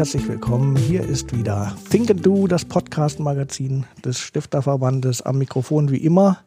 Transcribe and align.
Herzlich 0.00 0.28
willkommen. 0.28 0.76
Hier 0.76 1.04
ist 1.04 1.36
wieder 1.36 1.76
Think 1.90 2.10
and 2.10 2.24
Do, 2.24 2.46
das 2.46 2.64
Podcast-Magazin 2.64 3.84
des 4.02 4.18
Stifterverbandes. 4.18 5.20
Am 5.20 5.36
Mikrofon 5.36 5.90
wie 5.90 5.98
immer 5.98 6.38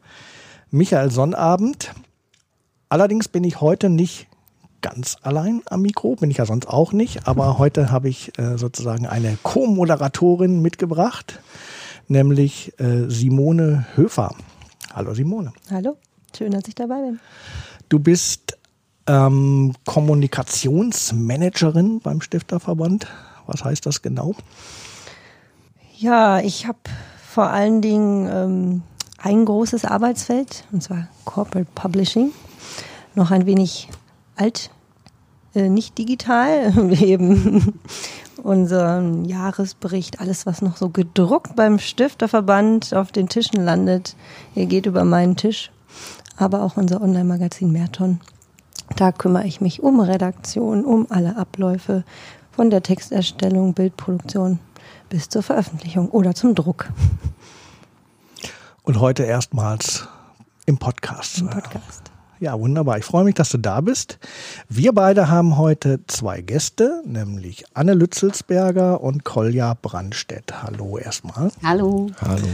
Michael 0.72 1.12
Sonnabend. 1.12 1.94
Allerdings 2.90 3.28
bin 3.28 3.44
ich 3.44 3.62
heute 3.62 3.92
nicht 3.92 4.26
ganz 4.82 5.18
allein 5.22 5.62
am 5.68 5.84
Mikro, 5.84 6.16
bin 6.16 6.32
ich 6.32 6.38
ja 6.38 6.48
sonst 6.48 6.68
auch 6.68 6.94
nicht, 6.94 7.28
aber 7.28 7.60
heute 7.60 7.92
habe 7.92 8.10
ich 8.10 8.36
äh, 8.40 8.58
sozusagen 8.58 9.06
eine 9.06 9.38
Co-Moderatorin 9.44 10.64
mitgebracht, 10.64 11.40
nämlich 12.08 12.74
äh, 12.80 13.08
Simone 13.08 13.86
Höfer. 13.94 14.34
Hallo 14.96 15.14
Simone. 15.14 15.54
Hallo, 15.70 15.96
schön, 16.36 16.54
dass 16.54 16.68
ich 16.68 16.74
dabei 16.74 17.04
bin. 17.04 17.20
Du 17.88 18.00
bist 18.00 18.58
ähm, 19.06 19.76
Kommunikationsmanagerin 19.86 22.00
beim 22.00 22.22
Stifterverband. 22.22 23.06
Was 23.54 23.64
heißt 23.64 23.86
das 23.86 24.02
genau? 24.02 24.36
Ja, 25.98 26.40
ich 26.40 26.68
habe 26.68 26.80
vor 27.26 27.48
allen 27.48 27.82
Dingen 27.82 28.28
ähm, 28.28 28.82
ein 29.20 29.46
großes 29.46 29.86
Arbeitsfeld, 29.86 30.66
und 30.72 30.84
zwar 30.84 31.08
Corporate 31.24 31.70
Publishing. 31.76 32.32
Noch 33.16 33.32
ein 33.32 33.46
wenig 33.46 33.90
alt, 34.36 34.72
äh, 35.54 35.70
nicht 35.70 35.98
digital. 35.98 36.74
Wir 36.90 37.02
eben 37.02 37.80
unseren 38.42 39.26
Jahresbericht, 39.26 40.20
alles 40.20 40.46
was 40.46 40.62
noch 40.62 40.78
so 40.78 40.90
gedruckt 40.90 41.56
beim 41.56 41.80
Stifterverband 41.80 42.94
auf 42.94 43.12
den 43.12 43.30
Tischen 43.30 43.64
landet, 43.64 44.16
er 44.56 44.66
geht 44.66 44.86
über 44.86 45.06
meinen 45.06 45.38
Tisch. 45.38 45.72
Aber 46.36 46.64
auch 46.64 46.78
unser 46.78 47.02
Online-Magazin 47.02 47.72
Merton 47.72 48.20
da 48.96 49.12
kümmere 49.12 49.46
ich 49.46 49.62
mich 49.62 49.82
um 49.82 50.00
Redaktion, 50.00 50.86
um 50.86 51.08
alle 51.10 51.38
Abläufe 51.38 52.04
von 52.56 52.70
der 52.70 52.84
Texterstellung, 52.84 53.74
Bildproduktion 53.74 54.60
bis 55.10 55.30
zur 55.30 55.44
Veröffentlichung 55.44 56.10
oder 56.10 56.36
zum 56.36 56.56
Druck. 56.56 56.90
Und 58.84 59.00
heute 59.00 59.24
erstmals 59.24 60.08
im 60.66 60.78
Podcast. 60.78 61.40
Im 61.40 61.50
Podcast. 61.50 62.12
Ja, 62.40 62.60
wunderbar. 62.60 62.98
Ich 62.98 63.06
freue 63.06 63.24
mich, 63.24 63.36
dass 63.36 63.50
du 63.50 63.58
da 63.58 63.80
bist. 63.82 64.20
Wir 64.68 64.92
beide 64.94 65.30
haben 65.30 65.58
heute 65.58 66.02
zwei 66.08 66.42
Gäste, 66.42 67.02
nämlich 67.06 67.64
Anne 67.74 67.94
Lützelsberger 67.94 69.02
und 69.02 69.24
Kolja 69.24 69.78
Brandstedt. 69.82 70.62
Hallo 70.62 70.98
erstmal. 70.98 71.52
Hallo. 71.64 72.12
Hallo. 72.20 72.48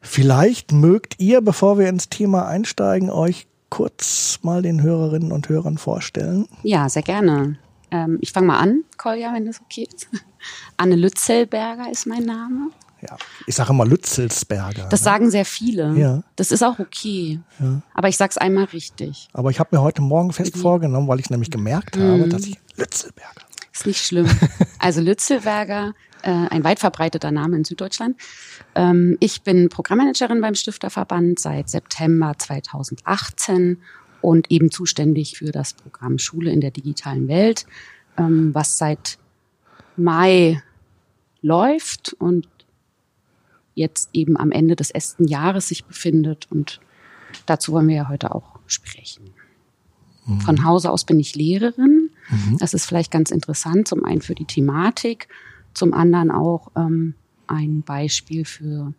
Vielleicht 0.00 0.72
mögt 0.72 1.20
ihr, 1.20 1.40
bevor 1.40 1.78
wir 1.78 1.88
ins 1.88 2.08
Thema 2.08 2.48
einsteigen, 2.48 3.10
euch 3.10 3.46
kurz 3.68 4.40
mal 4.42 4.62
den 4.62 4.82
Hörerinnen 4.82 5.30
und 5.30 5.48
Hörern 5.48 5.78
vorstellen? 5.78 6.48
Ja, 6.64 6.88
sehr 6.88 7.02
gerne. 7.02 7.58
Ähm, 7.90 8.18
ich 8.20 8.32
fange 8.32 8.46
mal 8.48 8.58
an, 8.58 8.84
Kolja, 8.96 9.32
wenn 9.34 9.46
das 9.46 9.60
okay 9.60 9.88
ist. 9.92 10.08
Anne 10.76 10.96
Lützelberger 10.96 11.90
ist 11.90 12.06
mein 12.06 12.24
Name. 12.24 12.70
Ja, 13.02 13.16
ich 13.46 13.54
sage 13.54 13.70
immer 13.70 13.86
Lützelsberger. 13.86 14.88
Das 14.90 15.00
ne? 15.00 15.04
sagen 15.04 15.30
sehr 15.30 15.46
viele. 15.46 15.94
Ja. 15.96 16.22
Das 16.36 16.52
ist 16.52 16.62
auch 16.62 16.78
okay. 16.78 17.40
Ja. 17.58 17.80
Aber 17.94 18.08
ich 18.08 18.16
sage 18.16 18.30
es 18.30 18.38
einmal 18.38 18.64
richtig. 18.64 19.28
Aber 19.32 19.50
ich 19.50 19.58
habe 19.58 19.74
mir 19.74 19.82
heute 19.82 20.02
Morgen 20.02 20.32
fest 20.32 20.56
mhm. 20.56 20.60
vorgenommen, 20.60 21.08
weil 21.08 21.18
ich 21.18 21.30
nämlich 21.30 21.50
gemerkt 21.50 21.96
mhm. 21.96 22.02
habe, 22.02 22.28
dass 22.28 22.44
ich 22.44 22.58
Lützelberger. 22.76 23.46
Ist 23.72 23.86
nicht 23.86 24.04
schlimm. 24.04 24.28
Also 24.78 25.02
Lützelberger, 25.02 25.92
äh, 26.22 26.30
ein 26.30 26.64
weit 26.64 26.80
verbreiteter 26.80 27.30
Name 27.30 27.56
in 27.56 27.64
Süddeutschland. 27.64 28.16
Ähm, 28.74 29.16
ich 29.20 29.42
bin 29.42 29.68
Programmmanagerin 29.68 30.40
beim 30.40 30.54
Stifterverband 30.54 31.38
seit 31.38 31.68
September 31.68 32.32
2018 32.36 33.82
und 34.20 34.50
eben 34.50 34.70
zuständig 34.70 35.38
für 35.38 35.52
das 35.52 35.72
Programm 35.74 36.18
Schule 36.18 36.50
in 36.50 36.60
der 36.60 36.70
digitalen 36.70 37.28
Welt, 37.28 37.66
ähm, 38.16 38.54
was 38.54 38.78
seit 38.78 39.18
Mai 39.96 40.62
läuft 41.42 42.14
und 42.18 42.48
jetzt 43.74 44.10
eben 44.12 44.36
am 44.36 44.52
Ende 44.52 44.76
des 44.76 44.90
ersten 44.90 45.26
Jahres 45.26 45.68
sich 45.68 45.84
befindet. 45.84 46.46
Und 46.50 46.80
dazu 47.46 47.72
wollen 47.72 47.88
wir 47.88 47.96
ja 47.96 48.08
heute 48.08 48.34
auch 48.34 48.58
sprechen. 48.66 49.30
Mhm. 50.26 50.40
Von 50.40 50.64
Hause 50.64 50.90
aus 50.90 51.04
bin 51.04 51.18
ich 51.18 51.34
Lehrerin. 51.34 52.10
Mhm. 52.28 52.58
Das 52.58 52.74
ist 52.74 52.86
vielleicht 52.86 53.10
ganz 53.10 53.30
interessant, 53.30 53.88
zum 53.88 54.04
einen 54.04 54.20
für 54.20 54.34
die 54.34 54.44
Thematik, 54.44 55.28
zum 55.74 55.94
anderen 55.94 56.30
auch 56.30 56.70
ähm, 56.76 57.14
ein 57.46 57.82
Beispiel 57.82 58.44
für 58.44 58.92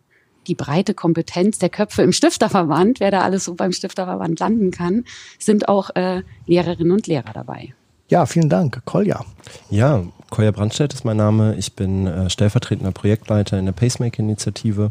die 0.46 0.54
breite 0.54 0.94
Kompetenz 0.94 1.58
der 1.58 1.68
Köpfe 1.68 2.02
im 2.02 2.12
Stifterverband, 2.12 3.00
wer 3.00 3.10
da 3.10 3.20
alles 3.22 3.44
so 3.44 3.54
beim 3.54 3.72
Stifterverband 3.72 4.38
landen 4.40 4.70
kann, 4.70 5.04
sind 5.38 5.68
auch 5.68 5.90
äh, 5.94 6.22
Lehrerinnen 6.46 6.92
und 6.92 7.06
Lehrer 7.06 7.32
dabei. 7.32 7.74
Ja, 8.08 8.26
vielen 8.26 8.50
Dank. 8.50 8.82
Kolja. 8.84 9.24
Ja, 9.70 10.02
Kolja 10.28 10.50
Brandstedt 10.50 10.92
ist 10.92 11.04
mein 11.04 11.16
Name. 11.16 11.54
Ich 11.56 11.74
bin 11.74 12.06
äh, 12.06 12.28
stellvertretender 12.28 12.92
Projektleiter 12.92 13.58
in 13.58 13.64
der 13.64 13.72
Pacemaker-Initiative. 13.72 14.90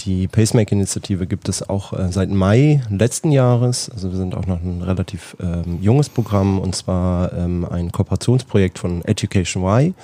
Die 0.00 0.28
Pacemaker-Initiative 0.28 1.26
gibt 1.26 1.50
es 1.50 1.68
auch 1.68 1.92
äh, 1.92 2.10
seit 2.10 2.30
Mai 2.30 2.82
letzten 2.88 3.32
Jahres. 3.32 3.90
Also 3.90 4.10
wir 4.10 4.16
sind 4.16 4.34
auch 4.34 4.46
noch 4.46 4.62
ein 4.62 4.80
relativ 4.80 5.36
ähm, 5.40 5.78
junges 5.82 6.08
Programm 6.08 6.58
und 6.58 6.74
zwar 6.74 7.32
ähm, 7.34 7.66
ein 7.70 7.92
Kooperationsprojekt 7.92 8.78
von 8.78 9.04
Education 9.04 9.62
Y 9.62 9.94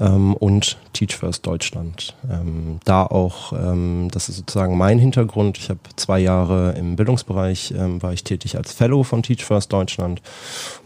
ähm, 0.00 0.34
und 0.34 0.78
Teach 0.92 1.16
First 1.16 1.46
Deutschland. 1.46 2.14
Ähm, 2.30 2.78
da 2.84 3.04
auch, 3.04 3.52
ähm, 3.52 4.08
das 4.10 4.28
ist 4.28 4.36
sozusagen 4.36 4.76
mein 4.76 4.98
Hintergrund. 4.98 5.58
Ich 5.58 5.70
habe 5.70 5.80
zwei 5.96 6.20
Jahre 6.20 6.72
im 6.72 6.96
Bildungsbereich, 6.96 7.74
ähm, 7.76 8.02
war 8.02 8.12
ich 8.12 8.24
tätig 8.24 8.56
als 8.56 8.72
Fellow 8.72 9.02
von 9.02 9.22
Teach 9.22 9.44
First 9.44 9.72
Deutschland 9.72 10.22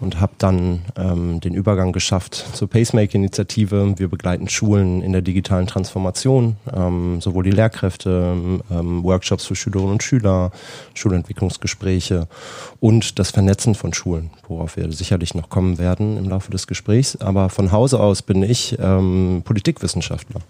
und 0.00 0.20
habe 0.20 0.32
dann 0.38 0.82
ähm, 0.96 1.40
den 1.40 1.54
Übergang 1.54 1.92
geschafft 1.92 2.34
zur 2.52 2.68
Pacemaker-Initiative. 2.68 3.98
Wir 3.98 4.08
begleiten 4.08 4.48
Schulen 4.48 5.02
in 5.02 5.12
der 5.12 5.22
digitalen 5.22 5.66
Transformation, 5.66 6.56
ähm, 6.74 7.20
sowohl 7.20 7.44
die 7.44 7.50
Lehrkräfte, 7.50 8.36
Workshops 8.68 9.46
für 9.46 9.56
Schülerinnen 9.56 9.92
und 9.92 10.02
Schüler, 10.02 10.50
Schulentwicklungsgespräche 10.94 12.28
und 12.80 13.18
das 13.18 13.30
Vernetzen 13.30 13.74
von 13.74 13.92
Schulen, 13.92 14.30
worauf 14.46 14.76
wir 14.76 14.90
sicherlich 14.92 15.34
noch 15.34 15.48
kommen 15.48 15.78
werden 15.78 16.16
im 16.16 16.28
Laufe 16.28 16.50
des 16.50 16.66
Gesprächs. 16.66 17.16
Aber 17.16 17.48
von 17.48 17.72
Hause 17.72 18.00
aus 18.00 18.22
bin 18.22 18.42
ich 18.42 18.78
ähm, 18.98 19.42
Politikwissenschaftler. 19.44 20.40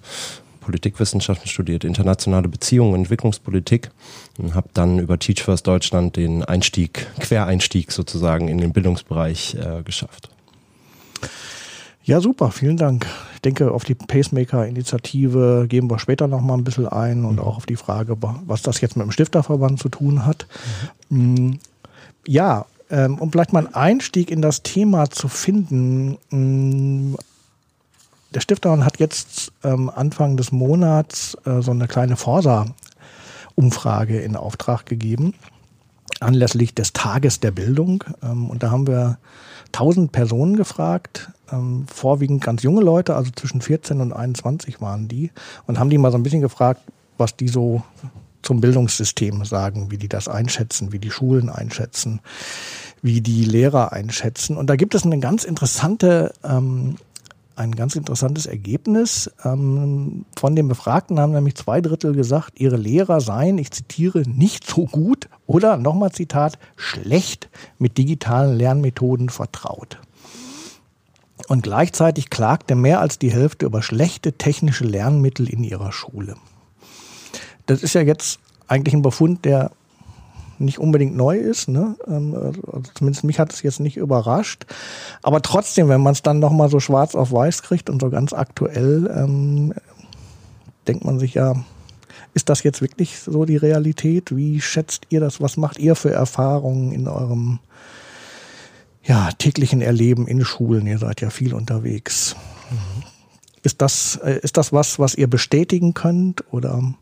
Politikwissenschaften 0.60 1.48
studiert, 1.48 1.82
internationale 1.82 2.46
Beziehungen, 2.46 2.94
Entwicklungspolitik 2.94 3.90
und 4.36 4.54
habe 4.54 4.68
dann 4.74 4.98
über 4.98 5.18
Teach 5.18 5.42
First 5.42 5.66
Deutschland 5.66 6.16
den 6.16 6.44
Einstieg, 6.44 7.06
Quereinstieg 7.20 7.90
sozusagen 7.90 8.48
in 8.48 8.58
den 8.58 8.74
Bildungsbereich 8.74 9.54
äh, 9.54 9.82
geschafft. 9.82 10.28
Ja, 12.04 12.20
super, 12.20 12.50
vielen 12.50 12.76
Dank. 12.76 13.06
Ich 13.34 13.40
denke, 13.40 13.70
auf 13.70 13.84
die 13.84 13.94
Pacemaker-Initiative 13.94 15.66
gehen 15.68 15.90
wir 15.90 15.98
später 15.98 16.26
noch 16.26 16.42
mal 16.42 16.54
ein 16.54 16.64
bisschen 16.64 16.88
ein 16.88 17.24
und 17.24 17.36
mhm. 17.36 17.42
auch 17.42 17.56
auf 17.56 17.66
die 17.66 17.76
Frage, 17.76 18.16
was 18.20 18.60
das 18.60 18.80
jetzt 18.82 18.96
mit 18.96 19.04
dem 19.06 19.10
Stifterverband 19.10 19.78
zu 19.78 19.88
tun 19.88 20.26
hat. 20.26 20.46
Mhm. 21.08 21.60
Ja, 22.26 22.66
ähm, 22.90 23.18
um 23.18 23.30
vielleicht 23.30 23.52
mal 23.52 23.66
einen 23.66 23.74
Einstieg 23.74 24.30
in 24.30 24.42
das 24.42 24.62
Thema 24.62 25.10
zu 25.10 25.28
finden, 25.28 26.18
mm, 26.30 27.16
der 28.34 28.40
Stifter 28.40 28.84
hat 28.84 28.98
jetzt 28.98 29.52
ähm, 29.64 29.90
Anfang 29.90 30.36
des 30.36 30.52
Monats 30.52 31.36
äh, 31.44 31.62
so 31.62 31.70
eine 31.70 31.88
kleine 31.88 32.16
Forsa-Umfrage 32.16 34.20
in 34.20 34.36
Auftrag 34.36 34.86
gegeben, 34.86 35.34
anlässlich 36.20 36.74
des 36.74 36.92
Tages 36.92 37.40
der 37.40 37.52
Bildung. 37.52 38.04
Ähm, 38.22 38.50
und 38.50 38.62
da 38.62 38.70
haben 38.70 38.86
wir 38.86 39.18
1000 39.66 40.12
Personen 40.12 40.56
gefragt, 40.56 41.30
ähm, 41.50 41.86
vorwiegend 41.92 42.44
ganz 42.44 42.62
junge 42.62 42.82
Leute, 42.82 43.16
also 43.16 43.30
zwischen 43.34 43.60
14 43.60 44.00
und 44.00 44.12
21 44.12 44.80
waren 44.80 45.08
die, 45.08 45.30
und 45.66 45.78
haben 45.78 45.90
die 45.90 45.98
mal 45.98 46.12
so 46.12 46.18
ein 46.18 46.22
bisschen 46.22 46.42
gefragt, 46.42 46.82
was 47.16 47.36
die 47.36 47.48
so 47.48 47.82
zum 48.42 48.60
Bildungssystem 48.60 49.44
sagen, 49.44 49.90
wie 49.90 49.98
die 49.98 50.08
das 50.08 50.28
einschätzen, 50.28 50.92
wie 50.92 50.98
die 50.98 51.10
Schulen 51.10 51.50
einschätzen, 51.50 52.20
wie 53.02 53.20
die 53.20 53.44
Lehrer 53.44 53.92
einschätzen. 53.92 54.56
Und 54.56 54.68
da 54.68 54.76
gibt 54.76 54.94
es 54.94 55.04
eine 55.04 55.18
ganz 55.18 55.44
interessante 55.44 56.32
ähm, 56.44 56.96
ein 57.58 57.74
ganz 57.74 57.96
interessantes 57.96 58.46
Ergebnis. 58.46 59.30
Ähm, 59.44 60.24
von 60.36 60.54
den 60.54 60.68
Befragten 60.68 61.18
haben 61.18 61.32
nämlich 61.32 61.56
zwei 61.56 61.80
Drittel 61.80 62.14
gesagt, 62.14 62.60
ihre 62.60 62.76
Lehrer 62.76 63.20
seien, 63.20 63.58
ich 63.58 63.72
zitiere, 63.72 64.22
nicht 64.22 64.66
so 64.66 64.86
gut 64.86 65.28
oder 65.46 65.76
nochmal 65.76 66.12
Zitat, 66.12 66.58
schlecht 66.76 67.48
mit 67.78 67.98
digitalen 67.98 68.56
Lernmethoden 68.56 69.28
vertraut. 69.28 69.98
Und 71.48 71.62
gleichzeitig 71.62 72.30
klagte 72.30 72.74
mehr 72.74 73.00
als 73.00 73.18
die 73.18 73.32
Hälfte 73.32 73.66
über 73.66 73.82
schlechte 73.82 74.32
technische 74.34 74.84
Lernmittel 74.84 75.48
in 75.48 75.64
ihrer 75.64 75.92
Schule. 75.92 76.36
Das 77.66 77.82
ist 77.82 77.94
ja 77.94 78.02
jetzt 78.02 78.40
eigentlich 78.66 78.94
ein 78.94 79.02
Befund, 79.02 79.44
der 79.44 79.72
nicht 80.60 80.78
unbedingt 80.78 81.16
neu 81.16 81.36
ist. 81.36 81.68
Ne? 81.68 81.96
Ähm, 82.06 82.34
also 82.34 82.90
zumindest 82.94 83.24
mich 83.24 83.38
hat 83.38 83.52
es 83.52 83.62
jetzt 83.62 83.80
nicht 83.80 83.96
überrascht. 83.96 84.66
Aber 85.22 85.42
trotzdem, 85.42 85.88
wenn 85.88 86.00
man 86.00 86.12
es 86.12 86.22
dann 86.22 86.38
nochmal 86.38 86.68
so 86.68 86.80
schwarz 86.80 87.14
auf 87.14 87.32
weiß 87.32 87.62
kriegt 87.62 87.90
und 87.90 88.00
so 88.00 88.10
ganz 88.10 88.32
aktuell, 88.32 89.10
ähm, 89.14 89.74
denkt 90.86 91.04
man 91.04 91.18
sich 91.18 91.34
ja, 91.34 91.54
ist 92.34 92.48
das 92.48 92.62
jetzt 92.62 92.80
wirklich 92.80 93.18
so 93.18 93.44
die 93.44 93.56
Realität? 93.56 94.34
Wie 94.34 94.60
schätzt 94.60 95.06
ihr 95.10 95.20
das? 95.20 95.40
Was 95.40 95.56
macht 95.56 95.78
ihr 95.78 95.94
für 95.94 96.12
Erfahrungen 96.12 96.92
in 96.92 97.08
eurem 97.08 97.58
ja, 99.02 99.30
täglichen 99.38 99.80
Erleben 99.80 100.26
in 100.26 100.44
Schulen? 100.44 100.86
Ihr 100.86 100.98
seid 100.98 101.20
ja 101.20 101.30
viel 101.30 101.54
unterwegs. 101.54 102.36
ist 103.62 103.82
das, 103.82 104.20
äh, 104.22 104.38
ist 104.42 104.56
das 104.56 104.72
was, 104.72 104.98
was 104.98 105.14
ihr 105.14 105.28
bestätigen 105.28 105.94
könnt 105.94 106.44
oder? 106.52 106.76
Mhm. 106.76 106.96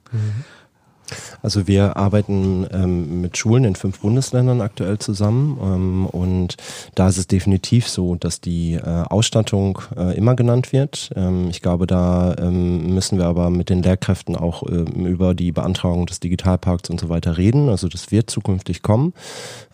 Also 1.43 1.67
wir 1.67 1.97
arbeiten 1.97 2.67
ähm, 2.73 3.21
mit 3.21 3.37
Schulen 3.37 3.65
in 3.65 3.77
fünf 3.77 4.01
Bundesländern 4.01 4.61
aktuell 4.61 4.99
zusammen 4.99 5.59
ähm, 5.63 6.07
und 6.07 6.57
da 6.95 7.09
ist 7.09 7.19
es 7.19 7.27
definitiv 7.27 7.89
so, 7.89 8.17
dass 8.17 8.41
die 8.41 8.75
äh, 8.75 8.81
Ausstattung 8.81 9.81
äh, 9.97 10.17
immer 10.17 10.35
genannt 10.35 10.73
wird. 10.73 11.11
Ähm, 11.15 11.49
ich 11.51 11.63
glaube, 11.63 11.87
da 11.87 12.35
ähm, 12.39 12.95
müssen 12.95 13.19
wir 13.19 13.27
aber 13.27 13.51
mit 13.51 13.71
den 13.71 13.83
Lehrkräften 13.83 14.37
auch 14.37 14.63
ähm, 14.69 15.07
über 15.07 15.35
die 15.35 15.53
Beantragung 15.53 16.07
des 16.07 16.21
Digitalparks 16.21 16.91
und 16.91 17.01
so 17.01 17.09
weiter 17.09 17.37
reden. 17.37 17.69
Also 17.69 17.89
das 17.89 18.11
wird 18.11 18.31
zukünftig 18.31 18.83
kommen. 18.83 19.13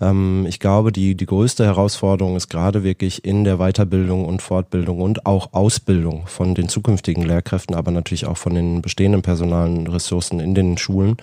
Ähm, 0.01 0.47
ich 0.49 0.61
glaube, 0.61 0.93
die, 0.93 1.15
die 1.15 1.27
größte 1.27 1.65
Herausforderung 1.65 2.37
ist 2.37 2.49
gerade 2.49 2.85
wirklich 2.85 3.25
in 3.25 3.45
der 3.45 3.59
Weiterbildung 3.59 4.25
und 4.25 4.43
Fortbildung 4.43 5.01
und 5.01 5.27
auch 5.27 5.53
Ausbildung 5.53 6.27
von 6.27 6.55
den 6.55 6.69
zukünftigen 6.69 7.25
Lehrkräften, 7.25 7.75
aber 7.75 7.91
natürlich 7.91 8.27
auch 8.27 8.37
von 8.37 8.55
den 8.55 8.83
bestehenden 8.83 9.23
personalen 9.23 9.87
Ressourcen 9.87 10.41
in 10.41 10.55
den 10.55 10.79
Schulen 10.79 11.17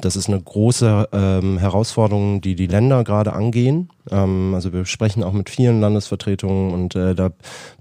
das 0.00 0.16
ist 0.16 0.28
eine 0.28 0.40
große 0.40 1.08
ähm, 1.12 1.58
Herausforderung, 1.58 2.40
die 2.40 2.54
die 2.54 2.66
Länder 2.66 3.04
gerade 3.04 3.32
angehen. 3.32 3.90
Ähm, 4.10 4.52
also 4.54 4.72
wir 4.72 4.84
sprechen 4.84 5.22
auch 5.22 5.32
mit 5.32 5.50
vielen 5.50 5.80
Landesvertretungen 5.80 6.72
und 6.72 6.94
äh, 6.94 7.14
da 7.14 7.30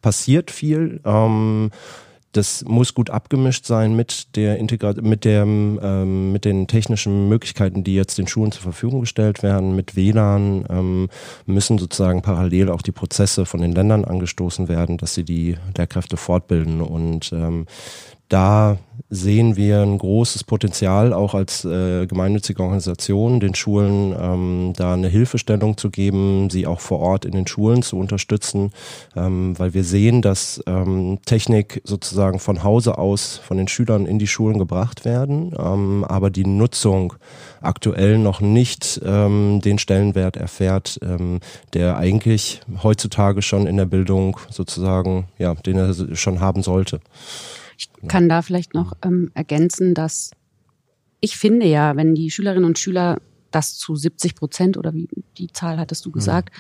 passiert 0.01 0.51
viel. 0.51 1.01
Ähm, 1.05 1.71
das 2.33 2.65
muss 2.65 2.93
gut 2.95 3.11
abgemischt 3.11 3.65
sein 3.65 3.95
mit 3.95 4.35
der 4.35 4.57
Integra 4.57 4.93
mit 5.01 5.23
dem 5.23 5.79
ähm, 5.81 6.31
mit 6.31 6.45
den 6.45 6.67
technischen 6.67 7.29
Möglichkeiten, 7.29 7.83
die 7.83 7.93
jetzt 7.93 8.17
den 8.17 8.27
Schulen 8.27 8.51
zur 8.51 8.63
Verfügung 8.63 9.01
gestellt 9.01 9.43
werden, 9.43 9.75
mit 9.75 9.95
WLAN 9.95 10.65
ähm, 10.69 11.09
müssen 11.45 11.77
sozusagen 11.77 12.23
parallel 12.23 12.69
auch 12.69 12.81
die 12.81 12.91
Prozesse 12.91 13.45
von 13.45 13.61
den 13.61 13.71
Ländern 13.71 14.03
angestoßen 14.03 14.67
werden, 14.67 14.97
dass 14.97 15.13
sie 15.13 15.23
die 15.23 15.57
Lehrkräfte 15.77 16.17
fortbilden 16.17 16.81
und 16.81 17.31
ähm, 17.33 17.67
da 18.33 18.77
sehen 19.11 19.55
wir 19.55 19.81
ein 19.81 19.99
großes 19.99 20.43
Potenzial, 20.43 21.13
auch 21.13 21.35
als 21.35 21.65
äh, 21.65 22.07
gemeinnützige 22.07 22.63
Organisation, 22.63 23.39
den 23.39 23.53
Schulen 23.53 24.15
ähm, 24.19 24.73
da 24.75 24.95
eine 24.95 25.07
Hilfestellung 25.07 25.77
zu 25.77 25.91
geben, 25.91 26.49
sie 26.49 26.65
auch 26.65 26.79
vor 26.79 26.99
Ort 26.99 27.25
in 27.25 27.33
den 27.33 27.45
Schulen 27.45 27.83
zu 27.83 27.97
unterstützen, 27.99 28.71
ähm, 29.15 29.53
weil 29.59 29.75
wir 29.75 29.83
sehen, 29.83 30.23
dass 30.23 30.63
ähm, 30.65 31.19
Technik 31.27 31.81
sozusagen 31.83 32.39
von 32.39 32.63
Hause 32.63 32.97
aus 32.97 33.37
von 33.37 33.57
den 33.57 33.67
Schülern 33.67 34.07
in 34.07 34.17
die 34.17 34.27
Schulen 34.27 34.57
gebracht 34.57 35.05
werden, 35.05 35.53
ähm, 35.55 36.03
aber 36.03 36.31
die 36.31 36.47
Nutzung 36.47 37.13
aktuell 37.61 38.17
noch 38.17 38.41
nicht 38.41 38.99
ähm, 39.05 39.61
den 39.63 39.77
Stellenwert 39.77 40.37
erfährt, 40.37 40.99
ähm, 41.03 41.39
der 41.73 41.97
eigentlich 41.97 42.61
heutzutage 42.81 43.43
schon 43.43 43.67
in 43.67 43.77
der 43.77 43.85
Bildung 43.85 44.37
sozusagen, 44.49 45.25
ja, 45.37 45.53
den 45.53 45.77
er 45.77 46.15
schon 46.15 46.39
haben 46.39 46.63
sollte. 46.63 46.99
Ich 48.01 48.07
kann 48.07 48.29
da 48.29 48.41
vielleicht 48.41 48.73
noch 48.73 48.93
ähm, 49.03 49.31
ergänzen, 49.33 49.93
dass 49.93 50.31
ich 51.19 51.37
finde 51.37 51.65
ja, 51.65 51.95
wenn 51.95 52.15
die 52.15 52.31
Schülerinnen 52.31 52.65
und 52.65 52.79
Schüler 52.79 53.21
das 53.51 53.77
zu 53.77 53.95
70 53.95 54.35
Prozent 54.35 54.77
oder 54.77 54.93
wie 54.93 55.07
die 55.37 55.47
Zahl 55.47 55.77
hattest 55.77 56.05
du 56.05 56.09
mhm. 56.09 56.13
gesagt, 56.13 56.51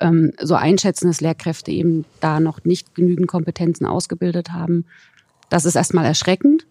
mhm. 0.00 0.06
ähm, 0.06 0.32
so 0.40 0.54
einschätzen, 0.54 1.08
dass 1.08 1.20
Lehrkräfte 1.20 1.70
eben 1.70 2.04
da 2.20 2.40
noch 2.40 2.64
nicht 2.64 2.94
genügend 2.94 3.26
Kompetenzen 3.26 3.86
ausgebildet 3.86 4.52
haben. 4.52 4.84
Das 5.48 5.64
ist 5.64 5.74
erstmal 5.74 6.04
erschreckend. 6.04 6.66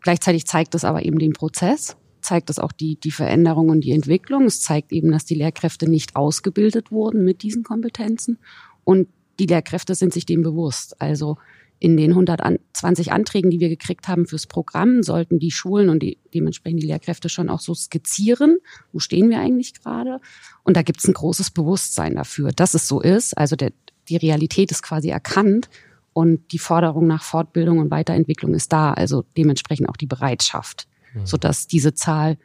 Gleichzeitig 0.00 0.46
zeigt 0.46 0.74
es 0.74 0.84
aber 0.84 1.04
eben 1.04 1.18
den 1.18 1.32
Prozess, 1.32 1.96
zeigt 2.20 2.50
es 2.50 2.58
auch 2.58 2.72
die, 2.72 2.96
die 2.96 3.10
Veränderung 3.10 3.68
und 3.68 3.82
die 3.82 3.92
Entwicklung. 3.92 4.44
Es 4.44 4.60
zeigt 4.60 4.92
eben, 4.92 5.10
dass 5.10 5.24
die 5.24 5.34
Lehrkräfte 5.34 5.88
nicht 5.90 6.16
ausgebildet 6.16 6.90
wurden 6.90 7.24
mit 7.24 7.42
diesen 7.42 7.64
Kompetenzen. 7.64 8.38
Und 8.84 9.08
die 9.38 9.46
Lehrkräfte 9.46 9.94
sind 9.94 10.12
sich 10.12 10.26
dem 10.26 10.42
bewusst. 10.42 11.00
Also 11.00 11.36
in 11.80 11.96
den 11.96 12.10
120 12.10 13.12
Anträgen, 13.12 13.50
die 13.50 13.60
wir 13.60 13.68
gekriegt 13.68 14.08
haben 14.08 14.26
fürs 14.26 14.46
Programm, 14.46 15.02
sollten 15.02 15.38
die 15.38 15.50
Schulen 15.50 15.88
und 15.88 16.02
die, 16.02 16.18
dementsprechend 16.34 16.82
die 16.82 16.86
Lehrkräfte 16.86 17.28
schon 17.28 17.48
auch 17.48 17.60
so 17.60 17.74
skizzieren, 17.74 18.58
wo 18.92 18.98
stehen 18.98 19.30
wir 19.30 19.38
eigentlich 19.38 19.74
gerade. 19.74 20.20
Und 20.64 20.76
da 20.76 20.82
gibt 20.82 20.98
es 20.98 21.08
ein 21.08 21.14
großes 21.14 21.50
Bewusstsein 21.52 22.16
dafür, 22.16 22.50
dass 22.50 22.74
es 22.74 22.88
so 22.88 23.00
ist. 23.00 23.38
Also 23.38 23.54
der, 23.54 23.72
die 24.08 24.16
Realität 24.16 24.70
ist 24.72 24.82
quasi 24.82 25.08
erkannt 25.08 25.68
und 26.12 26.52
die 26.52 26.58
Forderung 26.58 27.06
nach 27.06 27.22
Fortbildung 27.22 27.78
und 27.78 27.90
Weiterentwicklung 27.92 28.54
ist 28.54 28.72
da. 28.72 28.92
Also 28.92 29.24
dementsprechend 29.36 29.88
auch 29.88 29.96
die 29.96 30.06
Bereitschaft, 30.06 30.88
mhm. 31.14 31.26
sodass 31.26 31.68
diese 31.68 31.94
Zahl 31.94 32.38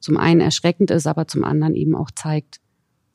zum 0.00 0.16
einen 0.16 0.40
erschreckend 0.40 0.90
ist, 0.90 1.06
aber 1.06 1.26
zum 1.26 1.44
anderen 1.44 1.74
eben 1.74 1.94
auch 1.94 2.10
zeigt, 2.10 2.60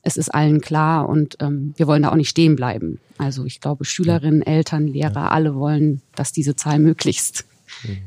es 0.03 0.17
ist 0.17 0.29
allen 0.29 0.61
klar 0.61 1.09
und 1.09 1.37
ähm, 1.39 1.73
wir 1.77 1.87
wollen 1.87 2.03
da 2.03 2.11
auch 2.11 2.15
nicht 2.15 2.29
stehen 2.29 2.55
bleiben. 2.55 2.99
Also 3.17 3.45
ich 3.45 3.61
glaube, 3.61 3.85
Schülerinnen, 3.85 4.41
Eltern, 4.41 4.85
Lehrer, 4.85 5.31
alle 5.31 5.55
wollen, 5.55 6.01
dass 6.15 6.31
diese 6.31 6.55
Zahl 6.55 6.77
möglichst 6.77 7.45
mhm. 7.83 7.97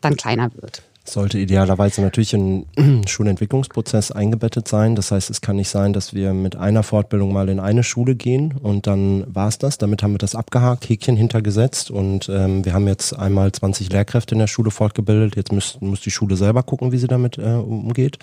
dann 0.00 0.16
kleiner 0.16 0.52
wird 0.54 0.82
sollte 1.04 1.38
idealerweise 1.38 2.00
natürlich 2.00 2.32
in 2.32 2.66
Schulentwicklungsprozess 3.06 4.12
eingebettet 4.12 4.68
sein. 4.68 4.94
Das 4.94 5.10
heißt, 5.10 5.30
es 5.30 5.40
kann 5.40 5.56
nicht 5.56 5.68
sein, 5.68 5.92
dass 5.92 6.14
wir 6.14 6.32
mit 6.32 6.56
einer 6.56 6.82
Fortbildung 6.82 7.32
mal 7.32 7.48
in 7.48 7.60
eine 7.60 7.82
Schule 7.82 8.14
gehen 8.14 8.54
und 8.62 8.86
dann 8.86 9.24
war's 9.26 9.58
das. 9.58 9.78
Damit 9.78 10.02
haben 10.02 10.12
wir 10.12 10.18
das 10.18 10.34
abgehakt, 10.34 10.88
Häkchen 10.88 11.16
hintergesetzt 11.16 11.90
und 11.90 12.28
ähm, 12.28 12.64
wir 12.64 12.72
haben 12.72 12.86
jetzt 12.86 13.12
einmal 13.18 13.50
20 13.50 13.90
Lehrkräfte 13.90 14.34
in 14.34 14.38
der 14.38 14.46
Schule 14.46 14.70
fortgebildet. 14.70 15.36
Jetzt 15.36 15.52
muss, 15.52 15.78
muss 15.80 16.00
die 16.00 16.10
Schule 16.10 16.36
selber 16.36 16.62
gucken, 16.62 16.92
wie 16.92 16.98
sie 16.98 17.08
damit 17.08 17.38
äh, 17.38 17.54
umgeht. 17.54 18.18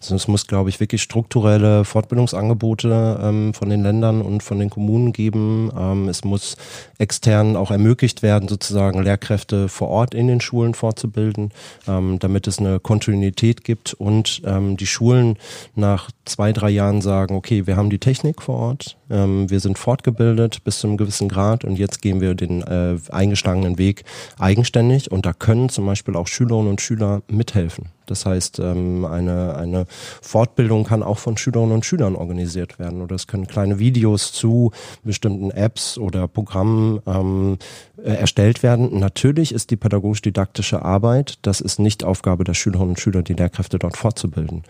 Also 0.00 0.14
es 0.14 0.28
muss, 0.28 0.46
glaube 0.46 0.68
ich, 0.68 0.80
wirklich 0.80 1.02
strukturelle 1.02 1.84
Fortbildungsangebote 1.84 3.20
ähm, 3.22 3.54
von 3.54 3.70
den 3.70 3.82
Ländern 3.82 4.20
und 4.20 4.42
von 4.42 4.58
den 4.58 4.70
Kommunen 4.70 5.12
geben. 5.12 5.70
Ähm, 5.76 6.08
es 6.08 6.24
muss 6.24 6.56
extern 6.98 7.56
auch 7.56 7.70
ermöglicht 7.70 8.22
werden, 8.22 8.48
sozusagen 8.48 9.02
Lehrkräfte 9.02 9.68
vor 9.68 9.88
Ort 9.88 10.14
in 10.14 10.28
den 10.28 10.40
Schulen 10.40 10.74
fortzubilden. 10.74 11.50
Ähm, 11.86 12.17
damit 12.18 12.46
es 12.46 12.58
eine 12.58 12.80
Kontinuität 12.80 13.64
gibt 13.64 13.94
und 13.94 14.42
ähm, 14.44 14.76
die 14.76 14.86
Schulen 14.86 15.36
nach 15.74 16.10
zwei, 16.28 16.52
drei 16.52 16.70
Jahren 16.70 17.00
sagen, 17.00 17.34
okay, 17.34 17.66
wir 17.66 17.76
haben 17.76 17.90
die 17.90 17.98
Technik 17.98 18.42
vor 18.42 18.56
Ort, 18.56 18.96
ähm, 19.10 19.50
wir 19.50 19.60
sind 19.60 19.78
fortgebildet 19.78 20.64
bis 20.64 20.80
zu 20.80 20.86
einem 20.86 20.96
gewissen 20.96 21.28
Grad 21.28 21.64
und 21.64 21.78
jetzt 21.78 22.02
gehen 22.02 22.20
wir 22.20 22.34
den 22.34 22.62
äh, 22.62 22.96
eingeschlagenen 23.10 23.78
Weg 23.78 24.04
eigenständig 24.38 25.10
und 25.10 25.26
da 25.26 25.32
können 25.32 25.68
zum 25.68 25.86
Beispiel 25.86 26.16
auch 26.16 26.26
Schülerinnen 26.26 26.70
und 26.70 26.80
Schüler 26.80 27.22
mithelfen. 27.28 27.90
Das 28.08 28.24
heißt, 28.26 28.58
ähm, 28.58 29.04
eine, 29.04 29.56
eine 29.56 29.86
Fortbildung 30.22 30.84
kann 30.84 31.02
auch 31.02 31.18
von 31.18 31.36
Schülerinnen 31.36 31.74
und 31.74 31.84
Schülern 31.84 32.16
organisiert 32.16 32.78
werden 32.78 33.02
oder 33.02 33.14
es 33.14 33.26
können 33.26 33.46
kleine 33.46 33.78
Videos 33.78 34.32
zu 34.32 34.72
bestimmten 35.04 35.50
Apps 35.50 35.98
oder 35.98 36.26
Programmen 36.26 37.00
ähm, 37.06 37.58
äh, 37.98 38.12
erstellt 38.12 38.62
werden. 38.62 38.98
Natürlich 38.98 39.52
ist 39.52 39.70
die 39.70 39.76
pädagogisch-didaktische 39.76 40.82
Arbeit, 40.82 41.38
das 41.42 41.60
ist 41.60 41.78
nicht 41.78 42.04
Aufgabe 42.04 42.44
der 42.44 42.54
Schülerinnen 42.54 42.90
und 42.90 43.00
Schüler, 43.00 43.22
die 43.22 43.34
Lehrkräfte 43.34 43.78
dort 43.78 43.96
fortzubilden. 43.96 44.62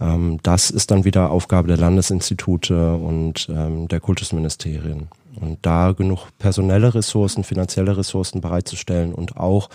Ähm, 0.00 0.38
das 0.42 0.70
ist 0.70 0.90
dann 0.90 1.04
wieder 1.06 1.30
Aufgabe 1.30 1.68
der 1.68 1.78
Landesinstitute 1.78 2.94
und 2.96 3.48
ähm, 3.48 3.88
der 3.88 4.00
Kultusministerien. 4.00 5.08
Und 5.40 5.58
da 5.62 5.92
genug 5.92 6.28
personelle 6.38 6.94
Ressourcen, 6.94 7.44
finanzielle 7.44 7.96
Ressourcen 7.96 8.40
bereitzustellen 8.40 9.12
und 9.12 9.36
auch 9.36 9.68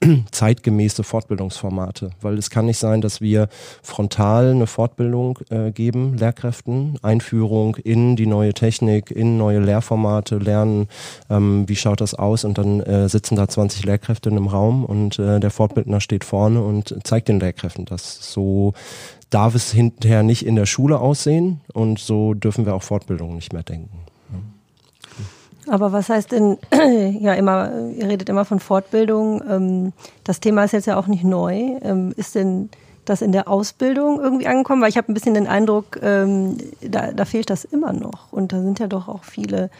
zeitgemäße 0.30 1.02
Fortbildungsformate. 1.02 2.10
Weil 2.20 2.38
es 2.38 2.50
kann 2.50 2.66
nicht 2.66 2.78
sein, 2.78 3.00
dass 3.00 3.20
wir 3.20 3.48
frontal 3.82 4.50
eine 4.50 4.68
Fortbildung 4.68 5.40
äh, 5.50 5.72
geben, 5.72 6.16
Lehrkräften, 6.16 6.98
Einführung 7.02 7.76
in 7.76 8.14
die 8.14 8.26
neue 8.26 8.54
Technik, 8.54 9.10
in 9.10 9.36
neue 9.36 9.58
Lehrformate, 9.58 10.38
lernen, 10.38 10.86
ähm, 11.28 11.68
wie 11.68 11.76
schaut 11.76 12.00
das 12.00 12.14
aus 12.14 12.44
und 12.44 12.58
dann 12.58 12.80
äh, 12.80 13.08
sitzen 13.08 13.34
da 13.34 13.48
20 13.48 13.84
Lehrkräfte 13.84 14.28
in 14.28 14.36
einem 14.36 14.46
Raum 14.46 14.84
und 14.84 15.18
äh, 15.18 15.40
der 15.40 15.50
Fortbildner 15.50 16.00
steht 16.00 16.24
vorne 16.24 16.62
und 16.62 16.94
zeigt 17.02 17.28
den 17.28 17.40
Lehrkräften 17.40 17.84
das. 17.84 18.32
So 18.32 18.74
darf 19.30 19.54
es 19.54 19.70
hinterher 19.70 20.22
nicht 20.22 20.44
in 20.44 20.56
der 20.56 20.66
Schule 20.66 21.00
aussehen 21.00 21.60
und 21.72 21.98
so 21.98 22.34
dürfen 22.34 22.66
wir 22.66 22.74
auch 22.74 22.82
Fortbildungen 22.82 23.36
nicht 23.36 23.52
mehr 23.52 23.62
denken. 23.62 24.00
Aber 25.68 25.92
was 25.92 26.08
heißt 26.08 26.32
denn, 26.32 26.58
ja 27.20 27.34
immer, 27.34 27.70
ihr 27.96 28.08
redet 28.08 28.28
immer 28.28 28.44
von 28.44 28.58
Fortbildung. 28.58 29.42
Ähm, 29.48 29.92
das 30.24 30.40
Thema 30.40 30.64
ist 30.64 30.72
jetzt 30.72 30.86
ja 30.86 30.98
auch 30.98 31.06
nicht 31.06 31.22
neu. 31.22 31.78
Ähm, 31.82 32.12
ist 32.16 32.34
denn 32.34 32.70
das 33.04 33.22
in 33.22 33.30
der 33.30 33.46
Ausbildung 33.46 34.20
irgendwie 34.20 34.48
angekommen? 34.48 34.82
Weil 34.82 34.88
ich 34.88 34.96
habe 34.96 35.12
ein 35.12 35.14
bisschen 35.14 35.34
den 35.34 35.46
Eindruck, 35.46 36.00
ähm, 36.02 36.56
da, 36.80 37.12
da 37.12 37.24
fehlt 37.24 37.50
das 37.50 37.64
immer 37.64 37.92
noch. 37.92 38.32
Und 38.32 38.52
da 38.52 38.60
sind 38.60 38.80
ja 38.80 38.88
doch 38.88 39.06
auch 39.06 39.22
viele 39.22 39.70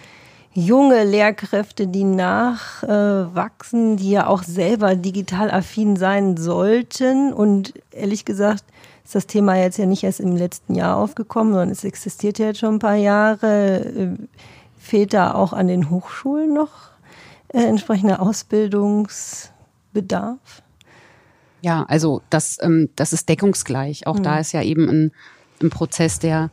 junge 0.52 1.02
Lehrkräfte, 1.04 1.88
die 1.88 2.04
nachwachsen, 2.04 3.96
die 3.96 4.10
ja 4.10 4.26
auch 4.28 4.44
selber 4.44 4.94
digital 4.94 5.50
affin 5.50 5.96
sein 5.96 6.36
sollten. 6.36 7.32
Und 7.32 7.74
ehrlich 7.90 8.24
gesagt 8.24 8.64
ist 9.10 9.16
das 9.16 9.26
Thema 9.26 9.56
jetzt 9.56 9.76
ja 9.76 9.86
nicht 9.86 10.04
erst 10.04 10.20
im 10.20 10.36
letzten 10.36 10.76
Jahr 10.76 10.96
aufgekommen, 10.96 11.52
sondern 11.52 11.70
es 11.70 11.82
existiert 11.82 12.38
ja 12.38 12.46
jetzt 12.46 12.60
schon 12.60 12.76
ein 12.76 12.78
paar 12.78 12.94
Jahre. 12.94 14.16
Fehlt 14.78 15.14
da 15.14 15.34
auch 15.34 15.52
an 15.52 15.66
den 15.66 15.90
Hochschulen 15.90 16.54
noch 16.54 16.92
äh, 17.48 17.64
entsprechender 17.64 18.22
Ausbildungsbedarf? 18.22 20.62
Ja, 21.60 21.84
also 21.88 22.22
das, 22.30 22.58
ähm, 22.60 22.90
das 22.94 23.12
ist 23.12 23.28
deckungsgleich. 23.28 24.06
Auch 24.06 24.18
mhm. 24.18 24.22
da 24.22 24.38
ist 24.38 24.52
ja 24.52 24.62
eben 24.62 24.88
ein, 24.88 25.10
ein 25.60 25.70
Prozess, 25.70 26.20
der 26.20 26.52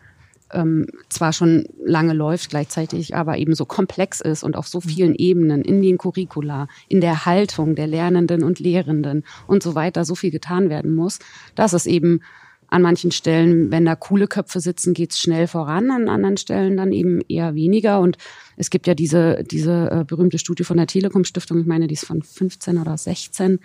ähm, 0.51 0.87
zwar 1.09 1.33
schon 1.33 1.65
lange 1.85 2.13
läuft, 2.13 2.49
gleichzeitig 2.49 3.15
aber 3.15 3.37
eben 3.37 3.53
so 3.53 3.65
komplex 3.65 4.19
ist 4.19 4.41
und 4.41 4.55
auf 4.55 4.67
so 4.67 4.81
vielen 4.81 5.13
Ebenen 5.13 5.61
in 5.61 5.83
den 5.83 5.99
Curricula, 5.99 6.69
in 6.87 7.01
der 7.01 7.27
Haltung 7.27 7.75
der 7.75 7.85
Lernenden 7.85 8.43
und 8.43 8.59
Lehrenden 8.59 9.25
und 9.45 9.61
so 9.61 9.75
weiter 9.75 10.05
so 10.05 10.15
viel 10.15 10.31
getan 10.31 10.71
werden 10.71 10.95
muss, 10.95 11.19
dass 11.53 11.73
es 11.73 11.85
eben 11.85 12.21
an 12.69 12.81
manchen 12.81 13.11
Stellen, 13.11 13.71
wenn 13.71 13.85
da 13.85 13.95
coole 13.95 14.27
Köpfe 14.27 14.59
sitzen, 14.59 14.93
geht's 14.93 15.19
schnell 15.19 15.47
voran, 15.47 15.89
an 15.89 16.09
anderen 16.09 16.37
Stellen 16.37 16.75
dann 16.75 16.91
eben 16.91 17.21
eher 17.21 17.55
weniger. 17.55 17.99
Und 18.01 18.17
es 18.57 18.69
gibt 18.69 18.87
ja 18.87 18.93
diese, 18.93 19.43
diese 19.43 19.89
äh, 19.89 20.03
berühmte 20.05 20.37
Studie 20.37 20.63
von 20.63 20.77
der 20.77 20.87
Telekom 20.87 21.23
Stiftung, 21.23 21.61
ich 21.61 21.65
meine, 21.65 21.87
die 21.87 21.93
ist 21.93 22.05
von 22.05 22.21
15 22.21 22.77
oder 22.77 22.97
16, 22.97 23.59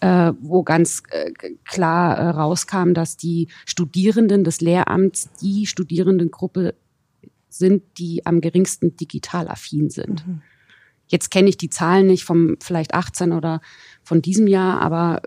äh, 0.00 0.32
wo 0.40 0.62
ganz 0.62 1.02
äh, 1.10 1.30
klar 1.64 2.16
äh, 2.16 2.28
rauskam, 2.30 2.94
dass 2.94 3.16
die 3.16 3.48
Studierenden 3.66 4.44
des 4.44 4.60
Lehramts 4.60 5.30
die 5.42 5.66
Studierendengruppe 5.66 6.74
sind, 7.50 7.82
die 7.98 8.24
am 8.24 8.40
geringsten 8.40 8.96
digital 8.96 9.48
affin 9.48 9.90
sind. 9.90 10.26
Mhm. 10.26 10.42
Jetzt 11.08 11.30
kenne 11.30 11.48
ich 11.48 11.56
die 11.56 11.70
Zahlen 11.70 12.06
nicht 12.06 12.24
vom 12.24 12.56
vielleicht 12.60 12.94
18 12.94 13.32
oder 13.32 13.60
von 14.02 14.22
diesem 14.22 14.46
Jahr, 14.46 14.80
aber 14.80 15.22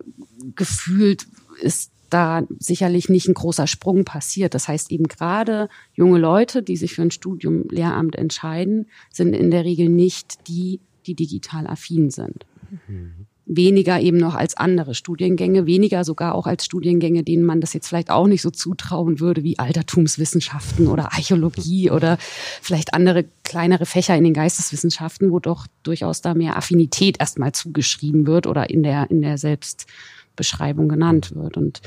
gefühlt 0.56 1.28
ist 1.62 1.92
da 2.14 2.44
sicherlich 2.60 3.10
nicht 3.10 3.28
ein 3.28 3.34
großer 3.34 3.68
Sprung 3.68 4.06
passiert. 4.06 4.54
Das 4.54 4.68
heißt 4.68 4.92
eben 4.92 5.08
gerade 5.08 5.70
junge 5.94 6.20
Leute, 6.20 6.62
die 6.62 6.78
sich 6.78 6.94
für 6.94 7.02
ein 7.02 7.12
Studium 7.12 7.64
Lehramt 7.70 8.16
entscheiden, 8.16 8.88
sind 9.12 9.34
in 9.34 9.52
der 9.52 9.66
Regel 9.66 9.90
nicht 9.90 10.48
die, 10.48 10.80
die 11.06 11.16
digital 11.16 11.68
affin 11.68 12.12
sind. 12.12 12.46
Mhm. 12.88 13.26
Weniger 13.46 14.00
eben 14.00 14.18
noch 14.18 14.36
als 14.36 14.56
andere 14.56 14.94
Studiengänge, 14.94 15.66
weniger 15.66 16.06
sogar 16.06 16.36
auch 16.36 16.48
als 16.48 16.64
Studiengänge, 16.64 17.24
denen 17.24 17.44
man 17.44 17.60
das 17.60 17.74
jetzt 17.74 17.88
vielleicht 17.88 18.10
auch 18.10 18.28
nicht 18.28 18.42
so 18.42 18.50
zutrauen 18.50 19.20
würde, 19.20 19.44
wie 19.44 19.60
Altertumswissenschaften 19.60 20.88
oder 20.88 21.12
Archäologie 21.12 21.92
oder 21.92 22.18
vielleicht 22.62 22.94
andere 22.94 23.26
kleinere 23.44 23.86
Fächer 23.86 24.16
in 24.16 24.24
den 24.24 24.34
Geisteswissenschaften, 24.34 25.32
wo 25.32 25.40
doch 25.40 25.68
durchaus 25.84 26.22
da 26.22 26.34
mehr 26.34 26.56
Affinität 26.56 27.20
erstmal 27.20 27.52
zugeschrieben 27.52 28.26
wird 28.26 28.48
oder 28.48 28.70
in 28.70 28.84
der, 28.84 29.10
in 29.12 29.22
der 29.22 29.38
Selbst, 29.38 29.88
Beschreibung 30.36 30.90
genannt 30.90 31.36
wird. 31.36 31.58
Und 31.58 31.82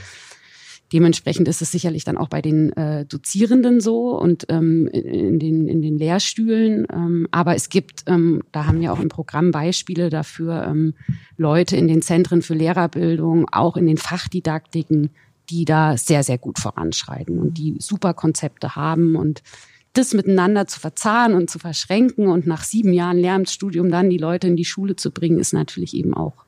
dementsprechend 0.93 1.49
ist 1.49 1.63
es 1.63 1.73
sicherlich 1.73 2.05
dann 2.05 2.17
auch 2.17 2.29
bei 2.29 2.41
den 2.41 2.73
äh, 2.75 3.05
Dozierenden 3.05 3.81
so 3.81 4.19
und 4.19 4.47
ähm, 4.49 4.87
in, 4.89 5.39
den, 5.39 5.69
in 5.69 5.83
den 5.83 5.99
Lehrstühlen. 5.99 6.87
Ähm, 6.93 7.27
aber 7.31 7.55
es 7.55 7.69
gibt, 7.69 8.05
ähm, 8.07 8.43
da 8.53 8.67
haben 8.67 8.81
wir 8.81 8.93
auch 8.93 9.01
im 9.01 9.09
Programm 9.09 9.51
Beispiele 9.51 10.11
dafür, 10.11 10.67
ähm, 10.67 10.95
Leute 11.37 11.77
in 11.77 11.89
den 11.89 12.03
Zentren 12.03 12.43
für 12.43 12.55
Lehrerbildung, 12.55 13.49
auch 13.51 13.77
in 13.77 13.87
den 13.87 13.97
Fachdidaktiken, 13.97 15.11
die 15.51 15.65
da 15.65 15.97
sehr, 15.97 16.23
sehr 16.23 16.39
gut 16.39 16.59
voranschreiten 16.59 17.39
und 17.39 17.59
die 17.59 17.77
super 17.79 18.15
Konzepte 18.15 18.77
haben 18.77 19.17
und 19.17 19.43
das 19.95 20.13
miteinander 20.13 20.67
zu 20.67 20.81
verzahnen 20.81 21.37
und 21.37 21.51
zu 21.51 21.59
verschränken 21.59 22.27
und 22.27 22.47
nach 22.47 22.65
sieben 22.65 22.93
Jahren 22.93 23.19
Lehramtsstudium 23.19 23.91
dann 23.91 24.11
die 24.11 24.19
Leute 24.19 24.49
in 24.49 24.57
die 24.57 24.65
Schule 24.65 24.97
zu 24.97 25.11
bringen, 25.11 25.39
ist 25.39 25.53
natürlich 25.53 25.95
eben 25.95 26.15
auch 26.15 26.45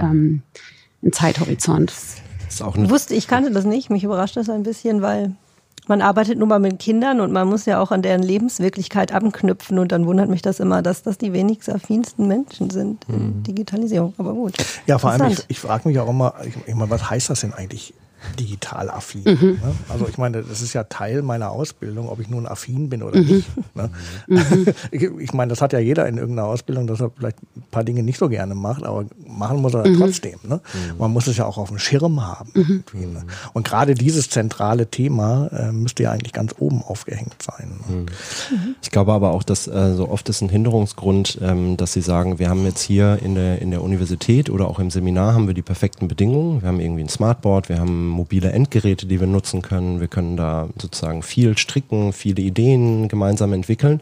ähm, 0.00 0.42
ein 1.04 1.12
Zeithorizont. 1.12 1.92
Ist 2.48 2.62
auch 2.62 2.76
ich 2.76 2.90
wusste, 2.90 3.14
ich 3.14 3.26
kannte 3.26 3.50
das 3.50 3.64
nicht. 3.64 3.90
Mich 3.90 4.04
überrascht 4.04 4.36
das 4.36 4.48
ein 4.48 4.62
bisschen, 4.62 5.02
weil 5.02 5.34
man 5.86 6.00
arbeitet 6.00 6.38
nun 6.38 6.48
mal 6.48 6.58
mit 6.58 6.78
Kindern 6.78 7.20
und 7.20 7.32
man 7.32 7.46
muss 7.46 7.66
ja 7.66 7.80
auch 7.80 7.90
an 7.90 8.00
deren 8.00 8.22
Lebenswirklichkeit 8.22 9.12
anknüpfen 9.12 9.78
und 9.78 9.92
dann 9.92 10.06
wundert 10.06 10.30
mich 10.30 10.40
das 10.40 10.60
immer, 10.60 10.80
dass 10.82 11.02
das 11.02 11.18
die 11.18 11.32
wenigst 11.32 11.68
affinsten 11.68 12.26
Menschen 12.26 12.70
sind 12.70 13.04
in 13.08 13.38
mhm. 13.38 13.42
Digitalisierung. 13.42 14.14
Aber 14.16 14.32
gut. 14.32 14.54
Ja, 14.86 14.98
vor 14.98 15.10
allem, 15.10 15.30
ich, 15.30 15.44
ich 15.48 15.60
frage 15.60 15.88
mich 15.88 15.98
auch 15.98 16.08
immer, 16.08 16.34
ich, 16.46 16.54
ich 16.66 16.74
meine, 16.74 16.90
was 16.90 17.10
heißt 17.10 17.28
das 17.28 17.40
denn 17.40 17.52
eigentlich? 17.52 17.92
Digital 18.38 18.90
affin. 18.90 19.22
Mhm. 19.24 19.58
Ne? 19.62 19.74
Also 19.88 20.06
ich 20.08 20.18
meine, 20.18 20.42
das 20.42 20.60
ist 20.62 20.72
ja 20.72 20.84
Teil 20.84 21.22
meiner 21.22 21.50
Ausbildung, 21.50 22.08
ob 22.08 22.20
ich 22.20 22.28
nun 22.28 22.46
affin 22.46 22.88
bin 22.88 23.02
oder 23.02 23.20
mhm. 23.20 23.26
nicht. 23.26 23.50
Ne? 23.74 23.90
Mhm. 24.26 24.66
Ich, 25.20 25.32
meine, 25.32 25.50
das 25.50 25.60
hat 25.60 25.72
ja 25.72 25.78
jeder 25.78 26.06
in 26.06 26.18
irgendeiner 26.18 26.48
Ausbildung, 26.48 26.86
dass 26.86 27.00
er 27.00 27.10
vielleicht 27.10 27.38
ein 27.56 27.64
paar 27.70 27.84
Dinge 27.84 28.02
nicht 28.02 28.18
so 28.18 28.28
gerne 28.28 28.54
macht, 28.54 28.84
aber 28.84 29.04
machen 29.26 29.60
muss 29.60 29.74
er 29.74 29.86
mhm. 29.86 29.98
trotzdem. 29.98 30.38
Ne? 30.44 30.56
Mhm. 30.56 30.98
Man 30.98 31.12
muss 31.12 31.26
es 31.26 31.36
ja 31.36 31.46
auch 31.46 31.58
auf 31.58 31.68
dem 31.68 31.78
Schirm 31.78 32.24
haben. 32.24 32.50
Mhm. 32.54 32.84
Ne? 33.12 33.24
Und 33.52 33.66
gerade 33.66 33.94
dieses 33.94 34.30
zentrale 34.30 34.86
Thema 34.86 35.48
äh, 35.48 35.72
müsste 35.72 36.04
ja 36.04 36.12
eigentlich 36.12 36.32
ganz 36.32 36.54
oben 36.58 36.82
aufgehängt 36.82 37.42
sein. 37.42 37.80
Ne? 37.88 38.06
Ich 38.82 38.90
glaube 38.90 39.12
aber 39.12 39.32
auch, 39.32 39.42
dass 39.42 39.66
äh, 39.66 39.94
so 39.94 40.08
oft 40.08 40.28
ist 40.28 40.40
ein 40.40 40.48
Hinderungsgrund, 40.48 41.38
ähm, 41.42 41.76
dass 41.76 41.92
Sie 41.92 42.00
sagen, 42.00 42.38
wir 42.38 42.48
haben 42.48 42.64
jetzt 42.64 42.82
hier 42.82 43.18
in 43.22 43.34
der, 43.34 43.60
in 43.60 43.70
der 43.70 43.82
Universität 43.82 44.50
oder 44.50 44.68
auch 44.68 44.78
im 44.78 44.90
Seminar 44.90 45.34
haben 45.34 45.46
wir 45.46 45.54
die 45.54 45.62
perfekten 45.62 46.08
Bedingungen. 46.08 46.62
Wir 46.62 46.68
haben 46.68 46.80
irgendwie 46.80 47.02
ein 47.02 47.08
Smartboard, 47.08 47.68
wir 47.68 47.78
haben 47.78 48.08
mobile 48.14 48.52
Endgeräte, 48.52 49.06
die 49.06 49.20
wir 49.20 49.26
nutzen 49.26 49.62
können. 49.62 50.00
Wir 50.00 50.08
können 50.08 50.36
da 50.36 50.68
sozusagen 50.80 51.22
viel 51.22 51.58
stricken, 51.58 52.12
viele 52.12 52.42
Ideen 52.42 53.08
gemeinsam 53.08 53.52
entwickeln. 53.52 54.00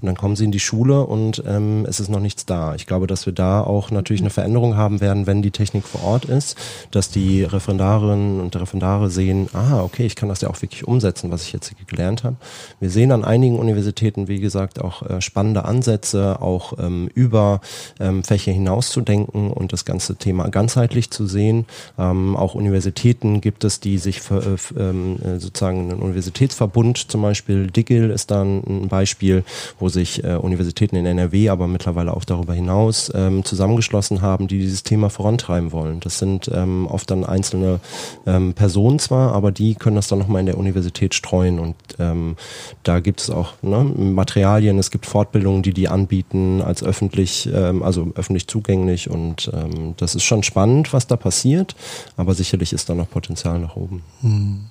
Und 0.00 0.06
dann 0.06 0.16
kommen 0.16 0.36
sie 0.36 0.44
in 0.44 0.52
die 0.52 0.60
Schule 0.60 1.04
und 1.06 1.42
ähm, 1.46 1.86
es 1.88 2.00
ist 2.00 2.08
noch 2.08 2.20
nichts 2.20 2.46
da. 2.46 2.74
Ich 2.74 2.86
glaube, 2.86 3.06
dass 3.06 3.26
wir 3.26 3.32
da 3.32 3.62
auch 3.62 3.90
natürlich 3.90 4.22
eine 4.22 4.30
Veränderung 4.30 4.76
haben 4.76 5.00
werden, 5.00 5.26
wenn 5.26 5.42
die 5.42 5.50
Technik 5.50 5.84
vor 5.84 6.02
Ort 6.02 6.24
ist, 6.24 6.56
dass 6.90 7.10
die 7.10 7.44
Referendarinnen 7.44 8.40
und 8.40 8.56
Referendare 8.56 9.10
sehen, 9.10 9.48
ah, 9.52 9.82
okay, 9.82 10.06
ich 10.06 10.16
kann 10.16 10.28
das 10.28 10.40
ja 10.40 10.50
auch 10.50 10.60
wirklich 10.60 10.86
umsetzen, 10.86 11.30
was 11.30 11.44
ich 11.44 11.52
jetzt 11.52 11.72
gelernt 11.86 12.24
habe. 12.24 12.36
Wir 12.80 12.90
sehen 12.90 13.12
an 13.12 13.24
einigen 13.24 13.58
Universitäten, 13.58 14.28
wie 14.28 14.40
gesagt, 14.40 14.80
auch 14.80 15.02
äh, 15.02 15.20
spannende 15.20 15.64
Ansätze, 15.64 16.40
auch 16.40 16.74
ähm, 16.78 17.08
über 17.14 17.60
ähm, 18.00 18.24
Fächer 18.24 18.52
hinaus 18.52 18.90
zu 18.90 19.00
denken 19.00 19.50
und 19.50 19.72
das 19.72 19.84
ganze 19.84 20.16
Thema 20.16 20.48
ganzheitlich 20.48 21.10
zu 21.10 21.26
sehen. 21.26 21.66
Ähm, 21.98 22.36
auch 22.36 22.54
Universitäten 22.54 23.40
gibt 23.40 23.51
gibt 23.52 23.64
es, 23.64 23.80
die 23.80 23.98
sich 23.98 24.22
für, 24.22 24.38
äh, 24.38 24.80
ähm, 24.80 25.18
äh, 25.22 25.38
sozusagen 25.38 25.90
einen 25.90 26.00
Universitätsverbund 26.00 27.10
zum 27.10 27.20
Beispiel, 27.20 27.66
DIGIL 27.66 28.08
ist 28.08 28.30
da 28.30 28.40
ein 28.40 28.88
Beispiel, 28.88 29.44
wo 29.78 29.90
sich 29.90 30.24
äh, 30.24 30.36
Universitäten 30.36 30.96
in 30.96 31.04
NRW, 31.04 31.50
aber 31.50 31.66
mittlerweile 31.66 32.16
auch 32.16 32.24
darüber 32.24 32.54
hinaus 32.54 33.12
ähm, 33.14 33.44
zusammengeschlossen 33.44 34.22
haben, 34.22 34.48
die 34.48 34.58
dieses 34.58 34.84
Thema 34.84 35.10
vorantreiben 35.10 35.70
wollen. 35.70 36.00
Das 36.00 36.18
sind 36.18 36.50
ähm, 36.54 36.86
oft 36.86 37.10
dann 37.10 37.26
einzelne 37.26 37.80
ähm, 38.26 38.54
Personen 38.54 38.98
zwar, 38.98 39.34
aber 39.34 39.52
die 39.52 39.74
können 39.74 39.96
das 39.96 40.08
dann 40.08 40.18
nochmal 40.18 40.40
in 40.40 40.46
der 40.46 40.56
Universität 40.56 41.14
streuen 41.14 41.58
und 41.58 41.76
ähm, 41.98 42.36
da 42.84 43.00
gibt 43.00 43.20
es 43.20 43.28
auch 43.28 43.52
ne, 43.60 43.84
Materialien, 43.84 44.78
es 44.78 44.90
gibt 44.90 45.04
Fortbildungen, 45.04 45.62
die 45.62 45.74
die 45.74 45.88
anbieten 45.88 46.62
als 46.62 46.82
öffentlich, 46.82 47.50
ähm, 47.52 47.82
also 47.82 48.12
öffentlich 48.14 48.46
zugänglich 48.46 49.10
und 49.10 49.50
das 49.96 50.14
ist 50.14 50.22
schon 50.22 50.42
spannend, 50.42 50.92
was 50.92 51.06
da 51.06 51.16
passiert, 51.16 51.74
aber 52.16 52.34
sicherlich 52.34 52.72
ist 52.72 52.88
da 52.88 52.94
noch 52.94 53.10
Potenzial 53.10 53.41
Potenzial 53.42 53.58
nach 53.58 53.76
oben. 53.76 54.02
Hm. 54.20 54.66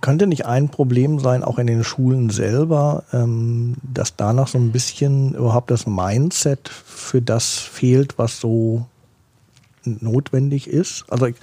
Könnte 0.00 0.26
nicht 0.26 0.46
ein 0.46 0.68
Problem 0.68 1.18
sein, 1.18 1.42
auch 1.42 1.58
in 1.58 1.66
den 1.66 1.82
Schulen 1.82 2.30
selber, 2.30 3.04
ähm, 3.12 3.76
dass 3.82 4.16
danach 4.16 4.48
so 4.48 4.58
ein 4.58 4.70
bisschen 4.70 5.34
überhaupt 5.34 5.70
das 5.70 5.86
Mindset 5.86 6.68
für 6.68 7.22
das 7.22 7.54
fehlt, 7.54 8.18
was 8.18 8.38
so 8.38 8.86
notwendig 9.84 10.68
ist? 10.68 11.06
Also 11.08 11.26
ich, 11.26 11.36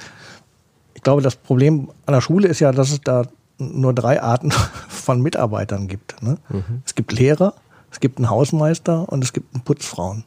ich 0.94 1.02
glaube, 1.02 1.22
das 1.22 1.36
Problem 1.36 1.90
an 2.06 2.14
der 2.14 2.22
Schule 2.22 2.48
ist 2.48 2.60
ja, 2.60 2.72
dass 2.72 2.92
es 2.92 3.02
da 3.02 3.24
nur 3.58 3.94
drei 3.94 4.22
Arten 4.22 4.52
von 4.88 5.22
Mitarbeitern 5.22 5.88
gibt. 5.88 6.22
Ne? 6.22 6.38
Mhm. 6.50 6.84
Es 6.86 6.94
gibt 6.94 7.14
Lehrer, 7.14 7.56
es 7.92 8.00
gibt 8.00 8.20
einen 8.20 8.30
Hausmeister 8.30 9.10
und 9.10 9.24
es 9.24 9.34
gibt 9.34 9.54
einen 9.56 9.64
Putzfrauen. 9.64 10.24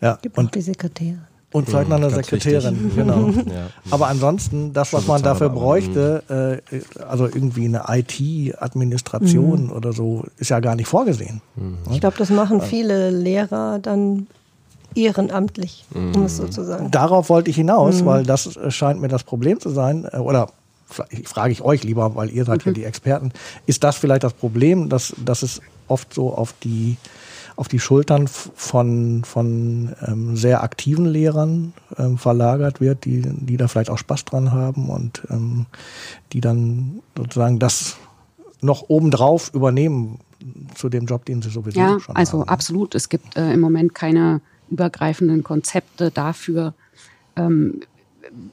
Ja, 0.00 0.14
es 0.14 0.22
gibt 0.22 0.36
und 0.36 0.54
die 0.54 0.62
Sekretäre. 0.62 1.27
Und 1.50 1.66
vielleicht 1.66 1.88
noch 1.88 1.96
eine 1.96 2.10
Sekretärin, 2.10 2.84
wichtig. 2.84 2.96
genau. 2.96 3.28
Ja. 3.48 3.70
Aber 3.90 4.08
ansonsten, 4.08 4.74
das, 4.74 4.92
was 4.92 5.06
man 5.06 5.22
dafür 5.22 5.48
bräuchte, 5.48 6.60
äh, 6.70 7.02
also 7.02 7.24
irgendwie 7.24 7.64
eine 7.64 7.84
IT-Administration 7.88 9.66
mhm. 9.66 9.72
oder 9.72 9.92
so, 9.92 10.24
ist 10.36 10.50
ja 10.50 10.60
gar 10.60 10.74
nicht 10.74 10.88
vorgesehen. 10.88 11.40
Mhm. 11.56 11.78
Ich 11.90 12.00
glaube, 12.00 12.18
das 12.18 12.28
machen 12.28 12.60
viele 12.60 13.10
Lehrer 13.10 13.78
dann 13.78 14.26
ehrenamtlich, 14.94 15.86
mhm. 15.94 16.14
um 16.14 16.24
es 16.24 16.36
so 16.36 16.48
zu 16.48 16.64
sagen. 16.64 16.90
Darauf 16.90 17.30
wollte 17.30 17.48
ich 17.48 17.56
hinaus, 17.56 18.02
mhm. 18.02 18.06
weil 18.06 18.24
das 18.24 18.58
scheint 18.68 19.00
mir 19.00 19.08
das 19.08 19.24
Problem 19.24 19.58
zu 19.58 19.70
sein. 19.70 20.06
Äh, 20.12 20.18
oder 20.18 20.48
frage 21.24 21.52
ich 21.52 21.62
euch 21.62 21.82
lieber, 21.84 22.14
weil 22.14 22.30
ihr 22.30 22.44
seid 22.44 22.64
ja 22.64 22.70
mhm. 22.70 22.74
die 22.74 22.84
Experten. 22.84 23.32
Ist 23.66 23.84
das 23.84 23.96
vielleicht 23.96 24.24
das 24.24 24.34
Problem, 24.34 24.88
dass, 24.90 25.14
dass 25.24 25.42
es 25.42 25.62
oft 25.86 26.12
so 26.12 26.34
auf 26.34 26.54
die 26.62 26.96
auf 27.58 27.66
die 27.66 27.80
Schultern 27.80 28.28
von, 28.28 29.24
von 29.24 29.92
ähm, 30.06 30.36
sehr 30.36 30.62
aktiven 30.62 31.06
Lehrern 31.06 31.72
ähm, 31.98 32.16
verlagert 32.16 32.80
wird, 32.80 33.04
die, 33.04 33.22
die 33.22 33.56
da 33.56 33.66
vielleicht 33.66 33.90
auch 33.90 33.98
Spaß 33.98 34.26
dran 34.26 34.52
haben 34.52 34.88
und 34.88 35.22
ähm, 35.28 35.66
die 36.32 36.40
dann 36.40 37.00
sozusagen 37.16 37.58
das 37.58 37.96
noch 38.60 38.88
obendrauf 38.88 39.52
übernehmen 39.52 40.20
zu 40.76 40.88
dem 40.88 41.06
Job, 41.06 41.24
den 41.24 41.42
sie 41.42 41.50
sowieso 41.50 41.80
ja, 41.80 41.98
schon 41.98 42.14
also 42.14 42.32
haben. 42.32 42.42
also 42.42 42.46
absolut. 42.46 42.94
Es 42.94 43.08
gibt 43.08 43.36
äh, 43.36 43.52
im 43.52 43.58
Moment 43.58 43.92
keine 43.92 44.40
übergreifenden 44.70 45.42
Konzepte 45.42 46.12
dafür, 46.12 46.74
ähm, 47.34 47.80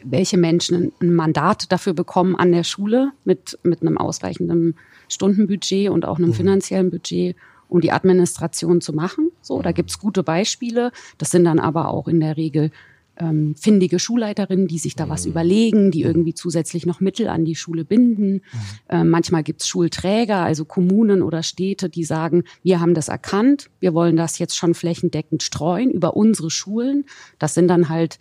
welche 0.04 0.38
Menschen 0.38 0.94
ein 1.00 1.14
Mandat 1.14 1.72
dafür 1.72 1.94
bekommen 1.94 2.36
an 2.36 2.52
der 2.52 2.64
Schule 2.64 3.12
mit, 3.24 3.60
mit 3.62 3.82
einem 3.82 4.00
ausreichenden 4.00 4.76
Stundenbudget 5.10 5.92
und 5.92 6.06
auch 6.06 6.18
einem 6.18 6.30
mhm. 6.30 6.34
finanziellen 6.34 6.90
Budget 6.90 7.36
um 7.68 7.82
die 7.82 7.92
Administration 7.92 8.82
zu 8.82 8.94
machen. 8.94 9.32
So, 9.42 9.62
da 9.62 9.72
gibt's 9.72 10.00
gute 10.00 10.24
Beispiele. 10.24 10.92
Das 11.18 11.32
sind 11.32 11.46
dann 11.46 11.60
aber 11.60 11.90
auch 11.90 12.08
in 12.08 12.20
der 12.20 12.38
Regel 12.38 12.72
ähm, 13.18 13.56
findige 13.56 14.00
Schulleiterinnen, 14.00 14.68
die 14.68 14.78
sich 14.78 14.96
da 14.96 15.10
was 15.10 15.26
mhm. 15.26 15.32
überlegen, 15.32 15.92
die 15.92 16.02
irgendwie 16.02 16.34
zusätzlich 16.34 16.86
noch 16.86 17.00
Mittel 17.00 17.28
an 17.28 17.46
die 17.46 17.56
Schule 17.56 17.86
binden. 17.86 18.34
Mhm. 18.34 18.42
Äh, 18.90 19.04
manchmal 19.04 19.44
gibt's 19.44 19.68
Schulträger, 19.68 20.38
also 20.38 20.66
Kommunen 20.66 21.22
oder 21.22 21.44
Städte, 21.44 21.90
die 21.90 22.04
sagen, 22.04 22.44
wir 22.64 22.80
haben 22.80 22.94
das 22.94 23.08
erkannt, 23.08 23.70
wir 23.80 23.94
wollen 23.94 24.16
das 24.16 24.40
jetzt 24.40 24.58
schon 24.58 24.74
flächendeckend 24.74 25.44
streuen 25.44 25.92
über 25.92 26.16
unsere 26.16 26.50
Schulen. 26.50 27.06
Das 27.40 27.54
sind 27.54 27.68
dann 27.68 27.90
halt 27.90 28.20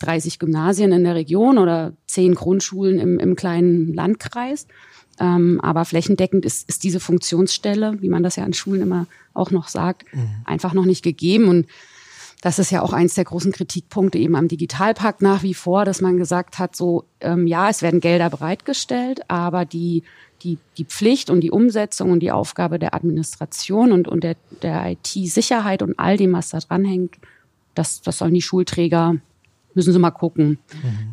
30 0.00 0.38
Gymnasien 0.38 0.92
in 0.92 1.04
der 1.04 1.14
Region 1.14 1.58
oder 1.58 1.92
10 2.06 2.34
Grundschulen 2.34 2.98
im, 2.98 3.18
im 3.18 3.36
kleinen 3.36 3.94
Landkreis. 3.94 4.66
Ähm, 5.18 5.60
aber 5.62 5.84
flächendeckend 5.84 6.44
ist, 6.44 6.68
ist 6.68 6.84
diese 6.84 7.00
Funktionsstelle, 7.00 8.02
wie 8.02 8.08
man 8.08 8.22
das 8.22 8.36
ja 8.36 8.44
an 8.44 8.52
Schulen 8.52 8.82
immer 8.82 9.06
auch 9.32 9.50
noch 9.50 9.68
sagt, 9.68 10.04
mhm. 10.14 10.28
einfach 10.44 10.74
noch 10.74 10.84
nicht 10.84 11.02
gegeben. 11.02 11.48
Und 11.48 11.66
das 12.42 12.58
ist 12.58 12.70
ja 12.70 12.82
auch 12.82 12.92
eins 12.92 13.14
der 13.14 13.24
großen 13.24 13.52
Kritikpunkte 13.52 14.18
eben 14.18 14.36
am 14.36 14.48
Digitalpakt 14.48 15.22
nach 15.22 15.42
wie 15.42 15.54
vor, 15.54 15.86
dass 15.86 16.02
man 16.02 16.18
gesagt 16.18 16.58
hat, 16.58 16.76
so 16.76 17.04
ähm, 17.20 17.46
ja, 17.46 17.70
es 17.70 17.80
werden 17.80 18.00
Gelder 18.00 18.28
bereitgestellt, 18.28 19.22
aber 19.28 19.64
die 19.64 20.02
die, 20.42 20.58
die 20.76 20.84
Pflicht 20.84 21.30
und 21.30 21.40
die 21.40 21.50
Umsetzung 21.50 22.10
und 22.10 22.20
die 22.20 22.30
Aufgabe 22.30 22.78
der 22.78 22.94
Administration 22.94 23.92
und, 23.92 24.08
und 24.08 24.22
der, 24.22 24.36
der 24.62 24.90
IT-Sicherheit 24.90 25.82
und 25.82 25.98
all 25.98 26.16
dem, 26.16 26.32
was 26.32 26.50
da 26.50 26.58
dranhängt, 26.58 27.16
das, 27.74 28.00
das 28.02 28.18
sollen 28.18 28.34
die 28.34 28.42
Schulträger, 28.42 29.16
müssen 29.76 29.92
sie 29.92 29.98
mal 29.98 30.10
gucken. 30.10 30.58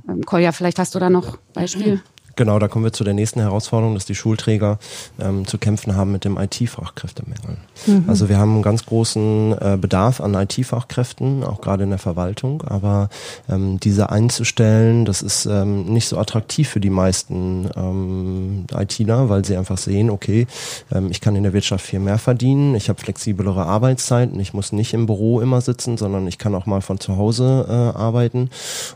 Mhm. 0.05 0.09
Ähm, 0.09 0.21
Kolja, 0.23 0.51
vielleicht 0.51 0.79
hast 0.79 0.95
du 0.95 0.99
da 0.99 1.09
noch 1.09 1.37
Beispiel? 1.53 2.01
Genau, 2.35 2.57
da 2.57 2.67
kommen 2.67 2.83
wir 2.83 2.93
zu 2.93 3.03
der 3.03 3.13
nächsten 3.13 3.39
Herausforderung, 3.39 3.93
dass 3.93 4.05
die 4.05 4.15
Schulträger 4.15 4.79
ähm, 5.19 5.45
zu 5.45 5.57
kämpfen 5.57 5.95
haben 5.95 6.11
mit 6.11 6.25
dem 6.25 6.37
IT-Fachkräftemangel. 6.37 7.57
Mhm. 7.85 8.05
Also 8.07 8.27
wir 8.29 8.37
haben 8.37 8.53
einen 8.53 8.63
ganz 8.63 8.85
großen 8.85 9.55
äh, 9.59 9.77
Bedarf 9.79 10.19
an 10.19 10.33
IT-Fachkräften, 10.33 11.43
auch 11.43 11.61
gerade 11.61 11.83
in 11.83 11.89
der 11.89 11.99
Verwaltung, 11.99 12.63
aber 12.63 13.09
ähm, 13.49 13.79
diese 13.79 14.09
einzustellen, 14.09 15.05
das 15.05 15.21
ist 15.21 15.45
ähm, 15.45 15.85
nicht 15.85 16.07
so 16.07 16.17
attraktiv 16.17 16.69
für 16.69 16.79
die 16.79 16.89
meisten 16.89 17.69
ähm, 17.75 18.65
ITler, 18.73 19.29
weil 19.29 19.45
sie 19.45 19.55
einfach 19.55 19.77
sehen, 19.77 20.09
okay, 20.09 20.47
ähm, 20.91 21.09
ich 21.11 21.21
kann 21.21 21.35
in 21.35 21.43
der 21.43 21.53
Wirtschaft 21.53 21.85
viel 21.85 21.99
mehr 21.99 22.17
verdienen, 22.17 22.73
ich 22.75 22.89
habe 22.89 22.99
flexiblere 22.99 23.65
Arbeitszeiten, 23.65 24.39
ich 24.39 24.53
muss 24.53 24.71
nicht 24.71 24.93
im 24.93 25.05
Büro 25.05 25.39
immer 25.39 25.61
sitzen, 25.61 25.97
sondern 25.97 26.27
ich 26.27 26.37
kann 26.37 26.55
auch 26.55 26.65
mal 26.65 26.81
von 26.81 26.99
zu 26.99 27.17
Hause 27.17 27.65
äh, 27.69 27.97
arbeiten. 27.97 28.49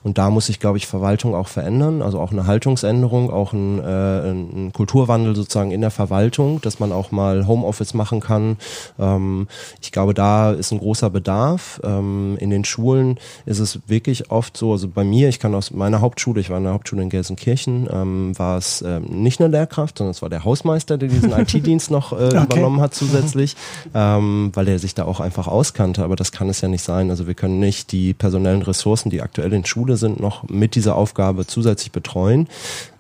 Und 0.03 0.17
da 0.17 0.29
muss 0.29 0.47
sich, 0.47 0.59
glaube 0.59 0.77
ich, 0.77 0.87
Verwaltung 0.87 1.35
auch 1.35 1.47
verändern, 1.47 2.01
also 2.01 2.19
auch 2.19 2.31
eine 2.31 2.47
Haltungsänderung 2.47 3.26
auch 3.29 3.53
ein, 3.53 3.79
äh, 3.79 4.31
ein 4.31 4.71
Kulturwandel 4.73 5.35
sozusagen 5.35 5.71
in 5.71 5.81
der 5.81 5.91
Verwaltung, 5.91 6.61
dass 6.61 6.79
man 6.79 6.91
auch 6.91 7.11
mal 7.11 7.47
Homeoffice 7.47 7.93
machen 7.93 8.19
kann. 8.19 8.57
Ähm, 8.99 9.47
ich 9.81 9.91
glaube, 9.91 10.13
da 10.13 10.51
ist 10.51 10.71
ein 10.71 10.79
großer 10.79 11.09
Bedarf. 11.09 11.79
Ähm, 11.83 12.37
in 12.39 12.49
den 12.49 12.65
Schulen 12.65 13.19
ist 13.45 13.59
es 13.59 13.79
wirklich 13.87 14.31
oft 14.31 14.57
so, 14.57 14.71
also 14.71 14.87
bei 14.87 15.03
mir, 15.03 15.29
ich 15.29 15.39
kann 15.39 15.55
aus 15.55 15.71
meiner 15.71 16.01
Hauptschule, 16.01 16.41
ich 16.41 16.49
war 16.49 16.57
in 16.57 16.63
der 16.63 16.73
Hauptschule 16.73 17.01
in 17.01 17.09
Gelsenkirchen, 17.09 17.87
ähm, 17.91 18.37
war 18.37 18.57
es 18.57 18.81
ähm, 18.81 19.05
nicht 19.23 19.39
eine 19.39 19.49
Lehrkraft, 19.49 19.97
sondern 19.97 20.11
es 20.11 20.21
war 20.21 20.29
der 20.29 20.43
Hausmeister, 20.43 20.97
der 20.97 21.09
diesen 21.09 21.31
IT-Dienst 21.37 21.91
noch 21.91 22.11
äh, 22.11 22.15
okay. 22.15 22.43
übernommen 22.43 22.81
hat 22.81 22.93
zusätzlich, 22.93 23.55
ähm, 23.93 24.51
weil 24.53 24.67
er 24.67 24.79
sich 24.79 24.95
da 24.95 25.05
auch 25.05 25.19
einfach 25.19 25.47
auskannte. 25.47 26.03
Aber 26.03 26.15
das 26.15 26.31
kann 26.31 26.49
es 26.49 26.61
ja 26.61 26.67
nicht 26.67 26.83
sein. 26.83 27.09
Also 27.09 27.27
wir 27.27 27.33
können 27.33 27.59
nicht 27.59 27.91
die 27.91 28.13
personellen 28.13 28.61
Ressourcen, 28.61 29.09
die 29.09 29.21
aktuell 29.21 29.53
in 29.53 29.65
Schule 29.65 29.97
sind, 29.97 30.19
noch 30.19 30.47
mit 30.49 30.75
dieser 30.75 30.95
Aufgabe 30.95 31.45
zusätzlich 31.47 31.91
betreuen. 31.91 32.47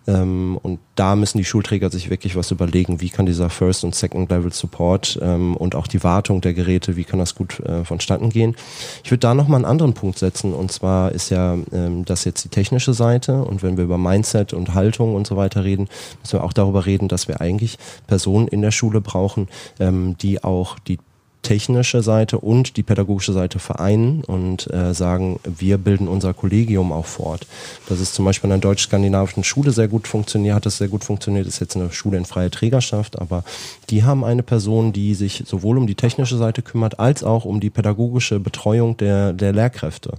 Ähm, 0.07 0.57
und 0.61 0.79
da 0.95 1.15
müssen 1.15 1.37
die 1.37 1.45
Schulträger 1.45 1.89
sich 1.89 2.09
wirklich 2.09 2.35
was 2.35 2.51
überlegen, 2.51 3.01
wie 3.01 3.09
kann 3.09 3.25
dieser 3.25 3.49
First- 3.49 3.83
und 3.83 3.93
Second-Level 3.93 4.53
Support 4.53 5.19
ähm, 5.21 5.55
und 5.55 5.75
auch 5.75 5.87
die 5.87 6.03
Wartung 6.03 6.41
der 6.41 6.53
Geräte, 6.53 6.95
wie 6.95 7.03
kann 7.03 7.19
das 7.19 7.35
gut 7.35 7.59
äh, 7.59 7.83
vonstatten 7.83 8.29
gehen. 8.29 8.55
Ich 9.03 9.11
würde 9.11 9.19
da 9.19 9.33
nochmal 9.33 9.57
einen 9.57 9.65
anderen 9.65 9.93
Punkt 9.93 10.17
setzen. 10.17 10.53
Und 10.53 10.71
zwar 10.71 11.11
ist 11.11 11.29
ja 11.29 11.57
ähm, 11.71 12.05
das 12.05 12.23
jetzt 12.23 12.43
die 12.45 12.49
technische 12.49 12.93
Seite. 12.93 13.43
Und 13.43 13.63
wenn 13.63 13.77
wir 13.77 13.83
über 13.83 13.97
Mindset 13.97 14.53
und 14.53 14.73
Haltung 14.73 15.15
und 15.15 15.27
so 15.27 15.35
weiter 15.35 15.63
reden, 15.63 15.87
müssen 16.21 16.39
wir 16.39 16.43
auch 16.43 16.53
darüber 16.53 16.85
reden, 16.85 17.07
dass 17.07 17.27
wir 17.27 17.41
eigentlich 17.41 17.77
Personen 18.07 18.47
in 18.47 18.61
der 18.61 18.71
Schule 18.71 19.01
brauchen, 19.01 19.47
ähm, 19.79 20.15
die 20.17 20.43
auch 20.43 20.79
die 20.79 20.99
technische 21.47 22.03
Seite 22.03 22.39
und 22.39 22.75
die 22.75 22.83
pädagogische 22.83 23.31
Seite 23.31 23.59
vereinen 23.59 24.21
und 24.25 24.69
äh, 24.73 24.93
sagen, 24.93 25.39
wir 25.45 25.77
bilden 25.77 26.09
unser 26.09 26.33
Kollegium 26.33 26.91
auch 26.91 27.05
fort. 27.05 27.47
Das 27.87 28.01
ist 28.01 28.13
zum 28.15 28.25
Beispiel 28.25 28.49
in 28.49 28.59
der 28.59 28.69
deutsch-skandinavischen 28.69 29.45
Schule 29.45 29.71
sehr 29.71 29.87
gut 29.87 30.09
funktioniert, 30.09 30.55
hat 30.55 30.65
das 30.65 30.77
sehr 30.77 30.89
gut 30.89 31.05
funktioniert, 31.05 31.47
ist 31.47 31.61
jetzt 31.61 31.77
eine 31.77 31.89
Schule 31.93 32.17
in 32.17 32.25
freier 32.25 32.51
Trägerschaft, 32.51 33.17
aber 33.21 33.45
die 33.89 34.03
haben 34.03 34.25
eine 34.25 34.43
Person, 34.43 34.91
die 34.91 35.13
sich 35.15 35.43
sowohl 35.45 35.77
um 35.77 35.87
die 35.87 35.95
technische 35.95 36.35
Seite 36.35 36.61
kümmert, 36.61 36.99
als 36.99 37.23
auch 37.23 37.45
um 37.45 37.61
die 37.61 37.69
pädagogische 37.69 38.41
Betreuung 38.41 38.97
der, 38.97 39.31
der 39.31 39.53
Lehrkräfte. 39.53 40.15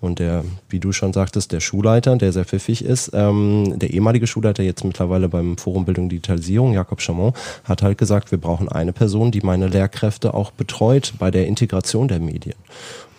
Und 0.00 0.18
der, 0.18 0.42
wie 0.68 0.80
du 0.80 0.90
schon 0.90 1.12
sagtest, 1.12 1.52
der 1.52 1.60
Schulleiter, 1.60 2.16
der 2.16 2.32
sehr 2.32 2.44
pfiffig 2.44 2.84
ist, 2.84 3.12
ähm, 3.14 3.78
der 3.78 3.90
ehemalige 3.90 4.26
Schulleiter, 4.26 4.64
jetzt 4.64 4.84
mittlerweile 4.84 5.28
beim 5.28 5.56
Forum 5.58 5.84
Bildung 5.84 6.08
Digitalisierung, 6.08 6.72
Jakob 6.72 7.00
Chamon, 7.00 7.34
hat 7.62 7.82
halt 7.82 7.98
gesagt, 7.98 8.32
wir 8.32 8.38
brauchen 8.38 8.68
eine 8.68 8.92
Person, 8.92 9.30
die 9.30 9.42
meine 9.42 9.68
Lehrkräfte 9.68 10.34
auch 10.34 10.50
betreut 10.50 10.71
betreut 10.72 11.12
bei 11.18 11.30
der 11.30 11.46
Integration 11.46 12.08
der 12.08 12.18
Medien. 12.18 12.56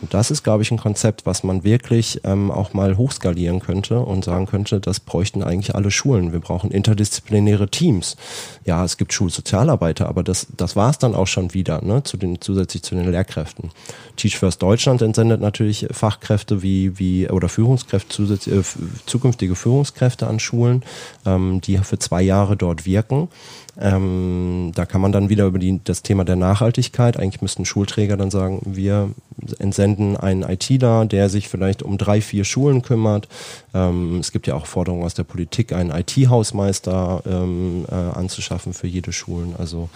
Und 0.02 0.14
das 0.14 0.32
ist, 0.32 0.44
glaube 0.44 0.64
ich, 0.64 0.72
ein 0.72 0.80
Konzept, 0.80 1.26
was 1.26 1.44
man 1.44 1.64
wirklich 1.64 2.20
ähm, 2.26 2.52
auch 2.52 2.74
mal 2.74 2.98
hochskalieren 2.98 3.62
könnte 3.62 4.00
und 4.00 4.26
sagen 4.26 4.48
könnte, 4.48 4.82
das 4.82 5.00
bräuchten 5.00 5.42
eigentlich 5.44 5.76
alle 5.76 5.92
Schulen. 5.92 6.34
Wir 6.34 6.42
brauchen 6.42 6.72
interdisziplinäre 6.72 7.70
Teams. 7.70 8.18
Ja, 8.66 8.84
es 8.84 8.98
gibt 8.98 9.14
Schulsozialarbeiter, 9.14 10.10
aber 10.10 10.22
das, 10.22 10.48
das 10.58 10.76
war 10.76 10.90
es 10.90 10.98
dann 10.98 11.16
auch 11.16 11.28
schon 11.28 11.54
wieder, 11.54 11.82
ne, 11.82 12.04
zu 12.04 12.18
den, 12.18 12.42
zusätzlich 12.42 12.84
zu 12.84 12.96
den 12.96 13.10
Lehrkräften. 13.10 13.70
Teach 14.18 14.38
First 14.38 14.62
Deutschland 14.62 15.02
entsendet 15.02 15.40
natürlich 15.40 15.88
Fachkräfte 15.92 16.62
wie, 16.62 17.00
wie 17.00 17.30
oder 17.30 17.48
Führungskräfte, 17.48 18.10
zusätzlich, 18.10 18.56
äh, 18.56 18.64
zukünftige 19.06 19.56
Führungskräfte 19.56 20.28
an 20.28 20.40
Schulen, 20.42 20.84
ähm, 21.26 21.62
die 21.62 21.78
für 21.78 21.98
zwei 22.00 22.24
Jahre 22.24 22.58
dort 22.58 22.86
wirken. 22.86 23.30
Ähm, 23.80 24.72
da 24.76 24.86
kann 24.86 25.02
man 25.02 25.12
dann 25.12 25.30
wieder 25.30 25.46
über 25.46 25.58
die, 25.58 25.80
das 25.84 26.04
Thema 26.04 26.24
der 26.26 26.36
Nachhaltigkeit, 26.36 27.18
eigentlich 27.18 27.42
müssten 27.42 27.66
Schulträger 27.66 28.18
dann 28.18 28.30
sagen, 28.30 28.62
wir 28.66 29.10
entsenden 29.58 30.16
einen 30.16 30.44
ITler, 30.44 31.06
der 31.06 31.30
sich 31.30 31.50
vielleicht 31.50 31.82
um 31.82 31.98
drei, 31.98 32.22
vier 32.22 32.44
Schulen 32.44 32.84
kümmert. 32.84 33.28
Ähm, 33.74 34.20
es 34.20 34.32
gibt 34.32 34.46
ja 34.46 34.54
auch 34.54 34.68
Forderungen 34.68 35.04
aus 35.04 35.16
der 35.16 35.24
Politik, 35.24 35.74
einen 35.74 35.90
IT-Hausmeister 35.90 37.24
ähm, 37.26 37.86
äh, 37.90 37.96
anzuschaffen 37.96 38.74
für 38.74 38.88
jede 38.88 39.12
Schulen. 39.12 39.56
Also 39.58 39.90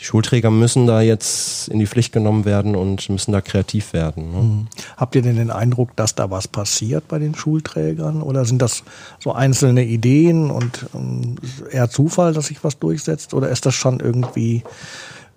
die 0.00 0.04
Schulträger 0.04 0.50
müssen 0.50 0.86
da 0.86 1.02
jetzt 1.02 1.68
in 1.68 1.78
die 1.78 1.86
Pflicht 1.86 2.12
genommen 2.12 2.46
werden 2.46 2.74
und 2.74 3.06
müssen 3.10 3.32
da 3.32 3.42
kreativ 3.42 3.92
werden. 3.92 4.32
Ne? 4.32 4.38
Mhm. 4.38 4.68
Habt 4.96 5.14
ihr 5.14 5.20
denn 5.20 5.36
den 5.36 5.50
Eindruck, 5.50 5.94
dass 5.94 6.14
da 6.14 6.30
was 6.30 6.48
passiert 6.48 7.06
bei 7.06 7.18
den 7.18 7.34
Schulträgern 7.34 8.22
oder 8.22 8.46
sind 8.46 8.62
das 8.62 8.82
so 9.18 9.32
einzelne 9.32 9.84
Ideen 9.84 10.50
und 10.50 10.86
ähm, 10.94 11.36
eher 11.70 11.90
Zufall, 11.90 12.32
dass 12.32 12.46
sich 12.46 12.64
was 12.64 12.78
durchsetzt 12.78 13.34
oder 13.34 13.50
ist 13.50 13.66
das 13.66 13.74
schon 13.74 14.00
irgendwie 14.00 14.64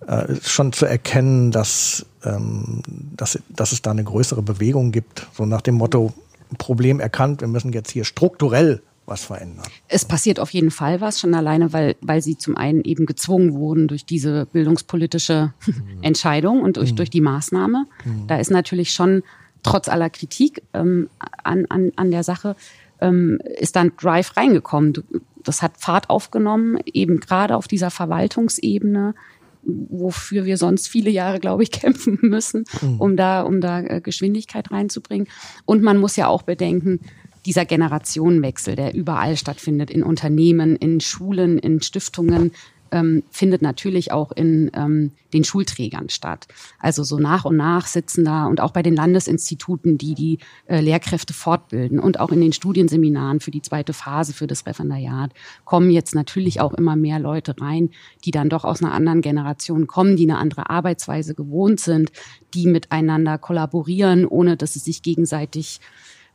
äh, 0.06 0.34
schon 0.42 0.72
zu 0.72 0.86
erkennen, 0.86 1.50
dass, 1.50 2.06
ähm, 2.24 2.80
dass, 3.16 3.38
dass 3.50 3.72
es 3.72 3.82
da 3.82 3.90
eine 3.90 4.04
größere 4.04 4.42
Bewegung 4.42 4.92
gibt, 4.92 5.26
so 5.34 5.44
nach 5.44 5.60
dem 5.60 5.74
Motto 5.74 6.14
Problem 6.56 7.00
erkannt, 7.00 7.40
wir 7.40 7.48
müssen 7.48 7.72
jetzt 7.72 7.90
hier 7.90 8.04
strukturell 8.04 8.80
was 9.06 9.24
verändern. 9.24 9.66
Es 9.88 10.04
passiert 10.04 10.40
auf 10.40 10.50
jeden 10.50 10.70
Fall 10.70 11.00
was, 11.00 11.20
schon 11.20 11.34
alleine, 11.34 11.72
weil, 11.72 11.96
weil 12.00 12.22
sie 12.22 12.38
zum 12.38 12.56
einen 12.56 12.82
eben 12.82 13.06
gezwungen 13.06 13.54
wurden 13.54 13.88
durch 13.88 14.06
diese 14.06 14.46
bildungspolitische 14.46 15.52
mhm. 15.66 15.98
Entscheidung 16.02 16.62
und 16.62 16.76
durch, 16.76 16.92
mhm. 16.92 16.96
durch 16.96 17.10
die 17.10 17.20
Maßnahme. 17.20 17.86
Mhm. 18.04 18.26
Da 18.26 18.36
ist 18.36 18.50
natürlich 18.50 18.92
schon 18.92 19.22
trotz 19.62 19.88
aller 19.88 20.10
Kritik 20.10 20.62
ähm, 20.72 21.08
an, 21.42 21.66
an, 21.66 21.92
an 21.96 22.10
der 22.10 22.22
Sache, 22.22 22.56
ähm, 23.00 23.38
ist 23.58 23.76
dann 23.76 23.92
Drive 24.00 24.36
reingekommen. 24.36 24.94
Das 25.42 25.62
hat 25.62 25.78
Fahrt 25.78 26.08
aufgenommen, 26.10 26.78
eben 26.86 27.20
gerade 27.20 27.56
auf 27.56 27.68
dieser 27.68 27.90
Verwaltungsebene, 27.90 29.14
wofür 29.62 30.44
wir 30.44 30.58
sonst 30.58 30.88
viele 30.88 31.10
Jahre, 31.10 31.40
glaube 31.40 31.62
ich, 31.62 31.70
kämpfen 31.72 32.18
müssen, 32.22 32.64
mhm. 32.80 33.00
um 33.00 33.16
da, 33.16 33.42
um 33.42 33.60
da 33.60 33.80
äh, 33.80 34.00
Geschwindigkeit 34.00 34.70
reinzubringen. 34.70 35.28
Und 35.64 35.82
man 35.82 35.98
muss 35.98 36.16
ja 36.16 36.28
auch 36.28 36.42
bedenken, 36.42 37.00
dieser 37.46 37.64
Generationenwechsel, 37.64 38.76
der 38.76 38.94
überall 38.94 39.36
stattfindet, 39.36 39.90
in 39.90 40.02
Unternehmen, 40.02 40.76
in 40.76 41.00
Schulen, 41.00 41.58
in 41.58 41.82
Stiftungen, 41.82 42.52
ähm, 42.94 43.24
findet 43.30 43.60
natürlich 43.60 44.12
auch 44.12 44.30
in 44.30 44.70
ähm, 44.74 45.10
den 45.32 45.42
Schulträgern 45.42 46.08
statt. 46.10 46.46
Also 46.78 47.02
so 47.02 47.18
nach 47.18 47.44
und 47.44 47.56
nach 47.56 47.86
sitzen 47.86 48.24
da 48.24 48.46
und 48.46 48.60
auch 48.60 48.70
bei 48.70 48.82
den 48.82 48.94
Landesinstituten, 48.94 49.98
die 49.98 50.14
die 50.14 50.38
äh, 50.66 50.80
Lehrkräfte 50.80 51.32
fortbilden 51.32 51.98
und 51.98 52.20
auch 52.20 52.30
in 52.30 52.40
den 52.40 52.52
Studienseminaren 52.52 53.40
für 53.40 53.50
die 53.50 53.62
zweite 53.62 53.92
Phase, 53.92 54.32
für 54.32 54.46
das 54.46 54.64
Referendariat, 54.64 55.32
kommen 55.64 55.90
jetzt 55.90 56.14
natürlich 56.14 56.60
auch 56.60 56.72
immer 56.72 56.94
mehr 56.94 57.18
Leute 57.18 57.56
rein, 57.60 57.90
die 58.24 58.30
dann 58.30 58.48
doch 58.48 58.64
aus 58.64 58.80
einer 58.80 58.92
anderen 58.92 59.22
Generation 59.22 59.88
kommen, 59.88 60.16
die 60.16 60.30
eine 60.30 60.38
andere 60.38 60.70
Arbeitsweise 60.70 61.34
gewohnt 61.34 61.80
sind, 61.80 62.12
die 62.54 62.68
miteinander 62.68 63.38
kollaborieren, 63.38 64.24
ohne 64.24 64.56
dass 64.56 64.74
sie 64.74 64.78
sich 64.78 65.02
gegenseitig 65.02 65.80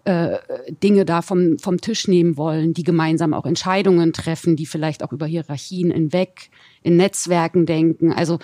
äh, 0.05 0.37
Dinge 0.83 1.05
da 1.05 1.21
vom, 1.21 1.59
vom 1.59 1.81
Tisch 1.81 2.07
nehmen 2.07 2.37
wollen, 2.37 2.73
die 2.73 2.83
gemeinsam 2.83 3.33
auch 3.33 3.45
Entscheidungen 3.45 4.13
treffen, 4.13 4.55
die 4.55 4.65
vielleicht 4.65 5.03
auch 5.03 5.11
über 5.11 5.25
Hierarchien 5.25 5.91
hinweg 5.91 6.49
in 6.83 6.97
Netzwerken 6.97 7.65
denken. 7.65 8.11
Also 8.13 8.39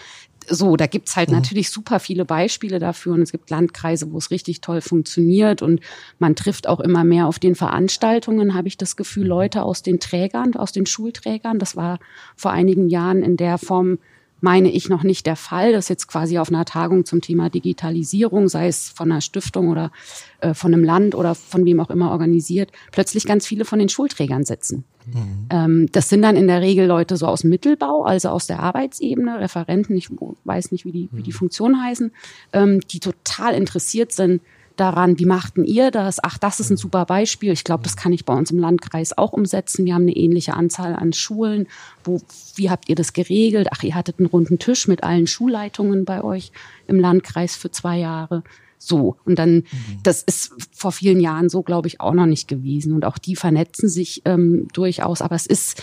so, 0.48 0.76
da 0.76 0.88
gibt's 0.88 1.16
halt 1.16 1.30
mhm. 1.30 1.36
natürlich 1.36 1.70
super 1.70 2.00
viele 2.00 2.26
Beispiele 2.26 2.80
dafür 2.80 3.14
und 3.14 3.22
es 3.22 3.32
gibt 3.32 3.50
Landkreise, 3.50 4.12
wo 4.12 4.18
es 4.18 4.32
richtig 4.32 4.62
toll 4.62 4.82
funktioniert 4.82 5.62
und 5.62 5.82
man 6.20 6.36
trifft 6.36 6.68
auch 6.68 6.80
immer 6.80 7.04
mehr 7.04 7.28
auf 7.28 7.40
den 7.40 7.56
Veranstaltungen, 7.56 8.54
habe 8.54 8.68
ich 8.68 8.78
das 8.78 8.96
Gefühl, 8.96 9.28
Leute 9.28 9.64
aus 9.64 9.82
den 9.82 10.00
Trägern, 10.00 10.56
aus 10.56 10.72
den 10.72 10.86
Schulträgern. 10.86 11.60
Das 11.60 11.76
war 11.76 12.00
vor 12.36 12.52
einigen 12.52 12.90
Jahren 12.90 13.24
in 13.24 13.38
der 13.38 13.58
Form 13.58 13.98
meine 14.46 14.72
ich, 14.72 14.90
noch 14.90 15.02
nicht 15.02 15.26
der 15.26 15.36
Fall, 15.36 15.72
dass 15.72 15.90
jetzt 15.90 16.08
quasi 16.08 16.38
auf 16.38 16.50
einer 16.50 16.66
Tagung 16.66 17.04
zum 17.04 17.20
Thema 17.20 17.50
Digitalisierung, 17.50 18.48
sei 18.48 18.68
es 18.68 18.90
von 18.90 19.12
einer 19.12 19.22
Stiftung 19.22 19.70
oder 19.70 19.92
äh, 20.40 20.54
von 20.54 20.72
einem 20.72 20.84
Land 20.84 21.16
oder 21.16 21.34
von 21.34 21.66
wem 21.66 21.80
auch 21.80 21.90
immer 21.90 22.12
organisiert, 22.12 22.72
plötzlich 22.92 23.26
ganz 23.26 23.48
viele 23.48 23.66
von 23.66 23.80
den 23.80 23.90
Schulträgern 23.90 24.46
sitzen. 24.46 24.84
Mhm. 25.08 25.48
Ähm, 25.50 25.90
das 25.92 26.10
sind 26.10 26.22
dann 26.22 26.36
in 26.36 26.46
der 26.46 26.62
Regel 26.62 26.86
Leute 26.86 27.18
so 27.18 27.26
aus 27.26 27.42
dem 27.42 27.50
Mittelbau, 27.50 28.04
also 28.04 28.30
aus 28.30 28.46
der 28.46 28.60
Arbeitsebene, 28.60 29.40
Referenten, 29.40 29.98
ich 29.98 30.10
weiß 30.44 30.72
nicht, 30.72 30.86
wie 30.86 30.92
die, 30.92 31.10
wie 31.12 31.24
die 31.24 31.32
mhm. 31.32 31.36
Funktionen 31.36 31.84
heißen, 31.84 32.12
ähm, 32.54 32.82
die 32.82 33.00
total 33.00 33.56
interessiert 33.56 34.12
sind, 34.12 34.44
daran, 34.76 35.20
wie 35.20 35.26
machten 35.26 35.64
ihr 35.64 35.92
das? 35.92 36.24
Ach, 36.24 36.38
das 36.38 36.60
ist 36.60 36.70
ein 36.70 36.78
super 36.78 37.06
Beispiel. 37.06 37.52
Ich 37.52 37.64
glaube, 37.64 37.84
das 37.84 37.96
kann 37.96 38.14
ich 38.14 38.26
bei 38.26 38.34
uns 38.34 38.52
im 38.52 38.60
Landkreis 38.60 39.18
auch 39.18 39.34
umsetzen. 39.34 39.86
Wir 39.86 39.94
haben 39.94 40.04
eine 40.04 40.16
ähnliche 40.16 40.54
Anzahl 40.54 40.96
an 40.96 41.14
Schulen. 41.14 41.68
Wo, 42.04 42.22
wie 42.56 42.70
habt 42.70 42.90
ihr 42.90 42.96
das 42.96 43.14
geregelt? 43.14 43.68
Ach, 43.72 43.84
ihr 43.84 43.96
hattet 43.96 44.20
einen 44.20 44.28
runden 44.28 44.60
Tisch 44.60 44.88
mit 44.88 45.04
allen 45.04 45.28
Schulleitungen 45.28 46.06
bei 46.06 46.24
euch 46.24 46.52
im 46.88 47.00
Landkreis 47.00 47.56
für 47.56 47.72
zwei 47.72 47.98
Jahre. 47.98 48.44
So. 48.78 49.18
Und 49.26 49.40
dann, 49.40 49.56
mhm. 49.56 49.64
das 50.04 50.22
ist 50.24 50.54
vor 50.72 50.92
vielen 50.92 51.20
Jahren 51.20 51.50
so, 51.50 51.64
glaube 51.64 51.88
ich, 51.88 52.02
auch 52.02 52.14
noch 52.14 52.28
nicht 52.28 52.48
gewesen. 52.48 52.94
Und 52.94 53.06
auch 53.06 53.18
die 53.18 53.36
vernetzen 53.36 53.90
sich 53.90 54.22
ähm, 54.26 54.68
durchaus. 54.74 55.22
Aber 55.22 55.36
es 55.36 55.46
ist 55.46 55.82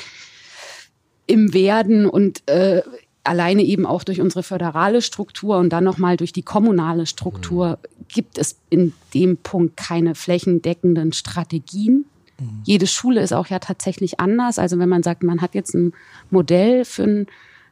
im 1.26 1.54
Werden 1.54 2.06
und 2.06 2.48
äh, 2.48 2.82
alleine 3.24 3.62
eben 3.62 3.86
auch 3.86 4.04
durch 4.04 4.20
unsere 4.20 4.42
föderale 4.42 5.00
Struktur 5.00 5.58
und 5.58 5.70
dann 5.70 5.84
nochmal 5.84 6.16
durch 6.16 6.32
die 6.32 6.42
kommunale 6.42 7.06
Struktur 7.06 7.78
mhm. 7.80 8.04
gibt 8.08 8.38
es 8.38 8.56
in 8.68 8.92
dem 9.14 9.36
Punkt 9.36 9.76
keine 9.76 10.14
flächendeckenden 10.14 11.12
Strategien. 11.12 12.04
Mhm. 12.40 12.62
Jede 12.64 12.86
Schule 12.86 13.22
ist 13.22 13.32
auch 13.32 13.46
ja 13.46 13.58
tatsächlich 13.58 14.18
anders. 14.18 14.58
Also 14.58 14.78
wenn 14.78 14.88
man 14.88 15.02
sagt, 15.02 15.22
man 15.22 15.40
hat 15.40 15.54
jetzt 15.54 15.74
ein 15.74 15.92
Modell 16.30 16.84
für, 16.84 17.04
ein, 17.04 17.26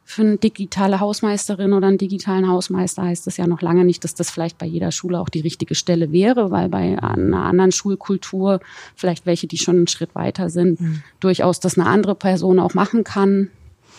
für 0.05 0.21
eine 0.21 0.37
digitale 0.37 1.01
Hausmeisterin 1.01 1.73
oder 1.73 1.87
einen 1.87 1.97
digitalen 1.97 2.47
Hausmeister, 2.47 3.03
heißt 3.03 3.27
das 3.27 3.35
ja 3.35 3.45
noch 3.45 3.61
lange 3.61 3.83
nicht, 3.83 4.05
dass 4.05 4.15
das 4.15 4.31
vielleicht 4.31 4.57
bei 4.57 4.65
jeder 4.65 4.93
Schule 4.93 5.19
auch 5.19 5.29
die 5.29 5.41
richtige 5.41 5.75
Stelle 5.75 6.13
wäre, 6.13 6.49
weil 6.51 6.69
bei 6.69 6.97
einer 6.97 7.43
anderen 7.43 7.73
Schulkultur, 7.73 8.61
vielleicht 8.95 9.25
welche, 9.25 9.47
die 9.47 9.57
schon 9.57 9.75
einen 9.75 9.87
Schritt 9.87 10.15
weiter 10.15 10.49
sind, 10.49 10.79
mhm. 10.79 11.03
durchaus 11.19 11.59
das 11.59 11.77
eine 11.77 11.87
andere 11.87 12.15
Person 12.15 12.59
auch 12.59 12.73
machen 12.73 13.03
kann. 13.03 13.49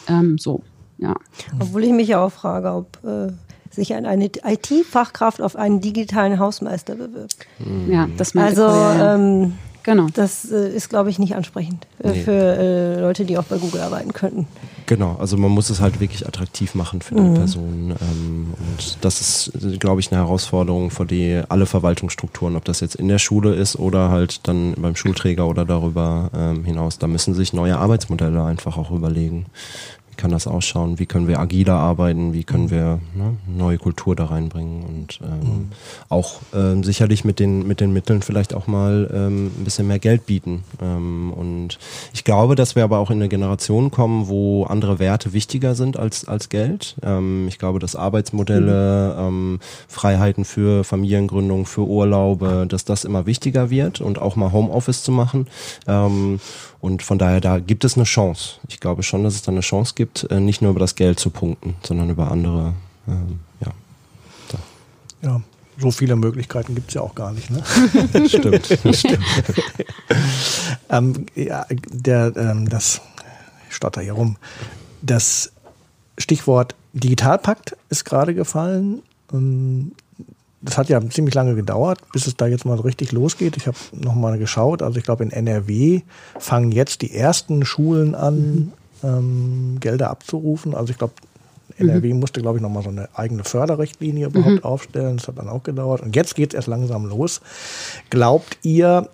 Ähm, 0.09 0.39
so. 0.39 0.63
Ja. 1.03 1.17
Obwohl 1.59 1.85
ich 1.85 1.93
mich 1.93 2.09
ja 2.09 2.25
auch 2.25 2.33
frage, 2.33 2.73
ob 2.73 2.99
äh, 3.05 3.33
sich 3.75 3.95
eine 3.95 4.25
IT-Fachkraft 4.25 5.43
auf 5.43 5.57
einen 5.57 5.81
digitalen 5.81 6.39
Hausmeister 6.39 6.95
bewirbt. 6.95 7.37
Ja, 7.89 8.09
das 8.17 8.37
Also 8.37 8.67
ähm, 8.67 9.55
genau. 9.83 10.07
das 10.15 10.51
äh, 10.51 10.69
ist, 10.69 10.91
glaube 10.91 11.11
ich, 11.11 11.19
nicht 11.19 11.35
ansprechend 11.35 11.87
äh, 12.03 12.11
nee. 12.11 12.21
für 12.21 12.33
äh, 12.33 13.01
Leute, 13.01 13.25
die 13.25 13.39
auch 13.39 13.45
bei 13.45 13.57
Google 13.57 13.81
arbeiten 13.81 14.13
könnten. 14.13 14.47
Genau, 14.87 15.17
also 15.19 15.37
man 15.39 15.51
muss 15.51 15.71
es 15.71 15.81
halt 15.81 16.01
wirklich 16.01 16.27
attraktiv 16.27 16.75
machen 16.75 17.01
für 17.01 17.15
die 17.15 17.23
mhm. 17.23 17.35
Person. 17.35 17.95
Ähm, 18.01 18.55
und 18.59 18.99
das 19.01 19.21
ist, 19.21 19.81
glaube 19.81 20.01
ich, 20.01 20.13
eine 20.13 20.21
Herausforderung, 20.21 20.91
vor 20.91 21.07
die 21.07 21.41
alle 21.49 21.67
Verwaltungsstrukturen, 21.67 22.57
ob 22.57 22.65
das 22.65 22.81
jetzt 22.81 22.97
in 22.97 23.09
der 23.09 23.19
Schule 23.19 23.55
ist 23.55 23.77
oder 23.77 24.11
halt 24.11 24.47
dann 24.47 24.75
beim 24.77 24.97
Schulträger 24.97 25.49
oder 25.49 25.65
darüber 25.65 26.31
ähm, 26.37 26.65
hinaus, 26.65 26.99
da 26.99 27.07
müssen 27.07 27.33
sich 27.33 27.53
neue 27.55 27.79
Arbeitsmodelle 27.79 28.45
einfach 28.45 28.77
auch 28.77 28.91
überlegen 28.91 29.47
kann 30.23 30.31
das 30.31 30.47
ausschauen, 30.47 31.01
wie 31.01 31.07
können 31.07 31.27
wir 31.27 31.41
agiler 31.41 31.75
arbeiten, 31.75 32.33
wie 32.33 32.45
können 32.45 32.71
wir 32.71 33.01
ne, 33.13 33.37
neue 33.49 33.77
Kultur 33.77 34.15
da 34.15 34.27
reinbringen 34.27 34.85
und 34.85 35.19
ähm, 35.21 35.49
mhm. 35.49 35.69
auch 36.09 36.37
ähm, 36.55 36.85
sicherlich 36.85 37.25
mit 37.25 37.41
den, 37.41 37.67
mit 37.67 37.81
den 37.81 37.93
Mitteln 37.93 38.23
vielleicht 38.23 38.55
auch 38.55 38.69
mal 38.69 39.11
ähm, 39.13 39.47
ein 39.47 39.65
bisschen 39.65 39.89
mehr 39.89 39.99
Geld 39.99 40.25
bieten. 40.27 40.63
Ähm, 40.81 41.33
und 41.33 41.81
ich 42.15 42.23
glaube, 42.23 42.55
dass 42.55 42.77
wir 42.77 42.85
aber 42.85 42.99
auch 42.99 43.11
in 43.11 43.17
eine 43.17 43.29
Generation 43.29 43.91
kommen, 43.91 44.29
wo 44.29 44.63
andere 44.63 45.01
Werte 45.01 45.33
wichtiger 45.33 45.75
sind 45.75 45.99
als, 45.99 46.29
als 46.29 46.49
Geld. 46.49 46.95
Ähm, 47.03 47.49
ich 47.49 47.59
glaube, 47.59 47.81
dass 47.81 47.97
Arbeitsmodelle, 47.97 49.17
mhm. 49.19 49.27
ähm, 49.27 49.61
Freiheiten 49.89 50.45
für 50.45 50.85
Familiengründung, 50.85 51.67
für 51.67 51.85
Urlaube, 51.85 52.67
dass 52.69 52.85
das 52.85 53.05
immer 53.05 53.27
wichtiger 53.27 53.71
wird 53.71 54.01
und 54.01 54.23
auch 54.23 54.37
mal 54.37 54.53
Homeoffice 54.53 55.03
zu 55.03 55.11
machen. 55.11 55.49
Und 56.83 57.05
von 57.05 57.17
daher, 57.17 57.41
da 57.41 57.61
gibt 57.61 57.85
es 57.85 57.95
eine 57.95 58.03
Chance. 58.03 58.57
Ich 58.69 58.81
glaube 58.81 59.05
schon, 59.05 59.23
dass 59.23 59.35
es 59.35 59.43
da 59.43 59.53
eine 59.53 59.61
Chance 59.61 59.93
gibt, 59.95 60.29
äh, 60.33 60.41
nicht 60.41 60.63
nur 60.63 60.73
über 60.73 60.81
das 60.81 60.97
Geld 60.97 61.21
zu 61.21 61.31
punkten, 61.31 61.77
sondern 61.85 62.11
über 62.11 62.29
andere, 62.29 62.75
ähm, 63.07 63.39
ja. 63.61 63.69
So. 64.51 64.59
Ja, 65.23 65.41
so 65.79 65.93
viele 65.93 66.17
Möglichkeiten 66.17 66.75
gibt 66.75 66.89
es 66.89 66.95
ja 66.95 67.03
auch 67.03 67.15
gar 67.15 67.33
nicht. 67.33 67.51
Ne? 67.51 67.63
stimmt, 68.29 68.67
stimmt. 68.97 69.25
ähm, 70.91 71.27
ja, 71.37 71.67
der, 71.71 72.33
ähm, 72.35 72.69
das, 72.69 73.01
ich 73.69 73.77
stotter 73.77 74.01
hier 74.01 74.15
rum, 74.15 74.37
das 75.03 75.53
Stichwort 76.19 76.75
Digitalpakt 76.95 77.77
ist 77.91 78.05
gerade 78.05 78.35
gefallen. 78.35 79.05
Ähm, 79.33 79.93
das 80.63 80.79
hat 80.79 80.89
ja 80.89 81.01
ziemlich 81.11 81.35
lange 81.35 81.55
gedauert, 81.55 81.99
bis 82.13 82.27
es 82.27 82.37
da 82.37 82.47
jetzt 82.47 82.65
mal 82.65 82.77
so 82.77 82.85
richtig 82.85 83.13
losgeht. 83.13 83.57
Ich 83.57 83.67
habe 83.67 83.77
noch 83.93 84.15
mal 84.15 84.39
geschaut. 84.39 84.83
Also 84.83 84.99
ich 84.99 85.05
glaube, 85.05 85.25
in 85.25 85.31
NRW 85.31 86.03
fangen 86.39 86.71
jetzt 86.71 87.03
die 87.03 87.15
ersten 87.15 87.65
Schulen 87.65 88.15
an, 88.15 88.37
mhm. 88.37 88.73
ähm, 89.03 89.77
Gelder 89.81 90.11
abzurufen. 90.11 90.75
Also 90.75 90.93
ich 90.93 90.99
glaube, 90.99 91.15
NRW 91.79 92.15
mhm. 92.15 92.21
musste, 92.21 92.41
glaube 92.41 92.59
ich, 92.59 92.63
noch 92.63 92.71
mal 92.71 92.83
so 92.83 92.91
eine 92.91 93.09
eigene 93.15 93.43
Förderrichtlinie 93.43 94.27
überhaupt 94.27 94.57
mhm. 94.57 94.65
aufstellen. 94.65 95.17
Das 95.17 95.29
hat 95.29 95.39
dann 95.39 95.49
auch 95.49 95.65
gedauert. 95.65 96.01
Und 96.01 96.15
jetzt 96.15 96.37
geht 96.37 96.53
es 96.53 96.55
erst 96.55 96.69
langsam 96.69 97.07
los. 97.07 97.41
Glaubt 98.11 98.59
ihr, 98.63 99.09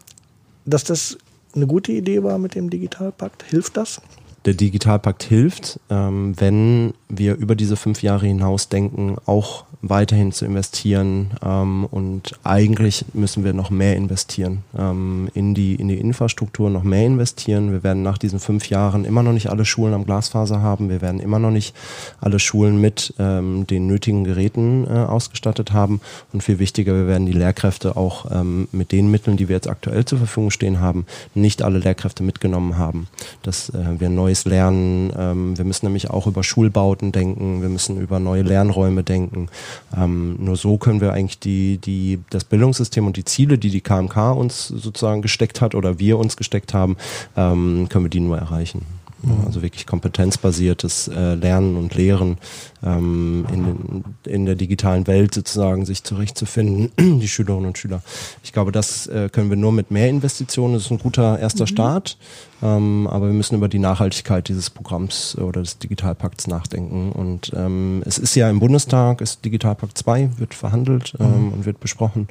dass 0.67 0.85
das 0.85 1.17
eine 1.55 1.67
gute 1.67 1.93
Idee 1.93 2.23
war 2.23 2.39
mit 2.39 2.55
dem 2.55 2.69
Digitalpakt? 2.69 3.43
Hilft 3.43 3.77
das? 3.79 4.03
Der 4.45 4.55
Digitalpakt 4.55 5.25
hilft, 5.25 5.81
ähm, 5.91 6.35
wenn 6.39 6.95
wir 7.09 7.37
über 7.37 7.55
diese 7.55 7.77
fünf 7.77 8.03
Jahre 8.03 8.27
hinaus 8.27 8.69
denken, 8.69 9.17
auch 9.27 9.65
weiterhin 9.81 10.33
zu 10.33 10.45
investieren 10.45 11.31
ähm, 11.45 11.85
und 11.85 12.33
eigentlich 12.43 13.05
müssen 13.15 13.45
wir 13.45 13.53
noch 13.53 13.71
mehr 13.71 13.97
investieren 13.97 14.65
ähm, 14.77 15.29
in, 15.35 15.55
die, 15.55 15.77
in 15.77 15.89
die 15.89 15.99
Infrastruktur, 15.99 16.69
noch 16.69 16.83
mehr 16.83 17.07
investieren. 17.07 17.71
Wir 17.71 17.85
werden 17.85 18.03
nach 18.03 18.19
diesen 18.19 18.41
fünf 18.41 18.71
Jahren 18.71 19.05
immer 19.05 19.23
noch 19.23 19.33
nicht 19.33 19.51
alle 19.51 19.65
Schulen 19.65 19.95
am 19.95 20.05
Glasfaser 20.05 20.63
haben. 20.63 20.89
Wir 20.89 21.01
werden 21.01 21.21
immer 21.21 21.39
noch 21.39 21.53
nicht 21.53 21.77
alle 22.21 22.41
Schulen 22.41 22.81
mit 22.81 23.15
ähm, 23.19 23.67
den 23.69 23.87
nötigen 23.87 24.25
Geräten 24.25 24.85
äh, 24.87 24.91
ausgestattet 24.91 25.73
haben 25.73 26.01
und 26.33 26.43
viel 26.43 26.59
wichtiger, 26.59 26.95
wir 26.95 27.07
werden 27.07 27.27
die 27.27 27.33
Lehrkräfte 27.33 27.97
auch 27.97 28.31
ähm, 28.33 28.67
mit 28.73 28.91
den 28.91 29.11
Mitteln, 29.11 29.37
die 29.37 29.49
wir 29.49 29.55
jetzt 29.55 29.69
aktuell 29.69 30.05
zur 30.05 30.19
Verfügung 30.19 30.51
stehen 30.51 30.81
haben, 30.81 31.07
nicht 31.35 31.63
alle 31.63 31.79
Lehrkräfte 31.79 32.25
mitgenommen 32.25 32.79
haben, 32.79 33.07
dass 33.43 33.71
äh, 33.71 34.01
wir 34.01 34.09
Neues 34.09 34.45
lernen. 34.45 35.13
Ähm, 35.17 35.57
wir 35.57 35.65
müssen 35.65 35.87
nämlich 35.87 36.11
auch 36.11 36.27
über 36.27 36.43
Schulbauten 36.43 37.13
denken, 37.13 37.63
wir 37.63 37.69
müssen 37.69 38.01
über 38.01 38.19
neue 38.19 38.43
Lernräume 38.43 39.05
denken. 39.05 39.49
Ähm, 39.97 40.37
nur 40.39 40.57
so 40.57 40.79
können 40.79 41.01
wir 41.01 41.13
eigentlich 41.13 41.39
die, 41.39 41.79
die, 41.79 42.21
das 42.31 42.45
Bildungssystem 42.45 43.07
und 43.07 43.17
die 43.17 43.25
Ziele, 43.25 43.59
die 43.59 43.71
die 43.71 43.81
KMK 43.81 44.33
uns 44.33 44.69
sozusagen 44.69 45.23
gesteckt 45.23 45.61
hat 45.61 45.75
oder 45.75 45.99
wir 45.99 46.19
uns 46.19 46.37
gesteckt 46.37 46.75
haben, 46.75 46.97
ähm, 47.37 47.89
können 47.89 48.05
wir 48.05 48.11
die 48.11 48.21
nur 48.21 48.39
erreichen. 48.39 48.98
Mhm. 49.23 49.47
Also 49.47 49.63
wirklich 49.63 49.87
kompetenzbasiertes 49.87 51.09
äh, 51.09 51.35
Lernen 51.35 51.77
und 51.77 51.95
Lehren 51.95 52.39
ähm, 52.85 53.47
in, 53.53 54.05
in 54.31 54.47
der 54.47 54.55
digitalen 54.55 55.07
Welt 55.07 55.35
sozusagen 55.35 55.85
sich 55.87 56.05
zurechtzufinden, 56.05 56.91
die 57.21 57.29
Schülerinnen 57.29 57.67
und 57.67 57.79
Schüler. 57.79 58.03
Ich 58.45 58.53
glaube, 58.53 58.73
das 58.73 59.07
äh, 59.09 59.29
können 59.31 59.51
wir 59.51 59.57
nur 59.57 59.73
mit 59.73 59.91
mehr 59.91 60.09
Investitionen. 60.09 60.75
Das 60.75 60.85
ist 60.85 60.91
ein 60.91 60.99
guter 60.99 61.39
erster 61.39 61.65
mhm. 61.65 61.69
Start. 61.69 62.19
Ähm, 62.61 63.07
aber 63.09 63.27
wir 63.27 63.33
müssen 63.33 63.55
über 63.55 63.69
die 63.69 63.79
Nachhaltigkeit 63.79 64.49
dieses 64.49 64.71
Programms 64.71 65.37
oder 65.39 65.61
des 65.61 65.79
Digitalpakts 65.79 66.49
nachdenken. 66.49 67.13
Und 67.13 67.53
ähm, 67.55 68.03
es 68.05 68.19
ist 68.19 68.35
ja 68.35 68.51
im 68.51 68.59
Bundestag, 68.59 69.21
ist 69.21 69.45
Digitalpakt 69.45 69.97
2, 69.97 70.31
wird 70.39 70.55
verhandelt 70.55 71.15
ähm, 71.21 71.47
mhm. 71.47 71.53
und 71.53 71.67
wird 71.67 71.79
besprochen. 71.81 72.27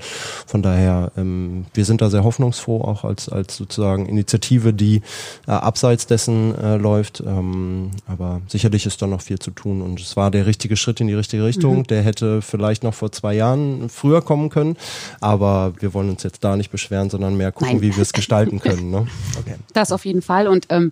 Von 0.45 0.62
daher, 0.62 1.12
ähm, 1.15 1.65
wir 1.73 1.86
sind 1.86 2.02
da 2.02 2.10
sehr 2.10 2.23
hoffnungsfroh, 2.23 2.82
auch 2.82 3.06
als, 3.06 3.30
als 3.30 3.56
sozusagen 3.56 4.06
Initiative, 4.06 4.73
die 4.73 5.02
äh, 5.47 5.52
abseits 5.52 6.08
dessen 6.08 6.56
äh, 6.56 6.77
läuft. 6.78 7.22
Ähm, 7.26 7.92
aber 8.08 8.42
sicherlich 8.48 8.86
ist 8.86 9.02
da 9.02 9.08
noch 9.08 9.22
viel 9.22 9.40
zu 9.40 9.52
tun. 9.52 9.82
Und 9.82 10.00
es 10.00 10.16
war 10.16 10.32
der 10.32 10.46
richtige 10.46 10.76
Schritt 10.76 11.00
in 11.00 11.08
die 11.08 11.13
richtige 11.13 11.44
Richtung. 11.44 11.80
Mhm. 11.80 11.88
Der 11.88 12.02
hätte 12.04 12.42
vielleicht 12.42 12.84
noch 12.84 12.94
vor 12.94 13.12
zwei 13.12 13.34
Jahren 13.34 13.90
früher 13.90 14.22
kommen 14.22 14.50
können. 14.50 14.78
Aber 15.20 15.74
wir 15.80 15.94
wollen 15.94 16.10
uns 16.10 16.24
jetzt 16.24 16.44
da 16.44 16.56
nicht 16.56 16.72
beschweren, 16.72 17.10
sondern 17.10 17.38
mehr 17.38 17.52
gucken, 17.52 17.76
Nein. 17.76 17.82
wie 17.82 17.96
wir 17.96 18.02
es 18.02 18.13
gestalten 18.13 18.60
können. 18.60 18.90
Ne? 18.92 19.08
Okay. 19.40 19.56
Das 19.74 19.92
auf 19.92 20.06
jeden 20.06 20.22
Fall. 20.22 20.48
Und 20.48 20.66
ähm, 20.70 20.92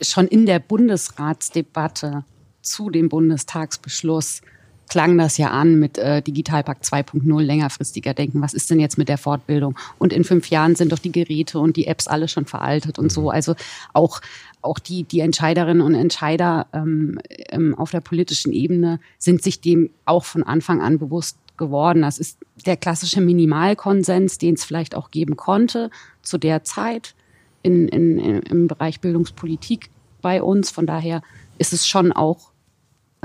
schon 0.00 0.26
in 0.26 0.46
der 0.46 0.58
Bundesratsdebatte 0.58 2.24
zu 2.62 2.90
dem 2.90 3.08
Bundestagsbeschluss 3.08 4.40
klang 4.88 5.18
das 5.18 5.36
ja 5.38 5.50
an 5.50 5.78
mit 5.78 5.98
äh, 5.98 6.22
Digitalpakt 6.22 6.84
2.0 6.84 7.42
längerfristiger 7.42 8.14
denken. 8.14 8.40
Was 8.40 8.54
ist 8.54 8.70
denn 8.70 8.80
jetzt 8.80 8.98
mit 8.98 9.08
der 9.08 9.18
Fortbildung? 9.18 9.76
Und 9.98 10.12
in 10.12 10.24
fünf 10.24 10.50
Jahren 10.50 10.76
sind 10.76 10.92
doch 10.92 10.98
die 10.98 11.12
Geräte 11.12 11.58
und 11.58 11.76
die 11.76 11.86
Apps 11.86 12.08
alle 12.08 12.28
schon 12.28 12.46
veraltet 12.46 12.98
und 12.98 13.10
so. 13.10 13.22
Mhm. 13.22 13.28
Also 13.28 13.54
auch 13.92 14.20
auch 14.62 14.78
die, 14.80 15.04
die 15.04 15.20
Entscheiderinnen 15.20 15.80
und 15.80 15.94
Entscheider 15.94 16.66
ähm, 16.72 17.20
ähm, 17.50 17.74
auf 17.76 17.92
der 17.92 18.00
politischen 18.00 18.52
Ebene 18.52 18.98
sind 19.18 19.42
sich 19.42 19.60
dem 19.60 19.90
auch 20.04 20.24
von 20.24 20.42
Anfang 20.42 20.80
an 20.80 20.98
bewusst 20.98 21.38
geworden. 21.56 22.02
Das 22.02 22.18
ist 22.18 22.38
der 22.66 22.76
klassische 22.76 23.20
Minimalkonsens, 23.20 24.38
den 24.38 24.54
es 24.54 24.64
vielleicht 24.64 24.94
auch 24.94 25.10
geben 25.10 25.36
konnte 25.36 25.90
zu 26.22 26.36
der 26.36 26.64
Zeit 26.64 27.14
in, 27.62 27.88
in, 27.88 28.18
im 28.18 28.66
Bereich 28.66 29.00
Bildungspolitik 29.00 29.90
bei 30.20 30.42
uns. 30.42 30.70
Von 30.70 30.86
daher 30.86 31.22
ist 31.58 31.72
es 31.72 31.86
schon 31.86 32.12
auch 32.12 32.50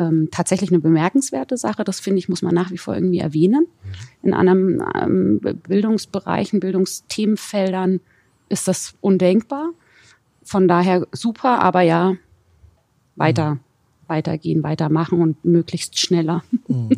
ähm, 0.01 0.29
tatsächlich 0.31 0.71
eine 0.71 0.79
bemerkenswerte 0.79 1.57
Sache. 1.57 1.83
Das 1.83 1.99
finde 1.99 2.19
ich, 2.19 2.29
muss 2.29 2.41
man 2.41 2.55
nach 2.55 2.71
wie 2.71 2.77
vor 2.77 2.95
irgendwie 2.95 3.19
erwähnen. 3.19 3.67
Mhm. 3.83 4.27
In 4.27 4.33
anderen 4.33 4.83
ähm, 4.95 5.39
Bildungsbereichen, 5.67 6.59
Bildungsthemenfeldern 6.59 7.99
ist 8.49 8.67
das 8.67 8.95
undenkbar. 9.01 9.69
Von 10.43 10.67
daher 10.67 11.07
super, 11.11 11.59
aber 11.61 11.81
ja, 11.81 12.15
weiter. 13.15 13.55
Mhm 13.55 13.59
weitergehen, 14.11 14.61
weitermachen 14.61 15.21
und 15.21 15.45
möglichst 15.45 15.97
schneller. 15.97 16.43
Mhm. 16.67 16.89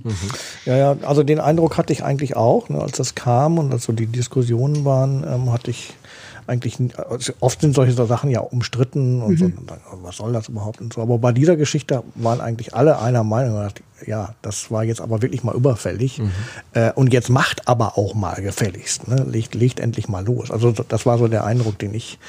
Ja, 0.65 0.75
ja, 0.75 0.97
also 1.03 1.21
den 1.21 1.39
Eindruck 1.39 1.77
hatte 1.77 1.93
ich 1.93 2.03
eigentlich 2.03 2.35
auch, 2.35 2.69
ne, 2.69 2.81
als 2.81 2.97
das 2.97 3.13
kam 3.13 3.59
und 3.59 3.71
als 3.71 3.83
so 3.83 3.93
die 3.93 4.07
Diskussionen 4.07 4.83
waren, 4.83 5.23
ähm, 5.27 5.51
hatte 5.51 5.69
ich 5.69 5.93
eigentlich, 6.47 6.77
oft 7.39 7.61
sind 7.61 7.75
solche 7.75 7.93
Sachen 7.93 8.29
ja 8.29 8.39
umstritten 8.39 9.21
und 9.21 9.31
mhm. 9.33 9.37
so, 9.37 9.45
und 9.45 9.69
dann, 9.69 9.79
was 10.01 10.17
soll 10.17 10.33
das 10.33 10.49
überhaupt 10.49 10.81
und 10.81 10.93
so. 10.93 11.01
Aber 11.01 11.17
bei 11.17 11.31
dieser 11.31 11.55
Geschichte 11.55 12.03
waren 12.15 12.41
eigentlich 12.41 12.73
alle 12.75 12.99
einer 12.99 13.23
Meinung, 13.23 13.69
ja, 14.05 14.35
das 14.41 14.71
war 14.71 14.83
jetzt 14.83 15.01
aber 15.01 15.21
wirklich 15.21 15.43
mal 15.43 15.55
überfällig. 15.55 16.19
Mhm. 16.19 16.31
Äh, 16.73 16.91
und 16.93 17.13
jetzt 17.13 17.29
macht 17.29 17.67
aber 17.67 17.97
auch 17.97 18.13
mal 18.13 18.41
gefälligst, 18.41 19.07
ne? 19.07 19.25
legt, 19.29 19.55
legt 19.55 19.79
endlich 19.79 20.07
mal 20.07 20.25
los. 20.25 20.51
Also 20.51 20.71
das 20.71 21.05
war 21.05 21.17
so 21.17 21.27
der 21.27 21.45
Eindruck, 21.45 21.79
den 21.79 21.93
ich 21.93 22.19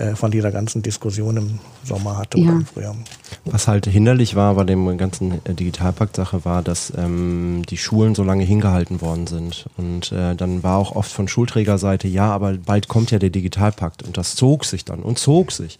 äh, 0.00 0.16
von 0.16 0.30
dieser 0.30 0.50
ganzen 0.50 0.80
Diskussion 0.82 1.36
im 1.36 1.58
Sommer 1.84 2.16
hatte 2.16 2.38
ja. 2.38 2.48
oder 2.48 2.52
im 2.54 2.66
Frühjahr. 2.66 2.96
Was 3.44 3.68
halt 3.68 3.86
hinderlich 3.86 4.34
war 4.34 4.54
bei 4.54 4.64
dem 4.64 4.96
ganzen 4.96 5.44
äh, 5.44 5.52
Digitalpakt-Sache 5.52 6.44
war, 6.44 6.62
dass 6.62 6.92
ähm, 6.96 7.62
die 7.68 7.76
Schulen 7.76 8.14
so 8.14 8.22
lange 8.22 8.44
hingehalten 8.44 9.02
worden 9.02 9.26
sind. 9.26 9.66
Und 9.76 10.10
äh, 10.12 10.34
dann 10.34 10.62
war 10.62 10.78
auch 10.78 10.96
oft 10.96 11.12
von 11.12 11.28
Schulträgerseite, 11.28 12.08
ja, 12.08 12.30
aber 12.30 12.54
bald 12.54 12.88
kommt 12.88 13.10
ja 13.10 13.18
der 13.18 13.28
Digitalpakt. 13.28 14.02
Und 14.02 14.16
das 14.16 14.36
zog 14.36 14.64
sich 14.64 14.86
dann 14.86 15.00
und 15.00 15.18
zog 15.18 15.52
sich. 15.52 15.78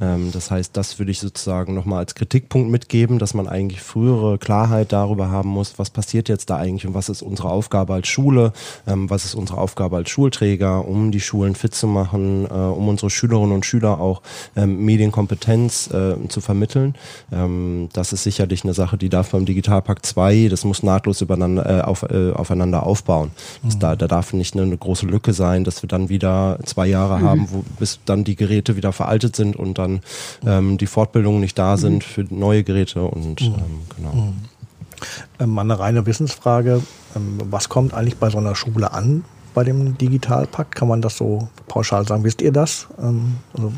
Mhm. 0.00 0.02
Ähm, 0.02 0.30
das 0.32 0.50
heißt, 0.50 0.76
das 0.76 0.98
würde 0.98 1.10
ich 1.10 1.20
sozusagen 1.20 1.72
nochmal 1.74 2.00
als 2.00 2.14
Kritikpunkt 2.14 2.70
mitgeben, 2.70 3.18
dass 3.18 3.32
man 3.32 3.48
eigentlich 3.48 3.80
frühere 3.80 4.36
Klarheit 4.36 4.92
darüber 4.92 5.30
haben 5.30 5.48
muss, 5.48 5.78
was 5.78 5.88
passiert 5.88 6.28
jetzt 6.28 6.50
da 6.50 6.56
eigentlich 6.56 6.86
und 6.86 6.94
was 6.94 7.08
ist 7.08 7.22
unsere 7.22 7.48
Aufgabe 7.48 7.94
als 7.94 8.08
Schule, 8.08 8.52
ähm, 8.86 9.08
was 9.08 9.24
ist 9.24 9.34
unsere 9.34 9.58
Aufgabe 9.58 9.96
als 9.96 10.10
Schulträger, 10.10 10.86
um 10.86 11.10
die 11.10 11.20
Schulen 11.20 11.54
fit 11.54 11.74
zu 11.74 11.86
machen, 11.86 12.46
äh, 12.46 12.52
um 12.52 12.88
unsere 12.88 13.08
Schülerinnen 13.08 13.61
und 13.61 13.61
Schüler 13.62 14.00
auch 14.00 14.22
ähm, 14.56 14.84
Medienkompetenz 14.84 15.90
äh, 15.92 16.16
zu 16.28 16.40
vermitteln. 16.40 16.94
Ähm, 17.32 17.88
das 17.92 18.12
ist 18.12 18.24
sicherlich 18.24 18.64
eine 18.64 18.74
Sache, 18.74 18.96
die 18.96 19.08
darf 19.08 19.30
beim 19.30 19.44
Digitalpakt 19.44 20.06
2, 20.06 20.48
das 20.48 20.64
muss 20.64 20.82
nahtlos 20.82 21.20
übereinander, 21.20 21.78
äh, 21.78 21.82
auf, 21.82 22.02
äh, 22.02 22.32
aufeinander 22.32 22.84
aufbauen. 22.84 23.30
Mhm. 23.62 23.78
Da, 23.78 23.96
da 23.96 24.08
darf 24.08 24.32
nicht 24.32 24.54
eine, 24.54 24.62
eine, 24.62 24.76
große 24.76 25.06
Lücke 25.06 25.32
sein, 25.32 25.64
dass 25.64 25.82
wir 25.82 25.88
dann 25.88 26.08
wieder 26.08 26.58
zwei 26.64 26.86
Jahre 26.86 27.18
mhm. 27.18 27.22
haben, 27.24 27.48
wo, 27.50 27.64
bis 27.78 28.00
dann 28.04 28.24
die 28.24 28.36
Geräte 28.36 28.76
wieder 28.76 28.92
veraltet 28.92 29.36
sind 29.36 29.56
und 29.56 29.78
dann 29.78 30.00
ähm, 30.46 30.78
die 30.78 30.86
Fortbildungen 30.86 31.40
nicht 31.40 31.58
da 31.58 31.76
sind 31.76 31.96
mhm. 31.96 32.00
für 32.00 32.26
neue 32.30 32.64
Geräte 32.64 33.02
und 33.02 33.40
mhm. 33.40 33.46
ähm, 33.46 33.80
genau. 33.96 34.12
Mhm. 34.12 34.32
Ähm, 35.40 35.58
eine 35.58 35.78
reine 35.78 36.06
Wissensfrage. 36.06 36.82
Ähm, 37.16 37.38
was 37.50 37.68
kommt 37.68 37.94
eigentlich 37.94 38.16
bei 38.16 38.30
so 38.30 38.38
einer 38.38 38.54
Schule 38.54 38.92
an 38.92 39.24
bei 39.54 39.64
dem 39.64 39.96
Digitalpakt? 39.98 40.74
Kann 40.74 40.88
man 40.88 41.02
das 41.02 41.16
so 41.16 41.48
pauschal 41.68 42.06
sagen? 42.06 42.24
Wisst 42.24 42.42
ihr 42.42 42.52
das? 42.52 42.88
Ähm, 42.98 43.36
also 43.54 43.72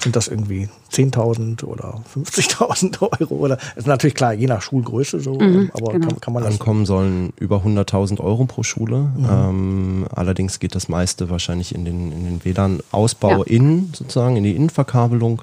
sind 0.00 0.16
das 0.16 0.28
irgendwie 0.28 0.68
10.000 0.92 1.64
oder 1.64 2.02
50.000 2.14 3.00
Euro 3.20 3.34
oder 3.34 3.58
ist 3.76 3.86
natürlich 3.86 4.14
klar, 4.14 4.32
je 4.32 4.46
nach 4.46 4.62
Schulgröße 4.62 5.20
so, 5.20 5.34
mhm, 5.34 5.40
ähm, 5.40 5.70
aber 5.74 5.92
genau. 5.92 6.08
kann, 6.08 6.20
kann, 6.20 6.34
man 6.34 6.42
das 6.44 6.52
Ankommen 6.54 6.86
sollen 6.86 7.32
über 7.38 7.58
100.000 7.58 8.20
Euro 8.20 8.44
pro 8.44 8.62
Schule. 8.62 9.10
Mhm. 9.16 9.26
Ähm, 9.30 10.06
allerdings 10.14 10.58
geht 10.58 10.74
das 10.74 10.88
meiste 10.88 11.30
wahrscheinlich 11.30 11.74
in 11.74 11.84
den, 11.84 12.12
in 12.12 12.24
den 12.24 12.44
WLAN-Ausbau 12.44 13.38
ja. 13.38 13.42
innen, 13.44 13.92
sozusagen, 13.94 14.36
in 14.36 14.44
die 14.44 14.54
Innenverkabelung 14.54 15.42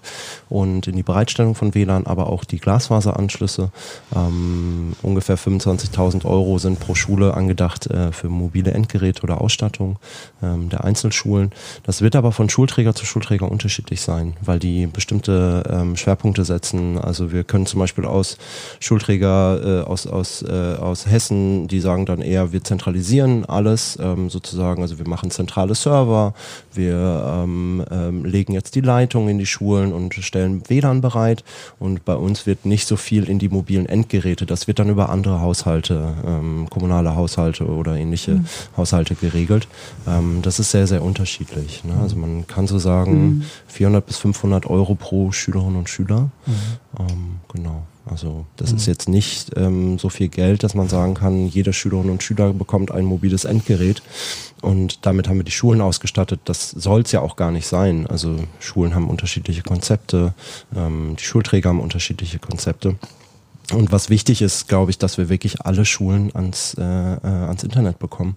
und 0.49 0.87
in 0.87 0.95
die 0.95 1.03
Bereitstellung 1.03 1.55
von 1.55 1.73
WLAN, 1.73 2.05
aber 2.05 2.27
auch 2.27 2.43
die 2.43 2.59
Glasfaseranschlüsse. 2.59 3.71
Ähm, 4.15 4.93
ungefähr 5.01 5.37
25.000 5.37 6.25
Euro 6.25 6.59
sind 6.59 6.79
pro 6.79 6.95
Schule 6.95 7.33
angedacht 7.33 7.87
äh, 7.87 8.11
für 8.11 8.29
mobile 8.29 8.71
Endgeräte 8.71 9.23
oder 9.23 9.41
Ausstattung 9.41 9.97
ähm, 10.43 10.69
der 10.69 10.83
Einzelschulen. 10.83 11.51
Das 11.83 12.01
wird 12.01 12.15
aber 12.15 12.31
von 12.31 12.49
Schulträger 12.49 12.93
zu 12.93 13.05
Schulträger 13.05 13.49
unterschiedlich 13.49 14.01
sein, 14.01 14.35
weil 14.41 14.59
die 14.59 14.85
bestimmte 14.87 15.38
ähm, 15.39 15.95
Schwerpunkte 15.95 16.45
setzen. 16.45 16.97
Also 16.97 17.31
wir 17.31 17.43
können 17.43 17.65
zum 17.65 17.79
Beispiel 17.79 18.05
aus 18.05 18.37
Schulträger 18.79 19.81
äh, 19.81 19.85
aus, 19.85 20.07
aus, 20.07 20.41
äh, 20.41 20.75
aus 20.79 21.05
Hessen, 21.05 21.67
die 21.67 21.79
sagen 21.79 22.05
dann 22.05 22.21
eher, 22.21 22.51
wir 22.51 22.63
zentralisieren 22.63 23.45
alles 23.45 23.97
ähm, 24.01 24.29
sozusagen. 24.29 24.81
Also 24.81 24.97
wir 24.99 25.07
machen 25.07 25.31
zentrale 25.31 25.75
Server, 25.75 26.33
wir 26.73 27.43
ähm, 27.43 27.83
ähm, 27.91 28.25
legen 28.25 28.53
jetzt 28.53 28.75
die 28.75 28.81
Leitung 28.81 29.29
in 29.29 29.37
die 29.37 29.45
Schulen 29.45 29.93
und 29.93 30.13
stellen 30.13 30.63
WLAN 30.67 31.01
bereit. 31.01 31.43
Und 31.79 32.05
bei 32.05 32.15
uns 32.15 32.45
wird 32.45 32.65
nicht 32.65 32.87
so 32.87 32.95
viel 32.95 33.29
in 33.29 33.39
die 33.39 33.49
mobilen 33.49 33.85
Endgeräte. 33.85 34.45
Das 34.45 34.67
wird 34.67 34.79
dann 34.79 34.89
über 34.89 35.09
andere 35.09 35.41
Haushalte, 35.41 36.13
ähm, 36.25 36.67
kommunale 36.69 37.15
Haushalte 37.15 37.65
oder 37.65 37.95
ähnliche 37.95 38.35
mhm. 38.35 38.45
Haushalte 38.77 39.15
geregelt. 39.15 39.67
Ähm, 40.07 40.39
das 40.41 40.59
ist 40.59 40.71
sehr, 40.71 40.87
sehr 40.87 41.03
unterschiedlich. 41.03 41.83
Ne? 41.83 41.93
Also 42.01 42.15
man 42.15 42.47
kann 42.47 42.67
so 42.67 42.79
sagen, 42.79 43.21
mhm. 43.21 43.43
400 43.67 44.05
bis 44.05 44.17
500 44.17 44.65
Euro 44.65 44.95
pro 44.95 45.28
Schülerinnen 45.31 45.77
und 45.77 45.89
Schüler. 45.89 46.29
Mhm. 46.45 46.53
Ähm, 46.99 47.39
genau. 47.53 47.83
Also 48.05 48.45
das 48.55 48.71
mhm. 48.71 48.77
ist 48.77 48.85
jetzt 48.87 49.09
nicht 49.09 49.51
ähm, 49.55 49.99
so 49.99 50.09
viel 50.09 50.29
Geld, 50.29 50.63
dass 50.63 50.73
man 50.73 50.89
sagen 50.89 51.13
kann, 51.13 51.47
jeder 51.47 51.73
Schülerin 51.73 52.09
und 52.09 52.23
Schüler 52.23 52.53
bekommt 52.53 52.91
ein 52.91 53.05
mobiles 53.05 53.45
Endgerät 53.45 54.01
und 54.61 55.05
damit 55.05 55.27
haben 55.27 55.37
wir 55.37 55.43
die 55.43 55.51
Schulen 55.51 55.81
ausgestattet. 55.81 56.41
Das 56.45 56.71
soll 56.71 57.01
es 57.01 57.11
ja 57.11 57.21
auch 57.21 57.35
gar 57.35 57.51
nicht 57.51 57.67
sein. 57.67 58.07
Also 58.07 58.35
Schulen 58.59 58.95
haben 58.95 59.09
unterschiedliche 59.09 59.61
Konzepte, 59.61 60.33
ähm, 60.75 61.15
die 61.19 61.23
Schulträger 61.23 61.69
haben 61.69 61.79
unterschiedliche 61.79 62.39
Konzepte. 62.39 62.95
Und 63.73 63.91
was 63.91 64.09
wichtig 64.09 64.41
ist, 64.41 64.67
glaube 64.67 64.89
ich, 64.89 64.97
dass 64.97 65.19
wir 65.19 65.29
wirklich 65.29 65.61
alle 65.61 65.85
Schulen 65.85 66.35
ans, 66.35 66.73
äh, 66.79 66.83
äh, 66.83 67.19
ans 67.23 67.63
Internet 67.63 67.99
bekommen. 67.99 68.35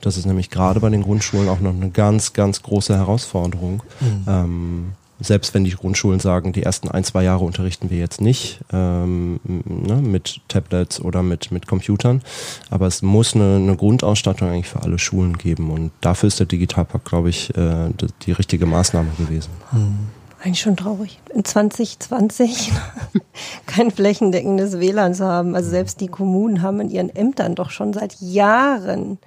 Das 0.00 0.16
ist 0.16 0.26
nämlich 0.26 0.50
gerade 0.50 0.80
bei 0.80 0.90
den 0.90 1.02
Grundschulen 1.02 1.48
auch 1.48 1.60
noch 1.60 1.72
eine 1.72 1.90
ganz, 1.90 2.32
ganz 2.32 2.62
große 2.62 2.96
Herausforderung. 2.96 3.82
Mhm. 4.00 4.24
Ähm, 4.26 4.92
selbst 5.22 5.54
wenn 5.54 5.64
die 5.64 5.70
Grundschulen 5.70 6.20
sagen, 6.20 6.52
die 6.52 6.62
ersten 6.62 6.88
ein, 6.88 7.04
zwei 7.04 7.22
Jahre 7.22 7.44
unterrichten 7.44 7.90
wir 7.90 7.98
jetzt 7.98 8.20
nicht 8.20 8.60
ähm, 8.72 9.40
ne, 9.44 9.96
mit 9.96 10.40
Tablets 10.48 11.00
oder 11.00 11.22
mit, 11.22 11.50
mit 11.50 11.66
Computern. 11.66 12.22
Aber 12.70 12.86
es 12.86 13.02
muss 13.02 13.34
eine, 13.34 13.56
eine 13.56 13.76
Grundausstattung 13.76 14.48
eigentlich 14.48 14.68
für 14.68 14.82
alle 14.82 14.98
Schulen 14.98 15.38
geben. 15.38 15.70
Und 15.70 15.92
dafür 16.00 16.26
ist 16.28 16.38
der 16.38 16.46
Digitalpakt, 16.46 17.04
glaube 17.04 17.30
ich, 17.30 17.56
äh, 17.56 17.90
die, 18.00 18.06
die 18.22 18.32
richtige 18.32 18.66
Maßnahme 18.66 19.10
gewesen. 19.18 19.50
Hm. 19.70 19.98
Eigentlich 20.42 20.60
schon 20.60 20.76
traurig. 20.76 21.20
In 21.32 21.44
2020 21.44 22.72
kein 23.66 23.92
flächendeckendes 23.92 24.80
WLAN 24.80 25.14
zu 25.14 25.24
haben. 25.24 25.54
Also 25.54 25.70
selbst 25.70 26.00
die 26.00 26.08
Kommunen 26.08 26.62
haben 26.62 26.80
in 26.80 26.90
ihren 26.90 27.14
Ämtern 27.14 27.54
doch 27.54 27.70
schon 27.70 27.92
seit 27.92 28.20
Jahren 28.20 29.18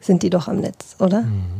sind 0.00 0.22
die 0.22 0.30
doch 0.30 0.48
am 0.48 0.60
Netz, 0.60 0.96
oder? 0.98 1.22
Mhm. 1.22 1.59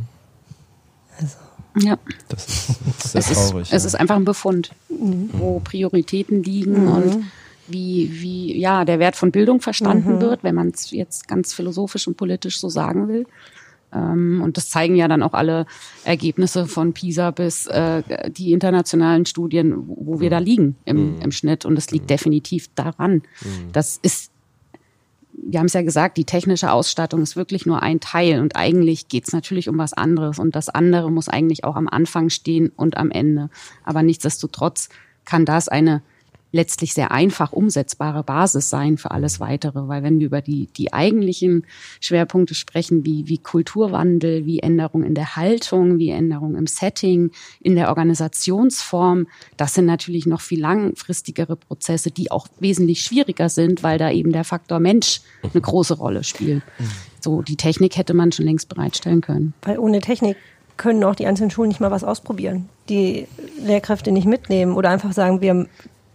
Ja. 1.79 1.97
Das 2.29 2.47
ist 2.47 2.67
sehr 3.11 3.21
es 3.21 3.27
traurig. 3.27 3.63
Ist, 3.63 3.71
ja. 3.71 3.77
Es 3.77 3.85
ist 3.85 3.95
einfach 3.95 4.15
ein 4.15 4.25
Befund, 4.25 4.71
mhm. 4.89 5.29
wo 5.33 5.59
Prioritäten 5.59 6.43
liegen 6.43 6.85
mhm. 6.85 6.91
und 6.91 7.23
wie, 7.67 8.09
wie 8.21 8.57
ja, 8.59 8.85
der 8.85 8.99
Wert 8.99 9.15
von 9.15 9.31
Bildung 9.31 9.61
verstanden 9.61 10.15
mhm. 10.15 10.21
wird, 10.21 10.43
wenn 10.43 10.55
man 10.55 10.69
es 10.69 10.91
jetzt 10.91 11.27
ganz 11.27 11.53
philosophisch 11.53 12.07
und 12.07 12.17
politisch 12.17 12.59
so 12.59 12.69
sagen 12.69 13.07
will. 13.07 13.25
Ähm, 13.93 14.41
und 14.43 14.57
das 14.57 14.69
zeigen 14.69 14.95
ja 14.95 15.07
dann 15.07 15.23
auch 15.23 15.33
alle 15.33 15.65
Ergebnisse 16.03 16.65
von 16.65 16.93
PISA 16.93 17.31
bis 17.31 17.67
äh, 17.67 18.03
die 18.29 18.53
internationalen 18.53 19.25
Studien, 19.25 19.83
wo 19.87 20.19
wir 20.19 20.29
da 20.29 20.39
mhm. 20.39 20.45
liegen 20.45 20.75
im, 20.85 21.15
mhm. 21.15 21.21
im 21.21 21.31
Schnitt. 21.31 21.65
Und 21.65 21.77
es 21.77 21.91
liegt 21.91 22.05
mhm. 22.05 22.07
definitiv 22.07 22.69
daran. 22.75 23.23
Das 23.71 23.99
ist 24.01 24.30
wir 25.33 25.59
haben 25.59 25.67
es 25.67 25.73
ja 25.73 25.81
gesagt, 25.81 26.17
die 26.17 26.25
technische 26.25 26.71
Ausstattung 26.71 27.21
ist 27.21 27.35
wirklich 27.35 27.65
nur 27.65 27.81
ein 27.81 27.99
Teil 27.99 28.39
und 28.39 28.55
eigentlich 28.55 29.07
geht 29.07 29.27
es 29.27 29.33
natürlich 29.33 29.69
um 29.69 29.77
was 29.77 29.93
anderes 29.93 30.39
und 30.39 30.55
das 30.55 30.69
andere 30.69 31.11
muss 31.11 31.29
eigentlich 31.29 31.63
auch 31.63 31.75
am 31.75 31.87
Anfang 31.87 32.29
stehen 32.29 32.71
und 32.75 32.97
am 32.97 33.11
Ende. 33.11 33.49
Aber 33.83 34.03
nichtsdestotrotz 34.03 34.89
kann 35.25 35.45
das 35.45 35.67
eine 35.67 36.01
letztlich 36.51 36.93
sehr 36.93 37.11
einfach 37.11 37.51
umsetzbare 37.51 38.23
Basis 38.23 38.69
sein 38.69 38.97
für 38.97 39.11
alles 39.11 39.39
weitere. 39.39 39.87
Weil 39.87 40.03
wenn 40.03 40.19
wir 40.19 40.27
über 40.27 40.41
die, 40.41 40.67
die 40.67 40.93
eigentlichen 40.93 41.65
Schwerpunkte 41.99 42.55
sprechen, 42.55 43.05
wie, 43.05 43.27
wie 43.27 43.37
Kulturwandel, 43.37 44.45
wie 44.45 44.59
Änderung 44.59 45.03
in 45.03 45.15
der 45.15 45.35
Haltung, 45.35 45.97
wie 45.97 46.09
Änderung 46.09 46.55
im 46.55 46.67
Setting, 46.67 47.31
in 47.61 47.75
der 47.75 47.89
Organisationsform, 47.89 49.27
das 49.57 49.73
sind 49.73 49.85
natürlich 49.85 50.25
noch 50.25 50.41
viel 50.41 50.59
langfristigere 50.59 51.55
Prozesse, 51.55 52.11
die 52.11 52.31
auch 52.31 52.47
wesentlich 52.59 53.01
schwieriger 53.01 53.49
sind, 53.49 53.83
weil 53.83 53.97
da 53.97 54.11
eben 54.11 54.31
der 54.31 54.43
Faktor 54.43 54.79
Mensch 54.79 55.21
eine 55.43 55.61
große 55.61 55.95
Rolle 55.95 56.23
spielt. 56.23 56.63
So, 57.21 57.41
die 57.41 57.55
Technik 57.55 57.97
hätte 57.97 58.13
man 58.13 58.31
schon 58.31 58.45
längst 58.45 58.67
bereitstellen 58.67 59.21
können. 59.21 59.53
Weil 59.61 59.77
ohne 59.77 59.99
Technik 59.99 60.37
können 60.77 61.03
auch 61.03 61.15
die 61.15 61.27
einzelnen 61.27 61.51
Schulen 61.51 61.69
nicht 61.69 61.79
mal 61.79 61.91
was 61.91 62.03
ausprobieren. 62.03 62.67
Die 62.89 63.27
Lehrkräfte 63.63 64.11
nicht 64.11 64.25
mitnehmen 64.25 64.73
oder 64.73 64.89
einfach 64.89 65.13
sagen, 65.13 65.39
wir 65.39 65.67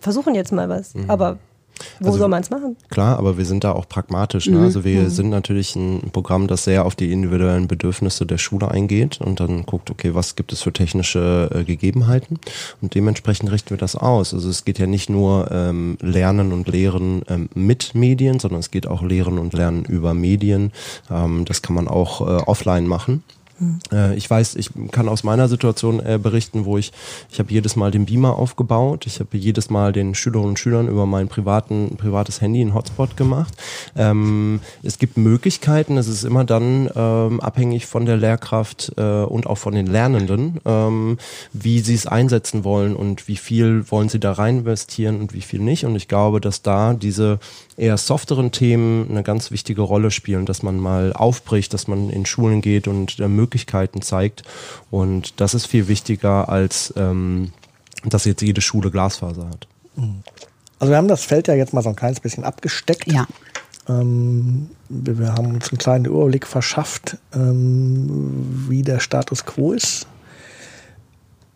versuchen 0.07 0.37
jetzt 0.37 0.53
mal 0.53 0.69
was. 0.69 0.95
Mhm. 0.95 1.11
Aber 1.11 1.39
wo 2.01 2.07
also, 2.07 2.19
soll 2.19 2.29
man 2.29 2.43
es 2.43 2.51
machen? 2.51 2.77
Klar, 2.91 3.19
aber 3.19 3.39
wir 3.39 3.45
sind 3.45 3.65
da 3.65 3.73
auch 3.73 3.89
pragmatisch. 3.89 4.47
Ne? 4.47 4.59
Mhm. 4.59 4.65
Also 4.65 4.85
wir 4.85 5.03
mhm. 5.03 5.09
sind 5.11 5.31
natürlich 5.31 5.75
ein 5.75 6.11
Programm, 6.13 6.47
das 6.47 6.63
sehr 6.65 6.85
auf 6.85 6.95
die 6.95 7.13
individuellen 7.13 7.67
Bedürfnisse 7.67 8.25
der 8.25 8.39
Schule 8.39 8.71
eingeht 8.71 9.21
und 9.21 9.41
dann 9.41 9.67
guckt, 9.67 9.91
okay, 9.91 10.15
was 10.15 10.37
gibt 10.37 10.53
es 10.53 10.63
für 10.63 10.73
technische 10.73 11.51
äh, 11.53 11.65
Gegebenheiten 11.65 12.39
und 12.81 12.95
dementsprechend 12.95 13.51
richten 13.51 13.71
wir 13.71 13.79
das 13.79 13.97
aus. 13.97 14.33
Also 14.33 14.49
es 14.49 14.65
geht 14.65 14.79
ja 14.79 14.87
nicht 14.87 15.11
nur 15.11 15.51
ähm, 15.51 15.99
Lernen 16.01 16.53
und 16.53 16.69
Lehren 16.69 17.23
ähm, 17.29 17.49
mit 17.55 17.95
Medien, 17.95 18.39
sondern 18.39 18.61
es 18.61 18.71
geht 18.71 18.87
auch 18.87 19.03
Lehren 19.03 19.39
und 19.39 19.53
Lernen 19.53 19.85
über 19.85 20.15
Medien. 20.15 20.73
Ähm, 21.11 21.45
das 21.45 21.63
kann 21.63 21.75
man 21.75 21.89
auch 21.89 22.21
äh, 22.21 22.43
offline 22.47 22.87
machen. 22.87 23.25
Äh, 23.93 24.17
ich 24.17 24.29
weiß, 24.29 24.57
ich 24.57 24.71
kann 24.91 25.09
aus 25.09 25.25
meiner 25.25 25.49
Situation 25.49 26.01
äh, 26.01 26.19
berichten, 26.23 26.65
wo 26.65 26.79
ich, 26.79 26.93
ich 27.31 27.39
habe 27.39 27.53
jedes 27.53 27.77
Mal 27.77 27.91
den 27.91 28.07
Beamer 28.07 28.37
aufgebaut, 28.37 29.07
ich 29.07 29.21
habe 29.21 29.37
jedes 29.37 29.71
Mal 29.71 29.93
den 29.93 30.15
Schülerinnen 30.15 30.51
und 30.51 30.59
Schülern 30.59 30.89
über 30.89 31.07
mein 31.07 31.29
privaten, 31.29 31.97
privates 31.97 32.41
Handy 32.41 32.61
einen 32.61 32.75
Hotspot 32.75 33.17
gemacht. 33.17 33.55
Ähm, 33.97 34.61
es 34.83 34.99
gibt 34.99 35.17
Möglichkeiten, 35.17 35.97
es 35.97 36.09
ist 36.09 36.25
immer 36.25 36.45
dann 36.45 36.91
ähm, 36.95 37.41
abhängig 37.41 37.87
von 37.87 38.07
der 38.07 38.17
Lehrkraft 38.17 38.93
äh, 38.97 39.03
und 39.03 39.47
auch 39.47 39.59
von 39.59 39.75
den 39.75 39.87
Lernenden, 39.87 40.61
ähm, 40.65 41.19
wie 41.53 41.81
sie 41.81 41.95
es 41.95 42.07
einsetzen 42.07 42.65
wollen 42.65 42.95
und 42.95 43.29
wie 43.29 43.37
viel 43.37 43.91
wollen 43.91 44.09
sie 44.09 44.21
da 44.21 44.33
rein 44.33 44.59
investieren 44.59 45.21
und 45.21 45.33
wie 45.33 45.41
viel 45.41 45.61
nicht. 45.61 45.85
Und 45.85 45.97
ich 45.97 46.09
glaube, 46.09 46.41
dass 46.41 46.63
da 46.63 46.95
diese 46.95 47.39
eher 47.77 47.97
softeren 47.99 48.53
Themen 48.53 49.11
eine 49.11 49.23
ganz 49.23 49.51
wichtige 49.51 49.83
Rolle 49.83 50.11
spielen, 50.11 50.47
dass 50.47 50.63
man 50.63 50.79
mal 50.79 51.13
aufbricht, 51.13 51.75
dass 51.75 51.89
man 51.89 52.11
in 52.11 52.27
Schulen 52.27 52.63
geht 52.63 52.89
und 52.89 53.19
äh, 53.19 53.29
Möglichkeiten 53.29 54.03
zeigt. 54.03 54.43
Und 54.91 55.41
das 55.41 55.55
ist 55.55 55.67
viel 55.67 55.89
wichtiger, 55.89 56.49
als 56.49 56.93
ähm, 56.97 57.53
dass 58.05 58.25
jetzt 58.25 58.43
jede 58.43 58.61
Schule 58.61 58.91
Glasfaser 58.91 59.49
hat. 59.49 59.67
Mhm. 59.97 60.23
Also 60.79 60.93
wir 60.93 60.97
haben 60.97 61.09
das 61.09 61.25
Feld 61.25 61.49
ja 61.49 61.55
jetzt 61.55 61.73
mal 61.73 61.83
so 61.83 61.89
ein 61.89 61.97
kleines 61.97 62.21
bisschen 62.21 62.45
abgesteckt. 62.45 63.11
Ja. 63.11 63.27
Ähm, 63.89 64.69
wir, 64.89 65.19
wir, 65.19 65.33
haben 65.33 65.55
uns 65.55 65.71
einen 65.71 65.79
kleinen 65.79 66.05
Überblick 66.05 66.47
verschafft, 66.47 67.19
ähm, 67.35 68.67
wie 68.69 68.83
der 68.83 69.01
Status 69.01 69.45
quo 69.45 69.73
ist. 69.73 70.07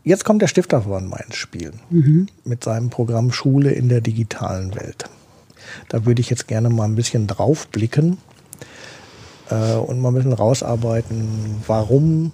Jetzt 0.02 0.24
kommt 0.24 0.40
der 0.40 0.48
Stifterverband 0.48 1.10
mal 1.10 1.22
ins 1.26 1.36
Spiel 1.36 1.72
mhm. 1.90 2.28
mit 2.44 2.64
seinem 2.64 2.88
Programm 2.88 3.32
Schule 3.32 3.72
in 3.72 3.88
der 3.88 4.00
digitalen 4.00 4.74
Welt. 4.74 5.04
Da 5.88 6.06
würde 6.06 6.20
ich 6.20 6.30
jetzt 6.30 6.48
gerne 6.48 6.70
mal 6.70 6.84
ein 6.84 6.96
bisschen 6.96 7.26
drauf 7.26 7.68
blicken 7.68 8.18
äh, 9.50 9.74
und 9.74 10.00
mal 10.00 10.08
ein 10.08 10.14
bisschen 10.14 10.32
rausarbeiten, 10.32 11.62
warum 11.66 12.32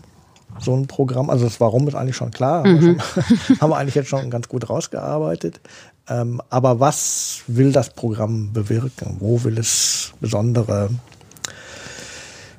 so 0.61 0.75
ein 0.75 0.87
Programm, 0.87 1.31
also 1.31 1.45
das 1.45 1.61
Warum 1.61 1.87
ist 1.89 1.95
eigentlich 1.95 2.17
schon 2.17 2.31
klar, 2.31 2.65
haben, 2.65 2.75
mhm. 2.75 2.97
wir, 2.97 3.01
schon, 3.01 3.61
haben 3.61 3.71
wir 3.71 3.77
eigentlich 3.77 3.95
jetzt 3.95 4.09
schon 4.09 4.31
ganz 4.31 4.49
gut 4.49 4.69
rausgearbeitet. 4.69 5.61
Ähm, 6.09 6.41
aber 6.51 6.79
was 6.81 7.43
will 7.47 7.73
das 7.73 7.91
Programm 7.91 8.53
bewirken? 8.53 9.17
Wo 9.19 9.43
will 9.43 9.59
es 9.59 10.13
besondere 10.21 10.91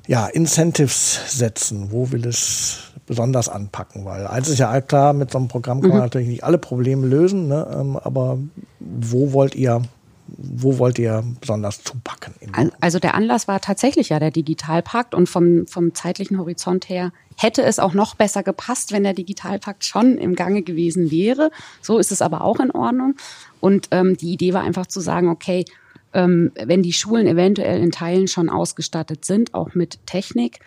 ja, 0.06 0.28
Incentives 0.28 1.20
setzen? 1.28 1.92
Wo 1.92 2.12
will 2.12 2.26
es 2.28 2.92
besonders 3.06 3.48
anpacken? 3.48 4.06
Weil 4.06 4.28
eins 4.28 4.50
ist 4.50 4.60
ja 4.60 4.80
klar, 4.82 5.14
mit 5.14 5.32
so 5.32 5.38
einem 5.38 5.48
Programm 5.48 5.82
kann 5.82 5.90
man 5.90 6.00
mhm. 6.00 6.06
natürlich 6.06 6.28
nicht 6.28 6.44
alle 6.44 6.58
Probleme 6.58 7.08
lösen, 7.08 7.48
ne? 7.48 7.68
Ähm, 7.74 7.98
aber 7.98 8.38
wo 8.80 9.32
wollt 9.34 9.56
ihr 9.56 9.82
wo 10.28 10.78
wollt 10.80 11.00
ihr 11.00 11.24
besonders 11.40 11.84
zupacken? 11.84 12.34
Also 12.80 13.00
der 13.00 13.16
Anlass 13.16 13.48
war 13.48 13.62
tatsächlich 13.62 14.10
ja 14.10 14.20
der 14.20 14.32
Digitalpakt 14.32 15.14
und 15.14 15.28
vom, 15.28 15.68
vom 15.68 15.94
zeitlichen 15.94 16.38
Horizont 16.38 16.90
her 16.90 17.12
hätte 17.38 17.64
es 17.64 17.80
auch 17.80 17.94
noch 17.94 18.16
besser 18.16 18.44
gepasst, 18.44 18.92
wenn 18.92 19.04
der 19.04 19.14
Digitalpakt 19.14 19.86
schon 19.86 20.18
im 20.18 20.36
Gange 20.36 20.64
gewesen 20.64 21.12
wäre. 21.12 21.52
So 21.82 22.00
ist 22.00 22.12
es 22.12 22.22
aber 22.22 22.42
auch 22.42 22.60
in 22.60 22.72
Ordnung. 22.72 23.16
Und 23.60 23.88
ähm, 23.92 24.18
die 24.18 24.34
Idee 24.34 24.54
war 24.54 24.64
einfach 24.64 24.88
zu 24.88 25.00
sagen, 25.00 25.30
okay, 25.30 25.66
ähm, 26.14 26.52
wenn 26.56 26.82
die 26.82 26.94
Schulen 26.94 27.28
eventuell 27.28 27.82
in 27.82 27.92
Teilen 27.92 28.28
schon 28.28 28.50
ausgestattet 28.50 29.26
sind, 29.26 29.54
auch 29.54 29.76
mit 29.76 30.06
Technik, 30.06 30.60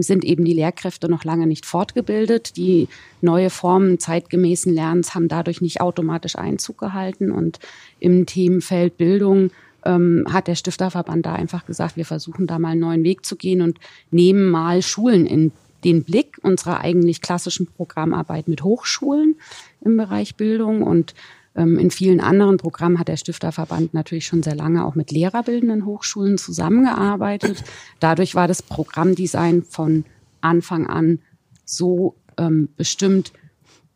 sind 0.00 0.24
eben 0.24 0.44
die 0.44 0.52
Lehrkräfte 0.52 1.08
noch 1.08 1.24
lange 1.24 1.46
nicht 1.46 1.66
fortgebildet. 1.66 2.56
Die 2.56 2.88
neue 3.20 3.50
Formen 3.50 3.98
zeitgemäßen 3.98 4.72
Lernens 4.72 5.14
haben 5.14 5.28
dadurch 5.28 5.60
nicht 5.60 5.80
automatisch 5.80 6.36
Einzug 6.36 6.78
gehalten. 6.78 7.32
Und 7.32 7.58
im 7.98 8.26
Themenfeld 8.26 8.96
Bildung 8.96 9.50
ähm, 9.84 10.26
hat 10.30 10.48
der 10.48 10.54
Stifterverband 10.54 11.26
da 11.26 11.34
einfach 11.34 11.66
gesagt, 11.66 11.96
wir 11.96 12.04
versuchen 12.06 12.46
da 12.46 12.58
mal 12.58 12.70
einen 12.70 12.80
neuen 12.80 13.04
Weg 13.04 13.26
zu 13.26 13.36
gehen 13.36 13.60
und 13.60 13.78
nehmen 14.10 14.50
mal 14.50 14.82
Schulen 14.82 15.26
in 15.26 15.52
den 15.84 16.04
Blick 16.04 16.38
unserer 16.42 16.80
eigentlich 16.80 17.20
klassischen 17.20 17.66
Programmarbeit 17.66 18.48
mit 18.48 18.62
Hochschulen 18.62 19.36
im 19.84 19.96
Bereich 19.96 20.36
Bildung 20.36 20.82
und 20.82 21.14
ähm, 21.14 21.20
in 21.54 21.90
vielen 21.90 22.20
anderen 22.20 22.56
Programmen 22.56 22.98
hat 22.98 23.08
der 23.08 23.18
Stifterverband 23.18 23.92
natürlich 23.92 24.26
schon 24.26 24.42
sehr 24.42 24.54
lange 24.54 24.86
auch 24.86 24.94
mit 24.94 25.10
lehrerbildenden 25.10 25.84
Hochschulen 25.84 26.38
zusammengearbeitet. 26.38 27.62
Dadurch 28.00 28.34
war 28.34 28.48
das 28.48 28.62
Programmdesign 28.62 29.62
von 29.62 30.04
Anfang 30.40 30.86
an 30.86 31.18
so 31.64 32.16
ähm, 32.38 32.68
bestimmt, 32.76 33.32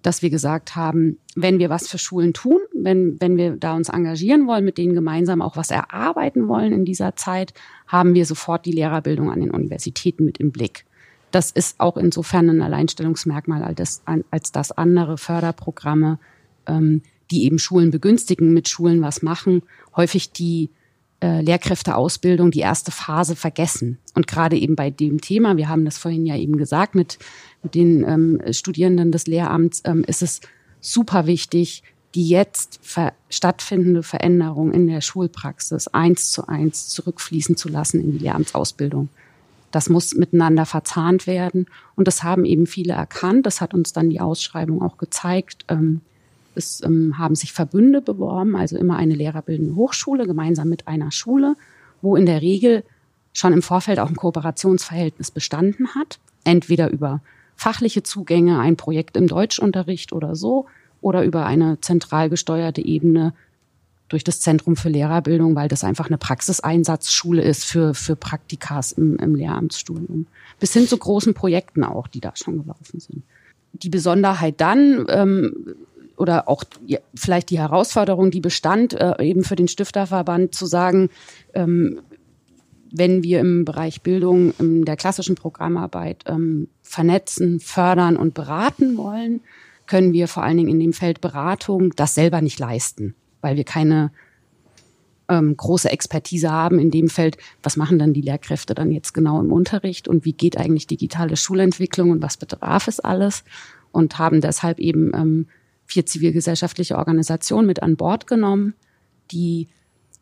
dass 0.02 0.22
wir 0.22 0.30
gesagt 0.30 0.76
haben, 0.76 1.18
wenn 1.34 1.58
wir 1.58 1.68
was 1.68 1.88
für 1.88 1.98
Schulen 1.98 2.32
tun, 2.32 2.60
wenn, 2.72 3.20
wenn 3.20 3.36
wir 3.36 3.56
da 3.56 3.74
uns 3.74 3.88
engagieren 3.88 4.46
wollen, 4.46 4.64
mit 4.64 4.78
denen 4.78 4.94
gemeinsam 4.94 5.42
auch 5.42 5.56
was 5.56 5.70
erarbeiten 5.70 6.46
wollen 6.46 6.72
in 6.72 6.84
dieser 6.84 7.16
Zeit, 7.16 7.54
haben 7.88 8.14
wir 8.14 8.24
sofort 8.24 8.66
die 8.66 8.72
Lehrerbildung 8.72 9.30
an 9.30 9.40
den 9.40 9.50
Universitäten 9.50 10.24
mit 10.24 10.38
im 10.38 10.52
Blick. 10.52 10.84
Das 11.32 11.50
ist 11.50 11.80
auch 11.80 11.96
insofern 11.96 12.48
ein 12.48 12.62
Alleinstellungsmerkmal, 12.62 13.64
als 13.64 13.76
das, 13.76 14.02
als 14.30 14.52
das 14.52 14.70
andere 14.70 15.18
Förderprogramme 15.18 16.18
ähm, 16.66 17.02
die 17.30 17.44
eben 17.44 17.58
Schulen 17.58 17.90
begünstigen, 17.90 18.52
mit 18.52 18.68
Schulen 18.68 19.02
was 19.02 19.22
machen, 19.22 19.62
häufig 19.96 20.32
die 20.32 20.70
äh, 21.20 21.40
Lehrkräfteausbildung, 21.40 22.50
die 22.50 22.60
erste 22.60 22.90
Phase 22.90 23.36
vergessen. 23.36 23.98
Und 24.14 24.26
gerade 24.26 24.56
eben 24.56 24.76
bei 24.76 24.90
dem 24.90 25.20
Thema, 25.20 25.56
wir 25.56 25.68
haben 25.68 25.84
das 25.84 25.98
vorhin 25.98 26.26
ja 26.26 26.36
eben 26.36 26.56
gesagt, 26.56 26.94
mit, 26.94 27.18
mit 27.62 27.74
den 27.74 28.04
ähm, 28.04 28.40
Studierenden 28.52 29.12
des 29.12 29.26
Lehramts 29.26 29.82
ähm, 29.84 30.04
ist 30.06 30.22
es 30.22 30.40
super 30.80 31.26
wichtig, 31.26 31.82
die 32.14 32.28
jetzt 32.28 32.78
ver 32.82 33.12
stattfindende 33.28 34.02
Veränderung 34.02 34.72
in 34.72 34.86
der 34.86 35.00
Schulpraxis 35.00 35.88
eins 35.88 36.30
zu 36.30 36.48
eins 36.48 36.88
zurückfließen 36.88 37.56
zu 37.56 37.68
lassen 37.68 38.00
in 38.00 38.12
die 38.12 38.18
Lehramtsausbildung. 38.18 39.08
Das 39.70 39.90
muss 39.90 40.14
miteinander 40.14 40.64
verzahnt 40.64 41.26
werden. 41.26 41.66
Und 41.96 42.08
das 42.08 42.22
haben 42.22 42.44
eben 42.44 42.66
viele 42.66 42.94
erkannt. 42.94 43.44
Das 43.44 43.60
hat 43.60 43.74
uns 43.74 43.92
dann 43.92 44.08
die 44.08 44.20
Ausschreibung 44.20 44.80
auch 44.80 44.96
gezeigt. 44.96 45.64
Ähm, 45.68 46.00
es 46.56 46.82
ähm, 46.82 47.18
haben 47.18 47.34
sich 47.34 47.52
Verbünde 47.52 48.00
beworben, 48.00 48.56
also 48.56 48.76
immer 48.76 48.96
eine 48.96 49.14
lehrerbildende 49.14 49.76
Hochschule 49.76 50.26
gemeinsam 50.26 50.68
mit 50.68 50.88
einer 50.88 51.12
Schule, 51.12 51.56
wo 52.02 52.16
in 52.16 52.26
der 52.26 52.42
Regel 52.42 52.84
schon 53.32 53.52
im 53.52 53.62
Vorfeld 53.62 53.98
auch 53.98 54.08
ein 54.08 54.16
Kooperationsverhältnis 54.16 55.30
bestanden 55.30 55.94
hat, 55.94 56.18
entweder 56.44 56.90
über 56.90 57.20
fachliche 57.54 58.02
Zugänge, 58.02 58.58
ein 58.58 58.76
Projekt 58.76 59.16
im 59.16 59.26
Deutschunterricht 59.26 60.12
oder 60.12 60.36
so, 60.36 60.66
oder 61.00 61.24
über 61.24 61.46
eine 61.46 61.80
zentral 61.80 62.30
gesteuerte 62.30 62.84
Ebene 62.84 63.34
durch 64.08 64.24
das 64.24 64.40
Zentrum 64.40 64.76
für 64.76 64.88
Lehrerbildung, 64.88 65.54
weil 65.54 65.68
das 65.68 65.84
einfach 65.84 66.06
eine 66.06 66.18
Praxiseinsatzschule 66.18 67.42
ist 67.42 67.64
für, 67.64 67.92
für 67.94 68.16
Praktikas 68.16 68.92
im, 68.92 69.16
im 69.16 69.34
Lehramtsstudium. 69.34 70.26
Bis 70.60 70.72
hin 70.72 70.86
zu 70.86 70.96
großen 70.96 71.34
Projekten 71.34 71.84
auch, 71.84 72.06
die 72.06 72.20
da 72.20 72.32
schon 72.34 72.62
gelaufen 72.62 73.00
sind. 73.00 73.22
Die 73.72 73.90
Besonderheit 73.90 74.60
dann, 74.60 75.06
ähm, 75.08 75.74
oder 76.16 76.48
auch 76.48 76.64
vielleicht 77.14 77.50
die 77.50 77.58
Herausforderung, 77.58 78.30
die 78.30 78.40
bestand, 78.40 78.94
äh, 78.94 79.22
eben 79.22 79.44
für 79.44 79.56
den 79.56 79.68
Stifterverband 79.68 80.54
zu 80.54 80.66
sagen, 80.66 81.10
ähm, 81.54 82.00
wenn 82.92 83.22
wir 83.22 83.40
im 83.40 83.64
Bereich 83.64 84.02
Bildung 84.02 84.54
in 84.58 84.84
der 84.84 84.96
klassischen 84.96 85.34
Programmarbeit 85.34 86.24
ähm, 86.26 86.68
vernetzen, 86.82 87.60
fördern 87.60 88.16
und 88.16 88.34
beraten 88.34 88.96
wollen, 88.96 89.40
können 89.86 90.12
wir 90.12 90.28
vor 90.28 90.42
allen 90.42 90.56
Dingen 90.56 90.70
in 90.70 90.80
dem 90.80 90.92
Feld 90.92 91.20
Beratung 91.20 91.92
das 91.96 92.14
selber 92.14 92.40
nicht 92.40 92.58
leisten, 92.58 93.14
weil 93.40 93.56
wir 93.56 93.64
keine 93.64 94.10
ähm, 95.28 95.56
große 95.56 95.90
Expertise 95.90 96.50
haben 96.50 96.78
in 96.78 96.90
dem 96.90 97.08
Feld, 97.08 97.36
was 97.62 97.76
machen 97.76 97.98
dann 97.98 98.12
die 98.12 98.20
Lehrkräfte 98.20 98.74
dann 98.74 98.92
jetzt 98.92 99.12
genau 99.12 99.40
im 99.40 99.52
Unterricht 99.52 100.08
und 100.08 100.24
wie 100.24 100.32
geht 100.32 100.56
eigentlich 100.56 100.86
digitale 100.86 101.36
Schulentwicklung 101.36 102.10
und 102.10 102.22
was 102.22 102.36
bedarf 102.36 102.88
es 102.88 103.00
alles? 103.00 103.44
Und 103.92 104.18
haben 104.18 104.40
deshalb 104.40 104.78
eben 104.78 105.12
ähm, 105.14 105.46
vier 105.86 106.06
zivilgesellschaftliche 106.06 106.96
Organisationen 106.96 107.66
mit 107.66 107.82
an 107.82 107.96
Bord 107.96 108.26
genommen, 108.26 108.74
die 109.30 109.68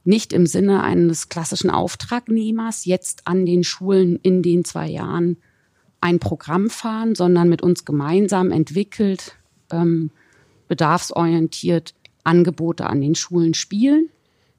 nicht 0.05 0.33
im 0.33 0.47
Sinne 0.47 0.83
eines 0.83 1.29
klassischen 1.29 1.71
Auftragnehmers 1.71 2.85
jetzt 2.85 3.27
an 3.27 3.47
den 3.47 3.65
Schulen 3.65 4.19
in 4.23 4.43
den 4.43 4.65
zwei 4.65 4.89
Jahren 4.89 5.39
ein 6.01 6.19
Programm 6.19 6.69
fahren, 6.69 7.15
sondern 7.15 7.49
mit 7.49 7.63
uns 7.63 7.87
gemeinsam 7.87 8.51
entwickelt, 8.51 9.37
ähm, 9.73 10.11
bedarfsorientiert 10.69 11.95
Angebote 12.25 12.87
an 12.87 13.01
den 13.01 13.15
Schulen 13.15 13.55
spielen. 13.55 14.11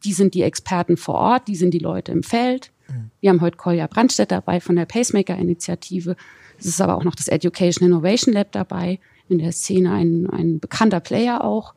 Die 0.04 0.14
sind 0.14 0.34
die 0.34 0.42
Experten 0.42 0.98
vor 0.98 1.16
Ort, 1.16 1.48
die 1.48 1.56
sind 1.56 1.74
die 1.74 1.80
Leute 1.80 2.12
im 2.12 2.24
Feld. 2.24 2.72
Mhm. 2.88 3.12
Wir 3.20 3.30
haben 3.30 3.42
heute 3.42 3.58
Kolja 3.58 3.86
Brandstedt 3.86 4.32
dabei 4.32 4.60
von 4.60 4.76
der 4.76 4.86
Pacemaker-Initiative. 4.86 6.16
Es 6.58 6.66
ist 6.66 6.82
aber 6.82 6.96
auch 6.96 7.04
noch 7.04 7.16
das 7.16 7.28
Education 7.28 7.88
Innovation 7.88 8.34
Lab 8.34 8.52
dabei, 8.52 9.00
in 9.30 9.40
der 9.40 9.52
Szene 9.52 9.92
ein, 9.92 10.30
ein 10.30 10.60
bekannter 10.60 11.00
Player 11.00 11.44
auch. 11.44 11.74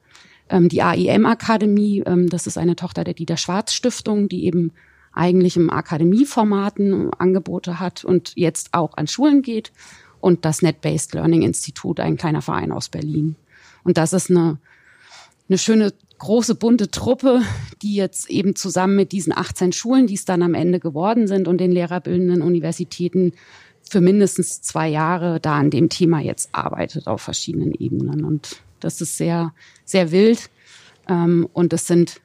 Ähm, 0.49 0.69
die 0.69 0.83
AIM 0.83 1.27
Akademie, 1.27 2.03
ähm, 2.07 2.29
das 2.29 2.47
ist 2.47 2.59
eine 2.59 2.77
Tochter 2.77 3.05
der 3.05 3.15
Dieter 3.15 3.37
Schwarz 3.37 3.73
Stiftung, 3.73 4.29
die 4.29 4.45
eben 4.45 4.73
eigentlich 5.13 5.57
im 5.57 5.71
Akademieformaten 5.71 7.13
Angebote 7.15 7.81
hat 7.81 8.05
und 8.05 8.33
jetzt 8.37 8.69
auch 8.73 8.97
an 8.97 9.09
Schulen 9.09 9.43
geht. 9.43 9.73
Und 10.21 10.45
das 10.45 10.63
Net-Based 10.63 11.15
Learning 11.15 11.43
Institut, 11.43 12.01
ein 12.01 12.17
kleiner 12.17 12.43
Verein 12.43 12.73
aus 12.73 12.89
Berlin. 12.89 13.37
Und 13.85 13.99
das 13.99 14.13
ist 14.13 14.31
eine, 14.31 14.59
eine 15.49 15.59
schöne 15.59 15.93
große 16.19 16.57
bunte 16.57 16.91
Truppe, 16.91 17.43
die 17.83 17.95
jetzt 17.95 18.29
eben 18.29 18.57
zusammen 18.57 18.97
mit 18.97 19.13
diesen 19.13 19.33
18 19.33 19.73
Schulen, 19.73 20.07
die 20.07 20.15
es 20.15 20.25
dann 20.25 20.43
am 20.43 20.55
Ende 20.55 20.81
geworden 20.81 21.29
sind 21.29 21.49
und 21.49 21.59
den 21.59 21.73
lehrerbildenden 21.73 22.43
Universitäten 22.43 23.33
für 23.93 24.01
mindestens 24.01 24.63
zwei 24.63 24.89
Jahre 24.89 25.41
da 25.41 25.57
an 25.57 25.71
dem 25.71 25.89
Thema 25.89 26.21
jetzt 26.21 26.51
arbeitet 26.53 27.07
auf 27.07 27.23
verschiedenen 27.23 27.73
Ebenen. 27.73 28.25
Und 28.25 28.63
das 28.81 29.01
ist 29.01 29.17
sehr, 29.17 29.53
sehr 29.85 30.11
wild. 30.11 30.51
Ähm, 31.09 31.49
und 31.53 31.73
es 31.73 31.87
sind, 31.87 32.21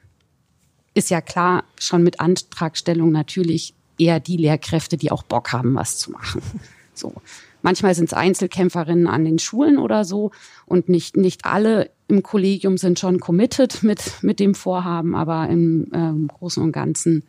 ist 0.94 1.10
ja 1.10 1.20
klar, 1.20 1.64
schon 1.78 2.02
mit 2.02 2.20
Antragstellung 2.20 3.10
natürlich 3.10 3.74
eher 3.98 4.20
die 4.20 4.36
Lehrkräfte, 4.36 4.96
die 4.96 5.10
auch 5.10 5.22
Bock 5.22 5.52
haben, 5.52 5.74
was 5.74 5.98
zu 5.98 6.10
machen. 6.10 6.42
So. 6.96 7.12
Manchmal 7.60 7.92
sind 7.96 8.04
es 8.04 8.12
Einzelkämpferinnen 8.12 9.08
an 9.08 9.24
den 9.24 9.40
Schulen 9.40 9.78
oder 9.78 10.04
so 10.04 10.30
und 10.64 10.88
nicht, 10.88 11.16
nicht 11.16 11.44
alle 11.44 11.90
im 12.06 12.22
Kollegium 12.22 12.76
sind 12.76 13.00
schon 13.00 13.18
committed 13.18 13.82
mit, 13.82 14.22
mit 14.22 14.38
dem 14.38 14.54
Vorhaben, 14.54 15.16
aber 15.16 15.48
im 15.48 15.90
ähm, 15.92 16.28
Großen 16.28 16.62
und 16.62 16.70
Ganzen 16.70 17.24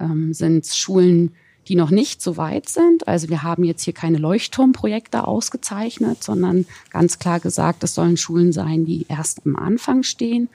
ähm, 0.00 0.34
sind 0.34 0.66
Schulen, 0.66 1.34
die 1.68 1.76
noch 1.76 1.90
nicht 1.90 2.22
so 2.22 2.36
weit 2.36 2.68
sind. 2.68 3.06
Also 3.06 3.28
wir 3.28 3.42
haben 3.42 3.64
jetzt 3.64 3.84
hier 3.84 3.94
keine 3.94 4.18
Leuchtturmprojekte 4.18 5.26
ausgezeichnet, 5.26 6.24
sondern 6.24 6.66
ganz 6.90 7.18
klar 7.18 7.40
gesagt, 7.40 7.84
es 7.84 7.94
sollen 7.94 8.16
Schulen 8.16 8.52
sein, 8.52 8.84
die 8.84 9.06
erst 9.08 9.46
am 9.46 9.56
Anfang 9.56 10.02
stehen. 10.02 10.48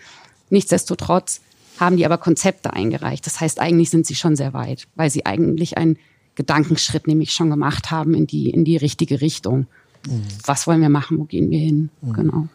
Nichtsdestotrotz 0.50 1.42
haben 1.80 1.98
die 1.98 2.06
aber 2.06 2.18
Konzepte 2.18 2.74
eingereicht. 2.74 3.26
Das 3.26 3.40
heißt, 3.40 3.60
eigentlich 3.60 3.90
sind 3.90 4.06
sie 4.06 4.16
schon 4.16 4.36
sehr 4.36 4.54
weit, 4.54 4.88
weil 4.96 5.10
sie 5.10 5.26
eigentlich 5.26 5.78
einen 5.78 5.98
Gedankenschritt 6.36 7.08
nämlich 7.08 7.32
schon 7.32 7.50
gemacht 7.50 7.92
haben 7.92 8.14
in 8.14 8.28
die, 8.28 8.50
in 8.50 8.66
die 8.66 8.78
richtige 8.78 9.22
Richtung. 9.22 9.68
Mhm. 10.08 10.24
Was 10.46 10.68
wollen 10.68 10.82
wir 10.82 10.90
machen? 10.90 11.18
Wo 11.18 11.24
gehen 11.24 11.50
wir 11.50 11.60
hin? 11.60 11.90
Mhm. 12.02 12.14
Genau. 12.14 12.48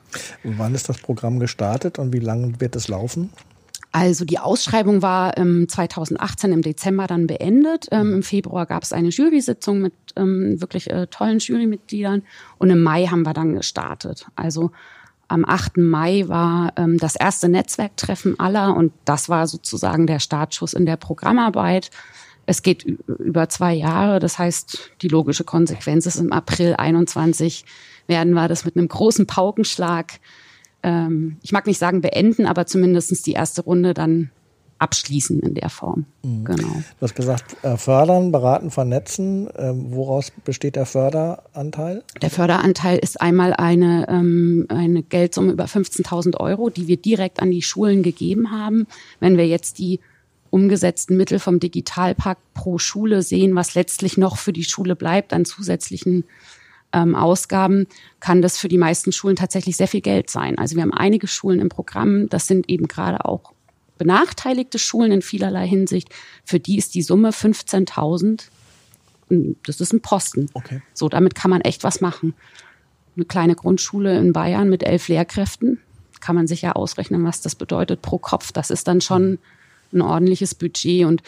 Wann 0.45 0.75
ist 0.75 0.89
das 0.89 0.99
Programm 0.99 1.39
gestartet 1.39 1.99
und 1.99 2.13
wie 2.13 2.19
lange 2.19 2.61
wird 2.61 2.77
es 2.77 2.89
laufen? 2.89 3.31
Also 3.93 4.25
die 4.25 4.39
Ausschreibung 4.39 5.03
war 5.03 5.37
ähm, 5.37 5.69
2018 5.69 6.53
im 6.53 6.63
Dezember 6.63 7.07
dann 7.07 7.27
beendet. 7.27 7.89
Ähm, 7.91 8.15
Im 8.15 8.23
Februar 8.23 8.67
gab 8.67 8.85
es 8.85 8.93
eine 8.93 9.09
Jury-Sitzung 9.09 9.81
mit 9.81 9.95
ähm, 10.17 10.61
wirklich 10.61 10.91
äh, 10.91 11.09
tollen 11.09 11.41
Jurymitgliedern 11.41 12.23
und 12.59 12.71
im 12.71 12.83
Mai 12.83 13.07
haben 13.07 13.27
wir 13.27 13.33
dann 13.33 13.55
gestartet. 13.55 14.29
Also 14.37 14.71
am 15.27 15.45
8. 15.45 15.79
Mai 15.79 16.25
war 16.29 16.73
ähm, 16.77 16.99
das 16.99 17.17
erste 17.17 17.49
Netzwerktreffen 17.49 18.39
aller 18.39 18.77
und 18.77 18.93
das 19.05 19.29
war 19.29 19.49
sozusagen 19.49 20.07
der 20.07 20.21
Startschuss 20.21 20.73
in 20.73 20.87
der 20.87 20.97
Programmarbeit. 20.97 21.91
Es 22.47 22.63
geht 22.63 22.85
über 22.85 23.49
zwei 23.49 23.75
Jahre, 23.75 24.19
das 24.19 24.39
heißt, 24.39 24.91
die 25.03 25.09
logische 25.09 25.45
Konsequenz 25.45 26.07
ist 26.07 26.17
im 26.17 26.33
April 26.33 26.75
21 26.77 27.65
werden 28.07 28.35
wir 28.35 28.49
das 28.49 28.65
mit 28.65 28.77
einem 28.77 28.89
großen 28.89 29.27
Paukenschlag 29.27 30.19
ähm, 30.83 31.37
ich 31.43 31.53
mag 31.53 31.67
nicht 31.67 31.79
sagen 31.79 32.01
beenden, 32.01 32.47
aber 32.47 32.67
zumindestens 32.67 33.23
die 33.23 33.33
erste 33.33 33.63
Runde 33.63 33.95
dann 33.95 34.31
abschließen 34.81 35.41
in 35.41 35.55
der 35.55 35.69
Form. 35.69 36.07
Mhm. 36.23 36.45
Genau. 36.45 36.69
Du 36.69 37.03
hast 37.03 37.15
gesagt, 37.15 37.57
äh, 37.63 37.77
fördern, 37.77 38.33
beraten, 38.33 38.71
vernetzen. 38.71 39.49
Ähm, 39.57 39.93
woraus 39.93 40.33
besteht 40.45 40.75
der 40.75 40.87
Förderanteil? 40.87 42.03
Der 42.23 42.31
Förderanteil 42.31 42.99
ist 42.99 43.21
einmal 43.21 43.53
eine, 43.53 44.09
ähm, 44.09 44.67
eine 44.71 45.03
Geldsumme 45.03 45.53
über 45.53 45.67
15.000 45.67 46.39
Euro, 46.39 46.71
die 46.71 46.89
wir 46.89 46.97
direkt 46.97 47.41
an 47.41 47.51
die 47.51 47.63
Schulen 47.63 48.03
gegeben 48.03 48.51
haben. 48.51 48.87
Wenn 49.21 49.37
wir 49.37 49.47
jetzt 49.47 49.79
die 49.79 50.01
umgesetzten 50.49 51.17
Mittel 51.17 51.39
vom 51.39 51.61
Digitalpakt 51.61 52.43
pro 52.55 52.79
Schule 52.79 53.23
sehen, 53.23 53.55
was 53.55 53.75
letztlich 53.75 54.17
noch 54.17 54.39
für 54.39 54.53
die 54.53 54.65
Schule 54.65 54.97
bleibt 54.97 55.33
an 55.33 55.45
zusätzlichen 55.45 56.25
ähm, 56.93 57.15
Ausgaben, 57.15 57.87
kann 58.19 58.43
das 58.43 58.59
für 58.59 58.69
die 58.69 58.79
meisten 58.79 59.13
Schulen 59.13 59.37
tatsächlich 59.37 59.77
sehr 59.77 59.89
viel 59.89 60.01
Geld 60.01 60.31
sein. 60.31 60.59
Also 60.59 60.77
wir 60.77 60.83
haben 60.83 60.93
einige 60.93 61.27
Schulen 61.27 61.61
im 61.61 61.69
Programm, 61.69 62.29
das 62.29 62.47
sind 62.47 62.69
eben 62.69 62.89
gerade 62.89 63.25
auch 63.25 63.53
benachteiligte 63.99 64.79
Schulen 64.79 65.13
in 65.13 65.23
vielerlei 65.23 65.67
Hinsicht. 65.67 66.09
Für 66.45 66.59
die 66.59 66.79
ist 66.79 66.95
die 66.95 67.03
Summe 67.03 67.31
15.000, 67.31 68.45
das 69.67 69.81
ist 69.81 69.93
ein 69.93 70.01
Posten. 70.01 70.49
Okay. 70.55 70.83
So, 70.95 71.09
damit 71.09 71.35
kann 71.35 71.51
man 71.51 71.61
echt 71.61 71.85
was 71.85 72.01
machen. 72.01 72.35
Eine 73.15 73.27
kleine 73.27 73.55
Grundschule 73.55 74.19
in 74.19 74.33
Bayern 74.33 74.69
mit 74.71 74.83
elf 74.83 75.09
Lehrkräften, 75.09 75.81
kann 76.21 76.35
man 76.35 76.47
sich 76.47 76.63
ja 76.63 76.73
ausrechnen, 76.73 77.25
was 77.25 77.41
das 77.41 77.55
bedeutet 77.55 78.03
pro 78.03 78.19
Kopf. 78.19 78.53
Das 78.53 78.71
ist 78.71 78.89
dann 78.89 79.01
schon 79.01 79.39
ein 79.93 80.03
ordentliches 80.03 80.55
Budget 80.55 81.05
und 81.05 81.23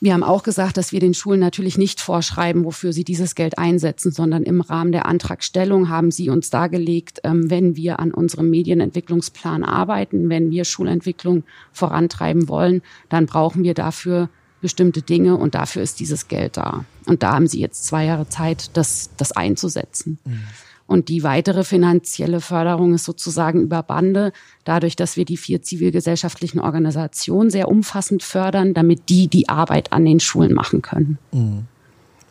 wir 0.00 0.14
haben 0.14 0.22
auch 0.22 0.42
gesagt, 0.42 0.78
dass 0.78 0.92
wir 0.92 1.00
den 1.00 1.12
Schulen 1.12 1.40
natürlich 1.40 1.76
nicht 1.76 2.00
vorschreiben, 2.00 2.64
wofür 2.64 2.92
sie 2.92 3.04
dieses 3.04 3.34
Geld 3.34 3.58
einsetzen, 3.58 4.10
sondern 4.10 4.42
im 4.44 4.62
Rahmen 4.62 4.92
der 4.92 5.06
Antragstellung 5.06 5.90
haben 5.90 6.10
sie 6.10 6.30
uns 6.30 6.48
dargelegt, 6.48 7.20
ähm, 7.24 7.50
wenn 7.50 7.76
wir 7.76 8.00
an 8.00 8.12
unserem 8.12 8.48
Medienentwicklungsplan 8.48 9.62
arbeiten, 9.62 10.30
wenn 10.30 10.50
wir 10.50 10.64
Schulentwicklung 10.64 11.44
vorantreiben 11.72 12.48
wollen, 12.48 12.80
dann 13.10 13.26
brauchen 13.26 13.62
wir 13.62 13.74
dafür 13.74 14.30
bestimmte 14.62 15.02
Dinge 15.02 15.36
und 15.36 15.54
dafür 15.54 15.82
ist 15.82 16.00
dieses 16.00 16.28
Geld 16.28 16.56
da. 16.56 16.84
Und 17.06 17.22
da 17.22 17.34
haben 17.34 17.46
sie 17.46 17.60
jetzt 17.60 17.86
zwei 17.86 18.04
Jahre 18.04 18.28
Zeit, 18.28 18.76
das, 18.76 19.10
das 19.16 19.32
einzusetzen. 19.32 20.18
Mhm. 20.24 20.42
Und 20.90 21.08
die 21.08 21.22
weitere 21.22 21.62
finanzielle 21.62 22.40
Förderung 22.40 22.94
ist 22.94 23.04
sozusagen 23.04 23.62
über 23.62 23.80
Bande, 23.80 24.32
dadurch, 24.64 24.96
dass 24.96 25.16
wir 25.16 25.24
die 25.24 25.36
vier 25.36 25.62
zivilgesellschaftlichen 25.62 26.58
Organisationen 26.58 27.48
sehr 27.48 27.68
umfassend 27.68 28.24
fördern, 28.24 28.74
damit 28.74 29.08
die 29.08 29.28
die 29.28 29.48
Arbeit 29.48 29.92
an 29.92 30.04
den 30.04 30.18
Schulen 30.18 30.52
machen 30.52 30.82
können. 30.82 31.18
Mhm. 31.30 31.66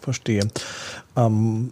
Verstehe. 0.02 0.46
Ähm, 1.16 1.72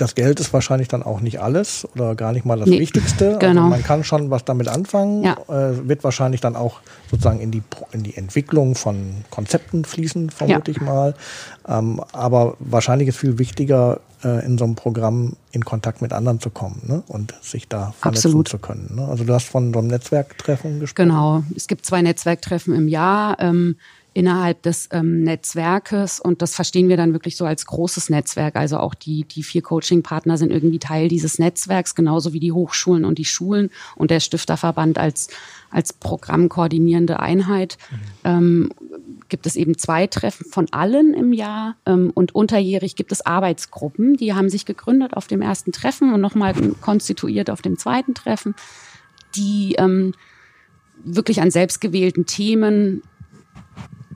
das 0.00 0.14
Geld 0.14 0.40
ist 0.40 0.52
wahrscheinlich 0.52 0.88
dann 0.88 1.02
auch 1.02 1.20
nicht 1.20 1.40
alles 1.40 1.86
oder 1.94 2.14
gar 2.14 2.32
nicht 2.32 2.46
mal 2.46 2.58
das 2.58 2.68
nee, 2.68 2.80
Wichtigste. 2.80 3.26
Also 3.26 3.38
genau. 3.38 3.62
Also 3.62 3.70
man 3.70 3.82
kann 3.82 4.04
schon 4.04 4.30
was 4.30 4.44
damit 4.44 4.68
anfangen, 4.68 5.22
ja. 5.22 5.36
äh, 5.48 5.88
wird 5.88 6.04
wahrscheinlich 6.04 6.40
dann 6.40 6.56
auch 6.56 6.80
sozusagen 7.10 7.40
in 7.40 7.50
die, 7.50 7.62
in 7.92 8.02
die 8.02 8.16
Entwicklung 8.16 8.74
von 8.74 9.24
Konzepten 9.30 9.84
fließen, 9.84 10.30
vermute 10.30 10.70
ja. 10.70 10.76
ich 10.76 10.80
mal. 10.80 11.14
Ähm, 11.68 12.00
aber 12.12 12.56
wahrscheinlich 12.58 13.08
ist 13.08 13.18
viel 13.18 13.38
wichtiger, 13.38 14.00
äh, 14.24 14.44
in 14.44 14.58
so 14.58 14.64
einem 14.64 14.74
Programm 14.74 15.36
in 15.52 15.64
Kontakt 15.64 16.02
mit 16.02 16.12
anderen 16.12 16.40
zu 16.40 16.50
kommen 16.50 16.82
ne? 16.86 17.02
und 17.08 17.34
sich 17.42 17.68
da 17.68 17.92
vernetzen 18.00 18.28
Absolut. 18.28 18.48
zu 18.48 18.58
können. 18.58 18.92
Ne? 18.94 19.06
Also 19.08 19.24
du 19.24 19.32
hast 19.32 19.48
von 19.48 19.72
so 19.72 19.78
einem 19.78 19.88
Netzwerktreffen 19.88 20.80
gesprochen. 20.80 21.08
Genau, 21.08 21.42
es 21.56 21.66
gibt 21.66 21.86
zwei 21.86 22.02
Netzwerktreffen 22.02 22.74
im 22.74 22.88
Jahr. 22.88 23.38
Ähm, 23.40 23.76
innerhalb 24.20 24.62
des 24.62 24.90
ähm, 24.92 25.22
Netzwerkes 25.22 26.20
und 26.20 26.42
das 26.42 26.54
verstehen 26.54 26.90
wir 26.90 26.98
dann 26.98 27.14
wirklich 27.14 27.38
so 27.38 27.46
als 27.46 27.64
großes 27.64 28.10
Netzwerk. 28.10 28.54
Also 28.54 28.76
auch 28.76 28.94
die, 28.94 29.24
die 29.24 29.42
vier 29.42 29.62
Coaching-Partner 29.62 30.36
sind 30.36 30.52
irgendwie 30.52 30.78
Teil 30.78 31.08
dieses 31.08 31.38
Netzwerks, 31.38 31.94
genauso 31.94 32.34
wie 32.34 32.38
die 32.38 32.52
Hochschulen 32.52 33.06
und 33.06 33.16
die 33.16 33.24
Schulen 33.24 33.70
und 33.96 34.10
der 34.10 34.20
Stifterverband 34.20 34.98
als, 34.98 35.28
als 35.70 35.94
programmkoordinierende 35.94 37.18
Einheit. 37.18 37.78
Mhm. 37.90 37.98
Ähm, 38.24 38.70
gibt 39.30 39.46
es 39.46 39.56
eben 39.56 39.78
zwei 39.78 40.06
Treffen 40.06 40.44
von 40.44 40.66
allen 40.70 41.14
im 41.14 41.32
Jahr 41.32 41.76
ähm, 41.86 42.10
und 42.14 42.34
unterjährig 42.34 42.96
gibt 42.96 43.12
es 43.12 43.24
Arbeitsgruppen, 43.24 44.18
die 44.18 44.34
haben 44.34 44.50
sich 44.50 44.66
gegründet 44.66 45.16
auf 45.16 45.28
dem 45.28 45.40
ersten 45.40 45.72
Treffen 45.72 46.12
und 46.12 46.20
nochmal 46.20 46.52
konstituiert 46.82 47.48
auf 47.48 47.62
dem 47.62 47.78
zweiten 47.78 48.12
Treffen, 48.12 48.54
die 49.34 49.76
ähm, 49.78 50.12
wirklich 51.04 51.40
an 51.40 51.50
selbstgewählten 51.50 52.26
Themen 52.26 53.02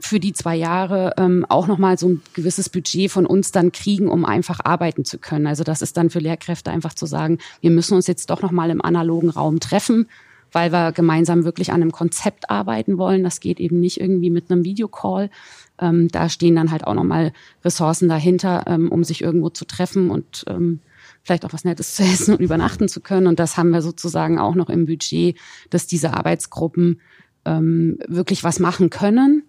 für 0.04 0.20
die 0.20 0.32
zwei 0.32 0.54
Jahre 0.56 1.14
ähm, 1.16 1.46
auch 1.48 1.66
nochmal 1.66 1.98
so 1.98 2.08
ein 2.08 2.22
gewisses 2.34 2.68
Budget 2.68 3.10
von 3.10 3.26
uns 3.26 3.52
dann 3.52 3.72
kriegen, 3.72 4.08
um 4.08 4.24
einfach 4.24 4.60
arbeiten 4.62 5.04
zu 5.04 5.18
können. 5.18 5.46
Also 5.46 5.64
das 5.64 5.82
ist 5.82 5.96
dann 5.96 6.10
für 6.10 6.18
Lehrkräfte 6.18 6.70
einfach 6.70 6.94
zu 6.94 7.06
sagen, 7.06 7.38
wir 7.60 7.70
müssen 7.70 7.94
uns 7.94 8.06
jetzt 8.06 8.30
doch 8.30 8.42
nochmal 8.42 8.70
im 8.70 8.82
analogen 8.82 9.30
Raum 9.30 9.60
treffen, 9.60 10.06
weil 10.52 10.72
wir 10.72 10.92
gemeinsam 10.92 11.44
wirklich 11.44 11.72
an 11.72 11.82
einem 11.82 11.92
Konzept 11.92 12.50
arbeiten 12.50 12.98
wollen. 12.98 13.24
Das 13.24 13.40
geht 13.40 13.60
eben 13.60 13.80
nicht 13.80 14.00
irgendwie 14.00 14.30
mit 14.30 14.50
einem 14.50 14.64
Videocall. 14.64 15.30
Ähm, 15.78 16.08
da 16.08 16.28
stehen 16.28 16.54
dann 16.54 16.70
halt 16.70 16.86
auch 16.86 16.94
nochmal 16.94 17.32
Ressourcen 17.64 18.08
dahinter, 18.08 18.64
ähm, 18.66 18.92
um 18.92 19.04
sich 19.04 19.22
irgendwo 19.22 19.50
zu 19.50 19.64
treffen 19.64 20.10
und 20.10 20.44
ähm, 20.48 20.80
vielleicht 21.22 21.44
auch 21.44 21.52
was 21.52 21.64
Nettes 21.64 21.94
zu 21.94 22.02
essen 22.04 22.34
und 22.34 22.40
übernachten 22.40 22.88
zu 22.88 23.00
können. 23.00 23.26
Und 23.26 23.38
das 23.38 23.56
haben 23.56 23.70
wir 23.70 23.82
sozusagen 23.82 24.38
auch 24.38 24.54
noch 24.54 24.68
im 24.68 24.86
Budget, 24.86 25.36
dass 25.70 25.86
diese 25.86 26.14
Arbeitsgruppen 26.14 27.00
ähm, 27.44 27.98
wirklich 28.06 28.44
was 28.44 28.60
machen 28.60 28.90
können. 28.90 29.44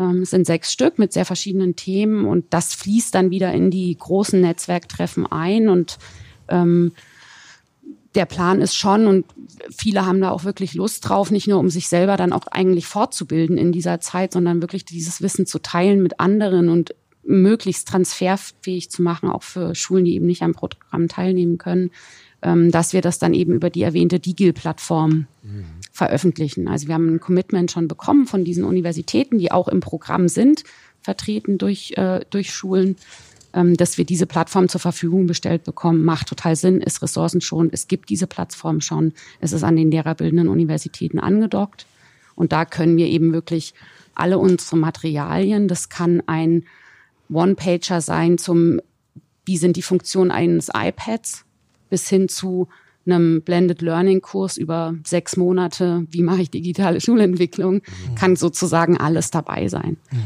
Ähm, 0.00 0.22
es 0.22 0.30
sind 0.30 0.46
sechs 0.46 0.72
Stück 0.72 0.98
mit 0.98 1.12
sehr 1.12 1.26
verschiedenen 1.26 1.76
Themen 1.76 2.24
und 2.24 2.46
das 2.50 2.74
fließt 2.74 3.14
dann 3.14 3.30
wieder 3.30 3.52
in 3.52 3.70
die 3.70 3.96
großen 3.96 4.40
Netzwerktreffen 4.40 5.26
ein 5.26 5.68
und 5.68 5.98
ähm, 6.48 6.92
der 8.16 8.24
Plan 8.24 8.60
ist 8.60 8.74
schon 8.74 9.06
und 9.06 9.24
viele 9.70 10.04
haben 10.04 10.20
da 10.20 10.30
auch 10.30 10.42
wirklich 10.42 10.74
Lust 10.74 11.08
drauf, 11.08 11.30
nicht 11.30 11.46
nur 11.46 11.60
um 11.60 11.70
sich 11.70 11.88
selber 11.88 12.16
dann 12.16 12.32
auch 12.32 12.48
eigentlich 12.48 12.86
fortzubilden 12.86 13.56
in 13.56 13.70
dieser 13.70 14.00
Zeit, 14.00 14.32
sondern 14.32 14.62
wirklich 14.62 14.84
dieses 14.84 15.22
Wissen 15.22 15.46
zu 15.46 15.60
teilen 15.60 16.02
mit 16.02 16.18
anderen 16.18 16.70
und 16.70 16.94
möglichst 17.22 17.86
transferfähig 17.86 18.90
zu 18.90 19.02
machen, 19.02 19.30
auch 19.30 19.44
für 19.44 19.76
Schulen, 19.76 20.06
die 20.06 20.14
eben 20.14 20.26
nicht 20.26 20.42
am 20.42 20.54
Programm 20.54 21.06
teilnehmen 21.06 21.58
können, 21.58 21.92
ähm, 22.42 22.72
dass 22.72 22.92
wir 22.92 23.02
das 23.02 23.20
dann 23.20 23.34
eben 23.34 23.52
über 23.52 23.70
die 23.70 23.82
erwähnte 23.82 24.18
Digil-Plattform 24.18 25.26
mhm. 25.42 25.64
Veröffentlichen. 26.00 26.66
Also 26.66 26.88
wir 26.88 26.94
haben 26.94 27.14
ein 27.14 27.20
Commitment 27.20 27.70
schon 27.70 27.86
bekommen 27.86 28.26
von 28.26 28.42
diesen 28.42 28.64
Universitäten, 28.64 29.36
die 29.36 29.52
auch 29.52 29.68
im 29.68 29.80
Programm 29.80 30.28
sind, 30.28 30.64
vertreten 31.02 31.58
durch, 31.58 31.92
äh, 31.98 32.20
durch 32.30 32.54
Schulen, 32.54 32.96
ähm, 33.52 33.76
dass 33.76 33.98
wir 33.98 34.06
diese 34.06 34.24
Plattform 34.24 34.70
zur 34.70 34.80
Verfügung 34.80 35.26
gestellt 35.26 35.62
bekommen. 35.64 36.02
Macht 36.02 36.28
total 36.28 36.56
Sinn, 36.56 36.80
ist 36.80 37.02
Ressourcen 37.02 37.42
schon. 37.42 37.68
Es 37.70 37.86
gibt 37.86 38.08
diese 38.08 38.26
Plattform 38.26 38.80
schon. 38.80 39.12
Es 39.40 39.52
ist 39.52 39.62
an 39.62 39.76
den 39.76 39.90
lehrerbildenden 39.90 40.48
Universitäten 40.48 41.18
angedockt. 41.18 41.84
Und 42.34 42.52
da 42.52 42.64
können 42.64 42.96
wir 42.96 43.06
eben 43.06 43.34
wirklich 43.34 43.74
alle 44.14 44.38
unsere 44.38 44.78
Materialien, 44.78 45.68
das 45.68 45.90
kann 45.90 46.22
ein 46.26 46.64
One-Pager 47.30 48.00
sein 48.00 48.38
zum, 48.38 48.80
wie 49.44 49.58
sind 49.58 49.76
die 49.76 49.82
Funktionen 49.82 50.30
eines 50.30 50.70
iPads, 50.74 51.44
bis 51.90 52.08
hin 52.08 52.30
zu 52.30 52.68
einem 53.06 53.42
Blended 53.42 53.82
Learning 53.82 54.20
Kurs 54.20 54.56
über 54.56 54.94
sechs 55.04 55.36
Monate, 55.36 56.06
wie 56.10 56.22
mache 56.22 56.42
ich 56.42 56.50
digitale 56.50 57.00
Schulentwicklung, 57.00 57.74
mhm. 57.74 58.14
kann 58.14 58.36
sozusagen 58.36 58.96
alles 58.96 59.30
dabei 59.30 59.68
sein. 59.68 59.96
Mhm. 60.10 60.18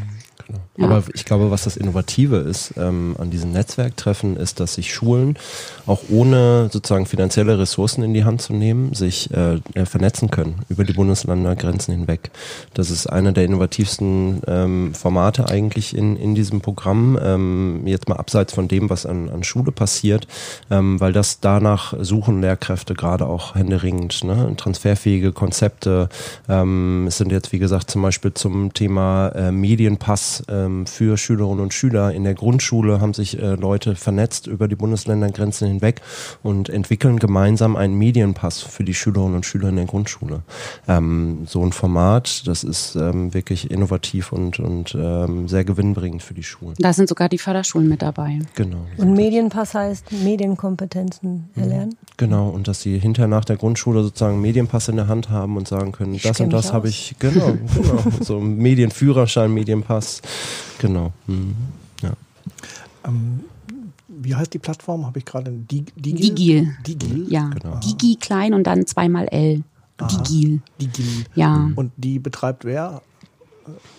Genau. 0.47 0.61
Ja. 0.77 0.85
Aber 0.87 1.03
ich 1.15 1.25
glaube, 1.25 1.51
was 1.51 1.65
das 1.65 1.77
Innovative 1.77 2.37
ist 2.37 2.75
ähm, 2.77 3.15
an 3.19 3.31
diesen 3.31 3.53
Netzwerktreffen, 3.53 4.37
ist, 4.37 4.61
dass 4.61 4.75
sich 4.75 4.93
Schulen 4.93 5.39
auch 5.87 6.03
ohne 6.11 6.69
sozusagen 6.71 7.07
finanzielle 7.07 7.59
Ressourcen 7.59 8.03
in 8.03 8.13
die 8.13 8.25
Hand 8.25 8.43
zu 8.43 8.53
nehmen, 8.53 8.93
sich 8.95 9.31
äh, 9.33 9.61
vernetzen 9.87 10.31
können 10.31 10.63
über 10.69 10.85
die 10.85 10.93
Bundesländergrenzen 10.93 11.95
hinweg. 11.95 12.31
Das 12.75 12.91
ist 12.91 13.07
einer 13.07 13.33
der 13.33 13.45
innovativsten 13.45 14.43
ähm, 14.47 14.95
Formate 14.95 15.49
eigentlich 15.49 15.97
in, 15.97 16.17
in 16.17 16.35
diesem 16.35 16.61
Programm, 16.61 17.19
ähm, 17.23 17.87
jetzt 17.87 18.09
mal 18.09 18.17
abseits 18.17 18.53
von 18.53 18.69
dem, 18.69 18.91
was 18.91 19.07
an, 19.07 19.31
an 19.31 19.45
Schule 19.45 19.73
passiert, 19.73 20.27
ähm, 20.71 21.01
weil 21.01 21.13
das 21.13 21.41
danach 21.41 21.95
suchen 22.01 22.41
Lehrkräfte 22.41 22.95
gerade 22.95 23.27
auch 23.27 23.55
händeringend, 23.55 24.25
ne? 24.25 24.53
transferfähige 24.57 25.33
Konzepte. 25.33 26.09
Ähm, 26.49 27.07
es 27.07 27.19
sind 27.19 27.33
jetzt, 27.33 27.53
wie 27.53 27.59
gesagt, 27.59 27.91
zum 27.91 28.03
Beispiel 28.03 28.35
zum 28.35 28.75
Thema 28.75 29.29
äh, 29.29 29.53
Medienpass 29.53 30.34
ähm, 30.49 30.87
für 30.87 31.17
Schülerinnen 31.17 31.61
und 31.61 31.75
Schüler. 31.75 32.13
In 32.13 32.25
der 32.25 32.35
Grundschule 32.35 33.01
haben 33.01 33.15
sich 33.15 33.39
äh, 33.39 33.55
Leute 33.55 33.95
vernetzt 33.95 34.47
über 34.47 34.69
die 34.69 34.77
Bundesländergrenzen 34.77 35.69
hinweg 35.69 36.01
und 36.43 36.69
entwickeln 36.69 37.19
gemeinsam 37.19 37.77
einen 37.77 37.95
Medienpass 37.95 38.61
für 38.61 38.85
die 38.85 38.95
Schülerinnen 38.95 39.37
und 39.37 39.47
Schüler 39.47 39.69
in 39.69 39.77
der 39.77 39.85
Grundschule. 39.87 40.43
Ähm, 40.89 41.45
so 41.47 41.65
ein 41.65 41.73
Format, 41.73 42.47
das 42.47 42.65
ist 42.65 42.97
ähm, 42.97 43.35
wirklich 43.35 43.71
innovativ 43.71 44.33
und, 44.33 44.59
und 44.59 44.95
ähm, 44.99 45.49
sehr 45.49 45.65
gewinnbringend 45.65 46.23
für 46.23 46.35
die 46.35 46.43
Schulen. 46.43 46.75
Da 46.79 46.93
sind 46.93 47.09
sogar 47.09 47.29
die 47.29 47.39
Förderschulen 47.39 47.89
mit 47.89 48.03
dabei. 48.03 48.39
Genau. 48.55 48.87
Und 48.97 49.15
Medienpass 49.15 49.75
heißt 49.75 50.13
Medienkompetenzen 50.13 51.51
mhm. 51.55 51.63
erlernen? 51.63 51.97
Genau, 52.17 52.49
und 52.49 52.69
dass 52.69 52.81
sie 52.81 52.99
hinterher 52.99 53.29
nach 53.29 53.45
der 53.45 53.57
Grundschule 53.57 54.03
sozusagen 54.03 54.41
Medienpass 54.41 54.89
in 54.89 54.97
der 54.97 55.09
Hand 55.09 55.31
haben 55.31 55.57
und 55.57 55.67
sagen 55.67 55.93
können, 55.93 56.15
ich 56.15 56.23
das 56.23 56.41
und 56.41 56.53
das 56.53 56.73
habe 56.73 56.89
ich, 56.89 57.17
genau, 57.19 57.53
genau, 57.75 58.03
so 58.21 58.41
Medienführerschein, 58.41 59.53
Medienpass, 59.53 60.23
Genau. 60.79 61.13
Mhm. 61.27 61.55
Ja. 62.03 62.13
Ähm, 63.05 63.41
wie 64.09 64.35
heißt 64.35 64.53
die 64.53 64.59
Plattform? 64.59 65.07
Habe 65.07 65.19
ich 65.19 65.25
gerade 65.25 65.51
Digil? 65.51 65.93
Digil. 65.97 66.77
Digil. 66.87 67.27
Ja. 67.31 67.49
Genau. 67.49 67.81
Digi 67.81 68.17
klein 68.17 68.55
und 68.55 68.67
dann 68.67 68.87
zweimal 68.87 69.27
L. 69.29 69.63
Digil. 70.01 70.61
Digil. 70.81 71.25
Ja. 71.35 71.71
Und 71.75 71.93
die 71.97 72.19
betreibt 72.19 72.65
wer? 72.65 73.03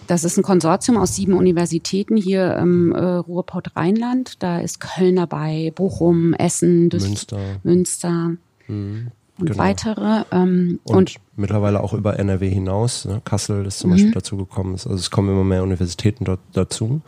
Das 0.07 0.23
ist 0.23 0.37
ein 0.37 0.43
Konsortium 0.43 0.97
aus 0.97 1.15
sieben 1.15 1.33
Universitäten 1.33 2.17
hier 2.17 2.55
im 2.57 2.91
äh, 2.91 3.03
Ruhrpott 3.03 3.75
Rheinland. 3.75 4.43
Da 4.43 4.59
ist 4.59 4.79
Köln 4.79 5.15
dabei, 5.15 5.71
Bochum, 5.73 6.33
Essen, 6.33 6.89
Münster. 6.89 7.59
Münster. 7.63 8.35
Mhm 8.67 9.11
und 9.37 9.47
genau. 9.47 9.63
weitere. 9.63 10.23
Ähm, 10.31 10.79
und, 10.85 10.95
und, 10.95 11.15
mittlerweile 11.35 11.83
auch 11.83 11.93
über 11.93 12.17
NRW 12.17 12.49
hinaus. 12.49 13.03
Ne? 13.03 13.21
Kassel 13.25 13.65
ist 13.65 13.79
zum 13.79 13.89
mhm. 13.89 13.95
Beispiel 13.95 14.11
dazu 14.13 14.37
gekommen. 14.37 14.73
Also 14.73 14.93
es 14.93 15.11
kommen 15.11 15.29
immer 15.29 15.43
mehr 15.43 15.63
Universitäten 15.63 16.23
dort 16.23 16.39
dazu. 16.53 17.01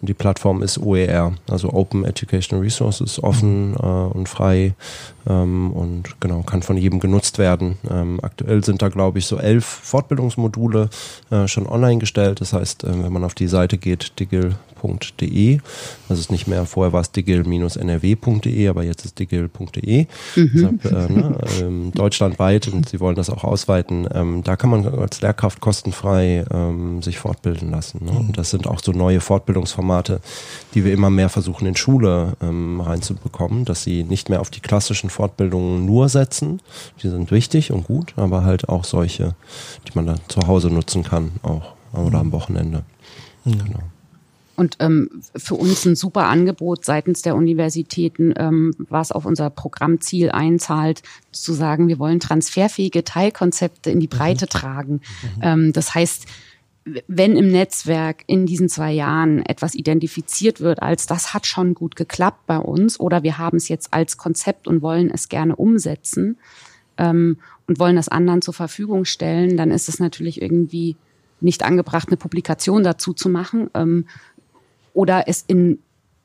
Und 0.00 0.08
die 0.08 0.14
Plattform 0.14 0.62
ist 0.62 0.78
OER, 0.78 1.32
also 1.50 1.72
Open 1.72 2.04
Educational 2.04 2.64
Resources, 2.64 3.22
offen 3.22 3.72
mhm. 3.72 3.76
äh, 3.76 4.16
und 4.16 4.28
frei 4.28 4.74
ähm, 5.26 5.72
und 5.72 6.20
genau, 6.20 6.42
kann 6.42 6.62
von 6.62 6.78
jedem 6.78 7.00
genutzt 7.00 7.38
werden. 7.38 7.76
Ähm, 7.90 8.18
aktuell 8.22 8.64
sind 8.64 8.80
da, 8.80 8.88
glaube 8.88 9.18
ich, 9.18 9.26
so 9.26 9.36
elf 9.36 9.64
Fortbildungsmodule 9.64 10.88
äh, 11.30 11.46
schon 11.48 11.66
online 11.66 11.98
gestellt. 11.98 12.40
Das 12.40 12.54
heißt, 12.54 12.84
äh, 12.84 13.04
wenn 13.04 13.12
man 13.12 13.24
auf 13.24 13.34
die 13.34 13.48
Seite 13.48 13.76
geht, 13.76 14.18
digil 14.18 14.54
digil.de. 14.84 15.60
Das 16.08 16.18
ist 16.18 16.30
nicht 16.30 16.46
mehr, 16.46 16.66
vorher 16.66 16.92
war 16.92 17.00
es 17.00 17.10
digil-nrw.de, 17.10 18.68
aber 18.68 18.84
jetzt 18.84 19.04
ist 19.04 19.18
digil.de. 19.18 20.06
Mhm. 20.36 20.80
Deshalb, 20.82 21.10
äh, 21.10 21.12
ne, 21.12 21.38
ähm, 21.60 21.92
deutschlandweit 21.94 22.68
und 22.68 22.88
sie 22.88 23.00
wollen 23.00 23.16
das 23.16 23.30
auch 23.30 23.44
ausweiten. 23.44 24.08
Ähm, 24.12 24.42
da 24.44 24.56
kann 24.56 24.70
man 24.70 24.86
als 24.86 25.20
Lehrkraft 25.20 25.60
kostenfrei 25.60 26.44
ähm, 26.50 27.02
sich 27.02 27.18
fortbilden 27.18 27.70
lassen. 27.70 28.04
Ne? 28.04 28.12
Und 28.12 28.38
das 28.38 28.50
sind 28.50 28.66
auch 28.66 28.80
so 28.82 28.92
neue 28.92 29.20
Fortbildungsformate, 29.20 30.20
die 30.74 30.84
wir 30.84 30.92
immer 30.92 31.10
mehr 31.10 31.28
versuchen 31.28 31.66
in 31.66 31.76
Schule 31.76 32.36
ähm, 32.42 32.80
reinzubekommen, 32.80 33.64
dass 33.64 33.82
sie 33.82 34.04
nicht 34.04 34.28
mehr 34.28 34.40
auf 34.40 34.50
die 34.50 34.60
klassischen 34.60 35.10
Fortbildungen 35.10 35.84
nur 35.84 36.08
setzen. 36.08 36.60
Die 37.02 37.08
sind 37.08 37.30
wichtig 37.30 37.72
und 37.72 37.84
gut, 37.84 38.14
aber 38.16 38.44
halt 38.44 38.68
auch 38.68 38.84
solche, 38.84 39.34
die 39.88 39.92
man 39.94 40.06
dann 40.06 40.20
zu 40.28 40.46
Hause 40.46 40.68
nutzen 40.68 41.02
kann, 41.02 41.32
auch 41.42 41.74
oder 41.92 42.18
am 42.18 42.32
Wochenende. 42.32 42.84
Mhm. 43.44 43.58
Genau. 43.58 43.93
Und 44.56 44.76
ähm, 44.80 45.22
für 45.36 45.56
uns 45.56 45.84
ein 45.84 45.96
super 45.96 46.26
Angebot 46.26 46.84
seitens 46.84 47.22
der 47.22 47.34
Universitäten, 47.34 48.32
ähm, 48.36 48.72
was 48.78 49.10
auf 49.10 49.26
unser 49.26 49.50
Programmziel 49.50 50.30
einzahlt, 50.30 51.02
zu 51.32 51.52
sagen, 51.52 51.88
wir 51.88 51.98
wollen 51.98 52.20
transferfähige 52.20 53.02
Teilkonzepte 53.02 53.90
in 53.90 54.00
die 54.00 54.06
mhm. 54.06 54.16
Breite 54.16 54.44
mhm. 54.44 54.50
tragen. 54.50 54.92
Mhm. 54.92 55.42
Ähm, 55.42 55.72
das 55.72 55.94
heißt, 55.94 56.26
wenn 56.84 57.36
im 57.36 57.50
Netzwerk 57.50 58.24
in 58.26 58.46
diesen 58.46 58.68
zwei 58.68 58.92
Jahren 58.92 59.44
etwas 59.44 59.74
identifiziert 59.74 60.60
wird 60.60 60.82
als 60.82 61.06
das 61.06 61.32
hat 61.32 61.46
schon 61.46 61.74
gut 61.74 61.96
geklappt 61.96 62.46
bei 62.46 62.58
uns 62.58 63.00
oder 63.00 63.22
wir 63.22 63.38
haben 63.38 63.56
es 63.56 63.68
jetzt 63.68 63.94
als 63.94 64.18
Konzept 64.18 64.68
und 64.68 64.82
wollen 64.82 65.10
es 65.10 65.30
gerne 65.30 65.56
umsetzen 65.56 66.36
ähm, 66.98 67.38
und 67.66 67.78
wollen 67.78 67.96
das 67.96 68.08
anderen 68.08 68.42
zur 68.42 68.52
Verfügung 68.52 69.06
stellen, 69.06 69.56
dann 69.56 69.70
ist 69.70 69.88
es 69.88 69.98
natürlich 69.98 70.42
irgendwie 70.42 70.96
nicht 71.40 71.62
angebracht, 71.62 72.08
eine 72.08 72.16
Publikation 72.16 72.84
dazu 72.84 73.12
zu 73.12 73.28
machen, 73.28 73.70
ähm, 73.74 74.06
oder 74.94 75.28
es 75.28 75.44
in 75.46 75.80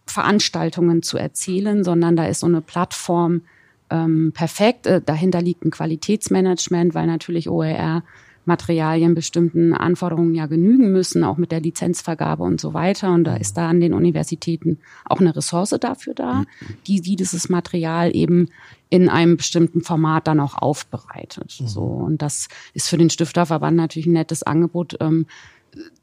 Veranstaltungen 0.05 1.03
zu 1.03 1.17
erzählen, 1.17 1.83
sondern 1.83 2.15
da 2.15 2.25
ist 2.25 2.39
so 2.39 2.47
eine 2.47 2.61
Plattform 2.61 3.41
ähm, 3.89 4.31
perfekt. 4.33 4.87
Äh, 4.87 5.01
dahinter 5.01 5.41
liegt 5.41 5.65
ein 5.65 5.71
Qualitätsmanagement, 5.71 6.95
weil 6.95 7.07
natürlich 7.07 7.49
OER 7.49 8.03
Materialien 8.45 9.13
bestimmten 9.13 9.73
Anforderungen 9.73 10.33
ja 10.33 10.47
genügen 10.47 10.91
müssen, 10.91 11.23
auch 11.23 11.37
mit 11.37 11.51
der 11.51 11.61
Lizenzvergabe 11.61 12.43
und 12.43 12.59
so 12.59 12.73
weiter. 12.73 13.13
Und 13.13 13.25
da 13.25 13.35
ist 13.35 13.57
da 13.57 13.69
an 13.69 13.79
den 13.79 13.93
Universitäten 13.93 14.79
auch 15.05 15.19
eine 15.19 15.35
Ressource 15.35 15.75
dafür 15.79 16.15
da, 16.15 16.45
die, 16.87 16.99
die 16.99 17.15
dieses 17.15 17.49
Material 17.49 18.15
eben 18.15 18.49
in 18.89 19.07
einem 19.07 19.37
bestimmten 19.37 19.81
Format 19.81 20.27
dann 20.27 20.39
auch 20.39 20.57
aufbereitet. 20.57 21.59
Mhm. 21.61 21.67
So 21.67 21.81
und 21.81 22.21
das 22.21 22.47
ist 22.73 22.89
für 22.89 22.97
den 22.97 23.11
Stifterverband 23.11 23.77
natürlich 23.77 24.07
ein 24.07 24.13
nettes 24.13 24.41
Angebot. 24.41 24.97
Ähm, 24.99 25.27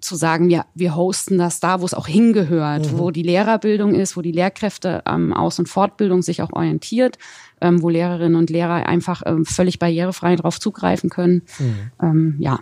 zu 0.00 0.16
sagen, 0.16 0.50
ja, 0.50 0.64
wir 0.74 0.94
hosten 0.94 1.38
das 1.38 1.60
da, 1.60 1.80
wo 1.80 1.84
es 1.84 1.94
auch 1.94 2.06
hingehört, 2.06 2.92
mhm. 2.92 2.98
wo 2.98 3.10
die 3.10 3.22
Lehrerbildung 3.22 3.94
ist, 3.94 4.16
wo 4.16 4.22
die 4.22 4.32
Lehrkräfte 4.32 5.02
ähm, 5.06 5.32
Aus- 5.32 5.58
und 5.58 5.68
Fortbildung 5.68 6.22
sich 6.22 6.42
auch 6.42 6.52
orientiert, 6.52 7.18
ähm, 7.60 7.82
wo 7.82 7.88
Lehrerinnen 7.88 8.36
und 8.36 8.50
Lehrer 8.50 8.86
einfach 8.86 9.22
ähm, 9.26 9.44
völlig 9.44 9.78
barrierefrei 9.78 10.36
darauf 10.36 10.60
zugreifen 10.60 11.10
können. 11.10 11.42
Mhm. 11.58 11.90
Ähm, 12.02 12.36
ja. 12.38 12.60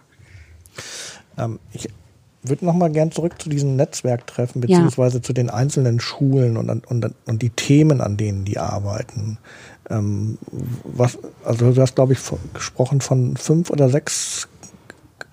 Ähm, 1.37 1.59
ich 1.73 1.89
würde 2.43 2.65
noch 2.65 2.75
mal 2.75 2.91
gern 2.91 3.11
zurück 3.11 3.41
zu 3.41 3.49
diesen 3.49 3.77
Netzwerktreffen 3.77 4.61
beziehungsweise 4.61 5.19
ja. 5.19 5.23
zu 5.23 5.33
den 5.33 5.51
einzelnen 5.51 5.99
Schulen 5.99 6.57
und, 6.57 6.87
und, 6.87 7.15
und 7.27 7.43
die 7.43 7.51
Themen, 7.51 8.01
an 8.01 8.17
denen 8.17 8.45
die 8.45 8.59
arbeiten. 8.59 9.39
Ähm, 9.91 10.39
was, 10.85 11.19
also 11.45 11.73
du 11.73 11.81
hast, 11.81 11.95
glaube 11.95 12.13
ich, 12.13 12.19
gesprochen 12.53 13.01
von 13.01 13.37
fünf 13.37 13.71
oder 13.71 13.89
sechs 13.89 14.49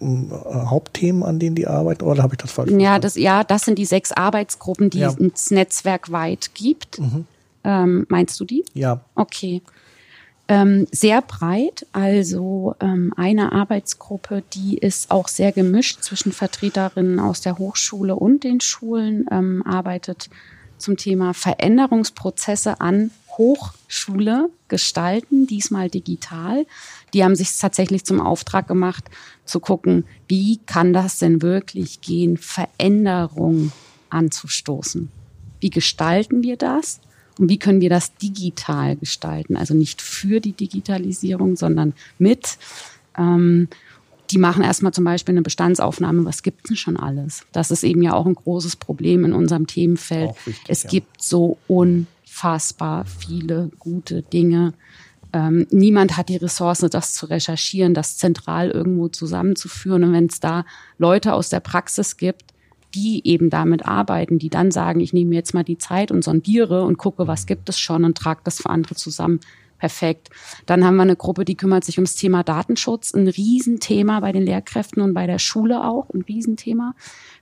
Hauptthemen, 0.01 1.23
an 1.23 1.39
denen 1.39 1.55
die 1.55 1.67
arbeiten, 1.67 2.03
oder 2.03 2.23
habe 2.23 2.33
ich 2.33 2.39
das 2.39 2.51
falsch 2.51 2.71
ja, 2.71 2.99
das, 2.99 3.15
ja, 3.15 3.43
das 3.43 3.63
sind 3.63 3.77
die 3.77 3.85
sechs 3.85 4.11
Arbeitsgruppen, 4.11 4.89
die 4.89 4.99
ja. 4.99 5.13
es 5.33 5.51
netzwerkweit 5.51 6.51
gibt. 6.53 6.99
Mhm. 6.99 7.25
Ähm, 7.63 8.05
meinst 8.09 8.39
du 8.39 8.45
die? 8.45 8.65
Ja. 8.73 9.01
Okay. 9.15 9.61
Ähm, 10.47 10.87
sehr 10.91 11.21
breit, 11.21 11.85
also 11.93 12.75
ähm, 12.81 13.13
eine 13.15 13.51
Arbeitsgruppe, 13.53 14.43
die 14.53 14.77
ist 14.77 15.11
auch 15.11 15.27
sehr 15.27 15.51
gemischt 15.51 16.01
zwischen 16.01 16.31
Vertreterinnen 16.31 17.19
aus 17.19 17.41
der 17.41 17.57
Hochschule 17.57 18.15
und 18.15 18.43
den 18.43 18.59
Schulen, 18.59 19.27
ähm, 19.31 19.63
arbeitet 19.65 20.29
zum 20.77 20.97
Thema 20.97 21.33
Veränderungsprozesse 21.33 22.81
an 22.81 23.11
Hochschule 23.37 24.49
gestalten, 24.67 25.47
diesmal 25.47 25.89
digital. 25.89 26.65
Die 27.13 27.23
haben 27.23 27.35
sich 27.35 27.57
tatsächlich 27.57 28.03
zum 28.03 28.19
Auftrag 28.19 28.67
gemacht, 28.67 29.05
zu 29.45 29.59
gucken, 29.59 30.05
wie 30.27 30.59
kann 30.65 30.93
das 30.93 31.19
denn 31.19 31.41
wirklich 31.41 32.01
gehen, 32.01 32.37
Veränderung 32.37 33.71
anzustoßen. 34.09 35.09
Wie 35.59 35.69
gestalten 35.69 36.43
wir 36.43 36.57
das? 36.57 37.01
Und 37.39 37.49
wie 37.49 37.59
können 37.59 37.81
wir 37.81 37.89
das 37.89 38.15
digital 38.15 38.95
gestalten? 38.97 39.55
Also 39.55 39.73
nicht 39.73 40.01
für 40.01 40.39
die 40.39 40.53
Digitalisierung, 40.53 41.55
sondern 41.55 41.93
mit. 42.17 42.57
Ähm, 43.17 43.67
die 44.29 44.37
machen 44.37 44.63
erstmal 44.63 44.93
zum 44.93 45.03
Beispiel 45.03 45.33
eine 45.33 45.41
Bestandsaufnahme, 45.41 46.23
was 46.25 46.43
gibt 46.43 46.61
es 46.63 46.69
denn 46.69 46.77
schon 46.77 46.97
alles? 46.97 47.45
Das 47.51 47.71
ist 47.71 47.83
eben 47.83 48.01
ja 48.01 48.13
auch 48.13 48.25
ein 48.25 48.35
großes 48.35 48.77
Problem 48.77 49.25
in 49.25 49.33
unserem 49.33 49.67
Themenfeld. 49.67 50.31
Wichtig, 50.45 50.63
es 50.67 50.83
ja. 50.83 50.89
gibt 50.89 51.21
so 51.21 51.57
unfassbar 51.67 53.05
viele 53.05 53.71
gute 53.79 54.21
Dinge. 54.21 54.73
Ähm, 55.33 55.67
niemand 55.71 56.17
hat 56.17 56.29
die 56.29 56.37
Ressource, 56.37 56.79
das 56.79 57.13
zu 57.13 57.25
recherchieren, 57.27 57.93
das 57.93 58.17
zentral 58.17 58.69
irgendwo 58.69 59.07
zusammenzuführen. 59.07 60.03
Und 60.03 60.13
wenn 60.13 60.25
es 60.25 60.39
da 60.39 60.65
Leute 60.97 61.33
aus 61.33 61.49
der 61.49 61.59
Praxis 61.61 62.17
gibt, 62.17 62.51
die 62.93 63.25
eben 63.25 63.49
damit 63.49 63.85
arbeiten, 63.85 64.39
die 64.39 64.49
dann 64.49 64.71
sagen, 64.71 64.99
ich 64.99 65.13
nehme 65.13 65.33
jetzt 65.35 65.53
mal 65.53 65.63
die 65.63 65.77
Zeit 65.77 66.11
und 66.11 66.23
sondiere 66.23 66.83
und 66.83 66.97
gucke, 66.97 67.27
was 67.27 67.45
gibt 67.45 67.69
es 67.69 67.79
schon 67.79 68.03
und 68.03 68.17
trage 68.17 68.41
das 68.43 68.61
für 68.61 68.69
andere 68.69 68.95
zusammen. 68.95 69.39
Perfekt. 69.81 70.29
Dann 70.67 70.85
haben 70.85 70.97
wir 70.97 71.01
eine 71.01 71.15
Gruppe, 71.15 71.43
die 71.43 71.57
kümmert 71.57 71.83
sich 71.83 71.97
ums 71.97 72.15
Thema 72.15 72.43
Datenschutz. 72.43 73.15
Ein 73.15 73.27
Riesenthema 73.27 74.19
bei 74.19 74.31
den 74.31 74.43
Lehrkräften 74.43 75.01
und 75.01 75.15
bei 75.15 75.25
der 75.25 75.39
Schule 75.39 75.83
auch. 75.83 76.07
Ein 76.13 76.21
Riesenthema. 76.21 76.93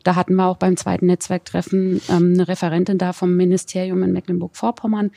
Da 0.03 0.15
hatten 0.15 0.35
wir 0.35 0.45
auch 0.45 0.55
beim 0.55 0.77
zweiten 0.77 1.07
Netzwerktreffen 1.07 1.99
ähm, 2.07 2.33
eine 2.35 2.47
Referentin 2.47 2.97
da 2.97 3.11
vom 3.11 3.35
Ministerium 3.35 4.03
in 4.03 4.13
Mecklenburg-Vorpommern, 4.13 5.11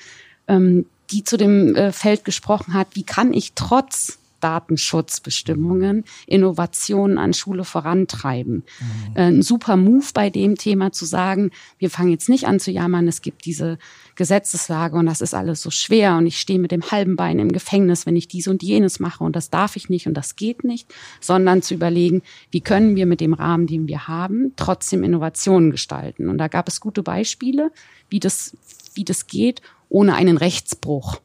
ähm, 0.49 0.87
die 1.11 1.25
zu 1.25 1.37
dem 1.37 1.75
äh, 1.75 1.93
Feld 1.93 2.25
gesprochen 2.25 2.75
hat, 2.75 2.89
wie 2.95 3.05
kann 3.05 3.33
ich 3.33 3.53
trotz 3.55 4.19
Datenschutzbestimmungen 4.43 6.05
Innovationen 6.27 7.17
an 7.17 7.33
Schule 7.33 7.65
vorantreiben. 7.65 8.65
Mhm. 8.81 9.17
Äh, 9.17 9.23
ein 9.23 9.43
super 9.43 9.77
Move 9.77 10.07
bei 10.13 10.29
dem 10.29 10.57
Thema 10.57 10.93
zu 10.93 11.07
sagen, 11.07 11.51
wir 11.79 11.91
fangen 11.91 12.11
jetzt 12.11 12.29
nicht 12.29 12.47
an 12.47 12.61
zu 12.61 12.71
jammern, 12.71 13.09
es 13.09 13.23
gibt 13.23 13.45
diese 13.45 13.79
Gesetzeslage 14.17 14.97
und 14.97 15.07
das 15.07 15.21
ist 15.21 15.35
alles 15.35 15.63
so 15.63 15.71
schwer 15.71 16.17
und 16.17 16.27
ich 16.27 16.39
stehe 16.39 16.59
mit 16.59 16.73
dem 16.73 16.91
halben 16.91 17.17
Bein 17.17 17.39
im 17.39 17.53
Gefängnis, 17.53 18.05
wenn 18.05 18.17
ich 18.17 18.29
dies 18.29 18.49
und 18.49 18.63
jenes 18.63 19.01
mache 19.01 19.25
und 19.25 19.37
das 19.37 19.49
darf 19.49 19.77
ich 19.77 19.89
nicht 19.89 20.07
und 20.07 20.15
das 20.15 20.37
geht 20.37 20.65
nicht, 20.65 20.93
sondern 21.21 21.63
zu 21.63 21.75
überlegen, 21.75 22.23
wie 22.51 22.61
können 22.61 22.97
wir 22.97 23.07
mit 23.07 23.21
dem 23.21 23.33
Rahmen, 23.33 23.67
den 23.67 23.87
wir 23.89 24.09
haben, 24.09 24.53
trotzdem 24.57 25.05
Innovationen 25.05 25.71
gestalten. 25.71 26.29
Und 26.29 26.39
da 26.39 26.49
gab 26.49 26.69
es 26.69 26.81
gute 26.81 27.03
Beispiele, 27.03 27.71
wie 28.11 28.21
das, 28.21 28.57
wie 28.95 29.05
das 29.05 29.27
geht, 29.27 29.63
ohne 29.93 30.14
einen 30.14 30.36
Rechtsbruch 30.36 31.20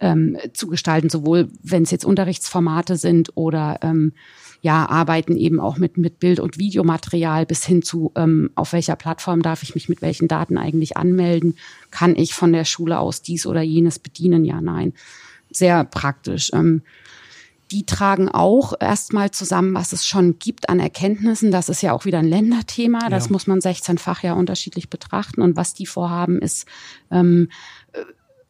ähm, 0.00 0.36
zu 0.52 0.66
gestalten, 0.66 1.08
sowohl 1.08 1.48
wenn 1.62 1.84
es 1.84 1.90
jetzt 1.90 2.04
Unterrichtsformate 2.04 2.96
sind 2.96 3.30
oder 3.34 3.78
ähm, 3.82 4.12
ja, 4.60 4.88
arbeiten 4.88 5.36
eben 5.36 5.58
auch 5.58 5.76
mit, 5.76 5.96
mit 5.96 6.20
Bild- 6.20 6.38
und 6.38 6.56
Videomaterial 6.56 7.46
bis 7.46 7.64
hin 7.64 7.82
zu, 7.82 8.12
ähm, 8.14 8.50
auf 8.54 8.72
welcher 8.72 8.94
Plattform 8.94 9.42
darf 9.42 9.64
ich 9.64 9.74
mich 9.74 9.88
mit 9.88 10.02
welchen 10.02 10.28
Daten 10.28 10.56
eigentlich 10.56 10.96
anmelden? 10.96 11.56
Kann 11.90 12.14
ich 12.14 12.32
von 12.32 12.52
der 12.52 12.64
Schule 12.64 13.00
aus 13.00 13.22
dies 13.22 13.44
oder 13.46 13.62
jenes 13.62 13.98
bedienen? 13.98 14.44
Ja, 14.44 14.60
nein. 14.60 14.92
Sehr 15.50 15.82
praktisch. 15.84 16.50
Ähm, 16.52 16.82
die 17.72 17.86
tragen 17.86 18.28
auch 18.28 18.74
erstmal 18.78 19.30
zusammen, 19.30 19.74
was 19.74 19.92
es 19.92 20.06
schon 20.06 20.38
gibt 20.38 20.68
an 20.68 20.78
Erkenntnissen. 20.78 21.50
Das 21.50 21.70
ist 21.70 21.82
ja 21.82 21.92
auch 21.92 22.04
wieder 22.04 22.18
ein 22.18 22.28
Länderthema. 22.28 23.08
Das 23.08 23.26
ja. 23.26 23.32
muss 23.32 23.46
man 23.46 23.60
16-fach 23.60 24.22
ja 24.22 24.34
unterschiedlich 24.34 24.90
betrachten. 24.90 25.40
Und 25.40 25.56
was 25.56 25.72
die 25.72 25.86
vorhaben, 25.86 26.40
ist 26.40 26.66
ähm, 27.10 27.48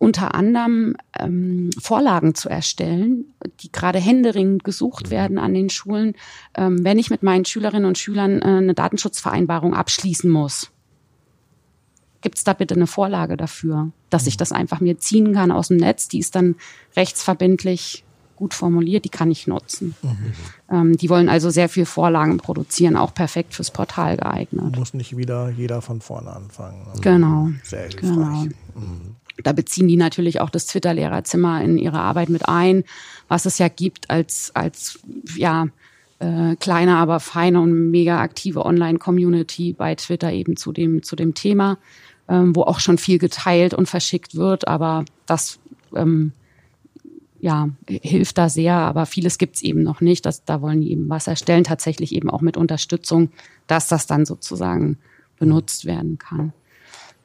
unter 0.03 0.35
anderem 0.35 0.97
ähm, 1.17 1.71
Vorlagen 1.81 2.35
zu 2.35 2.49
erstellen, 2.49 3.27
die 3.61 3.71
gerade 3.71 4.01
händeringend 4.01 4.65
gesucht 4.65 5.07
mhm. 5.07 5.11
werden 5.13 5.39
an 5.39 5.55
den 5.55 5.71
Schulen, 5.71 6.15
ähm, 6.57 6.83
wenn 6.83 6.99
ich 6.99 7.09
mit 7.09 7.23
meinen 7.23 7.45
Schülerinnen 7.45 7.85
und 7.85 7.99
Schülern 7.99 8.43
äh, 8.43 8.47
eine 8.47 8.75
Datenschutzvereinbarung 8.75 9.75
abschließen 9.75 10.29
muss. 10.29 10.73
Gibt 12.21 12.37
es 12.37 12.43
da 12.43 12.53
bitte 12.53 12.75
eine 12.75 12.89
Vorlage 12.89 13.37
dafür, 13.37 13.93
dass 14.11 14.27
ich 14.27 14.35
mhm. 14.35 14.39
das 14.39 14.51
einfach 14.51 14.81
mir 14.81 14.99
ziehen 14.99 15.35
kann 15.35 15.53
aus 15.53 15.69
dem 15.69 15.77
Netz? 15.77 16.09
Die 16.09 16.19
ist 16.19 16.35
dann 16.35 16.57
rechtsverbindlich 16.97 18.03
gut 18.35 18.55
formuliert, 18.55 19.05
die 19.05 19.09
kann 19.09 19.31
ich 19.31 19.47
nutzen. 19.47 19.95
Mhm. 20.03 20.33
Ähm, 20.69 20.97
die 20.97 21.11
wollen 21.11 21.29
also 21.29 21.51
sehr 21.51 21.69
viel 21.69 21.87
Vorlagen 21.87 22.39
produzieren, 22.39 22.97
auch 22.97 23.15
perfekt 23.15 23.55
fürs 23.55 23.71
Portal 23.71 24.17
geeignet. 24.17 24.77
Muss 24.77 24.95
nicht 24.95 25.17
wieder 25.17 25.49
jeder 25.51 25.81
von 25.81 26.01
vorne 26.01 26.33
anfangen. 26.33 26.89
Also 26.89 27.01
genau. 27.03 27.51
Sehr 27.63 27.83
hilfreich. 27.83 28.01
Genau. 28.01 28.43
Mhm. 28.75 29.15
Da 29.43 29.53
beziehen 29.53 29.89
die 29.89 29.97
natürlich 29.97 30.41
auch 30.41 30.51
das 30.51 30.67
Twitter-Lehrerzimmer 30.67 31.63
in 31.63 31.79
ihre 31.79 32.01
Arbeit 32.01 32.29
mit 32.29 32.49
ein, 32.49 32.85
was 33.29 33.47
es 33.47 33.59
ja 33.59 33.69
gibt 33.69 34.11
als, 34.11 34.51
als 34.55 35.01
ja, 35.37 35.69
äh, 36.19 36.57
kleine, 36.57 36.97
aber 36.97 37.21
feine 37.21 37.61
und 37.61 37.91
mega 37.91 38.21
aktive 38.21 38.65
Online-Community 38.65 39.73
bei 39.73 39.95
Twitter 39.95 40.33
eben 40.33 40.57
zu 40.57 40.73
dem, 40.73 41.03
zu 41.03 41.17
dem 41.17 41.35
Thema, 41.35 41.79
ähm, 42.29 42.55
wo 42.55 42.63
auch 42.63 42.81
schon 42.81 42.99
viel 42.99 43.19
geteilt 43.19 43.75
und 43.75 43.89
verschickt 43.89 44.37
wird, 44.37 44.69
aber 44.69 45.05
das 45.27 45.59
ähm, 45.95 46.33
ja, 47.41 47.71
hilft 47.89 48.39
da 48.39 48.49
sehr, 48.49 48.75
aber 48.75 49.05
vieles 49.05 49.37
gibt's 49.37 49.63
eben 49.63 49.83
noch 49.83 50.01
nicht. 50.01 50.25
Das, 50.25 50.45
da 50.45 50.63
wollen 50.63 50.81
die 50.81 50.93
eben 50.93 51.09
was 51.09 51.27
erstellen, 51.27 51.65
tatsächlich 51.65 52.15
eben 52.15 52.31
auch 52.31 52.41
mit 52.41 52.57
Unterstützung, 52.57 53.31
dass 53.67 53.89
das 53.89 54.07
dann 54.07 54.25
sozusagen 54.25 54.97
benutzt 55.41 55.85
werden 55.85 56.19
kann. 56.19 56.53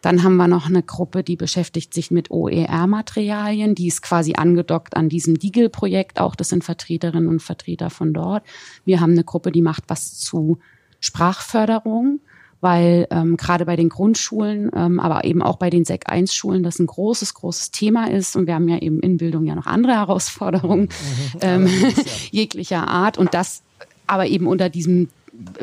Dann 0.02 0.24
haben 0.24 0.36
wir 0.38 0.48
noch 0.48 0.68
eine 0.68 0.84
Gruppe, 0.84 1.24
die 1.24 1.36
beschäftigt 1.36 1.94
sich 1.94 2.12
mit 2.12 2.30
OER-Materialien. 2.30 3.76
Die 3.76 3.88
ist 3.88 4.02
quasi 4.02 4.34
angedockt 4.36 4.96
an 4.96 5.10
diesem 5.10 5.40
Diegel-Projekt 5.40 6.20
auch. 6.20 6.36
Das 6.36 6.50
sind 6.50 6.64
Vertreterinnen 6.64 7.28
und 7.28 7.42
Vertreter 7.42 7.90
von 7.90 8.14
dort. 8.14 8.44
Wir 8.86 9.00
haben 9.00 9.14
eine 9.14 9.24
Gruppe, 9.24 9.52
die 9.52 9.62
macht 9.62 9.86
was 9.88 10.20
zu 10.20 10.60
Sprachförderung, 11.00 12.20
weil 12.62 13.08
ähm, 13.12 13.38
gerade 13.38 13.66
bei 13.66 13.76
den 13.76 13.90
Grundschulen, 13.90 14.72
ähm, 14.76 15.00
aber 15.00 15.24
eben 15.26 15.42
auch 15.42 15.58
bei 15.58 15.70
den 15.70 15.86
SEC 15.86 16.10
1 16.10 16.34
Schulen 16.34 16.64
das 16.64 16.80
ein 16.80 16.88
großes, 16.88 17.34
großes 17.34 17.72
Thema 17.72 18.10
ist. 18.10 18.36
Und 18.36 18.48
wir 18.48 18.56
haben 18.56 18.68
ja 18.68 18.78
eben 18.80 19.00
in 19.00 19.18
Bildung 19.18 19.46
ja 19.46 19.56
noch 19.56 19.68
andere 19.68 19.94
Herausforderungen 19.94 20.90
mhm. 21.34 21.40
ähm, 21.42 21.68
jeglicher 22.32 22.88
Art. 22.88 23.18
Und 23.18 23.34
das 23.34 23.64
aber 24.06 24.28
eben 24.28 24.48
unter 24.48 24.70
diesem 24.70 25.10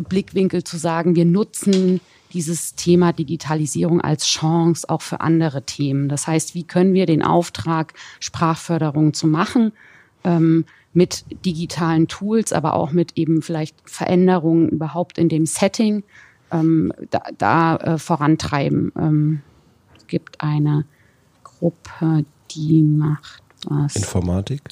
Blickwinkel 0.08 0.64
zu 0.64 0.76
sagen, 0.76 1.16
wir 1.16 1.24
nutzen 1.24 2.00
dieses 2.34 2.74
Thema 2.74 3.12
Digitalisierung 3.12 4.00
als 4.00 4.26
Chance 4.26 4.88
auch 4.88 5.02
für 5.02 5.20
andere 5.20 5.62
Themen. 5.62 6.08
Das 6.08 6.26
heißt, 6.26 6.54
wie 6.54 6.64
können 6.64 6.92
wir 6.92 7.06
den 7.06 7.22
Auftrag, 7.22 7.94
Sprachförderung 8.20 9.14
zu 9.14 9.26
machen, 9.26 9.72
ähm, 10.24 10.64
mit 10.92 11.24
digitalen 11.44 12.08
Tools, 12.08 12.52
aber 12.52 12.74
auch 12.74 12.92
mit 12.92 13.16
eben 13.16 13.42
vielleicht 13.42 13.76
Veränderungen 13.88 14.68
überhaupt 14.68 15.18
in 15.18 15.28
dem 15.28 15.46
Setting 15.46 16.04
ähm, 16.52 16.92
da, 17.10 17.22
da 17.36 17.76
äh, 17.76 17.98
vorantreiben. 17.98 18.92
Ähm, 18.96 19.40
es 19.96 20.06
gibt 20.06 20.40
eine 20.40 20.84
Gruppe, 21.42 22.24
die 22.50 22.82
macht 22.82 23.42
was. 23.66 23.96
Informatik? 23.96 24.62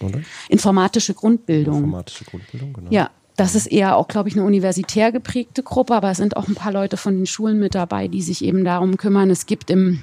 Oder? 0.00 0.20
Informatische 0.48 1.14
Grundbildung. 1.14 1.76
Informatische 1.76 2.24
Grundbildung, 2.24 2.72
genau. 2.72 2.90
Ja, 2.90 3.10
das 3.36 3.54
ist 3.54 3.66
eher 3.66 3.96
auch, 3.96 4.08
glaube 4.08 4.28
ich, 4.28 4.36
eine 4.36 4.44
universitär 4.44 5.10
geprägte 5.10 5.62
Gruppe, 5.62 5.94
aber 5.94 6.10
es 6.10 6.18
sind 6.18 6.36
auch 6.36 6.46
ein 6.46 6.54
paar 6.54 6.72
Leute 6.72 6.96
von 6.96 7.16
den 7.16 7.26
Schulen 7.26 7.58
mit 7.58 7.74
dabei, 7.74 8.06
die 8.06 8.22
sich 8.22 8.44
eben 8.44 8.64
darum 8.64 8.96
kümmern. 8.96 9.30
Es 9.30 9.46
gibt 9.46 9.70
im 9.70 10.02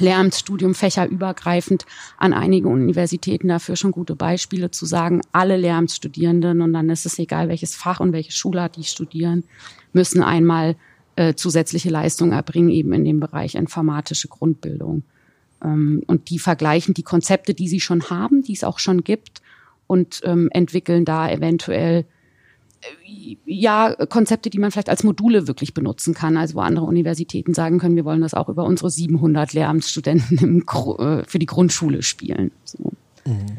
Lehramtsstudium 0.00 0.74
fächerübergreifend 0.74 1.86
an 2.18 2.32
einige 2.32 2.68
Universitäten 2.68 3.48
dafür 3.48 3.74
schon 3.74 3.90
gute 3.90 4.14
Beispiele 4.14 4.70
zu 4.70 4.86
sagen, 4.86 5.22
alle 5.32 5.56
Lehramtsstudierenden, 5.56 6.60
und 6.60 6.72
dann 6.72 6.90
ist 6.90 7.06
es 7.06 7.18
egal, 7.18 7.48
welches 7.48 7.74
Fach 7.74 8.00
und 8.00 8.12
welche 8.12 8.32
Schulart 8.32 8.76
die 8.76 8.84
studieren, 8.84 9.44
müssen 9.92 10.22
einmal 10.22 10.76
äh, 11.16 11.34
zusätzliche 11.34 11.90
Leistungen 11.90 12.32
erbringen, 12.32 12.70
eben 12.70 12.92
in 12.92 13.04
dem 13.04 13.18
Bereich 13.18 13.54
informatische 13.54 14.28
Grundbildung. 14.28 15.02
Ähm, 15.64 16.04
und 16.06 16.30
die 16.30 16.38
vergleichen 16.38 16.94
die 16.94 17.02
Konzepte, 17.02 17.54
die 17.54 17.68
sie 17.68 17.80
schon 17.80 18.10
haben, 18.10 18.42
die 18.42 18.52
es 18.52 18.62
auch 18.62 18.78
schon 18.78 19.02
gibt, 19.02 19.42
und 19.86 20.20
ähm, 20.24 20.50
entwickeln 20.52 21.06
da 21.06 21.30
eventuell 21.30 22.04
ja, 23.44 23.94
Konzepte, 24.08 24.50
die 24.50 24.58
man 24.58 24.70
vielleicht 24.70 24.88
als 24.88 25.04
Module 25.04 25.48
wirklich 25.48 25.74
benutzen 25.74 26.14
kann, 26.14 26.36
also 26.36 26.54
wo 26.54 26.60
andere 26.60 26.86
Universitäten 26.86 27.54
sagen 27.54 27.78
können, 27.78 27.96
wir 27.96 28.04
wollen 28.04 28.20
das 28.20 28.34
auch 28.34 28.48
über 28.48 28.64
unsere 28.64 28.90
700 28.90 29.52
Lehramtsstudenten 29.52 30.38
im, 30.38 30.58
äh, 30.60 31.24
für 31.24 31.38
die 31.38 31.46
Grundschule 31.46 32.02
spielen. 32.02 32.52
So. 32.64 32.92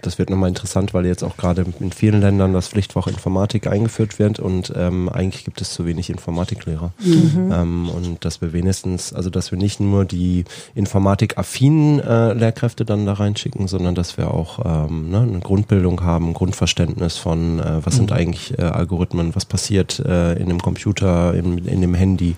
Das 0.01 0.17
wird 0.19 0.29
nochmal 0.29 0.49
interessant, 0.49 0.93
weil 0.93 1.05
jetzt 1.05 1.23
auch 1.23 1.37
gerade 1.37 1.65
in 1.79 1.91
vielen 1.91 2.21
Ländern 2.21 2.53
das 2.53 2.67
Pflichtfach 2.69 3.07
Informatik 3.07 3.67
eingeführt 3.67 4.19
wird 4.19 4.39
und 4.39 4.73
ähm, 4.75 5.09
eigentlich 5.09 5.45
gibt 5.45 5.61
es 5.61 5.73
zu 5.73 5.85
wenig 5.85 6.09
Informatiklehrer. 6.09 6.91
Mhm. 7.03 7.51
Ähm, 7.51 7.89
und 7.89 8.25
dass 8.25 8.41
wir 8.41 8.53
wenigstens, 8.53 9.13
also 9.13 9.29
dass 9.29 9.51
wir 9.51 9.57
nicht 9.57 9.79
nur 9.79 10.05
die 10.05 10.45
informatikaffinen 10.75 11.99
äh, 11.99 12.33
Lehrkräfte 12.33 12.85
dann 12.85 13.05
da 13.05 13.13
reinschicken, 13.13 13.67
sondern 13.67 13.95
dass 13.95 14.17
wir 14.17 14.33
auch 14.33 14.59
ähm, 14.65 15.09
ne, 15.09 15.21
eine 15.21 15.39
Grundbildung 15.39 16.03
haben, 16.03 16.29
ein 16.29 16.33
Grundverständnis 16.33 17.17
von, 17.17 17.59
äh, 17.59 17.85
was 17.85 17.95
mhm. 17.95 17.97
sind 17.97 18.11
eigentlich 18.11 18.57
äh, 18.57 18.63
Algorithmen, 18.63 19.35
was 19.35 19.45
passiert 19.45 19.99
äh, 19.99 20.33
in 20.33 20.49
dem 20.49 20.61
Computer, 20.61 21.33
in, 21.33 21.57
in 21.59 21.81
dem 21.81 21.93
Handy. 21.93 22.35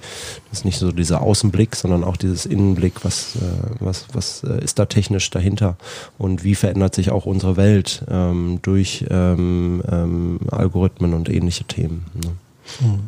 Das 0.50 0.60
ist 0.60 0.66
nicht 0.66 0.80
so 0.80 0.92
dieser 0.92 1.22
Außenblick, 1.22 1.76
sondern 1.76 2.04
auch 2.04 2.18
dieses 2.18 2.46
Innenblick, 2.46 3.04
was, 3.04 3.36
äh, 3.36 3.40
was, 3.80 4.08
was 4.14 4.44
äh, 4.44 4.64
ist 4.64 4.80
da 4.80 4.86
technisch 4.86 5.30
dahinter 5.30 5.76
und 6.18 6.44
wie 6.44 6.56
verändert 6.56 6.96
sich 6.96 7.12
auch 7.12 7.21
unsere 7.26 7.58
Welt 7.58 8.04
ähm, 8.10 8.60
durch 8.62 9.06
ähm, 9.10 9.84
ähm, 9.90 10.40
Algorithmen 10.50 11.14
und 11.14 11.30
ähnliche 11.30 11.64
Themen. 11.66 12.06
Ne? 12.14 12.32
Mhm. 12.80 13.00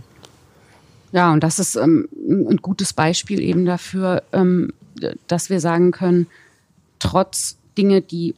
Ja, 1.11 1.31
und 1.31 1.43
das 1.43 1.59
ist 1.59 1.75
ähm, 1.75 2.07
ein 2.27 2.57
gutes 2.57 2.93
Beispiel 2.93 3.39
eben 3.39 3.65
dafür, 3.65 4.23
ähm, 4.31 4.73
dass 5.27 5.49
wir 5.49 5.59
sagen 5.59 5.91
können, 5.91 6.27
trotz 6.99 7.57
Dinge, 7.77 8.01
die 8.01 8.35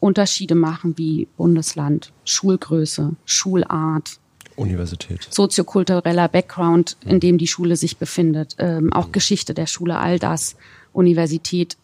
Unterschiede 0.00 0.54
machen, 0.54 0.96
wie 0.96 1.28
Bundesland, 1.36 2.12
Schulgröße, 2.24 3.12
Schulart, 3.26 4.18
Universität. 4.56 5.28
Soziokultureller 5.30 6.28
Background, 6.28 6.96
in 7.04 7.20
dem 7.20 7.36
die 7.36 7.46
Schule 7.46 7.76
sich 7.76 7.98
befindet, 7.98 8.56
ähm, 8.58 8.92
auch 8.92 9.08
mhm. 9.08 9.12
Geschichte 9.12 9.52
der 9.52 9.66
Schule, 9.66 9.98
all 9.98 10.18
das, 10.18 10.56
Universität 10.94 11.76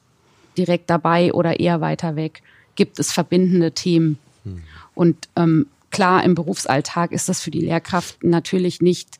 direkt 0.56 0.88
dabei 0.88 1.32
oder 1.34 1.60
eher 1.60 1.82
weiter 1.82 2.16
weg, 2.16 2.42
gibt 2.76 2.98
es 2.98 3.12
verbindende 3.12 3.72
Themen. 3.72 4.18
Mhm. 4.44 4.62
Und 4.94 5.28
ähm, 5.36 5.66
klar, 5.90 6.24
im 6.24 6.34
Berufsalltag 6.34 7.12
ist 7.12 7.28
das 7.28 7.40
für 7.40 7.50
die 7.50 7.60
Lehrkraft 7.60 8.22
natürlich 8.24 8.80
nicht 8.80 9.18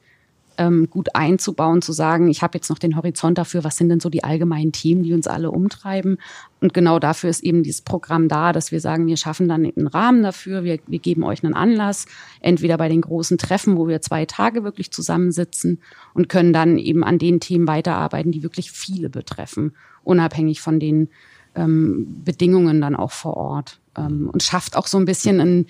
ähm, 0.59 0.88
gut 0.90 1.14
einzubauen, 1.14 1.82
zu 1.82 1.92
sagen, 1.92 2.28
ich 2.28 2.42
habe 2.42 2.59
jetzt 2.59 2.68
noch 2.68 2.78
den 2.78 2.96
Horizont 2.96 3.38
dafür, 3.38 3.64
was 3.64 3.76
sind 3.76 3.88
denn 3.88 4.00
so 4.00 4.09
die 4.11 4.24
allgemeinen 4.24 4.72
Themen, 4.72 5.03
die 5.03 5.12
uns 5.12 5.26
alle 5.26 5.50
umtreiben. 5.50 6.18
Und 6.61 6.74
genau 6.74 6.98
dafür 6.98 7.30
ist 7.30 7.42
eben 7.42 7.62
dieses 7.62 7.82
Programm 7.82 8.28
da, 8.28 8.53
dass 8.53 8.72
wir 8.72 8.80
sagen, 8.80 9.07
wir 9.07 9.16
schaffen 9.16 9.48
dann 9.48 9.64
einen 9.64 9.86
Rahmen 9.86 10.22
dafür, 10.22 10.64
wir, 10.64 10.78
wir 10.86 10.98
geben 10.98 11.24
euch 11.24 11.42
einen 11.42 11.55
Anlass, 11.55 12.07
entweder 12.40 12.76
bei 12.76 12.88
den 12.88 13.00
großen 13.00 13.38
Treffen, 13.38 13.76
wo 13.76 13.88
wir 13.88 14.00
zwei 14.00 14.26
Tage 14.26 14.64
wirklich 14.64 14.90
zusammensitzen 14.90 15.80
und 16.14 16.28
können 16.28 16.53
dann 16.53 16.78
eben 16.78 17.05
an 17.05 17.18
den 17.18 17.40
Themen 17.40 17.66
weiterarbeiten, 17.66 18.32
die 18.32 18.42
wirklich 18.42 18.70
viele 18.70 19.09
betreffen, 19.09 19.74
unabhängig 20.05 20.61
von 20.61 20.78
den 20.78 21.09
ähm, 21.55 22.22
Bedingungen 22.24 22.80
dann 22.80 22.96
auch 22.96 23.12
vor 23.12 23.36
Ort. 23.36 23.78
Ähm, 23.96 24.30
und 24.32 24.42
schafft 24.42 24.76
auch 24.76 24.86
so 24.86 24.98
ein 24.98 25.05
bisschen 25.05 25.40
ein, 25.40 25.66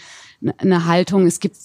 eine 0.59 0.87
Haltung. 0.87 1.27
Es 1.27 1.41
gibt 1.41 1.57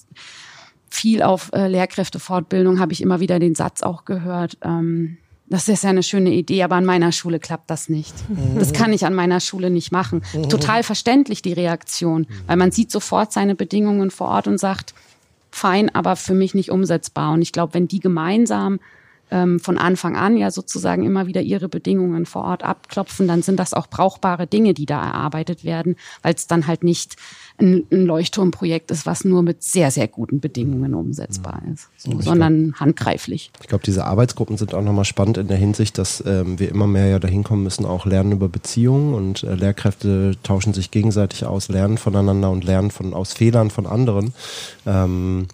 viel 0.90 1.22
auf 1.22 1.52
äh, 1.54 1.68
Lehrkräftefortbildung, 1.68 2.80
habe 2.80 2.94
ich 2.94 3.02
immer 3.02 3.20
wieder 3.20 3.40
den 3.40 3.56
Satz 3.56 3.84
auch 3.84 4.06
gehört. 4.06 4.58
Ähm, 4.64 5.18
das 5.50 5.70
ist 5.70 5.84
ja 5.84 5.90
eine 5.90 6.04
schöne 6.04 6.32
Idee, 6.32 6.64
aber 6.64 6.76
an 6.76 6.86
meiner 6.86 7.14
Schule 7.14 7.40
klappt 7.40 7.70
das 7.70 7.88
nicht. 7.88 8.14
Das 8.58 8.74
kann 8.74 8.92
ich 8.92 9.06
an 9.06 9.14
meiner 9.14 9.40
Schule 9.40 9.70
nicht 9.70 9.94
machen. 9.94 10.22
Total 10.50 10.84
verständlich 10.84 11.42
die 11.42 11.54
Reaktion, 11.54 12.28
weil 12.48 12.58
man 12.58 12.72
sieht 12.72 12.92
sofort 12.92 13.32
seine 13.32 13.56
Bedingungen 13.56 14.12
vor 14.12 14.28
Ort 14.28 14.48
und 14.48 14.58
sagt, 14.58 14.94
fein, 15.50 15.94
aber 15.96 16.18
für 16.18 16.34
mich 16.34 16.54
nicht 16.54 16.70
umsetzbar. 16.70 17.32
Und 17.32 17.42
ich 17.42 17.54
glaube, 17.54 17.76
wenn 17.76 17.88
die 17.88 18.02
gemeinsam 18.02 18.80
ähm, 19.32 19.60
von 19.60 19.78
Anfang 19.78 20.16
an 20.16 20.38
ja 20.38 20.52
sozusagen 20.52 21.04
immer 21.04 21.28
wieder 21.28 21.42
ihre 21.42 21.70
Bedingungen 21.70 22.26
vor 22.26 22.44
Ort 22.44 22.64
abklopfen, 22.64 23.28
dann 23.28 23.42
sind 23.42 23.60
das 23.60 23.74
auch 23.74 23.88
brauchbare 23.88 24.48
Dinge, 24.48 24.74
die 24.74 24.86
da 24.86 25.04
erarbeitet 25.04 25.64
werden, 25.64 25.96
weil 26.22 26.34
es 26.34 26.48
dann 26.48 26.68
halt 26.68 26.84
nicht 26.84 27.16
ein, 27.60 27.86
ein 27.92 28.06
Leuchtturmprojekt 28.06 28.92
ist, 28.92 29.06
was 29.06 29.26
nur 29.26 29.42
mit 29.42 29.64
sehr, 29.64 29.92
sehr 29.92 30.08
guten 30.08 30.40
Bedingungen 30.40 30.94
umsetzbar 30.94 31.62
mhm. 31.66 31.74
ist, 31.74 31.90
so, 31.98 32.22
sondern 32.22 32.68
glaub, 32.68 32.80
handgreiflich. 32.80 33.52
Ich 33.62 33.68
glaube, 33.68 33.84
diese 33.84 34.06
Arbeitsgruppen 34.06 34.58
sind 34.58 34.74
auch 34.74 34.84
nochmal 34.84 35.06
spannend 35.06 35.38
in 35.38 35.48
der 35.48 35.58
Hinsicht, 35.58 35.98
dass 35.98 36.24
ähm, 36.26 36.60
wir 36.60 36.70
immer 36.70 36.88
mehr 36.88 37.08
ja 37.08 37.20
dahin 37.20 37.44
kommen 37.44 37.64
müssen, 37.64 37.86
auch 37.86 38.06
lernen 38.06 38.32
über 38.32 38.50
Beziehungen 38.50 39.14
und 39.14 39.44
äh, 39.44 39.56
Lehrkräfte 39.56 40.36
tauschen 40.44 40.74
sich 40.74 40.92
gegenseitig 40.92 41.46
aus, 41.46 41.70
lernen 41.70 41.98
voneinander 41.98 42.52
und 42.52 42.64
lernen 42.64 42.92
von, 42.92 43.14
aus 43.14 43.34
Fehlern 43.34 43.72
von 43.72 43.86
anderen. 43.86 44.34
Ähm, 44.86 45.48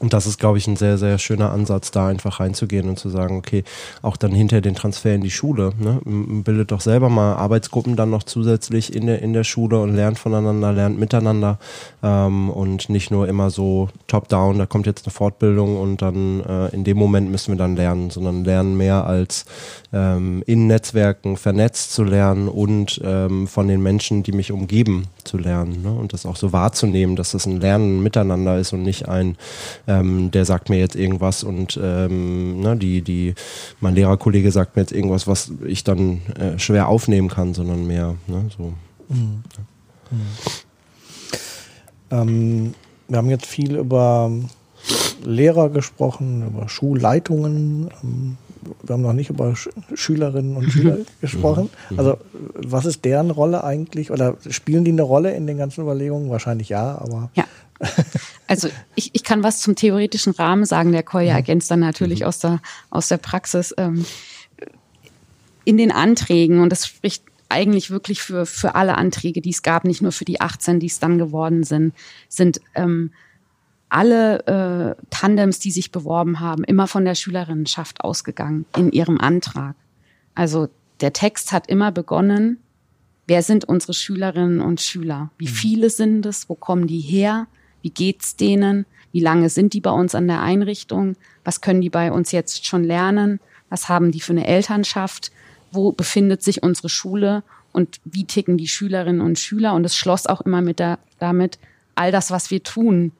und 0.00 0.14
das 0.14 0.26
ist, 0.26 0.40
glaube 0.40 0.56
ich, 0.56 0.66
ein 0.66 0.76
sehr, 0.76 0.96
sehr 0.96 1.18
schöner 1.18 1.52
Ansatz, 1.52 1.90
da 1.90 2.08
einfach 2.08 2.40
reinzugehen 2.40 2.88
und 2.88 2.98
zu 2.98 3.10
sagen, 3.10 3.36
okay, 3.36 3.64
auch 4.00 4.16
dann 4.16 4.32
hinter 4.32 4.62
den 4.62 4.74
Transfer 4.74 5.14
in 5.14 5.20
die 5.20 5.30
Schule, 5.30 5.72
ne, 5.78 6.00
bildet 6.04 6.72
doch 6.72 6.80
selber 6.80 7.10
mal 7.10 7.34
Arbeitsgruppen 7.34 7.96
dann 7.96 8.08
noch 8.08 8.22
zusätzlich 8.22 8.94
in 8.94 9.06
der, 9.06 9.20
in 9.20 9.34
der 9.34 9.44
Schule 9.44 9.78
und 9.78 9.94
lernt 9.94 10.18
voneinander, 10.18 10.72
lernt 10.72 10.98
miteinander 10.98 11.58
ähm, 12.02 12.48
und 12.48 12.88
nicht 12.88 13.10
nur 13.10 13.28
immer 13.28 13.50
so 13.50 13.90
top-down, 14.06 14.56
da 14.56 14.64
kommt 14.64 14.86
jetzt 14.86 15.06
eine 15.06 15.12
Fortbildung 15.12 15.76
und 15.78 16.00
dann 16.00 16.40
äh, 16.40 16.68
in 16.68 16.82
dem 16.84 16.96
Moment 16.96 17.30
müssen 17.30 17.52
wir 17.52 17.58
dann 17.58 17.76
lernen, 17.76 18.08
sondern 18.08 18.42
lernen 18.42 18.78
mehr 18.78 19.04
als 19.04 19.44
ähm, 19.92 20.42
in 20.46 20.66
Netzwerken 20.66 21.36
vernetzt 21.36 21.92
zu 21.92 22.04
lernen 22.04 22.48
und 22.48 23.02
ähm, 23.04 23.46
von 23.46 23.68
den 23.68 23.82
Menschen, 23.82 24.22
die 24.22 24.32
mich 24.32 24.50
umgeben, 24.50 25.08
zu 25.24 25.38
lernen 25.38 25.82
ne? 25.82 25.92
und 25.92 26.12
das 26.12 26.26
auch 26.26 26.36
so 26.36 26.52
wahrzunehmen, 26.52 27.16
dass 27.16 27.32
das 27.32 27.46
ein 27.46 27.60
Lernen 27.60 28.02
miteinander 28.02 28.58
ist 28.58 28.72
und 28.72 28.82
nicht 28.82 29.08
ein 29.08 29.36
ähm, 29.86 30.30
der 30.30 30.44
sagt 30.44 30.68
mir 30.68 30.78
jetzt 30.78 30.96
irgendwas 30.96 31.42
und 31.42 31.78
ähm, 31.82 32.60
ne, 32.60 32.76
die, 32.76 33.02
die, 33.02 33.34
mein 33.80 33.94
Lehrerkollege 33.94 34.50
sagt 34.50 34.76
mir 34.76 34.82
jetzt 34.82 34.92
irgendwas, 34.92 35.26
was 35.26 35.52
ich 35.66 35.84
dann 35.84 36.22
äh, 36.38 36.58
schwer 36.58 36.88
aufnehmen 36.88 37.28
kann, 37.28 37.54
sondern 37.54 37.86
mehr 37.86 38.16
ne, 38.26 38.46
so. 38.56 38.72
Mhm. 39.08 39.42
Ja. 39.56 40.16
Mhm. 40.16 40.20
Ähm, 42.10 42.74
wir 43.08 43.18
haben 43.18 43.30
jetzt 43.30 43.46
viel 43.46 43.76
über 43.76 44.30
Lehrer 45.24 45.68
gesprochen, 45.70 46.46
über 46.46 46.68
Schulleitungen. 46.68 47.88
Wir 48.82 48.94
haben 48.94 49.02
noch 49.02 49.12
nicht 49.12 49.30
über 49.30 49.54
Sch 49.56 49.68
Schülerinnen 49.94 50.56
und 50.56 50.70
Schüler 50.70 50.98
gesprochen. 51.20 51.70
Mhm. 51.90 51.98
Also 51.98 52.18
was 52.54 52.84
ist 52.84 53.04
deren 53.04 53.30
Rolle 53.30 53.64
eigentlich? 53.64 54.10
Oder 54.10 54.36
spielen 54.48 54.84
die 54.84 54.92
eine 54.92 55.02
Rolle 55.02 55.34
in 55.34 55.46
den 55.46 55.58
ganzen 55.58 55.82
Überlegungen? 55.82 56.30
Wahrscheinlich 56.30 56.68
ja, 56.68 56.98
aber. 56.98 57.30
Ja. 57.34 57.44
Also 58.46 58.68
ich, 58.96 59.10
ich 59.12 59.22
kann 59.22 59.44
was 59.44 59.60
zum 59.60 59.76
theoretischen 59.76 60.32
Rahmen 60.32 60.64
sagen, 60.64 60.90
der 60.90 61.04
Kolja 61.04 61.34
ergänzt 61.34 61.70
dann 61.70 61.78
natürlich 61.80 62.20
mhm. 62.20 62.26
aus, 62.26 62.40
der, 62.40 62.60
aus 62.90 63.06
der 63.06 63.18
Praxis. 63.18 63.72
Ähm, 63.78 64.04
in 65.64 65.76
den 65.76 65.92
Anträgen, 65.92 66.60
und 66.60 66.70
das 66.70 66.86
spricht 66.86 67.22
eigentlich 67.48 67.90
wirklich 67.90 68.22
für, 68.22 68.46
für 68.46 68.74
alle 68.74 68.96
Anträge, 68.96 69.40
die 69.40 69.50
es 69.50 69.62
gab, 69.62 69.84
nicht 69.84 70.02
nur 70.02 70.12
für 70.12 70.24
die 70.24 70.40
18, 70.40 70.80
die 70.80 70.86
es 70.86 70.98
dann 70.98 71.18
geworden 71.18 71.64
sind, 71.64 71.94
sind 72.28 72.60
ähm, 72.74 73.12
alle 73.90 74.96
äh, 74.98 75.04
Tandems, 75.10 75.58
die 75.58 75.72
sich 75.72 75.92
beworben 75.92 76.40
haben, 76.40 76.64
immer 76.64 76.86
von 76.86 77.04
der 77.04 77.14
Schülerinnenschaft 77.14 78.02
ausgegangen 78.02 78.64
in 78.76 78.92
ihrem 78.92 79.20
Antrag. 79.20 79.74
Also 80.34 80.68
der 81.00 81.12
Text 81.12 81.52
hat 81.52 81.68
immer 81.68 81.92
begonnen, 81.92 82.58
wer 83.26 83.42
sind 83.42 83.64
unsere 83.64 83.92
Schülerinnen 83.92 84.60
und 84.60 84.80
Schüler? 84.80 85.30
Wie 85.38 85.48
mhm. 85.48 85.52
viele 85.52 85.90
sind 85.90 86.24
es? 86.24 86.48
Wo 86.48 86.54
kommen 86.54 86.86
die 86.86 87.00
her? 87.00 87.46
Wie 87.82 87.90
geht's 87.90 88.36
denen? 88.36 88.86
Wie 89.12 89.20
lange 89.20 89.48
sind 89.48 89.72
die 89.72 89.80
bei 89.80 89.90
uns 89.90 90.14
an 90.14 90.28
der 90.28 90.40
Einrichtung? 90.40 91.16
Was 91.44 91.60
können 91.60 91.80
die 91.80 91.90
bei 91.90 92.12
uns 92.12 92.30
jetzt 92.30 92.66
schon 92.66 92.84
lernen? 92.84 93.40
Was 93.70 93.88
haben 93.88 94.12
die 94.12 94.20
für 94.20 94.32
eine 94.32 94.46
Elternschaft? 94.46 95.32
Wo 95.72 95.90
befindet 95.92 96.42
sich 96.42 96.62
unsere 96.62 96.88
Schule? 96.88 97.42
Und 97.72 98.00
wie 98.04 98.24
ticken 98.24 98.56
die 98.56 98.68
Schülerinnen 98.68 99.20
und 99.20 99.38
Schüler? 99.38 99.74
Und 99.74 99.84
es 99.84 99.96
schloss 99.96 100.26
auch 100.26 100.40
immer 100.40 100.60
mit 100.60 100.78
der, 100.78 100.98
damit, 101.18 101.58
all 101.94 102.12
das, 102.12 102.30
was 102.30 102.50
wir 102.50 102.62
tun, 102.62 103.12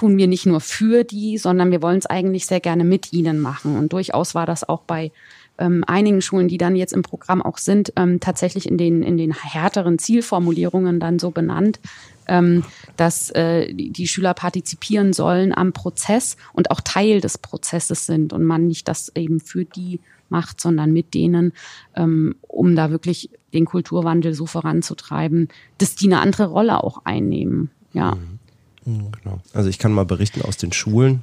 tun 0.00 0.16
wir 0.16 0.28
nicht 0.28 0.46
nur 0.46 0.60
für 0.60 1.04
die, 1.04 1.36
sondern 1.36 1.70
wir 1.70 1.82
wollen 1.82 1.98
es 1.98 2.06
eigentlich 2.06 2.46
sehr 2.46 2.60
gerne 2.60 2.84
mit 2.84 3.12
ihnen 3.12 3.38
machen. 3.38 3.76
Und 3.76 3.92
durchaus 3.92 4.34
war 4.34 4.46
das 4.46 4.66
auch 4.66 4.80
bei 4.80 5.12
ähm, 5.58 5.84
einigen 5.86 6.22
Schulen, 6.22 6.48
die 6.48 6.56
dann 6.56 6.74
jetzt 6.74 6.94
im 6.94 7.02
Programm 7.02 7.42
auch 7.42 7.58
sind, 7.58 7.92
ähm, 7.96 8.18
tatsächlich 8.18 8.66
in 8.66 8.78
den, 8.78 9.02
in 9.02 9.18
den 9.18 9.34
härteren 9.34 9.98
Zielformulierungen 9.98 11.00
dann 11.00 11.18
so 11.18 11.30
benannt, 11.32 11.80
ähm, 12.28 12.64
dass 12.96 13.28
äh, 13.32 13.74
die 13.74 14.08
Schüler 14.08 14.32
partizipieren 14.32 15.12
sollen 15.12 15.54
am 15.54 15.74
Prozess 15.74 16.38
und 16.54 16.70
auch 16.70 16.80
Teil 16.80 17.20
des 17.20 17.36
Prozesses 17.36 18.06
sind 18.06 18.32
und 18.32 18.42
man 18.42 18.68
nicht 18.68 18.88
das 18.88 19.12
eben 19.14 19.38
für 19.38 19.66
die 19.66 20.00
macht, 20.30 20.62
sondern 20.62 20.94
mit 20.94 21.12
denen, 21.12 21.52
ähm, 21.94 22.36
um 22.48 22.74
da 22.74 22.90
wirklich 22.90 23.28
den 23.52 23.66
Kulturwandel 23.66 24.32
so 24.32 24.46
voranzutreiben, 24.46 25.48
dass 25.76 25.94
die 25.94 26.06
eine 26.06 26.20
andere 26.20 26.46
Rolle 26.46 26.82
auch 26.82 27.04
einnehmen. 27.04 27.68
Ja. 27.92 28.14
Mhm. 28.14 28.39
Mhm. 28.90 29.12
Genau. 29.22 29.40
Also 29.52 29.68
ich 29.68 29.78
kann 29.78 29.92
mal 29.92 30.04
berichten 30.04 30.42
aus 30.42 30.56
den 30.56 30.72
Schulen 30.72 31.22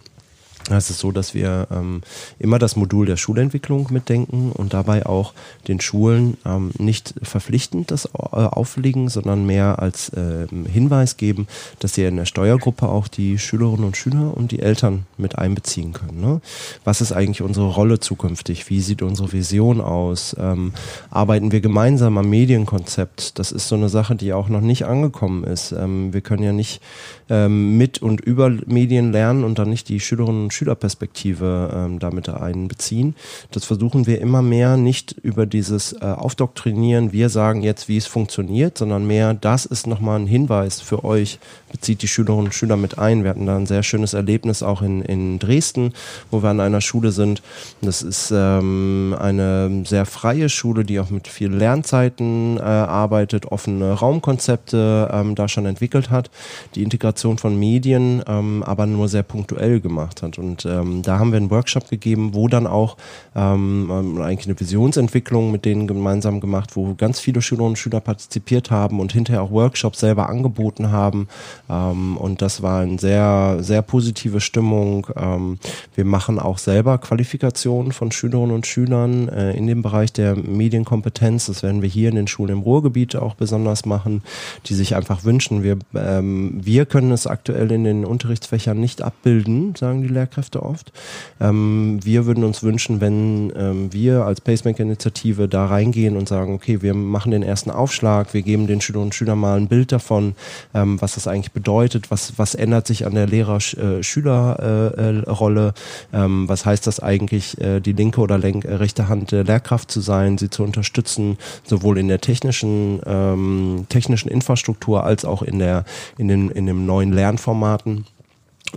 Es 0.69 0.89
ist 0.89 0.99
so, 0.99 1.11
dass 1.11 1.33
wir 1.33 1.67
ähm, 1.71 2.01
immer 2.39 2.59
das 2.59 2.75
Modul 2.75 3.05
der 3.05 3.17
Schulentwicklung 3.17 3.87
mitdenken 3.91 4.51
und 4.51 4.73
dabei 4.73 5.05
auch 5.05 5.33
den 5.67 5.79
Schulen 5.79 6.37
ähm, 6.45 6.71
nicht 6.77 7.13
verpflichtend 7.21 7.91
das 7.91 8.05
äh, 8.05 8.09
auflegen, 8.19 9.07
sondern 9.07 9.45
mehr 9.45 9.79
als 9.79 10.09
äh, 10.09 10.47
Hinweis 10.71 11.17
geben, 11.17 11.47
dass 11.79 11.93
sie 11.93 12.03
in 12.03 12.17
der 12.17 12.25
Steuergruppe 12.25 12.87
auch 12.87 13.07
die 13.07 13.39
Schülerinnen 13.39 13.85
und 13.85 13.97
Schüler 13.97 14.35
und 14.35 14.51
die 14.51 14.59
Eltern 14.59 15.05
mit 15.17 15.37
einbeziehen 15.37 15.93
können. 15.93 16.19
Ne? 16.19 16.41
Was 16.83 17.01
ist 17.01 17.13
eigentlich 17.13 17.41
unsere 17.41 17.67
Rolle 17.67 17.99
zukünftig? 17.99 18.69
Wie 18.69 18.81
sieht 18.81 19.01
unsere 19.01 19.31
Vision 19.31 19.79
aus? 19.79 20.35
Ähm, 20.39 20.73
arbeiten 21.09 21.51
wir 21.51 21.61
gemeinsam 21.61 22.17
am 22.17 22.29
Medienkonzept? 22.29 23.39
Das 23.39 23.51
ist 23.51 23.69
so 23.69 23.75
eine 23.75 23.89
Sache, 23.89 24.15
die 24.15 24.33
auch 24.33 24.49
noch 24.49 24.61
nicht 24.61 24.85
angekommen 24.85 25.43
ist. 25.45 25.71
Ähm, 25.71 26.13
wir 26.13 26.21
können 26.21 26.43
ja 26.43 26.51
nicht 26.51 26.81
ähm, 27.29 27.77
mit 27.77 28.01
und 28.01 28.21
über 28.21 28.49
Medien 28.65 29.11
lernen 29.11 29.43
und 29.43 29.59
dann 29.59 29.69
nicht 29.69 29.89
die 29.89 29.99
Schülerinnen 29.99 30.43
und 30.43 30.53
Schülerperspektive 30.57 31.71
ähm, 31.73 31.99
damit 31.99 32.29
einbeziehen. 32.29 33.15
Das 33.51 33.65
versuchen 33.65 34.07
wir 34.07 34.19
immer 34.19 34.41
mehr 34.41 34.75
nicht 34.77 35.11
über 35.21 35.45
dieses 35.45 35.93
äh, 35.93 36.05
Aufdoktrinieren, 36.05 37.11
wir 37.11 37.29
sagen 37.29 37.61
jetzt, 37.61 37.87
wie 37.87 37.97
es 37.97 38.07
funktioniert, 38.07 38.77
sondern 38.77 39.05
mehr, 39.05 39.33
das 39.33 39.65
ist 39.65 39.87
nochmal 39.87 40.19
ein 40.19 40.27
Hinweis 40.27 40.81
für 40.81 41.03
euch, 41.03 41.39
bezieht 41.71 42.01
die 42.01 42.07
Schülerinnen 42.07 42.45
und 42.45 42.53
Schüler 42.53 42.77
mit 42.77 42.97
ein. 42.97 43.23
Wir 43.23 43.29
hatten 43.29 43.45
da 43.45 43.55
ein 43.55 43.65
sehr 43.65 43.83
schönes 43.83 44.13
Erlebnis 44.13 44.63
auch 44.63 44.81
in, 44.81 45.01
in 45.01 45.39
Dresden, 45.39 45.93
wo 46.31 46.41
wir 46.41 46.49
an 46.49 46.59
einer 46.59 46.81
Schule 46.81 47.11
sind. 47.11 47.41
Das 47.81 48.01
ist 48.01 48.31
ähm, 48.33 49.15
eine 49.19 49.83
sehr 49.85 50.05
freie 50.05 50.49
Schule, 50.49 50.83
die 50.83 50.99
auch 50.99 51.09
mit 51.09 51.27
vielen 51.27 51.57
Lernzeiten 51.57 52.57
äh, 52.57 52.61
arbeitet, 52.61 53.45
offene 53.45 53.93
Raumkonzepte 53.93 55.09
ähm, 55.11 55.35
da 55.35 55.47
schon 55.47 55.65
entwickelt 55.65 56.09
hat. 56.09 56.31
Die 56.75 56.83
Integration 56.83 57.37
von 57.37 57.57
Medien 57.59 58.23
ähm, 58.27 58.63
aber 58.63 58.85
nur 58.85 59.07
sehr 59.07 59.23
punktuell 59.23 59.79
gemacht 59.79 60.23
hat. 60.23 60.37
Und 60.37 60.46
ähm, 60.65 61.01
da 61.01 61.19
haben 61.19 61.31
wir 61.31 61.37
einen 61.37 61.51
Workshop 61.51 61.89
gegeben, 61.89 62.33
wo 62.33 62.47
dann 62.47 62.67
auch 62.67 62.97
ähm, 63.35 63.89
ähm 63.91 64.21
eigentlich 64.21 64.47
eine 64.47 64.59
Visionsentwicklung 64.59 65.51
mit 65.51 65.65
denen 65.65 65.87
gemeinsam 65.87 66.39
gemacht, 66.39 66.75
wo 66.75 66.93
ganz 66.95 67.19
viele 67.19 67.41
Schülerinnen 67.41 67.71
und 67.71 67.77
Schüler 67.77 67.99
partizipiert 67.99 68.71
haben 68.71 68.99
und 68.99 69.13
hinterher 69.13 69.41
auch 69.43 69.51
Workshops 69.51 69.99
selber 69.99 70.29
angeboten 70.29 70.91
haben. 70.91 71.27
Ähm, 71.69 72.17
und 72.17 72.41
das 72.41 72.61
war 72.61 72.81
eine 72.81 72.99
sehr, 72.99 73.57
sehr 73.59 73.81
positive 73.81 74.39
Stimmung. 74.39 75.07
Ähm, 75.15 75.59
wir 75.95 76.05
machen 76.05 76.39
auch 76.39 76.57
selber 76.57 76.97
Qualifikationen 76.97 77.91
von 77.91 78.11
Schülerinnen 78.11 78.55
und 78.55 78.67
Schülern 78.67 79.29
äh, 79.29 79.51
in 79.53 79.67
dem 79.67 79.81
Bereich 79.81 80.13
der 80.13 80.35
Medienkompetenz. 80.35 81.47
Das 81.47 81.63
werden 81.63 81.81
wir 81.81 81.89
hier 81.89 82.09
in 82.09 82.15
den 82.15 82.27
Schulen 82.27 82.51
im 82.51 82.59
Ruhrgebiet 82.59 83.15
auch 83.15 83.35
besonders 83.35 83.85
machen, 83.85 84.21
die 84.65 84.73
sich 84.73 84.95
einfach 84.95 85.23
wünschen. 85.23 85.63
Wir, 85.63 85.77
ähm, 85.95 86.59
wir 86.63 86.85
können 86.85 87.11
es 87.11 87.27
aktuell 87.27 87.71
in 87.71 87.83
den 87.83 88.05
Unterrichtsfächern 88.05 88.79
nicht 88.79 89.01
abbilden, 89.01 89.75
sagen 89.75 90.01
die 90.01 90.07
Lehrkräfte 90.07 90.26
oft. 90.61 90.91
Ähm, 91.39 91.99
wir 92.03 92.25
würden 92.25 92.43
uns 92.43 92.63
wünschen, 92.63 92.99
wenn 93.01 93.53
ähm, 93.55 93.93
wir 93.93 94.25
als 94.25 94.41
Pacemaker-Initiative 94.41 95.47
da 95.47 95.67
reingehen 95.67 96.17
und 96.17 96.27
sagen, 96.27 96.53
okay, 96.53 96.81
wir 96.81 96.93
machen 96.93 97.31
den 97.31 97.43
ersten 97.43 97.71
Aufschlag, 97.71 98.33
wir 98.33 98.41
geben 98.41 98.67
den 98.67 98.81
Schülerinnen 98.81 99.07
und 99.07 99.15
Schülern 99.15 99.39
mal 99.39 99.57
ein 99.57 99.67
Bild 99.67 99.91
davon, 99.91 100.35
ähm, 100.73 101.01
was 101.01 101.15
das 101.15 101.27
eigentlich 101.27 101.51
bedeutet, 101.51 102.11
was, 102.11 102.37
was 102.37 102.55
ändert 102.55 102.87
sich 102.87 103.05
an 103.05 103.15
der 103.15 103.27
Lehrer-Schüler-Rolle, 103.27 105.73
äh, 106.13 106.17
äh, 106.17 106.25
ähm, 106.25 106.49
was 106.49 106.65
heißt 106.65 106.87
das 106.87 106.99
eigentlich, 106.99 107.59
äh, 107.61 107.79
die 107.79 107.93
linke 107.93 108.21
oder 108.21 108.37
lenk, 108.37 108.65
äh, 108.65 108.75
rechte 108.75 109.07
Hand 109.07 109.31
der 109.31 109.43
Lehrkraft 109.43 109.91
zu 109.91 110.01
sein, 110.01 110.37
sie 110.37 110.49
zu 110.49 110.63
unterstützen, 110.63 111.37
sowohl 111.63 111.97
in 111.97 112.07
der 112.07 112.21
technischen, 112.21 113.01
ähm, 113.05 113.85
technischen 113.89 114.29
Infrastruktur 114.29 115.03
als 115.03 115.25
auch 115.25 115.41
in 115.41 115.59
der, 115.59 115.85
in 116.17 116.27
den, 116.27 116.49
in 116.49 116.65
den 116.65 116.85
neuen 116.85 117.13
Lernformaten. 117.13 118.05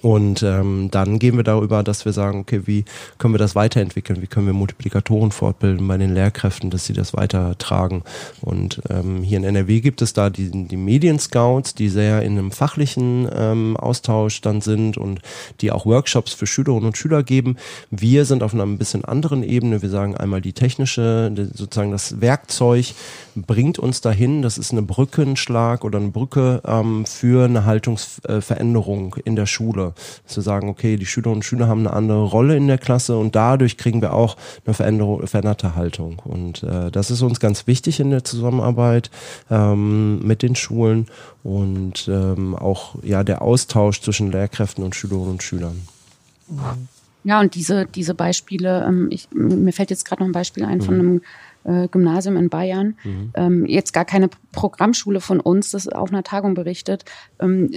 Und 0.03 0.43
ähm, 0.43 0.88
dann 0.91 1.18
gehen 1.18 1.36
wir 1.36 1.43
darüber, 1.43 1.82
dass 1.82 2.05
wir 2.05 2.12
sagen, 2.12 2.41
okay, 2.41 2.62
wie 2.64 2.84
können 3.18 3.34
wir 3.34 3.38
das 3.38 3.55
weiterentwickeln? 3.55 4.22
Wie 4.22 4.28
können 4.28 4.47
wir 4.47 4.55
Multiplikatoren 4.55 5.32
fortbilden 5.32 5.86
bei 5.86 5.99
den 5.99 6.14
Lehrkräften, 6.14 6.70
dass 6.70 6.86
sie 6.86 6.93
das 6.93 7.12
weitertragen? 7.12 8.03
Und 8.41 8.80
ähm, 8.88 9.22
hier 9.22 9.38
in 9.38 9.45
NRW 9.45 9.80
gibt 9.80 10.01
es 10.01 10.12
da 10.12 10.30
die, 10.30 10.51
die 10.51 10.76
Medienscouts, 10.76 11.74
die 11.74 11.88
sehr 11.88 12.22
in 12.22 12.38
einem 12.38 12.53
fachlichen 12.53 13.28
ähm, 13.34 13.76
Austausch 13.76 14.41
dann 14.41 14.61
sind 14.61 14.97
und 14.97 15.20
die 15.61 15.72
auch 15.72 15.86
Workshops 15.86 16.32
für 16.32 16.47
Schülerinnen 16.47 16.86
und 16.86 16.97
Schüler 16.97 17.22
geben. 17.24 17.57
Wir 17.91 18.24
sind 18.24 18.43
auf 18.43 18.55
einer 18.55 18.64
ein 18.64 18.78
bisschen 18.78 19.05
anderen 19.05 19.43
Ebene. 19.43 19.82
Wir 19.82 19.91
sagen 19.91 20.16
einmal 20.16 20.41
die 20.41 20.53
technische, 20.53 21.32
sozusagen 21.53 21.91
das 21.91 22.20
Werkzeug 22.20 22.95
bringt 23.34 23.78
uns 23.78 24.01
dahin. 24.01 24.43
Das 24.43 24.57
ist 24.57 24.72
eine 24.72 24.82
Brückenschlag 24.82 25.84
oder 25.84 25.99
eine 25.99 26.11
Brücke 26.11 26.62
ähm, 26.64 27.05
für 27.07 27.45
eine 27.45 27.64
Haltungsveränderung 27.64 29.16
in 29.24 29.36
der 29.36 29.47
Schule. 29.47 29.80
Schule. 29.81 29.95
Dass 30.24 30.37
wir 30.37 30.43
sagen, 30.43 30.68
okay, 30.68 30.97
die 30.97 31.07
Schülerinnen 31.07 31.39
und 31.39 31.43
Schüler 31.43 31.68
haben 31.68 31.81
eine 31.81 31.93
andere 31.93 32.24
Rolle 32.24 32.57
in 32.57 32.66
der 32.66 32.78
Klasse 32.78 33.16
und 33.16 33.35
dadurch 33.35 33.76
kriegen 33.76 34.01
wir 34.01 34.12
auch 34.12 34.37
eine 34.64 34.74
veränderte 34.74 35.74
Haltung. 35.74 36.20
Und 36.24 36.62
äh, 36.62 36.91
das 36.91 37.11
ist 37.11 37.22
uns 37.22 37.41
ganz 37.41 37.66
wichtig 37.66 38.01
in 38.01 38.11
der 38.11 38.24
Zusammenarbeit 38.24 39.11
ähm, 39.51 40.20
mit 40.26 40.43
den 40.43 40.57
Schulen 40.57 41.07
und 41.43 42.09
ähm, 42.09 42.55
auch 42.55 42.97
ja 43.03 43.24
der 43.24 43.43
Austausch 43.43 44.01
zwischen 44.01 44.31
Lehrkräften 44.31 44.85
und 44.85 44.95
Schülerinnen 44.95 45.33
und 45.33 45.43
Schülern. 45.43 45.83
Ja, 47.22 47.41
und 47.41 47.55
diese, 47.55 47.87
diese 47.87 48.14
Beispiele, 48.14 48.85
ähm, 48.87 49.09
ich, 49.11 49.28
mir 49.33 49.72
fällt 49.72 49.91
jetzt 49.91 50.05
gerade 50.05 50.22
noch 50.22 50.28
ein 50.28 50.33
Beispiel 50.33 50.64
ein 50.64 50.78
mhm. 50.78 50.83
von 50.83 50.95
einem 50.95 51.22
äh, 51.64 51.89
Gymnasium 51.89 52.37
in 52.37 52.49
Bayern. 52.49 52.97
Mhm. 53.05 53.31
Ähm, 53.35 53.66
jetzt 53.66 53.93
gar 53.93 54.05
keine 54.05 54.31
Programmschule 54.53 55.20
von 55.20 55.39
uns, 55.39 55.70
das 55.70 55.87
auf 55.87 56.11
einer 56.11 56.22
Tagung 56.22 56.55
berichtet. 56.55 57.05
Ähm, 57.39 57.70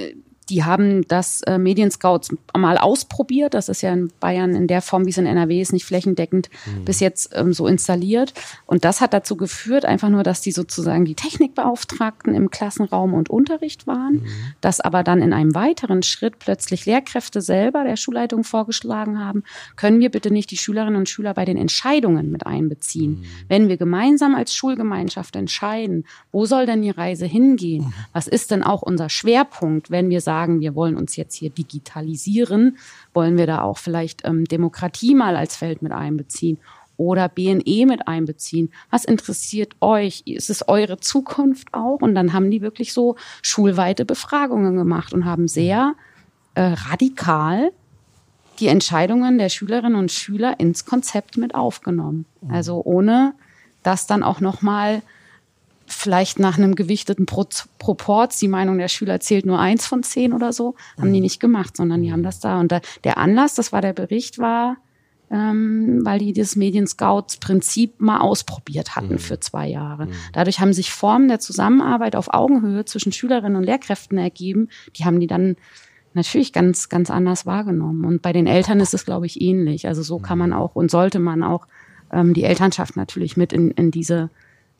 die 0.53 0.63
haben 0.63 1.07
das 1.07 1.41
äh, 1.41 1.57
Medienscouts 1.57 2.29
mal 2.55 2.77
ausprobiert. 2.77 3.55
Das 3.55 3.69
ist 3.69 3.81
ja 3.81 3.91
in 3.91 4.11
Bayern 4.19 4.53
in 4.53 4.67
der 4.67 4.83
Form, 4.83 5.07
wie 5.07 5.09
es 5.09 5.17
in 5.17 5.25
NRW 5.25 5.59
ist, 5.59 5.73
nicht 5.73 5.85
flächendeckend 5.85 6.51
mhm. 6.67 6.85
bis 6.85 6.99
jetzt 6.99 7.31
ähm, 7.33 7.53
so 7.53 7.65
installiert. 7.65 8.35
Und 8.67 8.85
das 8.85 9.01
hat 9.01 9.13
dazu 9.13 9.35
geführt, 9.35 9.83
einfach 9.83 10.09
nur, 10.09 10.21
dass 10.21 10.41
die 10.41 10.51
sozusagen 10.51 11.05
die 11.05 11.15
Technikbeauftragten 11.15 12.35
im 12.35 12.51
Klassenraum 12.51 13.15
und 13.15 13.31
Unterricht 13.31 13.87
waren, 13.87 14.17
mhm. 14.17 14.27
dass 14.61 14.79
aber 14.79 15.03
dann 15.03 15.23
in 15.23 15.33
einem 15.33 15.55
weiteren 15.55 16.03
Schritt 16.03 16.37
plötzlich 16.37 16.85
Lehrkräfte 16.85 17.41
selber 17.41 17.83
der 17.83 17.95
Schulleitung 17.95 18.43
vorgeschlagen 18.43 19.17
haben, 19.17 19.43
können 19.75 20.01
wir 20.01 20.11
bitte 20.11 20.29
nicht 20.29 20.51
die 20.51 20.57
Schülerinnen 20.57 20.97
und 20.97 21.09
Schüler 21.09 21.33
bei 21.33 21.45
den 21.45 21.57
Entscheidungen 21.57 22.29
mit 22.29 22.45
einbeziehen. 22.45 23.21
Mhm. 23.21 23.25
Wenn 23.47 23.69
wir 23.69 23.77
gemeinsam 23.77 24.35
als 24.35 24.53
Schulgemeinschaft 24.53 25.35
entscheiden, 25.35 26.05
wo 26.31 26.45
soll 26.45 26.67
denn 26.67 26.83
die 26.83 26.91
Reise 26.91 27.25
hingehen? 27.25 27.85
Mhm. 27.85 27.93
Was 28.13 28.27
ist 28.27 28.51
denn 28.51 28.61
auch 28.61 28.83
unser 28.83 29.09
Schwerpunkt, 29.09 29.89
wenn 29.89 30.11
wir 30.11 30.21
sagen, 30.21 30.42
sagen, 30.43 30.59
wir 30.59 30.75
wollen 30.75 30.97
uns 30.97 31.15
jetzt 31.15 31.35
hier 31.35 31.49
digitalisieren, 31.49 32.77
wollen 33.13 33.37
wir 33.37 33.47
da 33.47 33.61
auch 33.61 33.77
vielleicht 33.77 34.25
ähm, 34.25 34.45
Demokratie 34.45 35.15
mal 35.15 35.35
als 35.35 35.55
Feld 35.55 35.81
mit 35.81 35.91
einbeziehen 35.91 36.57
oder 36.97 37.29
BNE 37.29 37.85
mit 37.85 38.07
einbeziehen. 38.07 38.71
Was 38.91 39.05
interessiert 39.05 39.73
euch? 39.79 40.23
Ist 40.25 40.49
es 40.49 40.67
eure 40.67 40.99
Zukunft 40.99 41.73
auch? 41.73 42.01
Und 42.01 42.13
dann 42.13 42.33
haben 42.33 42.51
die 42.51 42.61
wirklich 42.61 42.93
so 42.93 43.15
schulweite 43.41 44.05
Befragungen 44.05 44.75
gemacht 44.75 45.13
und 45.13 45.25
haben 45.25 45.47
sehr 45.47 45.95
äh, 46.55 46.61
radikal 46.61 47.71
die 48.59 48.67
Entscheidungen 48.67 49.39
der 49.39 49.49
Schülerinnen 49.49 49.95
und 49.95 50.11
Schüler 50.11 50.59
ins 50.59 50.85
Konzept 50.85 51.37
mit 51.37 51.55
aufgenommen. 51.55 52.25
Also 52.49 52.81
ohne 52.83 53.33
das 53.81 54.05
dann 54.05 54.21
auch 54.21 54.41
noch 54.41 54.61
mal 54.61 55.01
vielleicht 55.85 56.39
nach 56.39 56.57
einem 56.57 56.75
gewichteten 56.75 57.25
Pro 57.25 57.45
Proports, 57.79 58.39
die 58.39 58.47
Meinung 58.47 58.77
der 58.77 58.87
Schüler 58.87 59.19
zählt 59.19 59.45
nur 59.45 59.59
eins 59.59 59.85
von 59.85 60.03
zehn 60.03 60.33
oder 60.33 60.53
so, 60.53 60.75
haben 60.97 61.09
mhm. 61.09 61.13
die 61.13 61.21
nicht 61.21 61.39
gemacht, 61.39 61.75
sondern 61.75 62.01
die 62.01 62.11
haben 62.11 62.23
das 62.23 62.39
da. 62.39 62.59
Und 62.59 62.71
da, 62.71 62.79
der 63.03 63.17
Anlass, 63.17 63.55
das 63.55 63.73
war 63.73 63.81
der 63.81 63.91
Bericht, 63.91 64.39
war, 64.39 64.77
ähm, 65.29 66.01
weil 66.03 66.19
die 66.19 66.31
das 66.31 66.55
Medien-Scouts-Prinzip 66.55 67.99
mal 67.99 68.19
ausprobiert 68.19 68.95
hatten 68.95 69.13
mhm. 69.13 69.19
für 69.19 69.39
zwei 69.39 69.67
Jahre. 69.67 70.05
Mhm. 70.05 70.11
Dadurch 70.31 70.59
haben 70.59 70.73
sich 70.73 70.91
Formen 70.91 71.27
der 71.27 71.39
Zusammenarbeit 71.39 72.15
auf 72.15 72.33
Augenhöhe 72.33 72.85
zwischen 72.85 73.11
Schülerinnen 73.11 73.57
und 73.57 73.63
Lehrkräften 73.63 74.17
ergeben. 74.17 74.69
Die 74.95 75.05
haben 75.05 75.19
die 75.19 75.27
dann 75.27 75.57
natürlich 76.13 76.53
ganz, 76.53 76.87
ganz 76.87 77.09
anders 77.09 77.45
wahrgenommen. 77.45 78.05
Und 78.05 78.21
bei 78.21 78.31
den 78.31 78.47
Eltern 78.47 78.79
ist 78.79 78.93
es, 78.93 79.05
glaube 79.05 79.25
ich, 79.25 79.41
ähnlich. 79.41 79.87
Also 79.87 80.03
so 80.03 80.19
kann 80.19 80.37
man 80.37 80.51
mhm. 80.51 80.55
auch 80.55 80.75
und 80.75 80.91
sollte 80.91 81.19
man 81.19 81.43
auch 81.43 81.67
ähm, 82.11 82.33
die 82.33 82.43
Elternschaft 82.43 82.95
natürlich 82.95 83.35
mit 83.35 83.51
in, 83.51 83.71
in 83.71 83.91
diese 83.91 84.29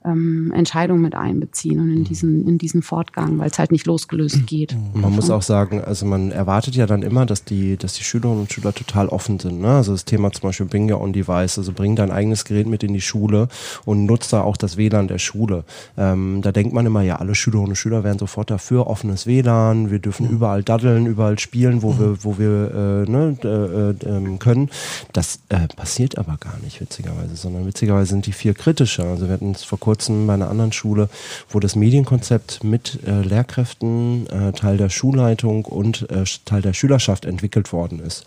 ähm, 0.06 0.52
Entscheidungen 0.56 1.02
mit 1.02 1.16
einbeziehen 1.16 1.80
und 1.80 1.90
in 1.90 2.00
mhm. 2.00 2.04
diesen, 2.04 2.48
in 2.48 2.58
diesen 2.58 2.82
Fortgang, 2.82 3.40
weil 3.40 3.50
es 3.50 3.60
halt 3.60 3.72
nicht 3.72 3.86
losgelöst 3.86 4.38
mhm. 4.38 4.46
geht. 4.46 4.76
Man 4.94 5.04
davon. 5.04 5.16
muss 5.16 5.30
auch 5.30 5.42
sagen, 5.42 5.82
also 5.82 6.06
man 6.06 6.32
erwartet 6.32 6.76
ja 6.76 6.86
dann 6.86 7.02
immer, 7.02 7.26
dass 7.26 7.44
die, 7.44 7.78
dass 7.78 7.94
die 7.94 8.04
Schülerinnen 8.04 8.42
und 8.42 8.54
Schüler 8.54 8.74
total 8.74 9.08
offen 9.08 9.40
sind. 9.40 9.62
Ne? 9.62 9.70
Also 9.70 9.92
das 9.94 10.06
Thema 10.06 10.32
zum 10.32 10.50
Beispiel 10.50 10.66
Bring 10.66 10.92
Your 10.92 11.02
Own 11.02 11.14
Device, 11.14 11.58
also 11.58 11.72
bring 11.72 11.96
dein 11.96 12.12
eigenes 12.12 12.46
Gerät 12.46 12.68
mit 12.68 12.84
in 12.84 12.94
die 12.94 13.02
Schule 13.02 13.48
und 13.86 14.06
nutzt 14.06 14.34
da 14.34 14.42
auch 14.42 14.58
das 14.58 14.78
WLAN 14.78 15.08
der 15.08 15.20
Schule. 15.20 15.64
Ähm, 15.98 16.42
da 16.42 16.52
denkt 16.52 16.74
man 16.74 16.86
immer, 16.86 17.02
ja, 17.02 17.18
alle 17.18 17.36
Schülerinnen 17.36 17.72
und 17.72 17.76
Schüler 17.76 18.04
wären 18.04 18.20
sofort 18.20 18.52
dafür, 18.52 18.88
offenes 18.88 19.26
WLAN, 19.26 19.92
wir 19.92 20.00
dürfen 20.00 20.28
mhm. 20.28 20.34
überall 20.34 20.64
daddeln, 20.64 21.06
überall 21.06 21.40
spielen, 21.40 21.82
wo 21.82 21.94
mhm. 21.94 22.00
wir, 22.00 22.24
wo 22.24 22.38
wir 22.38 23.06
äh, 23.08 23.10
ne, 23.10 23.38
äh, 23.44 24.08
äh, 24.08 24.38
können. 24.38 24.70
Das 25.14 25.40
äh, 25.50 25.68
passiert 25.76 26.18
aber 26.18 26.38
gar 26.38 26.58
nicht, 26.64 26.82
witzigerweise, 26.82 27.36
sondern 27.36 27.66
witzigerweise 27.66 28.10
sind 28.10 28.26
die 28.26 28.32
viel 28.34 28.54
kritischer. 28.54 29.06
Also 29.06 29.28
wir 29.28 29.34
hatten 29.34 29.52
es 29.52 29.64
vor 29.64 29.80
kurzem 29.80 29.93
kurzem 29.94 30.26
bei 30.26 30.34
einer 30.34 30.50
anderen 30.50 30.72
Schule, 30.72 31.08
wo 31.50 31.60
das 31.60 31.76
Medienkonzept 31.76 32.64
mit 32.64 32.98
äh, 33.06 33.22
Lehrkräften, 33.22 34.26
äh, 34.26 34.52
Teil 34.54 34.78
der 34.78 34.90
Schulleitung 34.90 35.66
und 35.66 36.10
äh, 36.10 36.24
Teil 36.46 36.64
der 36.64 36.74
Schülerschaft 36.74 37.26
entwickelt 37.26 37.72
worden 37.72 38.00
ist. 38.00 38.26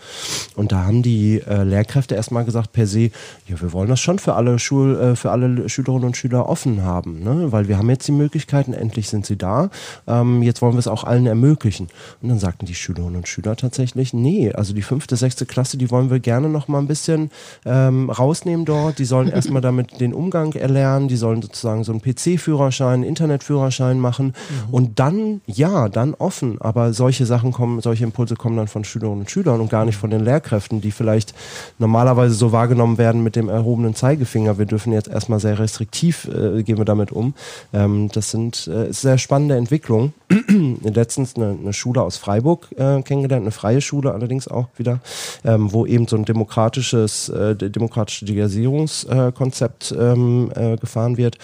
Und 0.55 0.71
da 0.71 0.85
haben 0.85 1.03
die 1.03 1.43
äh, 1.45 1.65
Lehrkräfte 1.65 2.15
erstmal 2.15 2.45
gesagt, 2.45 2.73
per 2.73 2.87
se, 2.87 3.11
ja, 3.49 3.61
wir 3.61 3.73
wollen 3.73 3.89
das 3.89 3.99
schon 3.99 4.21
für 4.21 4.35
alle 4.35 4.61
Schul, 4.61 4.97
äh, 4.97 5.17
für 5.17 5.33
alle 5.33 5.69
Schülerinnen 5.69 6.05
und 6.05 6.17
Schüler 6.17 6.49
offen 6.49 6.85
haben, 6.85 7.25
ne? 7.25 7.51
weil 7.51 7.67
wir 7.67 7.79
haben 7.79 7.91
jetzt 7.91 8.07
die 8.07 8.13
Möglichkeiten, 8.13 8.73
endlich 8.73 9.09
sind 9.09 9.27
sie 9.27 9.37
da, 9.37 9.71
ähm, 10.07 10.45
jetzt 10.45 10.63
wollen 10.63 10.75
wir 10.75 10.79
es 10.79 10.87
auch 10.87 11.03
allen 11.03 11.27
ermöglichen. 11.27 11.89
Und 12.23 12.29
dann 12.29 12.39
sagten 12.39 12.67
die 12.67 12.77
Schülerinnen 12.77 13.17
und 13.17 13.27
Schüler 13.27 13.57
tatsächlich, 13.57 14.15
nee, 14.15 14.53
also 14.53 14.73
die 14.73 14.83
fünfte, 14.83 15.17
sechste 15.17 15.47
Klasse, 15.47 15.79
die 15.79 15.91
wollen 15.91 16.11
wir 16.11 16.21
gerne 16.21 16.49
noch 16.49 16.69
mal 16.69 16.79
ein 16.79 16.87
bisschen 16.87 17.33
ähm, 17.65 18.09
rausnehmen 18.09 18.65
dort. 18.65 19.01
Die 19.01 19.05
sollen 19.05 19.27
erstmal 19.37 19.63
damit 19.63 19.99
den 19.99 20.15
Umgang 20.15 20.53
erlernen, 20.53 21.09
die 21.09 21.17
sollen 21.17 21.41
sozusagen 21.57 21.85
so 21.85 21.93
einen 21.93 22.03
PC-Führerschein, 22.03 23.03
Internetführerschein 23.03 23.99
machen 23.99 24.27
mhm. 24.27 24.75
und 24.75 24.99
dann, 24.99 25.41
ja, 25.47 25.89
dann 25.89 26.15
offen. 26.15 26.61
Aber 26.61 26.93
solche 26.93 27.27
Sachen 27.27 27.53
kommen, 27.53 27.81
solche 27.81 28.05
Impulse 28.05 28.37
kommen 28.37 28.57
dann 28.57 28.69
von 28.69 28.85
Schülerinnen 28.85 29.21
und 29.21 29.31
Schülern 29.31 29.61
und 29.61 29.71
gar 29.71 29.85
nicht 29.85 29.97
von 29.97 30.11
den 30.11 30.25
Lehrkräften, 30.25 30.81
die 30.81 30.91
vielleicht 30.91 31.35
normalerweise 31.79 32.35
so 32.35 32.53
wahrgenommen 32.53 32.99
werden 32.99 33.23
mit 33.23 33.37
dem 33.37 33.49
erhobenen 33.49 33.95
Zeigefinger. 33.95 34.59
Wir 34.59 34.67
dürfen 34.67 34.93
jetzt 34.93 35.09
erstmal 35.09 35.41
sehr 35.41 35.59
restriktiv 35.59 36.27
äh, 36.27 36.63
gehen 36.63 36.79
wir 36.79 36.85
damit 36.85 37.13
um. 37.13 37.35
Ähm, 37.73 38.09
das 38.13 38.31
sind 38.31 38.69
äh, 38.69 38.93
sehr 38.93 39.19
spannende 39.19 39.57
Entwicklungen. 39.57 40.13
Letztens 40.83 41.37
eine, 41.37 41.57
eine, 41.61 41.73
Schule 41.73 42.03
aus 42.03 42.17
Freiburg 42.17 42.69
äh, 42.77 43.03
kennengelernt, 43.03 43.43
eine 43.43 43.51
freie 43.51 43.81
Schule 43.81 44.13
allerdings 44.13 44.49
auch 44.49 44.69
wieder, 44.77 45.01
ähm, 45.45 45.73
wo 45.73 45.87
eben 45.87 46.07
so 46.09 46.17
ein 46.17 46.25
demokratisches, 46.25 47.29
äh, 47.29 47.55
demokratische 47.55 48.25
Digitalisierungskonzept 48.25 49.95
ähm, 49.99 50.51
äh, 50.55 50.77
gefahren 50.77 51.17
wird. 51.17 51.39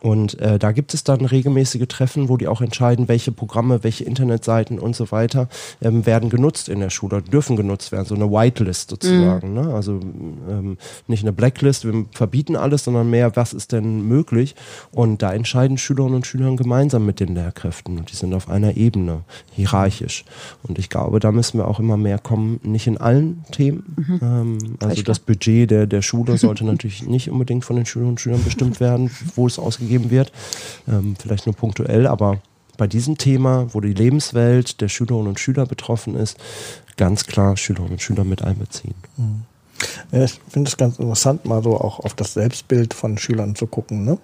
Und 0.00 0.38
äh, 0.40 0.58
da 0.58 0.72
gibt 0.72 0.94
es 0.94 1.04
dann 1.04 1.24
regelmäßige 1.24 1.86
Treffen, 1.88 2.28
wo 2.28 2.36
die 2.36 2.48
auch 2.48 2.60
entscheiden, 2.60 3.08
welche 3.08 3.32
Programme, 3.32 3.82
welche 3.82 4.04
Internetseiten 4.04 4.78
und 4.78 4.94
so 4.94 5.10
weiter 5.10 5.48
ähm, 5.82 6.06
werden 6.06 6.30
genutzt 6.30 6.68
in 6.68 6.80
der 6.80 6.90
Schule, 6.90 7.22
dürfen 7.22 7.56
genutzt 7.56 7.90
werden. 7.90 8.06
So 8.06 8.14
eine 8.14 8.30
Whitelist 8.30 8.90
sozusagen. 8.90 9.48
Mhm. 9.48 9.54
Ne? 9.54 9.74
Also 9.74 10.00
ähm, 10.48 10.78
nicht 11.06 11.24
eine 11.24 11.32
Blacklist, 11.32 11.84
wir 11.84 12.06
verbieten 12.12 12.56
alles, 12.56 12.84
sondern 12.84 13.10
mehr, 13.10 13.34
was 13.36 13.52
ist 13.52 13.72
denn 13.72 14.02
möglich. 14.02 14.54
Und 14.92 15.22
da 15.22 15.32
entscheiden 15.32 15.78
Schülerinnen 15.78 16.16
und 16.16 16.26
Schüler 16.26 16.54
gemeinsam 16.56 17.04
mit 17.04 17.20
den 17.20 17.34
Lehrkräften. 17.34 17.98
Und 17.98 18.12
die 18.12 18.16
sind 18.16 18.34
auf 18.34 18.48
einer 18.48 18.76
Ebene, 18.76 19.22
hierarchisch. 19.52 20.24
Und 20.62 20.78
ich 20.78 20.88
glaube, 20.88 21.18
da 21.18 21.32
müssen 21.32 21.58
wir 21.58 21.66
auch 21.66 21.80
immer 21.80 21.96
mehr 21.96 22.18
kommen, 22.18 22.60
nicht 22.62 22.86
in 22.86 22.98
allen 22.98 23.44
Themen. 23.50 23.96
Mhm. 23.96 24.20
Ähm, 24.22 24.58
also 24.80 25.02
das 25.02 25.18
Budget 25.18 25.70
der, 25.70 25.86
der 25.86 26.02
Schule 26.02 26.38
sollte 26.38 26.64
natürlich 26.66 27.06
nicht 27.06 27.30
unbedingt 27.30 27.64
von 27.64 27.76
den 27.76 27.86
Schülerinnen 27.86 28.12
und 28.12 28.20
Schülern 28.20 28.44
bestimmt 28.44 28.80
werden, 28.80 29.10
wo 29.34 29.46
es 29.46 29.58
ausgegeben 29.88 29.98
gegeben 29.98 30.10
wird. 30.10 30.32
Ähm, 30.88 31.16
vielleicht 31.18 31.46
nur 31.46 31.54
punktuell, 31.54 32.06
aber 32.06 32.40
bei 32.76 32.86
diesem 32.86 33.18
Thema, 33.18 33.66
wo 33.72 33.80
die 33.80 33.94
Lebenswelt 33.94 34.80
der 34.80 34.88
Schülerinnen 34.88 35.28
und 35.28 35.40
Schüler 35.40 35.66
betroffen 35.66 36.14
ist, 36.14 36.38
ganz 36.96 37.26
klar 37.26 37.56
Schülerinnen 37.56 37.92
und 37.92 38.02
Schüler 38.02 38.24
mit 38.24 38.42
einbeziehen. 38.42 38.94
Mhm. 39.16 39.42
Ja, 40.10 40.24
ich 40.24 40.40
finde 40.48 40.68
es 40.68 40.76
ganz 40.76 40.98
interessant, 40.98 41.44
mal 41.44 41.62
so 41.62 41.80
auch 41.80 42.00
auf 42.00 42.14
das 42.14 42.34
Selbstbild 42.34 42.94
von 42.94 43.16
Schülern 43.16 43.54
zu 43.54 43.68
gucken, 43.68 44.04
ne? 44.04 44.18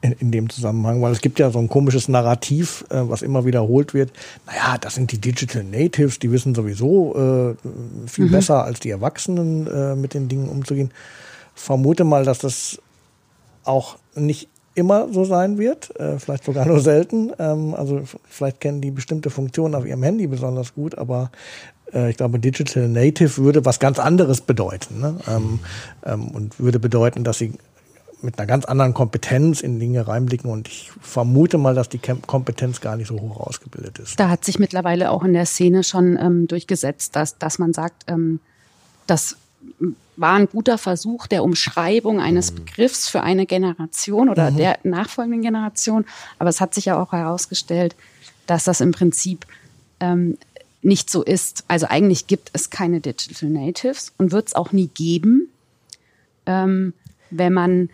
In, 0.00 0.12
in 0.12 0.30
dem 0.30 0.48
Zusammenhang, 0.48 1.02
weil 1.02 1.10
es 1.10 1.20
gibt 1.20 1.40
ja 1.40 1.50
so 1.50 1.58
ein 1.58 1.68
komisches 1.68 2.06
Narrativ, 2.06 2.84
äh, 2.88 3.08
was 3.08 3.22
immer 3.22 3.44
wiederholt 3.44 3.94
wird. 3.94 4.12
Naja, 4.46 4.78
das 4.78 4.94
sind 4.94 5.10
die 5.10 5.18
Digital 5.20 5.64
Natives, 5.64 6.20
die 6.20 6.30
wissen 6.30 6.54
sowieso 6.54 7.16
äh, 7.16 8.08
viel 8.08 8.26
mhm. 8.26 8.30
besser 8.30 8.64
als 8.64 8.78
die 8.78 8.90
Erwachsenen 8.90 9.66
äh, 9.66 9.96
mit 9.96 10.14
den 10.14 10.28
Dingen 10.28 10.48
umzugehen. 10.48 10.92
Vermute 11.56 12.04
mal, 12.04 12.24
dass 12.24 12.38
das 12.38 12.78
auch 13.64 13.96
nicht 14.14 14.48
immer 14.74 15.08
so 15.12 15.24
sein 15.24 15.58
wird, 15.58 15.98
äh, 15.98 16.18
vielleicht 16.18 16.44
sogar 16.44 16.66
nur 16.66 16.80
selten. 16.80 17.32
Ähm, 17.38 17.74
also 17.74 18.02
vielleicht 18.24 18.60
kennen 18.60 18.80
die 18.80 18.90
bestimmte 18.90 19.30
Funktionen 19.30 19.74
auf 19.74 19.86
ihrem 19.86 20.02
Handy 20.02 20.26
besonders 20.26 20.74
gut, 20.74 20.96
aber 20.96 21.30
äh, 21.92 22.10
ich 22.10 22.16
glaube, 22.16 22.38
Digital 22.38 22.88
Native 22.88 23.38
würde 23.38 23.64
was 23.64 23.78
ganz 23.78 23.98
anderes 23.98 24.40
bedeuten. 24.40 25.00
Ne? 25.00 25.16
Ähm, 25.28 25.60
ähm, 26.04 26.28
und 26.28 26.58
würde 26.58 26.78
bedeuten, 26.78 27.24
dass 27.24 27.38
sie 27.38 27.52
mit 28.22 28.38
einer 28.38 28.46
ganz 28.46 28.64
anderen 28.64 28.94
Kompetenz 28.94 29.60
in 29.60 29.80
Dinge 29.80 30.06
reinblicken 30.06 30.50
und 30.50 30.68
ich 30.68 30.92
vermute 31.00 31.58
mal, 31.58 31.74
dass 31.74 31.88
die 31.88 31.98
Kompetenz 31.98 32.80
gar 32.80 32.96
nicht 32.96 33.08
so 33.08 33.20
hoch 33.20 33.40
ausgebildet 33.40 33.98
ist. 33.98 34.18
Da 34.18 34.28
hat 34.28 34.44
sich 34.44 34.60
mittlerweile 34.60 35.10
auch 35.10 35.24
in 35.24 35.32
der 35.32 35.46
Szene 35.46 35.82
schon 35.82 36.16
ähm, 36.16 36.46
durchgesetzt, 36.46 37.16
dass, 37.16 37.38
dass 37.38 37.58
man 37.58 37.72
sagt, 37.72 38.04
ähm, 38.06 38.38
dass 39.08 39.36
war 40.16 40.34
ein 40.34 40.46
guter 40.46 40.78
Versuch 40.78 41.26
der 41.26 41.42
Umschreibung 41.42 42.20
eines 42.20 42.52
mhm. 42.52 42.56
Begriffs 42.56 43.08
für 43.08 43.22
eine 43.22 43.46
Generation 43.46 44.28
oder 44.28 44.50
mhm. 44.50 44.56
der 44.56 44.78
nachfolgenden 44.82 45.42
Generation. 45.42 46.04
Aber 46.38 46.50
es 46.50 46.60
hat 46.60 46.74
sich 46.74 46.86
ja 46.86 47.00
auch 47.00 47.12
herausgestellt, 47.12 47.96
dass 48.46 48.64
das 48.64 48.80
im 48.80 48.92
Prinzip 48.92 49.46
ähm, 50.00 50.36
nicht 50.82 51.10
so 51.10 51.22
ist. 51.22 51.64
Also 51.68 51.86
eigentlich 51.86 52.26
gibt 52.26 52.50
es 52.52 52.70
keine 52.70 53.00
Digital 53.00 53.48
Natives 53.48 54.12
und 54.18 54.32
wird 54.32 54.48
es 54.48 54.54
auch 54.54 54.72
nie 54.72 54.88
geben, 54.88 55.48
ähm, 56.46 56.92
wenn 57.30 57.52
man 57.52 57.88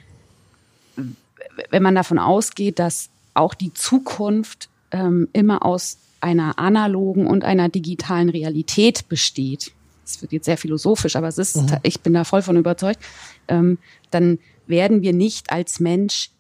wenn 1.71 1.83
man 1.83 1.97
davon 1.97 2.21
ausgeht, 2.21 2.79
dass 2.79 3.09
auch 3.35 3.55
die 3.55 3.75
Zukunft 3.75 4.69
ähm, 4.93 5.29
immer 5.33 5.65
aus 5.65 5.99
einer 6.21 6.59
analogen 6.59 7.27
und 7.27 7.45
einer 7.45 7.69
digitalen 7.69 8.29
Realität 8.29 9.09
besteht 9.09 9.73
es 10.09 10.23
wird 10.23 10.33
jetzt 10.33 10.47
sehr 10.47 10.57
philosophisch, 10.57 11.17
aber 11.17 11.29
es 11.29 11.39
ist, 11.39 11.57
mhm. 11.57 11.77
ich 11.83 12.01
bin 12.01 12.15
da 12.15 12.25
voll 12.25 12.43
von 12.43 12.57
überzeugt, 12.57 13.01
ähm, 13.49 13.79
dann 14.11 14.39
werden 14.67 15.03
wir 15.03 15.13
nicht 15.13 15.51
als 15.51 15.81
Mensch 15.81 16.31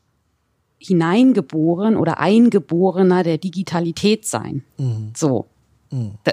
hineingeboren 0.78 1.96
oder 1.96 2.20
Eingeborener 2.20 3.22
der 3.22 3.38
Digitalität 3.38 4.26
sein. 4.26 4.64
Mhm. 4.78 5.12
So. 5.16 5.46
Mhm. 5.90 6.12
Da, 6.24 6.32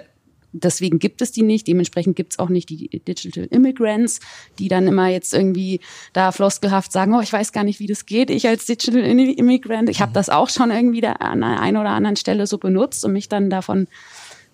deswegen 0.52 1.00
gibt 1.00 1.22
es 1.22 1.32
die 1.32 1.44
nicht. 1.44 1.68
Dementsprechend 1.68 2.16
gibt 2.16 2.34
es 2.34 2.40
auch 2.40 2.50
nicht 2.50 2.70
die 2.70 2.90
Digital 2.90 3.46
Immigrants, 3.46 4.20
die 4.60 4.68
dann 4.68 4.88
immer 4.88 5.08
jetzt 5.08 5.34
irgendwie 5.34 5.80
da 6.14 6.32
floskelhaft 6.32 6.92
sagen, 6.92 7.14
oh, 7.16 7.22
ich 7.22 7.34
weiß 7.34 7.52
gar 7.52 7.64
nicht, 7.64 7.80
wie 7.80 7.88
das 7.88 8.06
geht. 8.06 8.30
Ich 8.30 8.48
als 8.48 8.66
Digital 8.66 9.02
Immigrant, 9.02 9.90
ich 9.90 10.02
habe 10.02 10.12
mhm. 10.12 10.16
das 10.16 10.30
auch 10.30 10.50
schon 10.50 10.72
irgendwie 10.72 11.02
da 11.02 11.14
an 11.14 11.44
einer 11.44 11.62
einen 11.62 11.78
oder 11.78 11.90
anderen 11.90 12.16
Stelle 12.16 12.48
so 12.48 12.58
benutzt 12.58 13.04
und 13.04 13.14
mich 13.14 13.30
dann 13.30 13.50
davon 13.50 13.88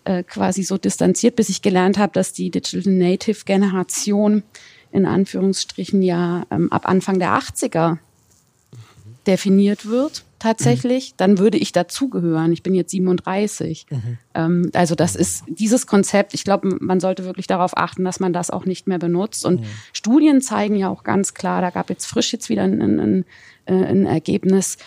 äh, 0.05 0.23
quasi 0.23 0.63
so 0.63 0.77
distanziert, 0.77 1.35
bis 1.35 1.49
ich 1.49 1.61
gelernt 1.61 1.97
habe, 1.97 2.13
dass 2.13 2.33
die 2.33 2.51
Digital 2.51 2.91
Native 2.93 3.45
Generation 3.45 4.43
in 4.91 5.05
Anführungsstrichen 5.05 6.01
ja 6.01 6.45
ähm, 6.51 6.71
ab 6.71 6.87
Anfang 6.87 7.19
der 7.19 7.37
80er 7.37 7.97
definiert 9.25 9.85
wird 9.85 10.25
tatsächlich, 10.41 11.11
mhm. 11.11 11.13
dann 11.17 11.37
würde 11.37 11.57
ich 11.57 11.71
dazugehören. 11.71 12.51
Ich 12.51 12.63
bin 12.63 12.73
jetzt 12.73 12.91
37. 12.91 13.85
Mhm. 13.89 14.17
Ähm, 14.33 14.71
also 14.73 14.95
das 14.95 15.15
ist 15.15 15.43
dieses 15.47 15.85
Konzept. 15.85 16.33
Ich 16.33 16.43
glaube, 16.43 16.77
man 16.81 16.99
sollte 16.99 17.25
wirklich 17.25 17.47
darauf 17.47 17.77
achten, 17.77 18.03
dass 18.03 18.19
man 18.19 18.33
das 18.33 18.49
auch 18.49 18.65
nicht 18.65 18.87
mehr 18.87 18.97
benutzt. 18.97 19.45
Und 19.45 19.61
mhm. 19.61 19.65
Studien 19.93 20.41
zeigen 20.41 20.75
ja 20.75 20.89
auch 20.89 21.03
ganz 21.03 21.33
klar, 21.35 21.61
da 21.61 21.69
gab 21.69 21.89
jetzt 21.89 22.05
frisch 22.05 22.33
jetzt 22.33 22.49
wieder 22.49 22.63
ein, 22.63 22.81
ein, 22.81 22.99
ein, 22.99 23.25
äh, 23.65 23.85
ein 23.85 24.05
Ergebnis, 24.07 24.77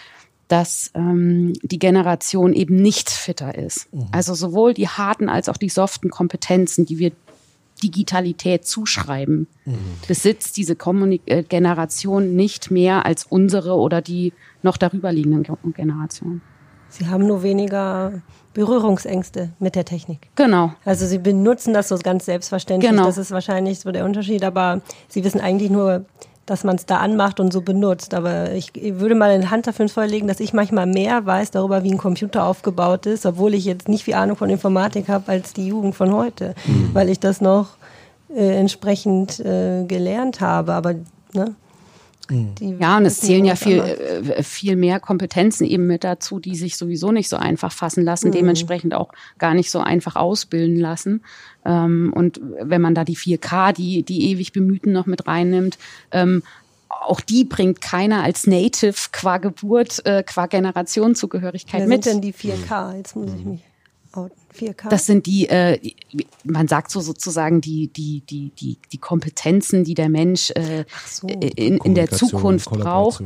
dass 0.54 0.92
ähm, 0.94 1.52
die 1.62 1.80
Generation 1.80 2.52
eben 2.52 2.76
nicht 2.76 3.10
fitter 3.10 3.56
ist. 3.56 3.92
Mhm. 3.92 4.06
Also 4.12 4.34
sowohl 4.34 4.72
die 4.72 4.86
harten 4.86 5.28
als 5.28 5.48
auch 5.48 5.56
die 5.56 5.68
soften 5.68 6.10
Kompetenzen, 6.10 6.86
die 6.86 7.00
wir 7.00 7.10
Digitalität 7.82 8.64
zuschreiben, 8.64 9.48
mhm. 9.64 9.74
besitzt 10.06 10.56
diese 10.56 10.76
Kommunik 10.76 11.22
äh, 11.26 11.42
Generation 11.42 12.36
nicht 12.36 12.70
mehr 12.70 13.04
als 13.04 13.24
unsere 13.24 13.74
oder 13.74 14.00
die 14.00 14.32
noch 14.62 14.76
darüber 14.76 15.10
liegenden 15.10 15.44
Generationen. 15.74 16.40
Sie 16.88 17.08
haben 17.08 17.26
nur 17.26 17.42
weniger 17.42 18.22
Berührungsängste 18.52 19.50
mit 19.58 19.74
der 19.74 19.84
Technik. 19.84 20.28
Genau. 20.36 20.72
Also 20.84 21.04
sie 21.04 21.18
benutzen 21.18 21.74
das 21.74 21.88
so 21.88 21.98
ganz 21.98 22.26
selbstverständlich. 22.26 22.92
Genau. 22.92 23.06
Das 23.06 23.18
ist 23.18 23.32
wahrscheinlich 23.32 23.80
so 23.80 23.90
der 23.90 24.04
Unterschied, 24.04 24.44
aber 24.44 24.82
sie 25.08 25.24
wissen 25.24 25.40
eigentlich 25.40 25.70
nur, 25.70 26.04
dass 26.46 26.64
man 26.64 26.76
es 26.76 26.86
da 26.86 26.98
anmacht 26.98 27.40
und 27.40 27.52
so 27.52 27.60
benutzt. 27.60 28.14
Aber 28.14 28.52
ich 28.52 28.72
würde 28.74 29.14
mal 29.14 29.30
eine 29.30 29.50
Hand 29.50 29.66
dafür 29.66 29.84
ins 29.84 29.92
Feuer 29.92 30.06
legen, 30.06 30.28
dass 30.28 30.40
ich 30.40 30.52
manchmal 30.52 30.86
mehr 30.86 31.24
weiß 31.24 31.50
darüber, 31.50 31.82
wie 31.84 31.92
ein 31.92 31.98
Computer 31.98 32.44
aufgebaut 32.44 33.06
ist, 33.06 33.26
obwohl 33.26 33.54
ich 33.54 33.64
jetzt 33.64 33.88
nicht 33.88 34.04
viel 34.04 34.14
Ahnung 34.14 34.36
von 34.36 34.50
Informatik 34.50 35.08
habe 35.08 35.30
als 35.30 35.52
die 35.52 35.66
Jugend 35.66 35.94
von 35.94 36.12
heute, 36.12 36.54
mhm. 36.66 36.90
weil 36.92 37.08
ich 37.08 37.20
das 37.20 37.40
noch 37.40 37.70
äh, 38.34 38.58
entsprechend 38.58 39.40
äh, 39.40 39.84
gelernt 39.84 40.40
habe. 40.40 40.74
Aber 40.74 40.94
ne, 41.32 41.54
die 42.30 42.76
ja, 42.80 42.96
und 42.96 43.04
es 43.04 43.20
zählen 43.20 43.44
ja 43.44 43.54
viel, 43.54 43.80
äh, 43.80 44.42
viel 44.42 44.76
mehr 44.76 44.98
Kompetenzen 44.98 45.66
eben 45.66 45.86
mit 45.86 46.04
dazu, 46.04 46.38
die 46.38 46.56
sich 46.56 46.76
sowieso 46.76 47.12
nicht 47.12 47.28
so 47.28 47.36
einfach 47.36 47.70
fassen 47.70 48.02
lassen, 48.02 48.28
mhm. 48.28 48.32
dementsprechend 48.32 48.94
auch 48.94 49.10
gar 49.38 49.52
nicht 49.52 49.70
so 49.70 49.80
einfach 49.80 50.16
ausbilden 50.16 50.76
lassen. 50.76 51.22
Ähm, 51.64 52.12
und 52.14 52.40
wenn 52.60 52.80
man 52.80 52.94
da 52.94 53.04
die 53.04 53.16
4K, 53.16 53.72
die, 53.72 54.02
die 54.02 54.30
ewig 54.30 54.52
bemühten 54.52 54.92
noch 54.92 55.06
mit 55.06 55.26
reinnimmt, 55.26 55.78
ähm, 56.10 56.42
auch 56.88 57.20
die 57.20 57.44
bringt 57.44 57.80
keiner 57.80 58.22
als 58.22 58.46
Native 58.46 58.94
qua 59.12 59.38
Geburt, 59.38 60.04
äh, 60.06 60.22
qua 60.22 60.46
Generationenzugehörigkeit 60.46 61.86
mit. 61.86 61.98
Was 61.98 62.04
sind 62.04 62.22
denn 62.24 62.32
die 62.32 62.34
4K? 62.34 62.96
Jetzt 62.96 63.16
muss 63.16 63.32
ich 63.34 63.44
mich 63.44 63.60
4K? 64.54 64.88
Das 64.88 65.06
sind 65.06 65.26
die, 65.26 65.48
äh, 65.48 65.78
man 66.44 66.68
sagt 66.68 66.90
so 66.90 67.00
sozusagen 67.00 67.60
die, 67.60 67.88
die, 67.88 68.22
die, 68.28 68.50
die, 68.50 68.78
die 68.92 68.98
Kompetenzen, 68.98 69.84
die 69.84 69.94
der 69.94 70.08
Mensch 70.08 70.50
äh, 70.50 70.84
so. 71.06 71.26
in, 71.26 71.78
in 71.78 71.94
der 71.94 72.10
Zukunft 72.10 72.70
braucht. 72.70 73.22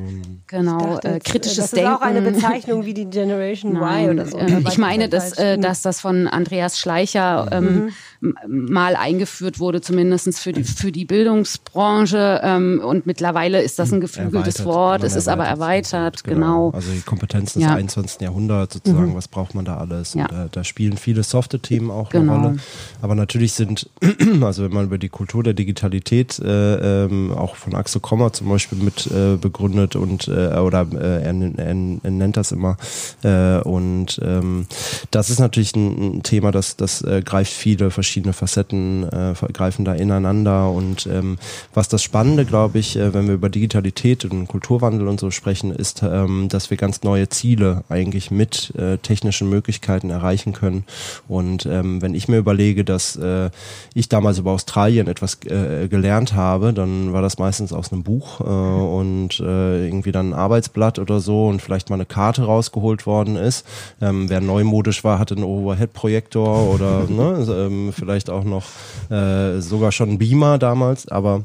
Genau, 0.47 0.95
dachte, 0.95 1.09
äh, 1.09 1.19
kritisches 1.19 1.71
Denken. 1.71 1.91
Das 1.91 1.95
ist 1.95 2.01
auch 2.01 2.01
eine 2.01 2.23
Bezeichnung 2.23 2.85
wie 2.85 2.95
die 2.95 3.07
Generation 3.07 3.73
Nein, 3.75 4.05
Y 4.05 4.11
oder 4.13 4.27
so. 4.27 4.39
Ähm, 4.39 4.65
ich 4.69 4.79
meine, 4.79 5.09
dass, 5.09 5.33
äh, 5.33 5.59
dass 5.59 5.83
das 5.83 6.01
von 6.01 6.27
Andreas 6.27 6.79
Schleicher 6.79 7.49
ähm, 7.51 7.91
mhm. 8.21 8.33
mal 8.47 8.97
eingeführt 8.97 9.61
wurde, 9.61 9.81
zumindest 9.81 10.39
für 10.39 10.53
die, 10.53 10.65
für 10.65 10.93
die 10.93 11.05
Bildungsbranche. 11.05 12.41
Ähm, 12.43 12.81
und 12.85 13.07
mittlerweile 13.07 13.63
ist 13.63 13.79
das 13.79 13.93
ein 13.93 14.01
geflügeltes 14.01 14.61
erweitert, 14.61 14.75
Wort. 14.75 15.05
Es 15.05 15.17
ist 15.17 15.29
aber 15.29 15.45
erweitert, 15.45 16.25
genau. 16.25 16.39
genau. 16.39 16.71
Also 16.71 16.93
die 16.93 17.01
Kompetenzen 17.01 17.61
ja. 17.61 17.69
des 17.69 17.77
21. 17.77 18.21
Jahrhunderts 18.21 18.75
sozusagen, 18.75 19.11
mhm. 19.11 19.17
was 19.17 19.29
braucht 19.29 19.55
man 19.55 19.65
da 19.65 19.77
alles? 19.77 20.15
Ja. 20.15 20.27
Und, 20.27 20.33
äh, 20.33 20.49
da 20.51 20.65
spielen 20.65 20.97
viele 20.97 21.23
softe 21.23 21.61
Themen 21.61 21.91
auch 21.91 22.11
genau. 22.11 22.35
eine 22.35 22.43
Rolle. 22.47 22.59
Aber 23.03 23.15
natürlich 23.15 23.53
sind, 23.53 23.89
also 24.43 24.65
wenn 24.65 24.73
man 24.73 24.87
über 24.87 24.99
die 24.99 25.09
Kultur 25.09 25.43
der 25.43 25.55
Digitalität 25.55 26.39
äh, 26.39 27.05
ähm, 27.05 27.33
auch 27.33 27.57
von 27.57 27.75
Axel 27.75 28.01
Kommer 28.01 28.33
zum 28.33 28.49
Beispiel 28.49 28.79
mit 28.79 29.07
äh, 29.07 29.37
begründet 29.37 29.97
und 29.97 30.29
äh, 30.29 30.59
oder 30.59 30.87
äh, 30.93 31.23
er, 31.23 31.35
er, 31.59 31.77
er, 32.03 32.11
nennt 32.11 32.37
das 32.37 32.53
immer. 32.53 32.77
Äh, 33.23 33.59
und 33.61 34.21
ähm, 34.23 34.67
das 35.11 35.31
ist 35.31 35.39
natürlich 35.39 35.75
ein, 35.77 36.19
ein 36.19 36.23
Thema, 36.23 36.51
das, 36.51 36.77
das 36.77 37.03
äh, 37.03 37.23
greift 37.25 37.53
viele 37.53 37.91
verschiedene 37.91 38.33
Facetten, 38.33 39.05
äh, 39.05 39.35
greifen 39.53 39.85
da 39.85 39.95
ineinander. 39.95 40.71
Und 40.71 41.07
ähm, 41.07 41.39
was 41.75 41.89
das 41.89 42.03
Spannende, 42.03 42.45
glaube 42.45 42.79
ich, 42.79 42.97
äh, 42.97 43.15
wenn 43.15 43.27
wir 43.27 43.35
über 43.35 43.49
Digitalität 43.49 44.25
und 44.25 44.47
Kulturwandel 44.47 45.09
und 45.09 45.21
so 45.21 45.31
sprechen, 45.31 45.71
ist, 45.71 46.03
ähm, 46.03 46.49
dass 46.49 46.71
wir 46.71 46.77
ganz 46.77 47.03
neue 47.03 47.29
Ziele 47.29 47.85
eigentlich 47.89 48.31
mit 48.31 48.75
äh, 48.77 48.99
technischen 48.99 49.49
Möglichkeiten 49.49 50.11
erreichen 50.11 50.53
können. 50.53 50.85
Und 51.27 51.67
ähm, 51.67 52.03
wenn 52.03 52.15
ich 52.15 52.29
mir 52.29 52.39
überlege, 52.39 52.68
dass 52.75 53.17
äh, 53.17 53.51
ich 53.95 54.09
damals 54.09 54.39
über 54.39 54.53
Australien 54.53 55.09
etwas 55.09 55.39
äh, 55.47 55.89
gelernt 55.89 56.35
habe, 56.35 56.73
dann 56.73 57.13
war 57.13 57.23
das 57.23 57.39
meistens 57.39 57.73
aus 57.73 57.93
einem 57.93 58.03
Buch 58.03 58.41
äh, 58.41 58.45
und 58.45 59.41
äh, 59.41 59.87
irgendwie 59.87 60.13
dann 60.13 60.31
ein 60.31 60.35
Arbeitsblatt 60.35 60.99
oder 60.99 61.21
so 61.21 61.49
und 61.49 61.63
vielleicht 61.63 61.91
mal 61.91 61.97
eine 61.97 62.07
Karte 62.07 62.45
rausgeholt 62.45 63.07
worden 63.07 63.37
ist. 63.37 63.67
Ähm, 64.01 64.29
wer 64.29 64.41
neumodisch 64.41 65.05
war, 65.05 65.19
hatte 65.19 65.35
einen 65.35 65.45
Overhead-Projektor 65.45 66.75
oder 66.75 67.05
ne, 67.09 67.47
ähm, 67.51 67.93
vielleicht 67.93 68.31
auch 68.31 68.45
noch 68.45 68.65
äh, 69.11 69.61
sogar 69.61 69.93
schon 69.93 70.11
einen 70.11 70.19
Beamer 70.19 70.59
damals, 70.59 71.09
aber 71.09 71.45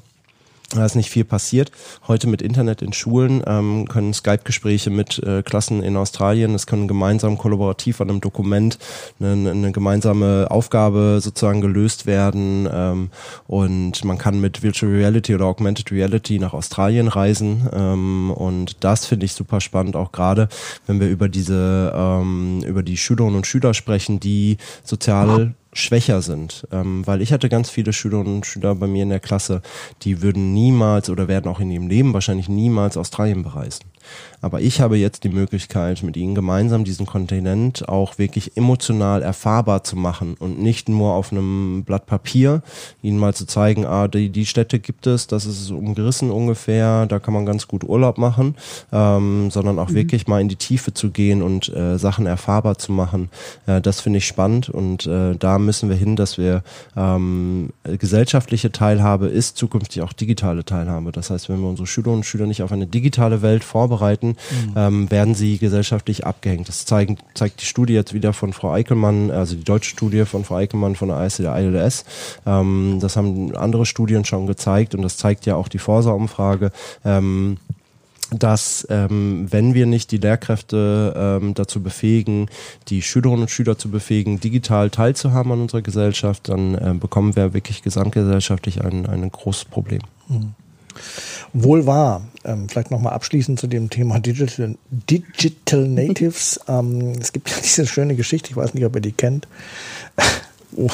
da 0.70 0.86
ist 0.86 0.96
nicht 0.96 1.10
viel 1.10 1.24
passiert. 1.24 1.72
Heute 2.08 2.28
mit 2.28 2.42
Internet 2.42 2.82
in 2.82 2.94
Schulen 2.94 3.44
ähm, 3.46 3.88
können 3.88 4.14
Skype-Gespräche 4.14 4.90
mit 4.90 5.20
äh, 5.20 5.44
Klassen 5.44 5.84
in 5.84 5.98
Australien, 5.98 6.56
es 6.56 6.68
können 6.68 6.88
gemeinsam 6.88 7.38
kollaborativ 7.38 8.02
an 8.02 8.10
einem 8.10 8.22
Dokument 8.22 8.80
eine, 9.20 9.52
eine 9.52 9.72
gemeinsame 9.72 10.48
Aufgabe 10.50 11.20
sozusagen 11.22 11.62
gelöst 11.62 12.06
werden 12.06 12.68
ähm, 12.72 13.10
und 13.48 14.04
man 14.04 14.18
kann 14.18 14.42
mit 14.42 14.64
Virtual 14.64 14.92
Reality 14.92 15.36
oder 15.36 15.46
Augmented 15.46 15.92
Reality 15.92 16.40
nach 16.40 16.54
Australien 16.54 17.08
reisen 17.08 17.70
ähm, 17.72 18.32
und 18.32 18.84
das 18.84 19.06
finde 19.06 19.26
ich 19.26 19.34
super 19.34 19.62
spannend, 19.62 19.96
auch 19.96 20.12
gerade 20.12 20.50
wenn 20.88 21.00
wir 21.00 21.10
über 21.10 21.30
diese 21.30 21.94
ähm, 21.96 22.62
über 22.66 22.84
die 22.84 22.98
Schülerinnen 22.98 23.38
und 23.38 23.48
Schüler 23.48 23.74
sprechen, 23.74 24.20
die 24.20 24.58
sozial 24.84 25.54
schwächer 25.74 26.22
sind. 26.22 26.68
Ähm, 26.72 27.06
weil 27.06 27.22
ich 27.22 27.34
hatte 27.34 27.50
ganz 27.50 27.70
viele 27.70 27.94
Schülerinnen 27.94 28.36
und 28.36 28.46
Schüler 28.46 28.76
bei 28.76 28.88
mir 28.88 29.04
in 29.04 29.10
der 29.10 29.20
Klasse, 29.20 29.62
die 30.04 30.22
würden 30.22 30.54
niemals 30.54 31.10
oder 31.10 31.28
werden 31.28 31.50
auch 31.52 31.60
in 31.60 31.72
ihrem 31.72 31.88
Leben 31.88 32.14
wahrscheinlich 32.14 32.50
niemals 32.50 32.98
Australien 32.98 33.44
bereisen. 33.44 33.84
Aber 34.42 34.62
ich 34.62 34.82
habe 34.82 34.98
jetzt 34.98 35.24
die 35.24 35.30
Möglichkeit, 35.30 36.04
mit 36.04 36.18
ihnen 36.18 36.36
gemeinsam 36.36 36.84
diesen 36.84 37.06
Kontinent 37.06 37.88
auch 37.88 38.18
wirklich 38.18 38.58
emotional 38.58 39.22
erfahrbar 39.22 39.84
zu 39.84 39.96
machen 39.96 40.36
und 40.38 40.60
nicht 40.60 40.90
nur 40.90 41.14
auf 41.14 41.32
einem 41.32 41.84
Blatt 41.86 42.06
Papier 42.06 42.62
ihnen 43.02 43.18
mal 43.18 43.34
zu 43.34 43.46
zeigen, 43.46 43.86
ah, 43.86 44.08
die, 44.08 44.30
die 44.30 44.46
Städte 44.46 44.80
gibt 44.80 45.08
es, 45.08 45.28
das 45.28 45.46
ist 45.46 45.72
umgerissen 45.72 46.30
ungefähr, 46.30 47.06
da 47.06 47.20
kann 47.20 47.34
man 47.34 47.46
ganz 47.46 47.68
gut 47.68 47.84
Urlaub 47.84 48.18
machen, 48.18 48.56
ähm, 48.92 49.50
sondern 49.50 49.80
auch 49.80 49.90
mhm. 49.90 49.96
wirklich 49.96 50.28
mal 50.28 50.42
in 50.42 50.50
die 50.50 50.56
Tiefe 50.56 50.94
zu 50.94 51.12
gehen 51.12 51.42
und 51.42 51.70
äh, 51.70 51.98
Sachen 51.98 52.26
erfahrbar 52.26 52.78
zu 52.78 52.92
machen. 52.92 53.30
Äh, 53.66 53.82
das 53.82 54.02
finde 54.02 54.18
ich 54.18 54.28
spannend 54.28 54.70
und 54.70 55.06
äh, 55.06 55.36
da 55.36 55.58
müssen 55.60 55.90
wir 55.90 55.96
hin, 55.96 56.16
dass 56.16 56.38
wir 56.38 56.64
ähm, 56.98 57.70
gesellschaftliche 57.84 58.72
Teilhabe 58.72 59.28
ist 59.28 59.58
zukünftig 59.58 60.02
auch 60.02 60.14
digitale 60.14 60.66
Teilhabe. 60.66 61.12
Das 61.12 61.30
heißt, 61.30 61.50
wenn 61.50 61.62
wir 61.62 61.70
unsere 61.70 61.88
Schülerinnen 61.88 62.20
und 62.20 62.24
Schüler 62.26 62.46
nicht 62.46 62.64
auf 62.64 62.72
eine 62.72 62.88
digitale 62.88 63.42
Welt 63.42 63.64
vorbereiten, 63.64 63.93
mhm. 63.98 64.74
ähm, 64.76 65.12
werden 65.12 65.36
sie 65.36 65.58
gesellschaftlich 65.58 66.26
abgehängt. 66.26 66.68
Das 66.68 66.86
zeigen, 66.86 67.18
zeigt 67.34 67.62
die 67.62 67.66
Studie 67.66 67.94
jetzt 67.94 68.14
wieder 68.14 68.34
von 68.34 68.54
Frau 68.54 68.72
Eickelmann, 68.72 69.32
also 69.32 69.56
die 69.56 69.64
deutsche 69.64 69.90
Studie 69.90 70.26
von 70.26 70.44
Frau 70.44 70.56
Eickelmann 70.56 70.96
von 70.96 71.10
der 71.10 71.24
ISC 71.26 71.44
der 71.44 71.56
ILS. 71.58 72.06
Ähm, 72.46 73.00
das 73.02 73.16
haben 73.16 73.56
andere 73.56 73.86
Studien 73.86 74.26
schon 74.26 74.48
gezeigt 74.48 74.96
und 74.96 75.02
das 75.02 75.18
zeigt 75.18 75.46
ja 75.46 75.56
auch 75.56 75.68
die 75.68 75.80
Forsa-Umfrage. 75.80 76.72
Ähm, 77.06 77.58
dass 78.40 78.88
ähm, 78.90 79.48
wenn 79.52 79.74
wir 79.74 79.86
nicht 79.86 80.12
die 80.12 80.18
Lehrkräfte 80.18 81.14
ähm, 81.16 81.54
dazu 81.54 81.82
befähigen, 81.82 82.50
die 82.88 83.02
Schülerinnen 83.02 83.44
und 83.44 83.52
Schüler 83.52 83.78
zu 83.78 83.90
befähigen, 83.90 84.40
digital 84.40 84.90
teilzuhaben 84.90 85.52
an 85.52 85.62
unserer 85.62 85.82
Gesellschaft, 85.82 86.50
dann 86.50 86.76
äh, 86.76 86.94
bekommen 87.00 87.36
wir 87.36 87.54
wirklich 87.54 87.84
gesamtgesellschaftlich 87.84 88.84
ein, 88.84 89.06
ein 89.06 89.30
großes 89.32 89.66
Problem. 89.66 90.02
Mhm. 90.28 90.56
Wohl 91.54 91.86
wahr. 91.86 92.22
Ähm, 92.44 92.68
vielleicht 92.68 92.92
nochmal 92.92 93.14
abschließend 93.14 93.60
zu 93.60 93.68
dem 93.68 93.90
Thema 93.90 94.20
Digital, 94.20 94.76
Digital 94.90 95.88
Natives. 95.88 96.60
Ähm, 96.68 97.14
es 97.20 97.32
gibt 97.34 97.50
ja 97.50 97.58
diese 97.62 97.86
schöne 97.86 98.16
Geschichte, 98.16 98.50
ich 98.50 98.56
weiß 98.56 98.74
nicht, 98.74 98.86
ob 98.86 98.96
ihr 98.96 99.02
die 99.02 99.12
kennt, 99.12 99.48
wo, 100.72 100.90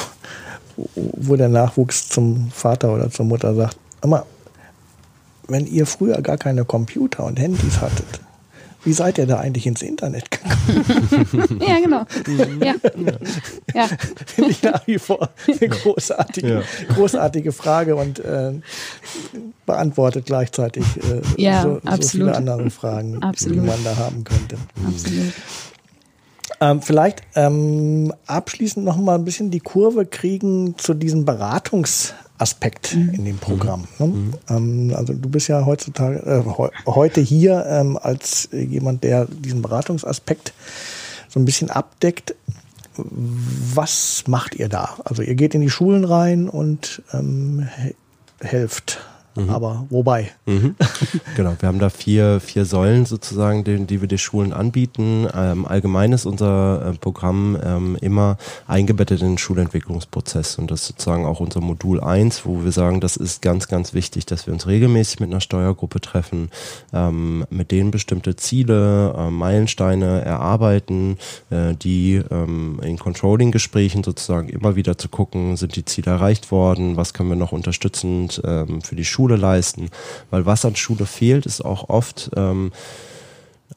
wo 0.76 1.36
der 1.36 1.48
Nachwuchs 1.48 2.08
zum 2.08 2.50
Vater 2.50 2.92
oder 2.92 3.10
zur 3.10 3.26
Mutter 3.26 3.54
sagt, 3.54 3.78
immer, 4.02 4.26
wenn 5.48 5.66
ihr 5.66 5.86
früher 5.86 6.20
gar 6.22 6.36
keine 6.36 6.64
Computer 6.64 7.24
und 7.24 7.38
Handys 7.38 7.80
hattet, 7.80 8.20
wie 8.84 8.92
seid 8.92 9.18
ihr 9.18 9.26
da 9.26 9.38
eigentlich 9.38 9.66
ins 9.66 9.82
Internet 9.82 10.30
gekommen? 10.30 11.60
ja, 11.66 11.80
genau. 11.80 12.04
Ja. 12.64 12.74
ja. 13.74 13.88
Finde 14.26 14.50
ich 14.50 14.62
nach 14.62 14.86
wie 14.86 14.98
vor 14.98 15.28
eine 15.46 15.68
großartige, 15.68 16.48
ja. 16.54 16.94
großartige 16.94 17.52
Frage 17.52 17.96
und 17.96 18.18
äh, 18.20 18.52
beantwortet 19.66 20.26
gleichzeitig 20.26 20.84
äh, 20.96 21.42
ja, 21.42 21.62
so, 21.62 21.80
so, 21.84 22.08
viele 22.08 22.36
andere 22.36 22.70
Fragen, 22.70 23.22
absolut. 23.22 23.56
die 23.56 23.60
man 23.60 23.84
da 23.84 23.96
haben 23.96 24.24
könnte. 24.24 24.56
Absolut. 24.86 25.32
Ähm, 26.62 26.82
vielleicht 26.82 27.22
ähm, 27.36 28.12
abschließend 28.26 28.84
noch 28.84 28.96
mal 28.96 29.14
ein 29.14 29.24
bisschen 29.24 29.50
die 29.50 29.60
Kurve 29.60 30.04
kriegen 30.04 30.76
zu 30.76 30.94
diesem 30.94 31.24
Beratungs- 31.24 32.12
Aspekt 32.40 32.94
mhm. 32.94 33.10
in 33.10 33.24
dem 33.24 33.38
Programm. 33.38 33.86
Ne? 33.98 34.06
Mhm. 34.06 34.34
Ähm, 34.48 34.94
also 34.96 35.12
du 35.12 35.28
bist 35.28 35.48
ja 35.48 35.64
heutzutage 35.66 36.18
äh, 36.26 36.42
he 36.42 36.68
heute 36.86 37.20
hier 37.20 37.66
ähm, 37.66 37.98
als 38.00 38.48
jemand, 38.52 39.04
der 39.04 39.26
diesen 39.26 39.62
Beratungsaspekt 39.62 40.52
so 41.28 41.38
ein 41.38 41.44
bisschen 41.44 41.70
abdeckt. 41.70 42.34
Was 42.96 44.24
macht 44.26 44.56
ihr 44.56 44.68
da? 44.68 44.96
Also 45.04 45.22
ihr 45.22 45.34
geht 45.34 45.54
in 45.54 45.60
die 45.60 45.70
Schulen 45.70 46.04
rein 46.04 46.48
und 46.48 47.02
ähm, 47.12 47.68
helft 48.40 49.00
Mhm. 49.36 49.50
Aber 49.50 49.86
wobei? 49.90 50.30
Mhm. 50.46 50.74
Genau, 51.36 51.54
wir 51.58 51.68
haben 51.68 51.78
da 51.78 51.90
vier, 51.90 52.40
vier 52.40 52.64
Säulen 52.64 53.06
sozusagen, 53.06 53.64
die, 53.64 53.86
die 53.86 54.00
wir 54.00 54.08
den 54.08 54.18
Schulen 54.18 54.52
anbieten. 54.52 55.26
Ähm, 55.34 55.64
allgemein 55.64 56.12
ist 56.12 56.26
unser 56.26 56.86
äh, 56.86 56.92
Programm 56.98 57.56
ähm, 57.62 57.96
immer 58.00 58.36
eingebettet 58.66 59.20
in 59.20 59.28
den 59.28 59.38
Schulentwicklungsprozess 59.38 60.58
und 60.58 60.70
das 60.70 60.82
ist 60.82 60.86
sozusagen 60.88 61.24
auch 61.24 61.40
unser 61.40 61.60
Modul 61.60 62.00
1, 62.00 62.44
wo 62.44 62.64
wir 62.64 62.72
sagen, 62.72 63.00
das 63.00 63.16
ist 63.16 63.42
ganz, 63.42 63.68
ganz 63.68 63.94
wichtig, 63.94 64.26
dass 64.26 64.46
wir 64.46 64.52
uns 64.52 64.66
regelmäßig 64.66 65.20
mit 65.20 65.30
einer 65.30 65.40
Steuergruppe 65.40 66.00
treffen, 66.00 66.50
ähm, 66.92 67.46
mit 67.50 67.70
denen 67.70 67.90
bestimmte 67.90 68.36
Ziele, 68.36 69.14
äh, 69.16 69.30
Meilensteine 69.30 70.22
erarbeiten, 70.22 71.16
äh, 71.50 71.74
die 71.74 72.22
ähm, 72.30 72.80
in 72.82 72.98
Controlling-Gesprächen 72.98 74.04
sozusagen 74.04 74.48
immer 74.48 74.76
wieder 74.76 74.98
zu 74.98 75.08
gucken, 75.08 75.56
sind 75.56 75.76
die 75.76 75.84
Ziele 75.84 76.10
erreicht 76.10 76.50
worden, 76.50 76.96
was 76.96 77.14
können 77.14 77.28
wir 77.28 77.36
noch 77.36 77.52
unterstützend 77.52 78.42
ähm, 78.44 78.82
für 78.82 78.96
die 78.96 79.04
Schule 79.04 79.29
Schule 79.30 79.40
leisten. 79.40 79.90
Weil 80.30 80.46
was 80.46 80.64
an 80.64 80.76
Schule 80.76 81.06
fehlt, 81.06 81.46
ist 81.46 81.64
auch 81.64 81.88
oft 81.88 82.30
ähm, 82.36 82.72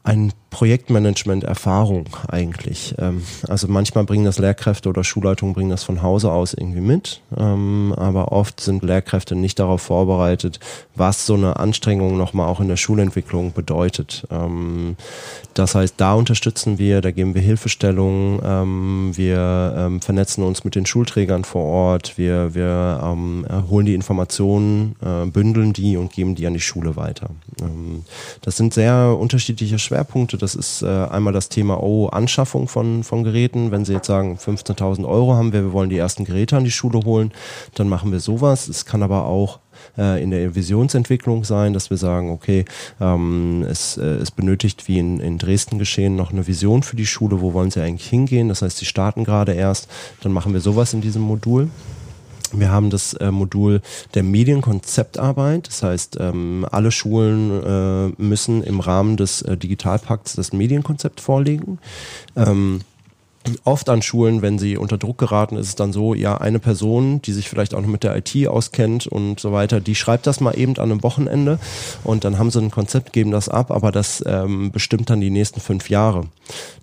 ein 0.03 0.33
Projektmanagement-Erfahrung 0.53 2.05
eigentlich. 2.27 2.93
Ähm, 2.99 3.23
also 3.47 3.67
manchmal 3.67 4.05
bringen 4.05 4.23
das 4.23 4.37
Lehrkräfte 4.37 4.87
oder 4.87 5.03
Schulleitungen 5.03 5.55
bringen 5.55 5.71
das 5.71 5.83
von 5.83 6.03
Hause 6.03 6.31
aus 6.31 6.53
irgendwie 6.53 6.79
mit, 6.79 7.21
ähm, 7.35 7.93
aber 7.97 8.31
oft 8.31 8.61
sind 8.61 8.83
Lehrkräfte 8.83 9.35
nicht 9.35 9.59
darauf 9.59 9.81
vorbereitet, 9.81 10.59
was 10.95 11.25
so 11.25 11.33
eine 11.33 11.57
Anstrengung 11.57 12.17
nochmal 12.17 12.47
auch 12.47 12.59
in 12.59 12.67
der 12.67 12.77
Schulentwicklung 12.77 13.51
bedeutet. 13.51 14.27
Ähm, 14.29 14.95
das 15.55 15.73
heißt, 15.73 15.95
da 15.97 16.13
unterstützen 16.13 16.77
wir, 16.77 17.01
da 17.01 17.09
geben 17.09 17.33
wir 17.33 17.41
Hilfestellung, 17.41 18.39
ähm, 18.45 19.11
wir 19.15 19.99
vernetzen 20.01 20.43
uns 20.43 20.63
mit 20.63 20.75
den 20.75 20.85
Schulträgern 20.85 21.43
vor 21.43 21.63
Ort, 21.63 22.17
wir, 22.17 22.53
wir 22.53 23.15
holen 23.69 23.85
die 23.85 23.95
Informationen, 23.95 24.95
äh, 25.01 25.25
bündeln 25.25 25.73
die 25.73 25.97
und 25.97 26.11
geben 26.11 26.35
die 26.35 26.45
an 26.45 26.53
die 26.53 26.59
Schule 26.59 26.95
weiter. 26.95 27.29
das 28.41 28.57
sind 28.57 28.73
sehr 28.73 29.17
unterschiedliche 29.19 29.79
Schwerpunkte 29.79 30.37
das 30.43 30.55
ist 30.55 30.81
äh, 30.81 30.87
einmal 30.87 31.33
das 31.33 31.49
Thema 31.49 31.81
oh, 31.81 32.07
Anschaffung 32.07 32.67
von, 32.67 33.03
von 33.03 33.23
Geräten. 33.23 33.71
Wenn 33.71 33.85
Sie 33.85 33.93
jetzt 33.93 34.07
sagen, 34.07 34.37
15.000 34.37 35.07
Euro 35.07 35.33
haben 35.33 35.53
wir, 35.53 35.63
wir 35.63 35.73
wollen 35.73 35.89
die 35.89 35.97
ersten 35.97 36.25
Geräte 36.25 36.57
an 36.57 36.65
die 36.65 36.71
Schule 36.71 36.99
holen, 37.05 37.31
dann 37.73 37.89
machen 37.89 38.11
wir 38.11 38.19
sowas. 38.19 38.67
Es 38.67 38.85
kann 38.85 39.01
aber 39.01 39.25
auch 39.25 39.59
äh, 39.97 40.21
in 40.21 40.31
der 40.31 40.53
Visionsentwicklung 40.53 41.45
sein, 41.45 41.73
dass 41.73 41.89
wir 41.89 41.97
sagen, 41.97 42.29
okay, 42.29 42.65
ähm, 42.99 43.65
es, 43.67 43.97
äh, 43.97 44.03
es 44.03 44.31
benötigt 44.31 44.87
wie 44.87 44.99
in, 44.99 45.19
in 45.19 45.37
Dresden 45.37 45.79
geschehen 45.79 46.15
noch 46.15 46.31
eine 46.31 46.45
Vision 46.45 46.83
für 46.83 46.95
die 46.95 47.05
Schule, 47.05 47.41
wo 47.41 47.53
wollen 47.53 47.71
sie 47.71 47.81
eigentlich 47.81 48.09
hingehen. 48.09 48.49
Das 48.49 48.61
heißt, 48.61 48.77
sie 48.77 48.85
starten 48.85 49.23
gerade 49.23 49.53
erst, 49.53 49.89
dann 50.21 50.33
machen 50.33 50.53
wir 50.53 50.59
sowas 50.59 50.93
in 50.93 51.01
diesem 51.01 51.21
Modul. 51.21 51.69
Wir 52.53 52.71
haben 52.71 52.89
das 52.89 53.13
äh, 53.13 53.31
Modul 53.31 53.81
der 54.13 54.23
Medienkonzeptarbeit. 54.23 55.67
Das 55.67 55.83
heißt, 55.83 56.17
ähm, 56.19 56.65
alle 56.71 56.91
Schulen 56.91 57.63
äh, 57.63 58.21
müssen 58.21 58.63
im 58.63 58.79
Rahmen 58.79 59.17
des 59.17 59.41
äh, 59.41 59.57
Digitalpakts 59.57 60.33
das 60.35 60.53
Medienkonzept 60.53 61.19
vorlegen. 61.19 61.79
Ähm, 62.35 62.81
oft 63.63 63.89
an 63.89 64.01
Schulen, 64.01 64.41
wenn 64.41 64.57
sie 64.57 64.77
unter 64.77 64.97
Druck 64.97 65.17
geraten, 65.17 65.57
ist 65.57 65.67
es 65.67 65.75
dann 65.75 65.93
so, 65.93 66.13
ja, 66.13 66.37
eine 66.37 66.59
Person, 66.59 67.21
die 67.21 67.33
sich 67.33 67.49
vielleicht 67.49 67.73
auch 67.73 67.81
noch 67.81 67.87
mit 67.87 68.03
der 68.03 68.15
IT 68.15 68.47
auskennt 68.47 69.07
und 69.07 69.39
so 69.39 69.51
weiter, 69.51 69.81
die 69.81 69.95
schreibt 69.95 70.27
das 70.27 70.39
mal 70.39 70.57
eben 70.57 70.77
an 70.77 70.91
einem 70.91 71.03
Wochenende 71.03 71.59
und 72.03 72.23
dann 72.23 72.37
haben 72.37 72.51
sie 72.51 72.59
ein 72.59 72.71
Konzept, 72.71 73.13
geben 73.13 73.31
das 73.31 73.49
ab, 73.49 73.71
aber 73.71 73.91
das 73.91 74.23
ähm, 74.25 74.71
bestimmt 74.71 75.09
dann 75.09 75.21
die 75.21 75.29
nächsten 75.29 75.59
fünf 75.59 75.89
Jahre. 75.89 76.25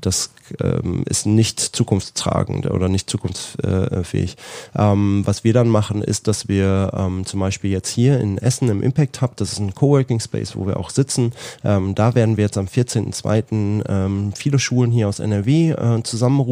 Das 0.00 0.30
ähm, 0.62 1.04
ist 1.06 1.26
nicht 1.26 1.60
zukunftstragend 1.60 2.70
oder 2.70 2.88
nicht 2.88 3.08
zukunftsfähig. 3.08 4.36
Ähm, 4.74 5.22
was 5.24 5.44
wir 5.44 5.52
dann 5.52 5.68
machen, 5.68 6.02
ist, 6.02 6.26
dass 6.26 6.48
wir 6.48 6.92
ähm, 6.96 7.24
zum 7.26 7.40
Beispiel 7.40 7.70
jetzt 7.70 7.90
hier 7.90 8.18
in 8.20 8.38
Essen 8.38 8.68
im 8.68 8.82
Impact 8.82 9.20
Hub, 9.22 9.36
das 9.36 9.52
ist 9.52 9.58
ein 9.60 9.74
Coworking 9.74 10.20
Space, 10.20 10.56
wo 10.56 10.66
wir 10.66 10.78
auch 10.78 10.90
sitzen, 10.90 11.32
ähm, 11.64 11.94
da 11.94 12.14
werden 12.14 12.36
wir 12.36 12.44
jetzt 12.44 12.58
am 12.58 12.66
14.02. 12.66 13.84
Ähm, 13.88 14.32
viele 14.34 14.58
Schulen 14.58 14.90
hier 14.90 15.08
aus 15.08 15.20
NRW 15.20 15.70
äh, 15.70 16.02
zusammenrufen 16.02 16.49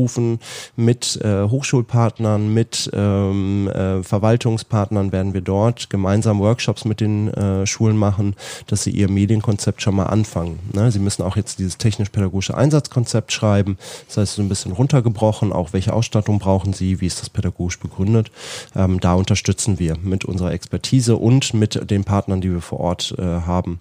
mit 0.76 1.20
äh, 1.22 1.44
Hochschulpartnern, 1.44 2.52
mit 2.52 2.90
ähm, 2.92 3.68
äh, 3.68 4.02
Verwaltungspartnern 4.02 5.12
werden 5.12 5.34
wir 5.34 5.40
dort 5.40 5.90
gemeinsam 5.90 6.38
Workshops 6.38 6.84
mit 6.84 7.00
den 7.00 7.28
äh, 7.28 7.66
Schulen 7.66 7.96
machen, 7.96 8.34
dass 8.66 8.84
sie 8.84 8.90
ihr 8.90 9.10
Medienkonzept 9.10 9.82
schon 9.82 9.96
mal 9.96 10.06
anfangen. 10.06 10.58
Ne? 10.72 10.90
Sie 10.92 10.98
müssen 10.98 11.22
auch 11.22 11.36
jetzt 11.36 11.58
dieses 11.58 11.78
technisch-pädagogische 11.78 12.56
Einsatzkonzept 12.56 13.32
schreiben. 13.32 13.78
Das 14.06 14.18
heißt, 14.18 14.34
so 14.36 14.42
ein 14.42 14.48
bisschen 14.48 14.72
runtergebrochen, 14.72 15.52
auch 15.52 15.72
welche 15.72 15.92
Ausstattung 15.92 16.38
brauchen 16.38 16.72
Sie, 16.72 17.00
wie 17.00 17.06
ist 17.06 17.20
das 17.20 17.30
pädagogisch 17.30 17.78
begründet. 17.78 18.30
Ähm, 18.76 19.00
da 19.00 19.14
unterstützen 19.14 19.78
wir 19.78 19.96
mit 20.02 20.24
unserer 20.24 20.52
Expertise 20.52 21.16
und 21.16 21.54
mit 21.54 21.90
den 21.90 22.04
Partnern, 22.04 22.40
die 22.40 22.52
wir 22.52 22.60
vor 22.60 22.80
Ort 22.80 23.14
äh, 23.18 23.22
haben. 23.22 23.80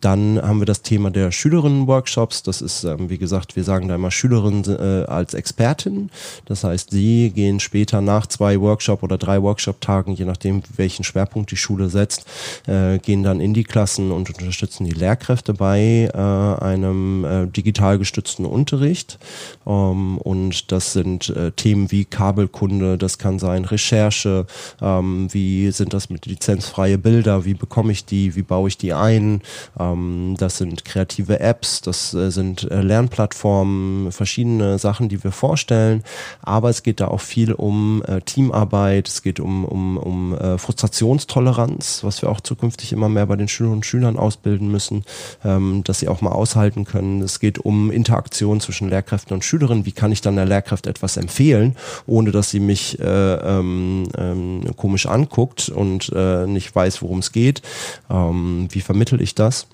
Dann 0.00 0.40
haben 0.40 0.60
wir 0.60 0.66
das 0.66 0.82
Thema 0.82 1.10
der 1.10 1.32
Schülerinnen-Workshops. 1.32 2.42
Das 2.42 2.62
ist, 2.62 2.84
ähm, 2.84 3.10
wie 3.10 3.18
gesagt, 3.18 3.56
wir 3.56 3.64
sagen 3.64 3.88
da 3.88 3.94
immer 3.94 4.10
Schülerinnen 4.10 4.64
äh, 4.64 5.04
als 5.06 5.34
Expertin. 5.48 6.10
Das 6.44 6.64
heißt, 6.64 6.90
sie 6.90 7.30
gehen 7.30 7.58
später 7.58 8.00
nach 8.00 8.26
zwei 8.26 8.60
Workshop 8.60 9.02
oder 9.02 9.16
drei 9.16 9.42
Workshop-Tagen, 9.42 10.12
je 10.12 10.26
nachdem, 10.26 10.62
welchen 10.76 11.04
Schwerpunkt 11.04 11.50
die 11.50 11.56
Schule 11.56 11.88
setzt, 11.88 12.26
äh, 12.66 12.98
gehen 12.98 13.22
dann 13.22 13.40
in 13.40 13.54
die 13.54 13.64
Klassen 13.64 14.12
und 14.12 14.28
unterstützen 14.28 14.84
die 14.84 14.92
Lehrkräfte 14.92 15.54
bei 15.54 16.10
äh, 16.12 16.64
einem 16.64 17.24
äh, 17.24 17.46
digital 17.46 17.98
gestützten 17.98 18.44
Unterricht. 18.44 19.18
Ähm, 19.66 20.18
und 20.18 20.70
das 20.70 20.92
sind 20.92 21.30
äh, 21.30 21.50
Themen 21.52 21.90
wie 21.90 22.04
Kabelkunde, 22.04 22.98
das 22.98 23.16
kann 23.16 23.38
sein 23.38 23.64
Recherche, 23.64 24.46
ähm, 24.82 25.28
wie 25.32 25.70
sind 25.70 25.94
das 25.94 26.10
mit 26.10 26.26
lizenzfreie 26.26 26.98
Bilder, 26.98 27.46
wie 27.46 27.54
bekomme 27.54 27.92
ich 27.92 28.04
die, 28.04 28.36
wie 28.36 28.42
baue 28.42 28.68
ich 28.68 28.76
die 28.76 28.92
ein. 28.92 29.40
Ähm, 29.80 30.34
das 30.38 30.58
sind 30.58 30.84
kreative 30.84 31.40
Apps, 31.40 31.80
das 31.80 32.12
äh, 32.12 32.30
sind 32.30 32.70
äh, 32.70 32.82
Lernplattformen, 32.82 34.12
verschiedene 34.12 34.78
Sachen, 34.78 35.08
die 35.08 35.24
wir 35.24 35.32
vorstellen. 35.38 36.02
Aber 36.42 36.68
es 36.68 36.82
geht 36.82 37.00
da 37.00 37.08
auch 37.08 37.20
viel 37.20 37.52
um 37.52 38.02
äh, 38.06 38.20
Teamarbeit, 38.20 39.08
es 39.08 39.22
geht 39.22 39.40
um, 39.40 39.64
um, 39.64 39.96
um 39.96 40.34
äh, 40.36 40.58
Frustrationstoleranz, 40.58 42.04
was 42.04 42.20
wir 42.22 42.28
auch 42.28 42.40
zukünftig 42.40 42.92
immer 42.92 43.08
mehr 43.08 43.26
bei 43.26 43.36
den 43.36 43.48
Schülerinnen 43.48 43.78
und 43.78 43.86
Schülern 43.86 44.16
ausbilden 44.16 44.70
müssen, 44.70 45.04
ähm, 45.44 45.82
dass 45.84 46.00
sie 46.00 46.08
auch 46.08 46.20
mal 46.20 46.32
aushalten 46.32 46.84
können. 46.84 47.22
Es 47.22 47.40
geht 47.40 47.58
um 47.58 47.90
Interaktion 47.90 48.60
zwischen 48.60 48.88
Lehrkräften 48.90 49.34
und 49.34 49.44
Schülerinnen, 49.44 49.86
wie 49.86 49.92
kann 49.92 50.12
ich 50.12 50.20
dann 50.20 50.36
der 50.36 50.46
Lehrkraft 50.46 50.86
etwas 50.86 51.16
empfehlen, 51.16 51.76
ohne 52.06 52.32
dass 52.32 52.50
sie 52.50 52.60
mich 52.60 52.98
äh, 53.00 53.04
ähm, 53.04 54.08
ähm, 54.16 54.62
komisch 54.76 55.06
anguckt 55.06 55.68
und 55.68 56.10
äh, 56.14 56.46
nicht 56.46 56.74
weiß, 56.74 57.02
worum 57.02 57.20
es 57.20 57.32
geht. 57.32 57.62
Ähm, 58.10 58.68
wie 58.70 58.80
vermittel 58.80 59.20
ich 59.20 59.34
das? 59.34 59.66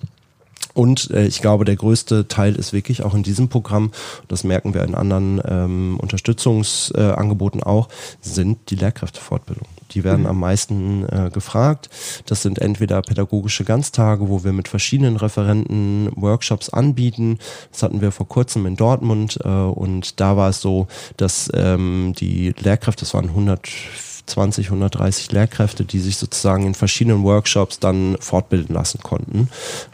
Und 0.75 1.11
äh, 1.13 1.27
ich 1.27 1.41
glaube, 1.41 1.65
der 1.65 1.77
größte 1.77 2.29
Teil 2.29 2.57
ist 2.57 2.73
wirklich 2.73 3.03
auch 3.03 3.15
in 3.15 3.23
diesem 3.23 3.49
Programm, 3.49 3.93
das 4.29 4.45
merken 4.45 4.75
wir 4.75 4.83
in 4.83 4.95
anderen 4.95 5.41
ähm, 5.47 5.99
Unterstützungsangeboten 6.01 7.61
äh, 7.61 7.65
auch, 7.65 7.89
sind 8.21 8.71
die 8.71 8.77
Lehrkräftefortbildung. 8.77 9.67
Die 9.93 10.03
werden 10.03 10.23
mhm. 10.23 10.27
am 10.27 10.41
meisten 10.41 11.07
äh, 11.09 11.31
gefragt. 11.33 11.89
Das 12.27 12.43
sind 12.43 12.59
entweder 12.59 13.01
pädagogische 13.03 13.65
Ganztage, 13.65 14.29
wo 14.29 14.43
wir 14.43 14.53
mit 14.53 14.67
verschiedenen 14.67 15.17
Referenten 15.17 16.11
Workshops 16.17 16.69
anbieten. 16.71 17.39
Das 17.71 17.85
hatten 17.85 18.01
wir 18.01 18.11
vor 18.11 18.29
kurzem 18.29 18.67
in 18.67 18.77
Dortmund 18.77 19.39
äh, 19.45 19.49
und 19.49 20.21
da 20.21 20.37
war 20.37 20.51
es 20.51 20.61
so, 20.61 20.89
dass 21.17 21.51
ähm, 21.55 22.15
die 22.19 22.53
Lehrkräfte, 22.59 23.05
das 23.05 23.15
waren 23.15 23.29
100 23.29 23.69
120, 24.27 24.67
130 24.67 25.33
Lehrkräfte, 25.33 25.85
die 25.85 26.01
sich 26.01 26.17
sozusagen 26.17 26.67
in 26.67 26.75
verschiedenen 26.75 27.25
Workshops 27.25 27.79
dann 27.79 28.17
fortbilden 28.21 28.75
lassen 28.75 29.01
konnten 29.03 29.49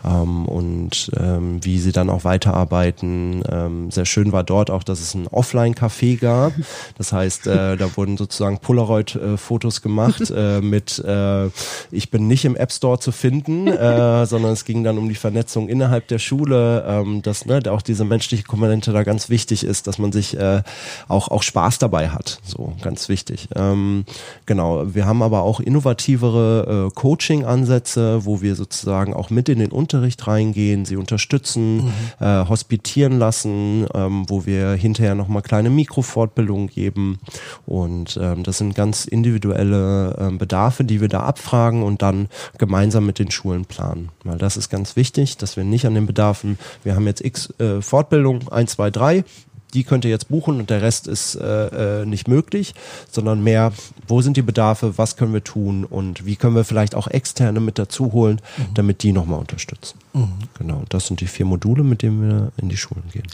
ähm, 0.05 0.47
und 0.47 1.11
ähm, 1.19 1.65
wie 1.65 1.79
sie 1.79 1.93
dann 1.93 2.11
auch 2.11 2.25
weiterarbeiten. 2.25 3.43
Ähm, 3.51 3.91
sehr 3.91 4.07
schön 4.07 4.33
war 4.33 4.45
dort 4.45 4.71
auch, 4.71 4.85
dass 4.85 5.01
es 5.01 5.15
ein 5.15 5.27
Offline-Café 5.27 6.19
gab. 6.19 6.53
Das 6.97 7.13
heißt, 7.13 7.49
äh, 7.49 7.77
da 7.77 7.97
wurden 7.97 8.17
sozusagen 8.17 8.59
Polaroid-Fotos 8.59 9.83
gemacht 9.83 10.31
äh, 10.31 10.61
mit 10.61 10.99
äh, 11.01 11.49
ich 11.91 12.11
bin 12.11 12.29
nicht 12.29 12.45
im 12.45 12.57
App 12.57 12.73
Store 12.73 12.99
zu 12.99 13.13
finden, 13.13 13.67
äh, 13.67 14.27
sondern 14.27 14.53
es 14.53 14.65
ging 14.65 14.85
dann 14.85 14.99
um 14.99 15.09
die 15.09 15.15
Vernetzung 15.17 15.69
innerhalb 15.69 16.07
der 16.09 16.19
Schule, 16.19 16.85
ähm, 16.87 17.23
dass 17.23 17.47
ne, 17.47 17.61
auch 17.69 17.83
diese 17.83 18.05
menschliche 18.05 18.45
Komponente 18.45 18.93
da 18.93 19.03
ganz 19.03 19.29
wichtig 19.29 19.65
ist, 19.65 19.87
dass 19.87 19.99
man 19.99 20.13
sich 20.13 20.37
äh, 20.37 20.63
auch, 21.09 21.29
auch 21.29 21.43
Spaß 21.43 21.79
dabei 21.79 22.11
hat. 22.11 22.39
So, 22.45 22.75
ganz 22.83 23.09
wichtig. 23.09 23.49
Ähm, 23.57 24.05
Genau, 24.47 24.95
wir 24.95 25.07
haben 25.07 25.23
aber 25.23 25.43
auch 25.43 25.61
innovativere 25.61 26.89
äh, 26.89 26.95
Coaching-Ansätze, 26.95 28.25
wo 28.25 28.41
wir 28.41 28.55
sozusagen 28.55 29.15
auch 29.15 29.31
mit 29.31 29.49
in 29.49 29.59
den 29.59 29.73
Unterricht 29.73 30.27
reingehen, 30.27 30.85
sie 30.85 30.97
unterstützen, 30.97 31.85
mhm. 31.85 31.93
äh, 32.21 32.49
hospitieren 32.49 33.19
lassen, 33.19 33.87
ähm, 33.95 34.25
wo 34.29 34.47
wir 34.47 34.73
hinterher 34.73 35.15
nochmal 35.15 35.43
kleine 35.43 35.71
Mikrofortbildungen 35.71 36.69
geben. 36.69 37.19
Und 37.67 38.19
ähm, 38.21 38.43
das 38.43 38.59
sind 38.59 38.75
ganz 38.75 39.05
individuelle 39.05 40.17
äh, 40.19 40.37
Bedarfe, 40.37 40.85
die 40.85 41.01
wir 41.01 41.09
da 41.09 41.21
abfragen 41.21 41.83
und 41.83 42.03
dann 42.03 42.29
gemeinsam 42.59 43.07
mit 43.07 43.19
den 43.19 43.31
Schulen 43.31 43.65
planen. 43.65 44.11
Weil 44.25 44.39
das 44.39 44.57
ist 44.57 44.71
ganz 44.71 44.97
wichtig, 44.97 45.37
dass 45.37 45.57
wir 45.57 45.65
nicht 45.65 45.87
an 45.87 45.95
den 45.95 46.07
Bedarfen, 46.07 46.59
wir 46.83 46.95
haben 46.95 47.07
jetzt 47.07 47.25
x 47.25 47.53
äh, 47.59 47.81
Fortbildung, 47.81 48.49
1, 48.49 48.73
2, 48.73 48.91
3, 48.91 49.25
die 49.71 49.85
könnt 49.85 50.05
ihr 50.05 50.11
jetzt 50.11 50.29
buchen 50.29 50.59
und 50.59 50.71
der 50.71 50.83
Rest 50.83 51.07
ist 51.07 51.35
äh, 51.37 52.03
äh, 52.03 52.07
nicht 52.07 52.29
möglich, 52.29 52.75
sondern 53.11 53.43
mehr, 53.43 53.73
wo 54.07 54.23
sind 54.23 54.37
die 54.37 54.43
Bedarfe, 54.43 54.99
was 54.99 55.17
können 55.17 55.33
wir 55.33 55.45
tun 55.45 55.85
und 55.85 56.27
wie 56.27 56.37
können 56.37 56.55
wir 56.55 56.65
vielleicht 56.65 56.95
auch 56.95 57.07
externe 57.07 57.61
mit 57.61 57.79
dazu 57.79 58.13
holen, 58.13 58.41
mhm. 58.57 58.75
damit 58.75 59.03
die 59.03 59.13
nochmal 59.13 59.39
unterstützen. 59.39 59.99
Mhm. 60.13 60.33
Genau, 60.59 60.83
das 60.89 61.07
sind 61.07 61.21
die 61.21 61.27
vier 61.27 61.47
Module, 61.47 61.85
mit 61.85 62.03
denen 62.03 62.23
wir 62.23 62.53
in 62.57 62.69
die 62.69 62.77
Schulen 62.77 63.05
gehen. 63.13 63.27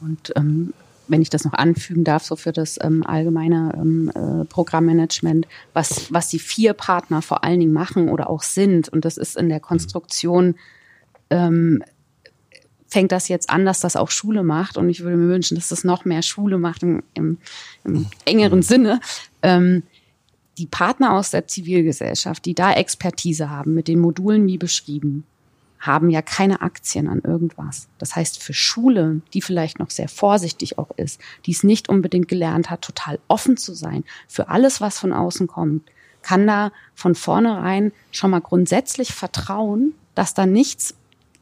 Und 0.00 0.32
ähm, 0.36 0.72
wenn 1.08 1.22
ich 1.22 1.30
das 1.30 1.44
noch 1.44 1.54
anfügen 1.54 2.04
darf, 2.04 2.22
so 2.22 2.36
für 2.36 2.52
das 2.52 2.78
ähm, 2.80 3.04
allgemeine 3.04 3.72
ähm, 3.76 4.12
äh, 4.14 4.44
Programmmanagement, 4.44 5.46
was, 5.72 6.12
was 6.12 6.28
die 6.28 6.38
vier 6.38 6.74
Partner 6.74 7.22
vor 7.22 7.44
allen 7.44 7.60
Dingen 7.60 7.72
machen 7.72 8.08
oder 8.08 8.30
auch 8.30 8.42
sind, 8.42 8.88
und 8.88 9.04
das 9.04 9.16
ist 9.16 9.36
in 9.36 9.48
der 9.48 9.60
Konstruktion 9.60 10.54
ähm, 11.30 11.82
fängt 12.88 13.12
das 13.12 13.28
jetzt 13.28 13.50
an, 13.50 13.64
dass 13.64 13.80
das 13.80 13.96
auch 13.96 14.10
Schule 14.10 14.42
macht. 14.42 14.76
Und 14.76 14.90
ich 14.90 15.00
würde 15.00 15.16
mir 15.16 15.28
wünschen, 15.28 15.54
dass 15.54 15.68
das 15.68 15.84
noch 15.84 16.04
mehr 16.04 16.22
Schule 16.22 16.58
macht 16.58 16.82
im, 16.82 17.02
im, 17.14 17.38
im 17.84 18.06
engeren 18.24 18.62
Sinne. 18.62 19.00
Ähm, 19.42 19.84
die 20.56 20.66
Partner 20.66 21.14
aus 21.14 21.30
der 21.30 21.46
Zivilgesellschaft, 21.46 22.44
die 22.44 22.54
da 22.54 22.72
Expertise 22.72 23.50
haben, 23.50 23.74
mit 23.74 23.86
den 23.86 24.00
Modulen 24.00 24.46
wie 24.46 24.58
beschrieben, 24.58 25.24
haben 25.78 26.10
ja 26.10 26.22
keine 26.22 26.60
Aktien 26.60 27.06
an 27.08 27.20
irgendwas. 27.20 27.86
Das 27.98 28.16
heißt, 28.16 28.42
für 28.42 28.54
Schule, 28.54 29.20
die 29.32 29.40
vielleicht 29.40 29.78
noch 29.78 29.90
sehr 29.90 30.08
vorsichtig 30.08 30.76
auch 30.78 30.90
ist, 30.96 31.20
die 31.46 31.52
es 31.52 31.62
nicht 31.62 31.88
unbedingt 31.88 32.26
gelernt 32.26 32.70
hat, 32.70 32.82
total 32.82 33.20
offen 33.28 33.56
zu 33.56 33.74
sein 33.74 34.02
für 34.26 34.48
alles, 34.48 34.80
was 34.80 34.98
von 34.98 35.12
außen 35.12 35.46
kommt, 35.46 35.88
kann 36.22 36.46
da 36.46 36.72
von 36.94 37.14
vornherein 37.14 37.92
schon 38.10 38.32
mal 38.32 38.40
grundsätzlich 38.40 39.14
vertrauen, 39.14 39.94
dass 40.16 40.34
da 40.34 40.46
nichts 40.46 40.94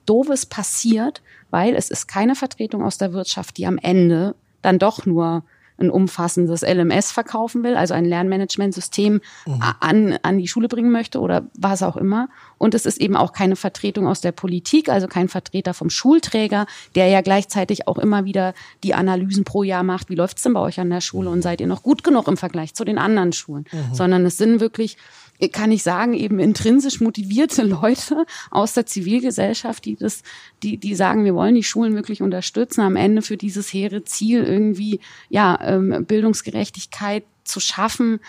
Doofes 0.07 0.47
passiert, 0.47 1.23
weil 1.51 1.75
es 1.75 1.91
ist 1.91 2.07
keine 2.07 2.35
Vertretung 2.35 2.83
aus 2.83 2.99
der 2.99 3.13
Wirtschaft, 3.13 3.57
die 3.59 3.67
am 3.67 3.79
Ende 3.79 4.35
dann 4.63 4.79
doch 4.79 5.07
nur 5.07 5.45
ein 5.79 5.91
umfassendes 5.91 6.63
LMS 6.63 7.13
verkaufen 7.13 7.63
will, 7.63 7.77
also 7.77 7.95
ein 7.95 8.05
Lernmanagementsystem 8.05 9.21
mhm. 9.47 9.63
an, 9.81 10.19
an 10.23 10.39
die 10.39 10.49
Schule 10.49 10.69
bringen 10.69 10.91
möchte 10.91 11.21
oder 11.21 11.47
was 11.59 11.83
auch 11.83 11.97
immer. 11.97 12.29
Und 12.59 12.75
es 12.75 12.87
ist 12.87 12.99
eben 12.99 13.17
auch 13.17 13.33
keine 13.33 13.57
Vertretung 13.57 14.07
aus 14.07 14.21
der 14.21 14.33
Politik, 14.33 14.89
also 14.89 15.07
kein 15.07 15.29
Vertreter 15.29 15.75
vom 15.75 15.91
Schulträger, 15.91 16.67
der 16.95 17.09
ja 17.09 17.21
gleichzeitig 17.21 17.89
auch 17.89 17.99
immer 17.99 18.25
wieder 18.25 18.55
die 18.83 18.95
Analysen 18.95 19.45
pro 19.45 19.63
Jahr 19.63 19.83
macht. 19.83 20.09
Wie 20.09 20.15
läuft's 20.15 20.43
denn 20.43 20.55
bei 20.55 20.61
euch 20.61 20.81
an 20.81 20.91
der 20.91 21.03
Schule 21.03 21.29
und 21.29 21.43
seid 21.43 21.61
ihr 21.61 21.67
noch 21.67 21.83
gut 21.83 22.03
genug 22.03 22.27
im 22.29 22.37
Vergleich 22.37 22.75
zu 22.75 22.85
den 22.85 22.99
anderen 22.99 23.33
Schulen? 23.33 23.67
Mhm. 23.71 23.95
Sondern 23.95 24.25
es 24.25 24.39
sind 24.39 24.61
wirklich 24.61 24.97
kann 25.53 25.73
ich 25.73 25.83
sagen, 25.83 26.15
eben 26.15 26.39
intrinsisch 26.39 27.01
motivierte 27.01 27.63
Leute 27.67 28.25
aus 28.51 28.75
der 28.75 28.87
Zivilgesellschaft, 28.87 29.85
die 29.85 29.97
das, 29.97 30.23
die, 30.63 30.79
die 30.79 30.95
sagen, 30.95 31.25
wir 31.25 31.35
wollen 31.35 31.55
die 31.55 31.63
Schulen 31.63 31.95
wirklich 31.95 32.23
unterstützen, 32.23 32.81
am 32.81 32.97
Ende 32.97 33.23
für 33.23 33.37
dieses 33.37 33.73
hehre 33.73 34.05
Ziel 34.05 34.43
irgendwie, 34.45 35.01
ja, 35.29 35.59
ähm, 35.63 36.05
Bildungsgerechtigkeit 36.07 37.25
zu 37.45 37.61
schaffen, 37.61 38.21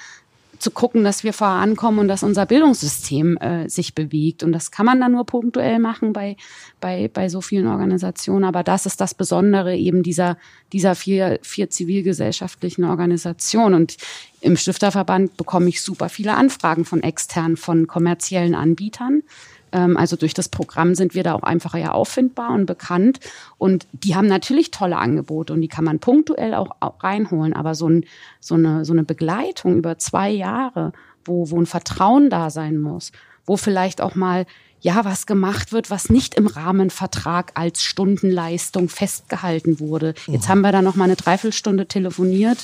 zu 0.60 0.72
gucken, 0.72 1.04
dass 1.04 1.24
wir 1.24 1.34
vorankommen 1.34 2.00
und 2.00 2.08
dass 2.08 2.24
unser 2.24 2.46
Bildungssystem 2.46 3.38
äh, 3.38 3.70
sich 3.70 3.96
bewegt. 3.96 4.44
Und 4.44 4.52
das 4.52 4.72
kann 4.72 4.86
man 4.86 5.00
dann 5.00 5.12
nur 5.12 5.26
punktuell 5.26 5.80
machen 5.80 6.14
bei, 6.14 6.36
bei, 6.80 7.10
bei 7.14 7.30
so 7.30 7.42
vielen 7.42 7.68
Organisationen. 7.68 8.46
Aber 8.46 8.64
das 8.64 8.86
ist 8.86 9.02
das 9.02 9.14
Besondere 9.14 9.76
eben 9.76 10.04
dieser, 10.04 10.38
dieser 10.74 10.96
vier, 10.96 11.40
vier 11.42 11.70
zivilgesellschaftlichen 11.70 12.84
Organisationen. 12.84 13.76
Und 13.76 13.98
im 14.42 14.58
Stifterverband 14.58 15.38
bekomme 15.38 15.70
ich 15.70 15.82
super 15.82 16.10
viele 16.10 16.36
Anfragen 16.36 16.86
von 16.86 17.04
externen, 17.04 17.58
von 17.58 17.88
kommerziellen 17.88 18.56
Anbietern 18.56 19.24
also 19.72 20.16
durch 20.16 20.34
das 20.34 20.50
Programm 20.50 20.96
sind 20.96 21.14
wir 21.14 21.24
da 21.24 21.34
auch 21.34 21.44
einfach 21.44 21.76
ja 21.76 21.92
auffindbar 21.92 22.52
und 22.52 22.66
bekannt. 22.66 23.20
Und 23.58 23.88
die 23.92 24.16
haben 24.16 24.28
natürlich 24.28 24.72
tolle 24.72 24.98
Angebote 24.98 25.54
und 25.54 25.62
die 25.62 25.68
kann 25.68 25.84
man 25.84 26.00
punktuell 26.00 26.54
auch, 26.54 26.76
reinholen. 27.02 27.54
Aber 27.54 27.76
so, 27.76 27.90
ein, 27.90 28.06
so, 28.40 28.56
eine, 28.56 28.86
so 28.86 28.94
eine 28.94 29.04
Begleitung 29.04 29.78
über 29.78 29.98
zwei 29.98 30.30
Jahre, 30.30 30.94
wo, 31.26 31.52
wo 31.52 31.60
ein 31.60 31.66
Vertrauen 31.66 32.30
da 32.30 32.50
sein 32.50 32.78
muss, 32.78 33.12
wo 33.46 33.58
vielleicht 33.58 34.02
auch 34.02 34.16
mal 34.16 34.46
ja, 34.80 35.04
was 35.06 35.26
gemacht 35.26 35.72
wird, 35.72 35.90
was 35.90 36.10
nicht 36.10 36.36
im 36.36 36.48
Rahmenvertrag 36.48 37.52
als 37.56 37.84
Stundenleistung 37.84 38.90
festgehalten 38.90 39.80
wurde. 39.80 40.14
Jetzt 40.28 40.46
mhm. 40.46 40.50
haben 40.50 40.62
wir 40.62 40.72
da 40.72 40.82
noch 40.82 40.96
mal 40.96 41.06
eine 41.06 41.16
Dreiviertelstunde 41.16 41.88
telefoniert, 41.88 42.60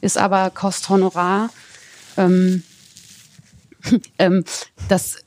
ist 0.00 0.18
aber 0.18 0.50
Kosthonorar. 0.50 1.50
Ähm, 2.16 2.62
ähm, 4.18 4.44
das 4.88 5.18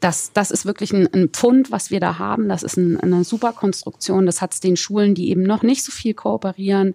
das, 0.00 0.32
das 0.32 0.50
ist 0.50 0.66
wirklich 0.66 0.92
ein, 0.92 1.12
ein 1.12 1.28
Pfund, 1.30 1.70
was 1.70 1.90
wir 1.90 2.00
da 2.00 2.18
haben. 2.18 2.48
Das 2.48 2.62
ist 2.62 2.76
ein, 2.76 3.00
eine 3.00 3.24
super 3.24 3.52
Konstruktion. 3.52 4.26
Das 4.26 4.42
hat 4.42 4.52
es 4.52 4.60
den 4.60 4.76
Schulen, 4.76 5.14
die 5.14 5.30
eben 5.30 5.42
noch 5.42 5.62
nicht 5.62 5.84
so 5.84 5.92
viel 5.92 6.14
kooperieren, 6.14 6.94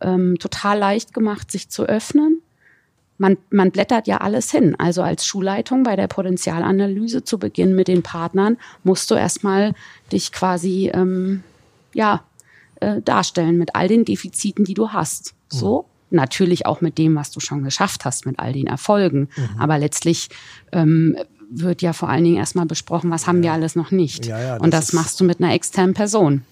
ähm, 0.00 0.38
total 0.38 0.78
leicht 0.78 1.14
gemacht, 1.14 1.50
sich 1.50 1.68
zu 1.68 1.84
öffnen. 1.84 2.42
Man, 3.18 3.36
man 3.50 3.70
blättert 3.70 4.06
ja 4.06 4.18
alles 4.18 4.50
hin. 4.50 4.74
Also 4.78 5.02
als 5.02 5.26
Schulleitung 5.26 5.82
bei 5.82 5.94
der 5.94 6.08
Potenzialanalyse 6.08 7.22
zu 7.22 7.38
Beginn 7.38 7.76
mit 7.76 7.86
den 7.86 8.02
Partnern 8.02 8.56
musst 8.82 9.10
du 9.10 9.14
erstmal 9.14 9.74
dich 10.10 10.32
quasi 10.32 10.90
ähm, 10.92 11.42
ja, 11.92 12.24
äh, 12.80 13.00
darstellen 13.02 13.58
mit 13.58 13.74
all 13.74 13.88
den 13.88 14.04
Defiziten, 14.04 14.64
die 14.64 14.74
du 14.74 14.90
hast. 14.90 15.34
So. 15.48 15.82
Mhm 15.82 15.90
natürlich 16.12 16.66
auch 16.66 16.80
mit 16.80 16.98
dem, 16.98 17.14
was 17.14 17.30
du 17.30 17.38
schon 17.38 17.62
geschafft 17.62 18.04
hast, 18.04 18.26
mit 18.26 18.40
all 18.40 18.52
den 18.52 18.66
Erfolgen. 18.66 19.28
Mhm. 19.36 19.60
Aber 19.60 19.78
letztlich 19.78 20.28
ähm, 20.72 21.16
wird 21.50 21.82
ja 21.82 21.92
vor 21.92 22.08
allen 22.08 22.24
Dingen 22.24 22.36
erstmal 22.36 22.66
besprochen, 22.66 23.10
was 23.10 23.26
haben 23.26 23.42
wir 23.42 23.52
alles 23.52 23.76
noch 23.76 23.90
nicht. 23.90 24.26
Ja, 24.26 24.40
ja, 24.40 24.54
das 24.54 24.62
und 24.62 24.72
das 24.72 24.92
machst 24.92 25.20
du 25.20 25.24
mit 25.24 25.40
einer 25.40 25.52
externen 25.52 25.94
Person. 25.94 26.42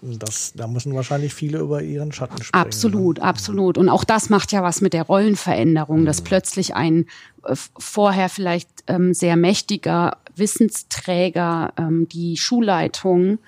Das, 0.00 0.52
da 0.54 0.68
müssen 0.68 0.94
wahrscheinlich 0.94 1.34
viele 1.34 1.58
über 1.58 1.82
ihren 1.82 2.12
Schatten 2.12 2.40
springen. 2.42 2.64
Absolut, 2.64 3.18
ne? 3.18 3.24
absolut. 3.24 3.76
Und 3.76 3.88
auch 3.88 4.04
das 4.04 4.30
macht 4.30 4.52
ja 4.52 4.62
was 4.62 4.80
mit 4.80 4.92
der 4.92 5.02
Rollenveränderung, 5.02 6.04
dass 6.04 6.20
mhm. 6.20 6.24
plötzlich 6.24 6.76
ein 6.76 7.06
äh, 7.44 7.56
vorher 7.78 8.28
vielleicht 8.28 8.68
ähm, 8.86 9.12
sehr 9.12 9.36
mächtiger 9.36 10.18
Wissensträger, 10.36 11.72
ähm, 11.76 12.08
die 12.08 12.36
Schulleitung, 12.36 13.38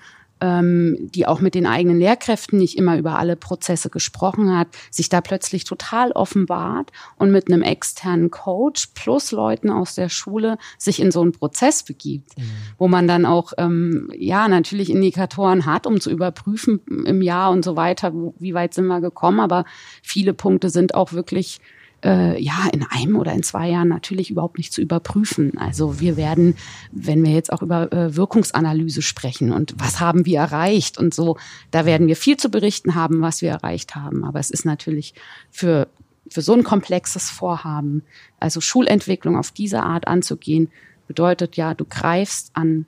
ähm, 0.41 0.97
die 0.99 1.27
auch 1.27 1.39
mit 1.39 1.55
den 1.55 1.65
eigenen 1.65 1.99
Lehrkräften 1.99 2.57
nicht 2.57 2.77
immer 2.77 2.97
über 2.97 3.17
alle 3.17 3.35
Prozesse 3.35 3.89
gesprochen 3.89 4.57
hat, 4.57 4.67
sich 4.89 5.07
da 5.07 5.21
plötzlich 5.21 5.63
total 5.63 6.11
offenbart 6.11 6.91
und 7.17 7.31
mit 7.31 7.47
einem 7.47 7.61
externen 7.61 8.31
Coach 8.31 8.87
plus 8.95 9.31
Leuten 9.31 9.69
aus 9.69 9.95
der 9.95 10.09
Schule 10.09 10.57
sich 10.77 10.99
in 10.99 11.11
so 11.11 11.21
einen 11.21 11.31
Prozess 11.31 11.83
begibt, 11.83 12.37
mhm. 12.37 12.43
wo 12.77 12.87
man 12.87 13.07
dann 13.07 13.25
auch 13.25 13.53
ähm, 13.57 14.11
ja 14.15 14.47
natürlich 14.47 14.89
Indikatoren 14.89 15.65
hat, 15.65 15.85
um 15.85 16.01
zu 16.01 16.09
überprüfen 16.09 16.81
im 17.05 17.21
Jahr 17.21 17.51
und 17.51 17.63
so 17.63 17.75
weiter, 17.75 18.11
wie 18.39 18.53
weit 18.53 18.73
sind 18.73 18.87
wir 18.87 18.99
gekommen, 18.99 19.39
aber 19.39 19.65
viele 20.01 20.33
Punkte 20.33 20.69
sind 20.69 20.95
auch 20.95 21.13
wirklich 21.13 21.61
äh, 22.03 22.41
ja 22.41 22.67
in 22.71 22.83
einem 22.83 23.15
oder 23.15 23.33
in 23.33 23.43
zwei 23.43 23.69
Jahren 23.69 23.87
natürlich 23.87 24.31
überhaupt 24.31 24.57
nicht 24.57 24.73
zu 24.73 24.81
überprüfen. 24.81 25.57
Also 25.57 25.99
wir 25.99 26.17
werden, 26.17 26.55
wenn 26.91 27.23
wir 27.23 27.31
jetzt 27.31 27.51
auch 27.51 27.61
über 27.61 27.91
äh, 27.91 28.15
Wirkungsanalyse 28.15 29.01
sprechen 29.01 29.51
und 29.51 29.75
was 29.77 29.99
haben 29.99 30.25
wir 30.25 30.39
erreicht 30.39 30.97
und 30.97 31.13
so, 31.13 31.37
da 31.71 31.85
werden 31.85 32.07
wir 32.07 32.15
viel 32.15 32.37
zu 32.37 32.49
berichten 32.49 32.95
haben, 32.95 33.21
was 33.21 33.41
wir 33.41 33.51
erreicht 33.51 33.95
haben. 33.95 34.23
Aber 34.23 34.39
es 34.39 34.51
ist 34.51 34.65
natürlich 34.65 35.13
für 35.49 35.87
für 36.29 36.41
so 36.41 36.53
ein 36.53 36.63
komplexes 36.63 37.29
Vorhaben, 37.29 38.03
also 38.39 38.61
Schulentwicklung 38.61 39.35
auf 39.37 39.51
diese 39.51 39.83
Art 39.83 40.07
anzugehen, 40.07 40.69
bedeutet 41.07 41.57
ja, 41.57 41.73
du 41.73 41.83
greifst 41.83 42.51
an 42.53 42.85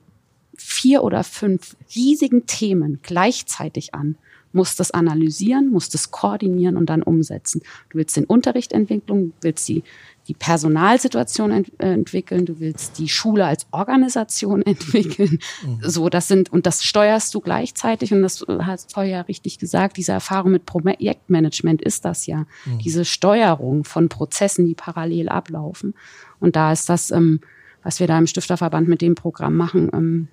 vier 0.56 1.02
oder 1.02 1.24
fünf 1.24 1.76
riesigen 1.94 2.46
Themen 2.46 3.00
gleichzeitig 3.02 3.92
an 3.94 4.16
musst 4.54 4.80
das 4.80 4.90
analysieren, 4.90 5.70
musst 5.70 5.94
das 5.94 6.10
koordinieren 6.10 6.76
und 6.76 6.86
dann 6.86 7.02
umsetzen. 7.02 7.62
Du 7.90 7.98
willst 7.98 8.16
den 8.16 8.24
Unterricht 8.24 8.72
entwickeln, 8.72 9.06
du 9.06 9.32
willst 9.40 9.68
die, 9.68 9.82
die 10.28 10.34
Personalsituation 10.34 11.50
ent 11.50 11.72
äh, 11.78 11.92
entwickeln, 11.92 12.46
du 12.46 12.60
willst 12.60 12.98
die 12.98 13.08
Schule 13.08 13.44
als 13.44 13.66
Organisation 13.72 14.62
entwickeln. 14.66 15.38
Mhm. 15.64 15.78
So, 15.82 16.08
das 16.08 16.28
sind, 16.28 16.52
und 16.52 16.66
das 16.66 16.82
steuerst 16.84 17.34
du 17.34 17.40
gleichzeitig, 17.40 18.12
und 18.12 18.22
das 18.22 18.44
hast 18.60 18.90
du 18.90 18.94
vorher 18.94 19.12
ja 19.12 19.20
richtig 19.22 19.58
gesagt, 19.58 19.96
diese 19.96 20.12
Erfahrung 20.12 20.52
mit 20.52 20.66
Projektmanagement 20.66 21.82
ist 21.82 22.04
das 22.04 22.26
ja. 22.26 22.46
Mhm. 22.64 22.78
Diese 22.78 23.04
Steuerung 23.04 23.84
von 23.84 24.08
Prozessen, 24.08 24.66
die 24.66 24.74
parallel 24.74 25.28
ablaufen. 25.28 25.94
Und 26.40 26.56
da 26.56 26.72
ist 26.72 26.88
das, 26.88 27.10
ähm, 27.10 27.40
was 27.82 28.00
wir 28.00 28.06
da 28.06 28.18
im 28.18 28.26
Stifterverband 28.26 28.88
mit 28.88 29.02
dem 29.02 29.14
Programm 29.14 29.56
machen, 29.56 29.90
ähm, 29.92 30.28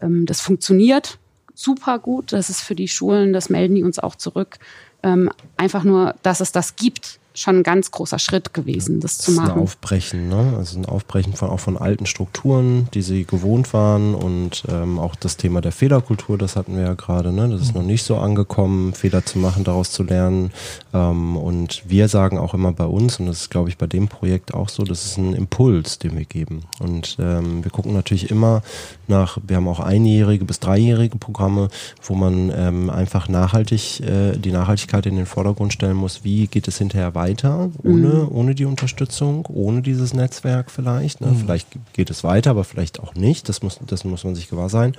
ähm, 0.00 0.26
das 0.26 0.40
funktioniert 0.40 1.18
super 1.58 1.98
gut. 1.98 2.32
Das 2.32 2.50
ist 2.50 2.60
für 2.60 2.76
die 2.76 2.88
Schulen, 2.88 3.32
das 3.32 3.50
melden 3.50 3.74
die 3.74 3.82
uns 3.82 3.98
auch 3.98 4.14
zurück. 4.14 4.58
Ähm, 5.02 5.30
einfach 5.56 5.82
nur, 5.84 6.14
dass 6.22 6.40
es 6.40 6.52
das 6.52 6.76
gibt, 6.76 7.17
schon 7.40 7.58
ein 7.58 7.62
ganz 7.62 7.90
großer 7.90 8.18
Schritt 8.18 8.52
gewesen, 8.52 9.00
das, 9.00 9.18
das 9.18 9.26
zu 9.26 9.32
machen. 9.32 9.48
Ist 9.48 9.54
ein 9.54 9.62
Aufbrechen, 9.62 10.28
ne? 10.28 10.54
Also 10.56 10.78
ein 10.78 10.86
Aufbrechen 10.86 11.34
von 11.34 11.50
auch 11.50 11.60
von 11.60 11.76
alten 11.76 12.06
Strukturen, 12.06 12.88
die 12.94 13.02
sie 13.02 13.24
gewohnt 13.24 13.72
waren 13.72 14.14
und 14.14 14.64
ähm, 14.68 14.98
auch 14.98 15.14
das 15.14 15.36
Thema 15.36 15.60
der 15.60 15.72
Fehlerkultur, 15.72 16.36
das 16.36 16.56
hatten 16.56 16.76
wir 16.76 16.82
ja 16.82 16.94
gerade, 16.94 17.32
ne? 17.32 17.48
Das 17.48 17.62
ist 17.62 17.74
noch 17.74 17.82
nicht 17.82 18.02
so 18.02 18.16
angekommen, 18.16 18.92
Fehler 18.92 19.24
zu 19.24 19.38
machen, 19.38 19.64
daraus 19.64 19.90
zu 19.92 20.02
lernen. 20.02 20.50
Ähm, 20.92 21.36
und 21.36 21.82
wir 21.86 22.08
sagen 22.08 22.38
auch 22.38 22.54
immer 22.54 22.72
bei 22.72 22.86
uns, 22.86 23.20
und 23.20 23.26
das 23.26 23.42
ist, 23.42 23.50
glaube 23.50 23.68
ich, 23.68 23.78
bei 23.78 23.86
dem 23.86 24.08
Projekt 24.08 24.52
auch 24.54 24.68
so, 24.68 24.82
das 24.82 25.04
ist 25.04 25.16
ein 25.16 25.34
Impuls, 25.34 25.98
den 25.98 26.16
wir 26.16 26.24
geben. 26.24 26.62
Und 26.80 27.16
ähm, 27.20 27.62
wir 27.62 27.70
gucken 27.70 27.94
natürlich 27.94 28.30
immer 28.30 28.62
nach, 29.06 29.38
wir 29.46 29.56
haben 29.56 29.68
auch 29.68 29.80
einjährige 29.80 30.44
bis 30.44 30.60
dreijährige 30.60 31.18
Programme, 31.18 31.68
wo 32.02 32.14
man 32.14 32.52
ähm, 32.54 32.90
einfach 32.90 33.28
nachhaltig 33.28 34.00
äh, 34.00 34.36
die 34.36 34.52
Nachhaltigkeit 34.52 35.06
in 35.06 35.16
den 35.16 35.26
Vordergrund 35.26 35.72
stellen 35.72 35.96
muss. 35.96 36.24
Wie 36.24 36.46
geht 36.46 36.68
es 36.68 36.78
hinterher 36.78 37.14
weiter? 37.14 37.27
Weiter 37.28 37.70
ohne, 37.82 38.08
mhm. 38.08 38.28
ohne 38.30 38.54
die 38.54 38.64
Unterstützung, 38.64 39.46
ohne 39.46 39.82
dieses 39.82 40.14
Netzwerk 40.14 40.70
vielleicht. 40.70 41.20
Ne? 41.20 41.28
Mhm. 41.28 41.36
Vielleicht 41.36 41.68
geht 41.92 42.10
es 42.10 42.24
weiter, 42.24 42.50
aber 42.50 42.64
vielleicht 42.64 43.00
auch 43.00 43.14
nicht. 43.14 43.48
Das 43.48 43.62
muss, 43.62 43.78
das 43.86 44.04
muss 44.04 44.24
man 44.24 44.34
sich 44.34 44.48
gewahr 44.48 44.68
sein. 44.68 44.94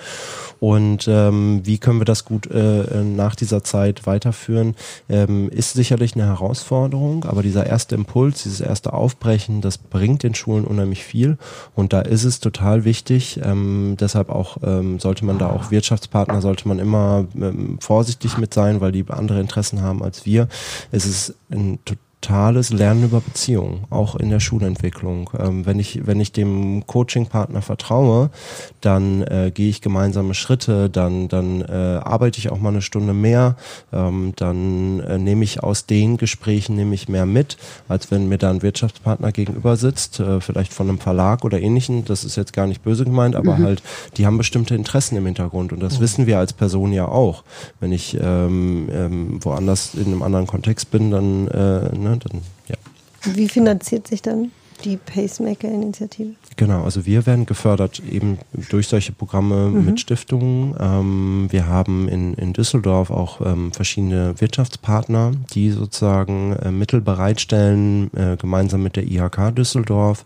Und 0.60 1.08
ähm, 1.08 1.62
wie 1.64 1.78
können 1.78 2.00
wir 2.00 2.06
das 2.06 2.26
gut 2.26 2.50
äh, 2.52 3.04
nach 3.04 3.36
dieser 3.36 3.64
Zeit 3.64 4.06
weiterführen, 4.06 4.76
ähm, 5.10 5.50
ist 5.50 5.74
sicherlich 5.74 6.16
eine 6.16 6.26
Herausforderung, 6.26 7.26
aber 7.26 7.42
dieser 7.42 7.66
erste 7.66 7.96
Impuls, 7.96 8.44
dieses 8.44 8.62
erste 8.62 8.94
Aufbrechen, 8.94 9.62
das 9.62 9.78
bringt 9.78 10.24
den 10.24 10.36
Schulen 10.36 10.66
unheimlich 10.66 11.04
viel. 11.04 11.38
Und 11.76 11.94
da 11.94 12.02
ist 12.02 12.24
es 12.24 12.40
total 12.40 12.86
wichtig, 12.86 13.40
ähm, 13.44 13.98
deshalb 14.00 14.30
auch 14.30 14.58
ähm, 14.64 15.00
sollte 15.00 15.26
man 15.26 15.40
da 15.40 15.50
auch 15.50 15.72
Wirtschaftspartner, 15.72 16.42
sollte 16.42 16.68
man 16.68 16.80
immer 16.80 17.26
ähm, 17.36 17.78
vorsichtig 17.80 18.38
mit 18.38 18.54
sein, 18.54 18.82
weil 18.82 18.92
die 18.92 19.06
andere 19.10 19.40
Interessen 19.40 19.82
haben 19.82 20.04
als 20.04 20.26
wir. 20.26 20.48
Es 20.92 21.06
ist 21.06 21.36
ein 21.52 21.80
totales 22.22 22.72
Lernen 22.72 23.06
über 23.06 23.22
Beziehungen, 23.22 23.86
auch 23.90 24.16
in 24.16 24.30
der 24.30 24.40
Schulentwicklung. 24.40 25.30
Ähm, 25.40 25.66
wenn 25.66 25.80
ich 25.80 26.06
wenn 26.06 26.20
ich 26.20 26.32
dem 26.32 26.86
Coaching-Partner 26.86 27.62
vertraue, 27.62 28.30
dann 28.82 29.22
äh, 29.24 29.52
gehe 29.54 29.70
ich 29.70 29.82
gemeinsame 29.82 30.34
Schritte, 30.34 30.90
dann 30.90 31.30
dann 31.30 31.62
äh, 31.62 32.00
arbeite 32.04 32.40
ich 32.40 32.52
auch 32.52 32.60
mal 32.60 32.70
eine 32.70 32.82
Stunde 32.82 33.14
mehr, 33.14 33.56
ähm, 33.94 34.34
dann 34.36 35.00
äh, 35.00 35.18
nehme 35.18 35.44
ich 35.44 35.64
aus 35.64 35.86
den 35.86 36.18
Gesprächen 36.18 36.76
nehme 36.76 36.94
ich 36.94 37.08
mehr 37.08 37.26
mit, 37.26 37.58
als 37.88 38.12
wenn 38.12 38.28
mir 38.28 38.38
da 38.38 38.50
ein 38.50 38.62
Wirtschaftspartner 38.62 39.32
gegenüber 39.32 39.78
sitzt, 39.78 40.20
äh, 40.20 40.42
vielleicht 40.42 40.74
von 40.74 40.90
einem 40.90 41.00
Verlag 41.00 41.46
oder 41.46 41.62
ähnlichen. 41.62 42.04
Das 42.04 42.26
ist 42.26 42.36
jetzt 42.36 42.52
gar 42.54 42.68
nicht 42.68 42.84
böse 42.84 43.06
gemeint, 43.06 43.36
aber 43.38 43.58
mhm. 43.58 43.64
halt 43.64 43.84
die 44.18 44.26
haben 44.26 44.38
bestimmte 44.38 44.76
Interessen 44.76 45.16
im 45.16 45.26
Hintergrund 45.26 45.72
und 45.72 45.80
das 45.80 45.98
mhm. 45.98 46.04
wissen 46.04 46.28
wir 46.28 46.38
als 46.38 46.52
Person 46.52 46.92
ja 46.92 47.08
auch. 47.08 47.44
Wenn 47.80 47.94
ich 47.94 48.18
ähm, 48.22 48.90
ähm, 48.92 49.40
woanders 49.44 49.96
in 49.96 50.08
einem 50.08 50.22
anderen 50.22 50.48
Kontext 50.48 50.92
bin, 50.92 51.12
dann, 51.12 51.39
äh, 51.48 51.98
ne, 51.98 52.18
dann 52.18 52.42
ja. 52.68 52.76
Wie 53.24 53.50
finanziert 53.50 54.08
sich 54.08 54.22
dann 54.22 54.52
die 54.84 54.98
Pacemaker-Initiative? 54.98 56.36
Genau, 56.56 56.84
also 56.84 57.06
wir 57.06 57.26
werden 57.26 57.46
gefördert 57.46 58.02
eben 58.10 58.38
durch 58.70 58.88
solche 58.88 59.12
Programme 59.12 59.70
mhm. 59.70 59.86
mit 59.86 60.00
Stiftungen. 60.00 60.76
Ähm, 60.80 61.48
wir 61.50 61.68
haben 61.68 62.10
in, 62.10 62.34
in 62.34 62.54
Düsseldorf 62.54 63.12
auch 63.12 63.42
ähm, 63.46 63.72
verschiedene 63.72 64.40
Wirtschaftspartner, 64.40 65.32
die 65.54 65.72
sozusagen 65.72 66.54
äh, 66.54 66.72
Mittel 66.72 67.02
bereitstellen, 67.02 68.12
äh, 68.16 68.38
gemeinsam 68.38 68.84
mit 68.84 68.96
der 68.96 69.04
IHK 69.04 69.56
Düsseldorf, 69.56 70.26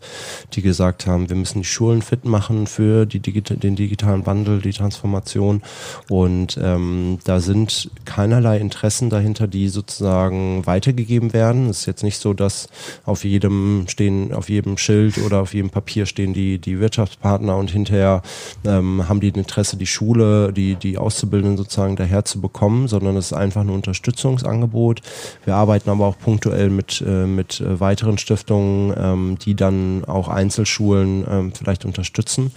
die 0.54 0.62
gesagt 0.62 1.06
haben, 1.06 1.30
wir 1.30 1.36
müssen 1.36 1.60
die 1.60 1.68
Schulen 1.68 2.02
fit 2.02 2.26
machen 2.26 2.68
für 2.68 3.06
die 3.06 3.20
Digita 3.20 3.56
den 3.56 3.76
digitalen 3.76 4.26
Wandel, 4.26 4.62
die 4.62 4.74
Transformation. 4.74 5.62
Und 6.10 6.60
ähm, 6.62 7.20
da 7.26 7.40
sind 7.40 7.92
keinerlei 8.06 8.58
Interessen 8.58 9.10
dahinter, 9.10 9.48
die 9.48 9.70
sozusagen 9.70 10.66
weitergegeben 10.66 11.34
werden. 11.34 11.70
Es 11.70 11.82
ist 11.82 11.86
jetzt 11.86 12.04
nicht 12.04 12.18
so, 12.18 12.34
dass 12.34 12.68
auf 13.06 13.24
jedem 13.24 13.86
stehen, 13.88 14.34
auf 14.34 14.43
jedem 14.49 14.78
Schild 14.78 15.18
oder 15.20 15.41
auf 15.41 15.53
jedem 15.53 15.70
Papier 15.70 16.06
stehen 16.06 16.34
die, 16.34 16.60
die 16.60 16.80
Wirtschaftspartner 16.80 17.56
und 17.57 17.72
hinterher 17.72 18.22
ähm, 18.65 19.07
haben 19.07 19.20
die 19.20 19.32
ein 19.32 19.40
Interesse, 19.40 19.78
die 19.78 19.88
Schule, 19.88 20.53
die, 20.53 20.76
die 20.76 20.98
Auszubildenden 20.98 21.57
sozusagen 21.57 21.95
daher 21.95 22.26
zu 22.26 22.41
bekommen, 22.41 22.88
sondern 22.88 23.18
es 23.18 23.28
ist 23.28 23.34
einfach 23.34 23.61
ein 23.61 23.70
Unterstützungsangebot. 23.70 25.02
Wir 25.45 25.56
arbeiten 25.56 25.90
aber 25.90 26.06
auch 26.06 26.18
punktuell 26.18 26.70
mit, 26.70 27.03
äh, 27.06 27.26
mit 27.26 27.61
äh, 27.61 27.80
weiteren 27.80 28.18
Stiftungen, 28.18 28.94
ähm, 28.98 29.38
die 29.40 29.56
dann 29.56 30.06
auch 30.06 30.28
Einzelschulen 30.28 31.26
ähm, 31.30 31.53
vielleicht 31.53 31.86
unterstützen. 31.86 32.52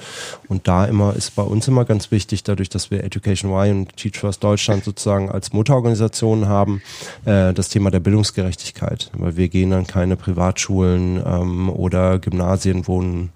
Und 0.49 0.69
da 0.69 0.85
immer 0.85 1.15
ist 1.15 1.35
bei 1.37 1.43
uns 1.43 1.69
immer 1.69 1.85
ganz 1.85 2.11
wichtig, 2.11 2.43
dadurch, 2.43 2.69
dass 2.69 2.91
wir 2.91 3.05
Education 3.05 3.51
Y 3.51 3.81
und 3.81 3.97
Teach 3.97 4.19
First 4.19 4.43
Deutschland 4.43 4.85
sozusagen 4.85 5.31
als 5.31 5.53
Mutterorganisationen 5.53 6.49
haben, 6.49 6.83
äh, 7.25 7.53
das 7.53 7.69
Thema 7.69 7.91
der 7.91 8.01
Bildungsgerechtigkeit. 8.01 9.11
Weil 9.15 9.37
wir 9.37 9.49
gehen 9.49 9.73
an 9.73 9.87
keine 9.87 10.17
Privatschulen 10.17 11.23
ähm, 11.25 11.69
oder 11.77 12.19
Gymnasien, 12.19 12.87
wo 12.87 13.01
ein, 13.01 13.31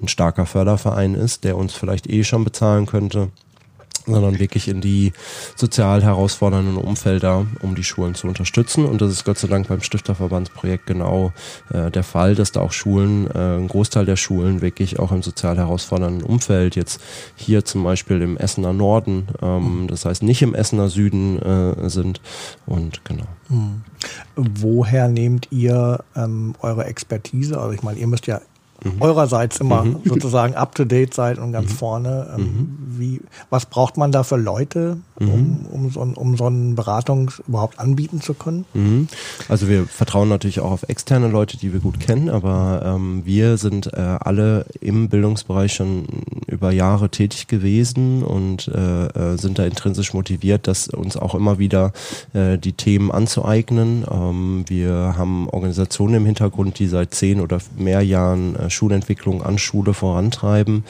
ein 0.00 0.08
starker 0.08 0.46
Förderverein 0.46 1.14
ist, 1.14 1.44
der 1.44 1.56
uns 1.56 1.74
vielleicht 1.74 2.08
eh 2.08 2.24
schon 2.24 2.44
bezahlen 2.44 2.86
könnte 2.86 3.30
sondern 4.06 4.38
wirklich 4.38 4.68
in 4.68 4.80
die 4.80 5.12
sozial 5.56 6.02
herausfordernden 6.02 6.76
Umfelder, 6.76 7.46
um 7.62 7.74
die 7.74 7.84
Schulen 7.84 8.14
zu 8.14 8.26
unterstützen. 8.26 8.84
Und 8.84 9.00
das 9.00 9.10
ist 9.10 9.24
Gott 9.24 9.38
sei 9.38 9.48
Dank 9.48 9.68
beim 9.68 9.80
Stifterverbandsprojekt 9.80 10.86
genau 10.86 11.32
äh, 11.70 11.90
der 11.90 12.02
Fall, 12.02 12.34
dass 12.34 12.52
da 12.52 12.60
auch 12.60 12.72
Schulen, 12.72 13.30
äh, 13.30 13.56
ein 13.56 13.68
Großteil 13.68 14.04
der 14.04 14.16
Schulen 14.16 14.60
wirklich 14.60 14.98
auch 14.98 15.12
im 15.12 15.22
sozial 15.22 15.56
herausfordernden 15.56 16.22
Umfeld, 16.22 16.76
jetzt 16.76 17.00
hier 17.36 17.64
zum 17.64 17.84
Beispiel 17.84 18.20
im 18.20 18.36
Essener 18.36 18.72
Norden, 18.72 19.28
ähm, 19.40 19.86
das 19.88 20.04
heißt 20.04 20.22
nicht 20.22 20.42
im 20.42 20.54
Essener 20.54 20.88
Süden 20.88 21.40
äh, 21.40 21.88
sind. 21.88 22.20
Und 22.66 23.04
genau. 23.04 23.26
Mhm. 23.48 23.82
Woher 24.36 25.08
nehmt 25.08 25.48
ihr 25.50 26.04
ähm, 26.16 26.54
eure 26.60 26.84
Expertise? 26.84 27.58
Also 27.58 27.72
ich 27.72 27.82
meine, 27.82 27.98
ihr 27.98 28.06
müsst 28.06 28.26
ja 28.26 28.40
mhm. 28.84 29.00
eurerseits 29.00 29.58
immer 29.60 29.84
mhm. 29.84 30.00
sozusagen 30.04 30.54
up 30.54 30.74
to 30.74 30.84
date 30.84 31.14
seid 31.14 31.38
und 31.38 31.52
ganz 31.52 31.70
mhm. 31.70 31.76
vorne. 31.76 32.34
Ähm, 32.36 32.42
mhm. 32.42 32.78
wie, 32.98 33.20
was 33.50 33.66
braucht 33.66 33.96
man 33.96 34.12
da 34.12 34.22
für 34.22 34.36
Leute, 34.36 34.98
um, 35.16 35.26
mhm. 35.26 35.66
um, 35.70 35.90
so, 35.90 36.00
um 36.00 36.36
so 36.36 36.46
eine 36.46 36.74
Beratung 36.74 37.30
überhaupt 37.48 37.78
anbieten 37.78 38.20
zu 38.20 38.34
können? 38.34 38.64
Also 39.48 39.68
wir 39.68 39.86
vertrauen 39.86 40.28
natürlich 40.28 40.60
auch 40.60 40.70
auf 40.70 40.88
externe 40.88 41.28
Leute, 41.28 41.56
die 41.56 41.72
wir 41.72 41.80
gut 41.80 42.00
kennen, 42.00 42.28
aber 42.28 42.82
ähm, 42.84 43.22
wir 43.24 43.56
sind 43.56 43.92
äh, 43.92 44.00
alle 44.20 44.66
im 44.80 45.08
Bildungsbereich 45.08 45.74
schon 45.74 46.06
über 46.46 46.72
Jahre 46.72 47.08
tätig 47.08 47.46
gewesen 47.46 48.22
und 48.22 48.68
äh, 48.68 49.06
äh, 49.06 49.36
sind 49.38 49.58
da 49.58 49.64
intrinsisch 49.64 50.14
motiviert, 50.14 50.66
dass 50.66 50.88
uns 50.88 51.16
auch 51.16 51.34
immer 51.34 51.58
wieder 51.58 51.92
äh, 52.32 52.58
die 52.58 52.72
Themen 52.72 53.10
anzueignen. 53.10 54.04
Ähm, 54.10 54.64
wir 54.68 55.14
haben 55.16 55.48
Organisationen 55.48 56.16
im 56.16 56.26
Hintergrund, 56.26 56.78
die 56.78 56.86
seit 56.86 57.14
zehn 57.14 57.40
oder 57.40 57.58
mehr 57.76 58.02
Jahren 58.02 58.56
äh, 58.56 58.70
Schulentwicklung 58.74 59.42
an 59.42 59.58
Schule 59.58 59.94
vorantreiben. 59.94 60.84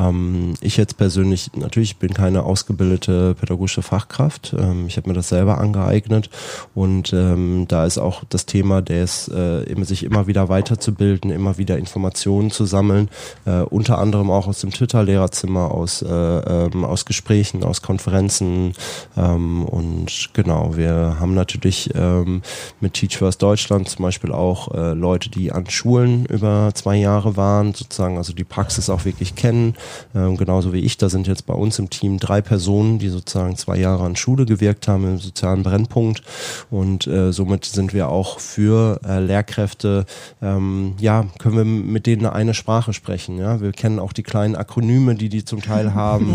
Ähm, 0.00 0.54
ich 0.60 0.76
jetzt 0.76 0.96
persönlich, 0.96 1.50
natürlich 1.54 1.98
bin 1.98 2.14
keine 2.14 2.44
ausgebildete 2.44 3.34
pädagogische 3.34 3.82
Fachkraft. 3.82 4.54
Ähm, 4.58 4.86
ich 4.86 4.96
habe 4.96 5.08
mir 5.08 5.14
das 5.14 5.28
selber 5.28 5.58
angeeignet. 5.58 6.30
Und 6.74 7.12
ähm, 7.12 7.66
da 7.68 7.84
ist 7.84 7.98
auch 7.98 8.24
das 8.28 8.46
Thema, 8.46 8.82
des, 8.82 9.28
äh, 9.28 9.84
sich 9.84 10.04
immer 10.04 10.26
wieder 10.26 10.48
weiterzubilden, 10.48 11.30
immer 11.30 11.58
wieder 11.58 11.78
Informationen 11.78 12.50
zu 12.50 12.64
sammeln, 12.64 13.08
äh, 13.46 13.60
unter 13.60 13.98
anderem 13.98 14.30
auch 14.30 14.46
aus 14.46 14.60
dem 14.60 14.70
Twitter-Lehrerzimmer, 14.70 15.70
aus, 15.70 16.02
äh, 16.02 16.08
ähm, 16.08 16.84
aus 16.84 17.04
Gesprächen, 17.04 17.64
aus 17.64 17.82
Konferenzen. 17.82 18.74
Ähm, 19.16 19.64
und 19.64 20.30
genau, 20.32 20.76
wir 20.76 21.16
haben 21.18 21.34
natürlich 21.34 21.90
ähm, 21.94 22.42
mit 22.80 22.94
Teach 22.94 23.16
First 23.16 23.42
Deutschland 23.42 23.88
zum 23.88 24.04
Beispiel 24.04 24.32
auch 24.32 24.72
äh, 24.74 24.92
Leute, 24.92 25.30
die 25.30 25.52
an 25.52 25.68
Schulen 25.68 26.26
über 26.26 26.70
zwei 26.74 26.96
Jahre 26.96 27.36
waren, 27.36 27.74
sozusagen 27.74 28.16
also 28.16 28.32
die 28.32 28.44
Praxis 28.44 28.90
auch 28.90 29.04
wirklich 29.04 29.34
kennen, 29.34 29.74
ähm, 30.14 30.36
genauso 30.36 30.72
wie 30.72 30.80
ich. 30.80 30.96
Da 30.98 31.08
sind 31.08 31.26
jetzt 31.26 31.46
bei 31.46 31.54
uns 31.54 31.78
im 31.78 31.90
Team 31.90 32.18
drei 32.18 32.40
Personen, 32.40 32.98
die 32.98 33.08
sozusagen 33.08 33.56
zwei 33.56 33.76
Jahre 33.76 34.04
an 34.04 34.16
Schule 34.16 34.46
gewirkt 34.46 34.88
haben 34.88 35.04
im 35.04 35.18
sozialen 35.18 35.62
Brennpunkt. 35.62 36.22
Und 36.70 37.06
äh, 37.06 37.32
somit 37.32 37.64
sind 37.64 37.94
wir 37.94 38.08
auch 38.08 38.40
für 38.40 39.00
äh, 39.06 39.20
Lehrkräfte, 39.20 40.06
ähm, 40.42 40.94
ja, 40.98 41.26
können 41.38 41.56
wir 41.56 41.64
mit 41.64 42.06
denen 42.06 42.26
eine 42.26 42.54
Sprache 42.54 42.92
sprechen. 42.92 43.38
Ja? 43.38 43.60
Wir 43.60 43.72
kennen 43.72 43.98
auch 43.98 44.12
die 44.12 44.22
kleinen 44.22 44.56
Akronyme, 44.56 45.14
die 45.14 45.28
die 45.28 45.44
zum 45.44 45.62
Teil 45.62 45.94
haben. 45.94 46.34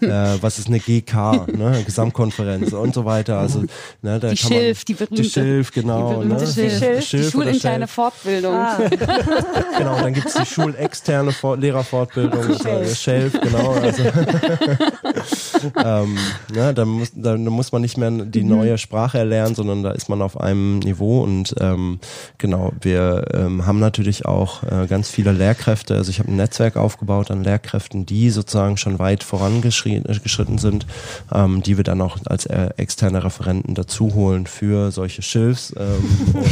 ja? 0.00 0.34
Äh, 0.34 0.42
was 0.42 0.58
ist 0.58 0.68
eine 0.68 0.80
GK, 0.80 1.46
ne? 1.56 1.82
Gesamtkonferenz 1.84 2.72
und 2.72 2.94
so 2.94 3.04
weiter. 3.04 3.38
Also, 3.38 3.64
ne, 4.02 4.18
da 4.18 4.30
die 4.30 4.36
Schilf, 4.36 4.78
man, 4.78 4.84
die 4.88 4.94
berühmte. 4.94 5.22
Die 5.22 5.28
Schilf, 5.28 5.72
genau. 5.72 6.22
Die 6.22 6.28
ne? 6.28 6.38
Schilf. 6.38 6.54
Die, 6.54 6.70
Schilf, 6.78 7.10
die 7.10 7.30
schulinterne 7.30 7.86
Fortbildung. 7.86 8.54
Ah. 8.54 8.78
genau, 9.78 10.00
dann 10.00 10.12
gibt 10.12 10.26
es 10.26 10.34
die 10.34 10.46
schulexterne 10.46 11.34
Lehrerfortbildung. 11.56 12.58
Shelf, 12.86 13.32
genau. 13.40 13.72
Also, 13.72 14.02
ähm, 15.84 16.16
ja, 16.54 16.72
da, 16.72 16.84
muss, 16.84 17.10
da, 17.14 17.36
muss 17.36 17.72
man 17.72 17.82
nicht 17.82 17.96
mehr 17.96 18.10
die 18.10 18.42
mhm. 18.42 18.48
neue 18.48 18.78
Sprache 18.78 19.18
erlernen, 19.18 19.54
sondern 19.54 19.82
da 19.82 19.90
ist 19.90 20.08
man 20.08 20.22
auf 20.22 20.40
einem 20.40 20.78
Niveau 20.80 21.22
und 21.22 21.54
ähm, 21.60 21.98
genau, 22.38 22.72
wir 22.80 23.24
ähm, 23.34 23.66
haben 23.66 23.78
natürlich 23.78 24.26
auch 24.26 24.62
äh, 24.62 24.86
ganz 24.86 25.10
viele 25.10 25.32
Lehrkräfte. 25.32 25.94
Also 25.94 26.10
ich 26.10 26.18
habe 26.18 26.30
ein 26.30 26.36
Netzwerk 26.36 26.76
aufgebaut 26.76 27.30
an 27.30 27.44
Lehrkräften, 27.44 28.06
die 28.06 28.30
sozusagen 28.30 28.76
schon 28.76 28.98
weit 28.98 29.22
vorangeschritten 29.22 30.58
sind, 30.58 30.86
ähm, 31.32 31.62
die 31.62 31.76
wir 31.76 31.84
dann 31.84 32.00
auch 32.00 32.18
als 32.26 32.46
äh, 32.46 32.70
externe 32.76 33.24
Referenten 33.24 33.74
dazu 33.74 34.14
holen 34.14 34.46
für 34.46 34.90
solche 34.90 35.22
Schiffs. 35.22 35.74
Ähm, 35.76 36.44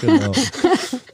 genau. 0.00 0.32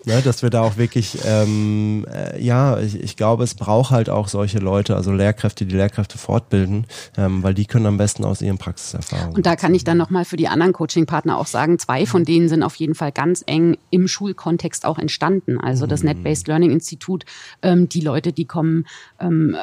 Ne, 0.07 0.23
dass 0.23 0.43
wir 0.43 0.49
da 0.49 0.63
auch 0.63 0.79
wirklich, 0.79 1.19
ähm, 1.27 2.07
äh, 2.11 2.43
ja, 2.43 2.81
ich, 2.81 2.99
ich 2.99 3.17
glaube, 3.17 3.45
es 3.45 3.55
braucht 3.55 3.91
halt 3.91 4.09
auch 4.09 4.29
solche 4.29 4.59
Leute, 4.59 4.97
also 4.97 5.13
Lehrkräfte, 5.13 5.67
die 5.67 5.77
Lehrkräfte 5.77 6.17
fortbilden, 6.17 6.87
ähm, 7.19 7.43
weil 7.43 7.53
die 7.53 7.67
können 7.67 7.85
am 7.85 7.99
besten 7.99 8.25
aus 8.25 8.41
ihren 8.41 8.57
Praxiserfahrungen. 8.57 9.35
Und 9.35 9.45
da 9.45 9.57
kann 9.57 9.75
ich 9.75 9.85
dann 9.85 9.99
nochmal 9.99 10.25
für 10.25 10.39
die 10.39 10.49
anderen 10.49 10.73
Coaching-Partner 10.73 11.37
auch 11.37 11.47
sagen, 11.47 11.79
zwei 11.79 12.07
von 12.07 12.25
denen 12.25 12.49
sind 12.49 12.63
auf 12.63 12.77
jeden 12.77 12.95
Fall 12.95 13.13
ganz 13.13 13.45
eng 13.47 13.77
im 13.91 14.09
Schulkontext 14.09 14.87
auch 14.87 14.99
entstanden. 14.99 15.59
Also 15.61 15.87
das 15.87 16.01
mhm. 16.01 16.11
Net-Based 16.11 16.49
Learning 16.49 16.71
Institut, 16.71 17.27
ähm, 17.61 17.89
die 17.91 18.01
Leute, 18.01 18.33
die 18.33 18.47
kommen 18.47 18.87
ähm, 19.21 19.55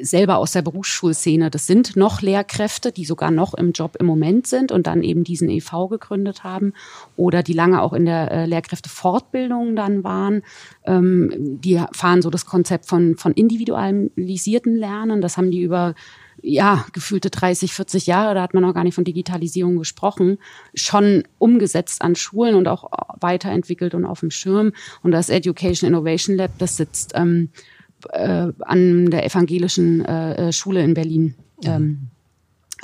selber 0.00 0.38
aus 0.38 0.52
der 0.52 0.62
Berufsschulszene. 0.62 1.50
Das 1.50 1.66
sind 1.66 1.96
noch 1.96 2.22
Lehrkräfte, 2.22 2.92
die 2.92 3.04
sogar 3.04 3.30
noch 3.30 3.54
im 3.54 3.72
Job 3.72 3.96
im 3.98 4.06
Moment 4.06 4.46
sind 4.46 4.72
und 4.72 4.86
dann 4.86 5.02
eben 5.02 5.24
diesen 5.24 5.48
EV 5.48 5.88
gegründet 5.88 6.44
haben 6.44 6.72
oder 7.16 7.42
die 7.42 7.52
lange 7.52 7.82
auch 7.82 7.92
in 7.92 8.06
der 8.06 8.30
äh, 8.30 8.46
Lehrkräftefortbildung 8.46 9.76
dann 9.76 10.04
waren. 10.04 10.42
Ähm, 10.84 11.60
die 11.60 11.82
fahren 11.92 12.22
so 12.22 12.30
das 12.30 12.46
Konzept 12.46 12.86
von, 12.86 13.16
von 13.16 13.32
individualisierten 13.32 14.74
Lernen. 14.74 15.20
Das 15.20 15.36
haben 15.36 15.50
die 15.50 15.62
über 15.62 15.94
ja, 16.40 16.84
gefühlte 16.92 17.30
30, 17.30 17.72
40 17.72 18.06
Jahre, 18.06 18.34
da 18.34 18.42
hat 18.42 18.52
man 18.52 18.64
noch 18.64 18.74
gar 18.74 18.82
nicht 18.82 18.94
von 18.94 19.04
Digitalisierung 19.04 19.78
gesprochen, 19.78 20.38
schon 20.74 21.22
umgesetzt 21.38 22.02
an 22.02 22.16
Schulen 22.16 22.56
und 22.56 22.66
auch 22.66 22.90
weiterentwickelt 23.20 23.94
und 23.94 24.04
auf 24.04 24.20
dem 24.20 24.30
Schirm. 24.30 24.72
Und 25.02 25.12
das 25.12 25.28
Education 25.28 25.88
Innovation 25.88 26.36
Lab, 26.36 26.50
das 26.58 26.76
sitzt 26.76 27.12
ähm, 27.14 27.50
äh, 28.10 28.52
an 28.60 29.06
der 29.10 29.24
evangelischen 29.24 30.04
äh, 30.04 30.48
äh, 30.48 30.52
Schule 30.52 30.82
in 30.82 30.94
Berlin. 30.94 31.34
Ähm, 31.64 32.08
äh, 32.10 32.11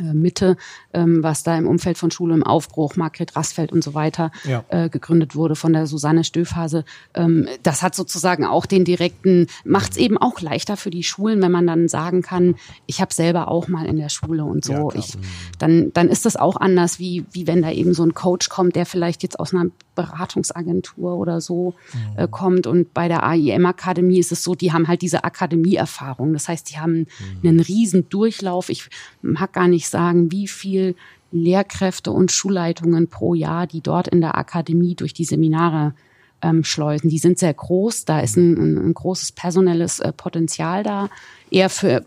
Mitte, 0.02 0.56
ähm, 0.92 1.22
was 1.22 1.42
da 1.42 1.56
im 1.56 1.66
Umfeld 1.66 1.98
von 1.98 2.10
Schule 2.10 2.34
im 2.34 2.42
Aufbruch, 2.42 2.96
Margret 2.96 3.34
Rastfeld 3.34 3.72
und 3.72 3.82
so 3.82 3.94
weiter 3.94 4.30
ja. 4.44 4.64
äh, 4.68 4.88
gegründet 4.88 5.34
wurde 5.34 5.56
von 5.56 5.72
der 5.72 5.86
Susanne 5.86 6.24
Stöfhase. 6.24 6.84
Ähm, 7.14 7.48
das 7.62 7.82
hat 7.82 7.94
sozusagen 7.94 8.44
auch 8.44 8.66
den 8.66 8.84
direkten, 8.84 9.48
macht 9.64 9.92
es 9.92 9.96
eben 9.96 10.16
auch 10.16 10.40
leichter 10.40 10.76
für 10.76 10.90
die 10.90 11.02
Schulen, 11.02 11.42
wenn 11.42 11.52
man 11.52 11.66
dann 11.66 11.88
sagen 11.88 12.22
kann, 12.22 12.54
ich 12.86 13.00
habe 13.00 13.12
selber 13.12 13.48
auch 13.48 13.68
mal 13.68 13.86
in 13.86 13.96
der 13.96 14.08
Schule 14.08 14.44
und 14.44 14.64
so. 14.64 14.72
Ja, 14.72 14.88
ich, 14.94 15.14
dann, 15.58 15.92
dann 15.92 16.08
ist 16.08 16.26
das 16.26 16.36
auch 16.36 16.56
anders, 16.56 16.98
wie, 16.98 17.24
wie 17.32 17.46
wenn 17.46 17.62
da 17.62 17.70
eben 17.70 17.94
so 17.94 18.04
ein 18.04 18.14
Coach 18.14 18.48
kommt, 18.48 18.76
der 18.76 18.86
vielleicht 18.86 19.22
jetzt 19.22 19.40
aus 19.40 19.52
einer 19.52 19.70
Beratungsagentur 19.98 21.16
oder 21.16 21.40
so 21.40 21.74
äh, 22.16 22.26
mhm. 22.26 22.30
kommt. 22.30 22.66
Und 22.68 22.94
bei 22.94 23.08
der 23.08 23.24
AIM-Akademie 23.24 24.20
ist 24.20 24.30
es 24.30 24.44
so, 24.44 24.54
die 24.54 24.72
haben 24.72 24.86
halt 24.86 25.02
diese 25.02 25.24
Akademieerfahrung. 25.24 26.32
Das 26.32 26.48
heißt, 26.48 26.70
die 26.70 26.78
haben 26.78 26.98
mhm. 26.98 27.06
einen 27.42 27.60
riesen 27.60 28.08
Durchlauf. 28.08 28.68
Ich 28.68 28.88
mag 29.22 29.52
gar 29.52 29.66
nicht 29.66 29.87
sagen, 29.88 30.30
wie 30.32 30.48
viel 30.48 30.94
Lehrkräfte 31.30 32.10
und 32.10 32.32
Schulleitungen 32.32 33.08
pro 33.08 33.34
Jahr, 33.34 33.66
die 33.66 33.80
dort 33.80 34.08
in 34.08 34.20
der 34.20 34.36
Akademie 34.36 34.94
durch 34.94 35.12
die 35.12 35.24
Seminare 35.24 35.94
ähm, 36.40 36.64
schleusen. 36.64 37.10
Die 37.10 37.18
sind 37.18 37.38
sehr 37.38 37.54
groß, 37.54 38.04
da 38.04 38.20
ist 38.20 38.36
ein, 38.36 38.88
ein 38.88 38.94
großes 38.94 39.32
personelles 39.32 40.00
äh, 40.00 40.12
Potenzial 40.12 40.82
da, 40.82 41.10
eher 41.50 41.68
für 41.68 42.04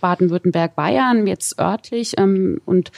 Baden-Württemberg, 0.00 0.74
Bayern, 0.74 1.26
jetzt 1.26 1.60
örtlich 1.60 2.14
ähm, 2.18 2.60
und 2.64 2.90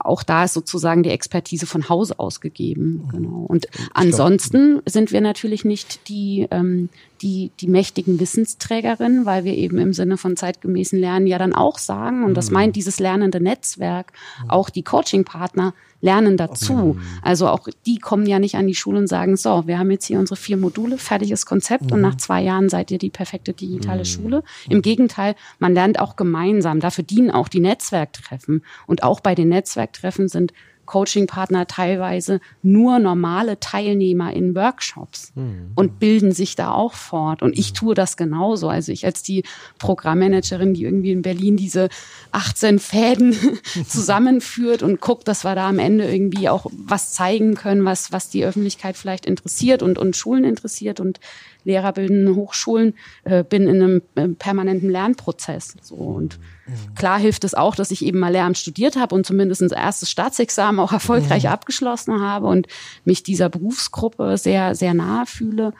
auch 0.00 0.22
da 0.22 0.44
ist 0.44 0.54
sozusagen 0.54 1.02
die 1.02 1.10
Expertise 1.10 1.66
von 1.66 1.88
Hause 1.88 2.18
aus 2.18 2.40
gegeben. 2.40 3.02
Mhm. 3.04 3.08
Genau. 3.08 3.44
Und 3.48 3.66
ansonsten 3.94 4.80
sind 4.86 5.12
wir 5.12 5.20
natürlich 5.20 5.64
nicht 5.64 6.08
die, 6.08 6.46
ähm, 6.50 6.88
die, 7.22 7.50
die 7.60 7.68
mächtigen 7.68 8.20
Wissensträgerinnen, 8.20 9.26
weil 9.26 9.44
wir 9.44 9.54
eben 9.54 9.78
im 9.78 9.92
Sinne 9.92 10.16
von 10.16 10.36
zeitgemäßen 10.36 10.98
Lernen 10.98 11.26
ja 11.26 11.38
dann 11.38 11.54
auch 11.54 11.78
sagen, 11.78 12.24
und 12.24 12.34
das 12.34 12.48
mhm. 12.48 12.54
meint 12.54 12.76
dieses 12.76 12.98
lernende 12.98 13.40
Netzwerk, 13.40 14.12
mhm. 14.42 14.50
auch 14.50 14.70
die 14.70 14.82
Coaching-Partner 14.82 15.74
lernen 16.00 16.36
dazu. 16.36 16.96
Also 17.22 17.48
auch 17.48 17.68
die 17.86 17.98
kommen 17.98 18.26
ja 18.26 18.38
nicht 18.38 18.54
an 18.54 18.66
die 18.66 18.74
Schule 18.74 18.98
und 18.98 19.08
sagen, 19.08 19.36
so, 19.36 19.66
wir 19.66 19.78
haben 19.78 19.90
jetzt 19.90 20.06
hier 20.06 20.18
unsere 20.18 20.36
vier 20.36 20.56
Module, 20.56 20.98
fertiges 20.98 21.44
Konzept 21.44 21.90
und 21.92 22.00
nach 22.00 22.16
zwei 22.16 22.42
Jahren 22.42 22.68
seid 22.68 22.90
ihr 22.90 22.98
die 22.98 23.10
perfekte 23.10 23.52
digitale 23.52 24.04
Schule. 24.04 24.44
Im 24.68 24.82
Gegenteil, 24.82 25.34
man 25.58 25.74
lernt 25.74 25.98
auch 25.98 26.16
gemeinsam. 26.16 26.80
Dafür 26.80 27.04
dienen 27.04 27.30
auch 27.30 27.48
die 27.48 27.60
Netzwerktreffen. 27.60 28.62
Und 28.86 29.02
auch 29.02 29.20
bei 29.20 29.34
den 29.34 29.48
Netzwerktreffen 29.48 30.28
sind 30.28 30.52
Coaching-Partner 30.88 31.66
teilweise 31.66 32.40
nur 32.62 32.98
normale 32.98 33.60
Teilnehmer 33.60 34.32
in 34.32 34.54
Workshops 34.56 35.32
mhm. 35.34 35.72
und 35.74 36.00
bilden 36.00 36.32
sich 36.32 36.56
da 36.56 36.72
auch 36.72 36.94
fort. 36.94 37.42
Und 37.42 37.56
ich 37.56 37.68
hm. 37.68 37.74
tue 37.74 37.94
das 37.94 38.16
genauso. 38.16 38.68
Also 38.68 38.90
ich 38.90 39.04
als 39.04 39.22
die 39.22 39.44
Programmmanagerin, 39.78 40.74
die 40.74 40.84
irgendwie 40.84 41.12
in 41.12 41.22
Berlin 41.22 41.56
diese 41.56 41.90
18 42.32 42.78
Fäden 42.78 43.36
zusammenführt 43.86 44.82
und 44.82 45.00
guckt, 45.00 45.28
dass 45.28 45.44
wir 45.44 45.54
da 45.54 45.68
am 45.68 45.78
Ende 45.78 46.10
irgendwie 46.10 46.48
auch 46.48 46.66
was 46.72 47.12
zeigen 47.12 47.54
können, 47.54 47.84
was, 47.84 48.10
was 48.10 48.30
die 48.30 48.44
Öffentlichkeit 48.44 48.96
vielleicht 48.96 49.26
interessiert 49.26 49.82
und, 49.82 49.98
und 49.98 50.16
Schulen 50.16 50.44
interessiert 50.44 51.00
und 51.00 51.20
lehrerbildenden 51.64 52.34
Hochschulen, 52.34 52.94
äh, 53.24 53.44
bin 53.44 53.68
in 53.68 53.82
einem 53.82 54.02
äh, 54.14 54.28
permanenten 54.28 54.88
Lernprozess. 54.88 55.76
So 55.82 55.96
und 55.96 56.38
mhm. 56.68 56.94
klar 56.94 57.18
hilft 57.18 57.44
es 57.44 57.54
auch, 57.54 57.74
dass 57.74 57.90
ich 57.90 58.04
eben 58.04 58.18
mal 58.18 58.32
Lehramt 58.32 58.58
studiert 58.58 58.96
habe 58.96 59.14
und 59.14 59.26
zumindest 59.26 59.62
ein 59.62 59.70
erstes 59.70 60.10
Staatsexamen 60.10 60.80
auch 60.80 60.92
erfolgreich 60.92 61.44
mhm. 61.44 61.50
abgeschlossen 61.50 62.20
habe 62.20 62.46
und 62.46 62.66
mich 63.04 63.22
dieser 63.22 63.48
Berufsgruppe 63.48 64.36
sehr, 64.36 64.74
sehr 64.74 64.94
nahe 64.94 65.26
fühle. 65.26 65.72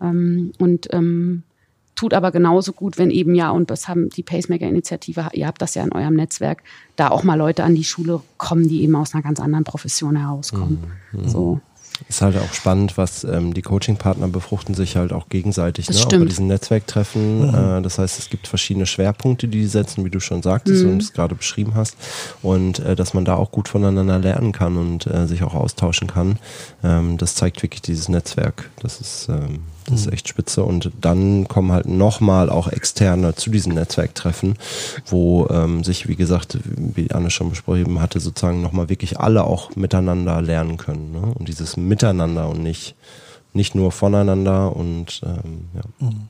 Ähm, 0.00 0.52
und 0.58 0.92
ähm, 0.92 1.42
tut 1.96 2.14
aber 2.14 2.30
genauso 2.30 2.72
gut, 2.72 2.98
wenn 2.98 3.10
eben 3.10 3.34
ja, 3.34 3.50
und 3.50 3.70
das 3.70 3.88
haben 3.88 4.10
die 4.10 4.22
Pacemaker-Initiative, 4.22 5.30
ihr 5.32 5.46
habt 5.46 5.62
das 5.62 5.74
ja 5.74 5.82
in 5.82 5.92
eurem 5.92 6.14
Netzwerk, 6.14 6.62
da 6.94 7.08
auch 7.08 7.24
mal 7.24 7.36
Leute 7.36 7.64
an 7.64 7.74
die 7.74 7.84
Schule 7.84 8.20
kommen, 8.36 8.68
die 8.68 8.82
eben 8.82 8.94
aus 8.94 9.14
einer 9.14 9.22
ganz 9.22 9.40
anderen 9.40 9.64
Profession 9.64 10.16
herauskommen. 10.16 10.92
Mhm. 11.12 11.28
So. 11.28 11.60
Ist 12.08 12.22
halt 12.22 12.36
auch 12.36 12.52
spannend, 12.52 12.98
was 12.98 13.24
ähm, 13.24 13.54
die 13.54 13.62
Coaching-Partner 13.62 14.28
befruchten 14.28 14.74
sich 14.74 14.96
halt 14.96 15.12
auch 15.12 15.28
gegenseitig, 15.28 15.86
das 15.86 15.98
ne? 15.98 16.06
auch 16.06 16.10
bei 16.10 16.24
diesen 16.24 16.46
Netzwerktreffen. 16.46 17.48
Mhm. 17.48 17.54
Äh, 17.54 17.82
das 17.82 17.98
heißt, 17.98 18.18
es 18.18 18.30
gibt 18.30 18.46
verschiedene 18.46 18.86
Schwerpunkte, 18.86 19.48
die 19.48 19.58
die 19.58 19.66
setzen, 19.66 20.04
wie 20.04 20.10
du 20.10 20.20
schon 20.20 20.42
sagtest 20.42 20.84
mhm. 20.84 20.92
und 20.92 21.02
es 21.02 21.12
gerade 21.12 21.34
beschrieben 21.34 21.74
hast. 21.74 21.96
Und 22.42 22.78
äh, 22.80 22.96
dass 22.96 23.14
man 23.14 23.24
da 23.24 23.34
auch 23.34 23.50
gut 23.50 23.68
voneinander 23.68 24.18
lernen 24.18 24.52
kann 24.52 24.76
und 24.76 25.06
äh, 25.06 25.26
sich 25.26 25.42
auch 25.42 25.54
austauschen 25.54 26.08
kann. 26.08 26.38
Ähm, 26.84 27.18
das 27.18 27.34
zeigt 27.34 27.62
wirklich 27.62 27.82
dieses 27.82 28.08
Netzwerk. 28.08 28.70
Das 28.80 29.00
ist 29.00 29.28
ähm, 29.28 29.60
das 29.86 30.00
ist 30.00 30.06
mhm. 30.06 30.12
echt 30.12 30.28
spitze. 30.28 30.62
Und 30.64 30.90
dann 31.00 31.48
kommen 31.48 31.72
halt 31.72 31.86
nochmal 31.86 32.50
auch 32.50 32.68
Externe 32.68 33.34
zu 33.34 33.50
diesen 33.50 33.74
Netzwerktreffen, 33.74 34.56
wo 35.06 35.48
ähm, 35.48 35.84
sich, 35.84 36.08
wie 36.08 36.16
gesagt, 36.16 36.58
wie 36.64 37.10
Anne 37.10 37.30
schon 37.30 37.50
besprochen 37.50 38.00
hatte, 38.00 38.20
sozusagen 38.20 38.62
nochmal 38.62 38.88
wirklich 38.88 39.18
alle 39.18 39.44
auch 39.44 39.74
miteinander 39.76 40.42
lernen 40.42 40.76
können. 40.76 41.12
Ne? 41.12 41.32
Und 41.34 41.48
dieses 41.48 41.76
Miteinander 41.76 42.48
und 42.48 42.62
nicht, 42.62 42.94
nicht 43.52 43.74
nur 43.74 43.92
voneinander 43.92 44.74
und 44.74 45.20
ähm, 45.24 45.68
ja. 45.74 45.82
Mhm. 46.06 46.28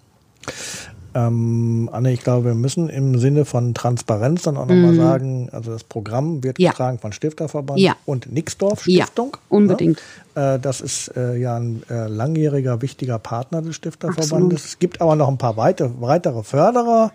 Ähm, 1.17 1.89
Anne, 1.93 2.13
ich 2.13 2.23
glaube, 2.23 2.45
wir 2.45 2.55
müssen 2.55 2.91
im 2.91 3.19
Sinne 3.19 3.47
von 3.47 3.73
Transparenz 3.73 4.43
dann 4.43 4.59
auch 4.59 4.67
nochmal 4.67 4.93
mm. 4.93 4.97
sagen, 4.97 5.49
also 5.51 5.71
das 5.71 5.83
Programm 5.83 6.45
wird 6.45 6.59
ja. 6.59 6.73
getragen 6.73 6.99
von 6.99 7.13
Stifterverband 7.13 7.81
ja. 7.81 7.97
und 8.05 8.31
Nixdorf 8.31 8.83
Stiftung. 8.83 9.31
Ja, 9.33 9.41
unbedingt. 9.49 10.03
Ne? 10.35 10.57
Äh, 10.57 10.59
das 10.59 10.83
ist 10.83 11.17
äh, 11.17 11.37
ja 11.37 11.57
ein 11.57 11.83
äh, 11.89 12.07
langjähriger, 12.07 12.83
wichtiger 12.83 13.19
Partner 13.19 13.63
des 13.63 13.77
Stifterverbandes. 13.77 14.33
Absolut. 14.33 14.53
Es 14.53 14.79
gibt 14.79 15.01
aber 15.01 15.17
noch 15.17 15.29
ein 15.29 15.39
paar 15.39 15.57
weite, 15.57 15.91
weitere 16.01 16.43
Förderer 16.43 17.13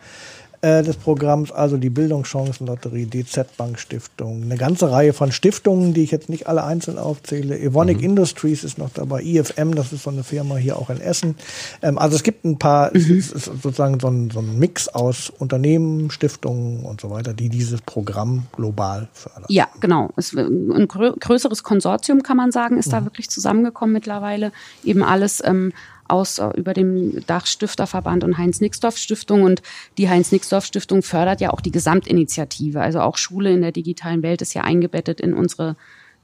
äh, 0.61 0.83
des 0.83 0.95
Programms, 0.95 1.51
also 1.51 1.77
die 1.77 1.89
Bildungschancenlotterie, 1.89 3.05
DZ 3.05 3.57
Bank 3.57 3.79
Stiftung, 3.79 4.43
eine 4.43 4.57
ganze 4.57 4.91
Reihe 4.91 5.13
von 5.13 5.31
Stiftungen, 5.31 5.93
die 5.93 6.03
ich 6.03 6.11
jetzt 6.11 6.29
nicht 6.29 6.47
alle 6.47 6.63
einzeln 6.63 6.99
aufzähle. 6.99 7.59
Evonik 7.59 7.97
mhm. 7.97 8.03
Industries 8.03 8.63
ist 8.63 8.77
noch 8.77 8.89
dabei, 8.93 9.23
IFM, 9.23 9.73
das 9.73 9.91
ist 9.91 10.03
so 10.03 10.11
eine 10.11 10.23
Firma 10.23 10.57
hier 10.57 10.77
auch 10.77 10.89
in 10.89 11.01
Essen. 11.01 11.35
Ähm, 11.81 11.97
also 11.97 12.15
es 12.15 12.23
gibt 12.23 12.45
ein 12.45 12.59
paar, 12.59 12.91
mhm. 12.93 12.99
es 12.99 13.31
ist 13.31 13.45
sozusagen 13.45 13.99
so 13.99 14.07
ein, 14.07 14.29
so 14.29 14.39
ein 14.39 14.59
Mix 14.59 14.87
aus 14.87 15.31
Unternehmen, 15.31 16.11
Stiftungen 16.11 16.83
und 16.85 17.01
so 17.01 17.09
weiter, 17.09 17.33
die 17.33 17.49
dieses 17.49 17.81
Programm 17.81 18.43
global 18.51 19.07
fördern. 19.13 19.45
Ja, 19.49 19.67
genau. 19.79 20.11
Es, 20.15 20.33
ein 20.33 20.87
größeres 20.87 21.63
Konsortium, 21.63 22.23
kann 22.23 22.37
man 22.37 22.51
sagen, 22.51 22.77
ist 22.77 22.87
mhm. 22.87 22.91
da 22.91 23.05
wirklich 23.05 23.29
zusammengekommen 23.29 23.93
mittlerweile. 23.93 24.51
Eben 24.83 25.01
alles 25.03 25.41
ähm, 25.43 25.73
aus 26.11 26.39
äh, 26.39 26.49
über 26.55 26.73
dem 26.73 27.25
Dach 27.25 27.45
Stifterverband 27.45 28.23
und 28.23 28.37
Heinz-Nixdorf-Stiftung. 28.37 29.43
Und 29.43 29.61
die 29.97 30.09
Heinz-Nixdorf-Stiftung 30.09 31.01
fördert 31.01 31.41
ja 31.41 31.51
auch 31.51 31.61
die 31.61 31.71
Gesamtinitiative. 31.71 32.81
Also 32.81 32.99
auch 33.01 33.17
Schule 33.17 33.51
in 33.51 33.61
der 33.61 33.71
digitalen 33.71 34.23
Welt 34.23 34.41
ist 34.41 34.53
ja 34.53 34.63
eingebettet 34.63 35.21
in 35.21 35.33
unsere 35.33 35.75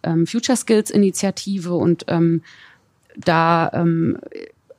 ähm, 0.03 0.27
Future 0.27 0.57
Skills-Initiative. 0.57 1.73
Und 1.73 2.05
ähm, 2.07 2.41
da 3.15 3.71
ähm, 3.73 4.19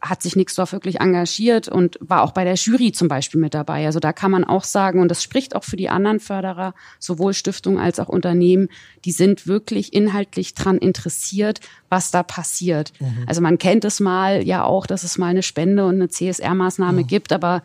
hat 0.01 0.23
sich 0.23 0.37
Nixdorf 0.37 0.73
wirklich 0.73 1.01
engagiert 1.01 1.69
und 1.69 1.99
war 2.01 2.23
auch 2.23 2.33
bei 2.33 2.45
der 2.45 2.55
Jury 2.55 2.93
zum 2.93 3.09
Beispiel 3.09 3.41
mit 3.41 3.55
dabei. 3.55 3.87
Also 3.87 3.99
da 3.99 4.13
kann 4.13 4.31
man 4.31 4.45
auch 4.45 4.65
sagen, 4.65 5.01
und 5.01 5.09
das 5.09 5.23
spricht 5.23 5.57
auch 5.57 5.65
für 5.65 5.77
die 5.77 5.89
anderen 5.89 6.21
Förderer, 6.21 6.75
sowohl 6.99 7.35
Stiftungen 7.35 7.81
als 7.81 7.99
auch 7.99 8.09
Unternehmen, 8.09 8.69
die 9.05 9.13
sind 9.13 9.47
wirklich 9.47 9.93
inhaltlich 9.93 10.55
dran 10.55 10.79
interessiert, 10.79 11.61
was 11.89 12.11
da 12.11 12.23
passiert. 12.23 12.93
Mhm. 13.01 13.25
Also 13.27 13.41
man 13.41 13.59
kennt 13.59 13.85
es 13.85 14.01
mal 14.01 14.47
ja 14.47 14.65
auch, 14.65 14.87
dass 14.87 15.03
es 15.03 15.19
mal 15.19 15.27
eine 15.29 15.43
Spende 15.43 15.87
und 15.87 15.97
eine 15.97 16.09
CSR-Maßnahme 16.09 17.03
mhm. 17.03 17.07
gibt, 17.07 17.33
aber 17.33 17.63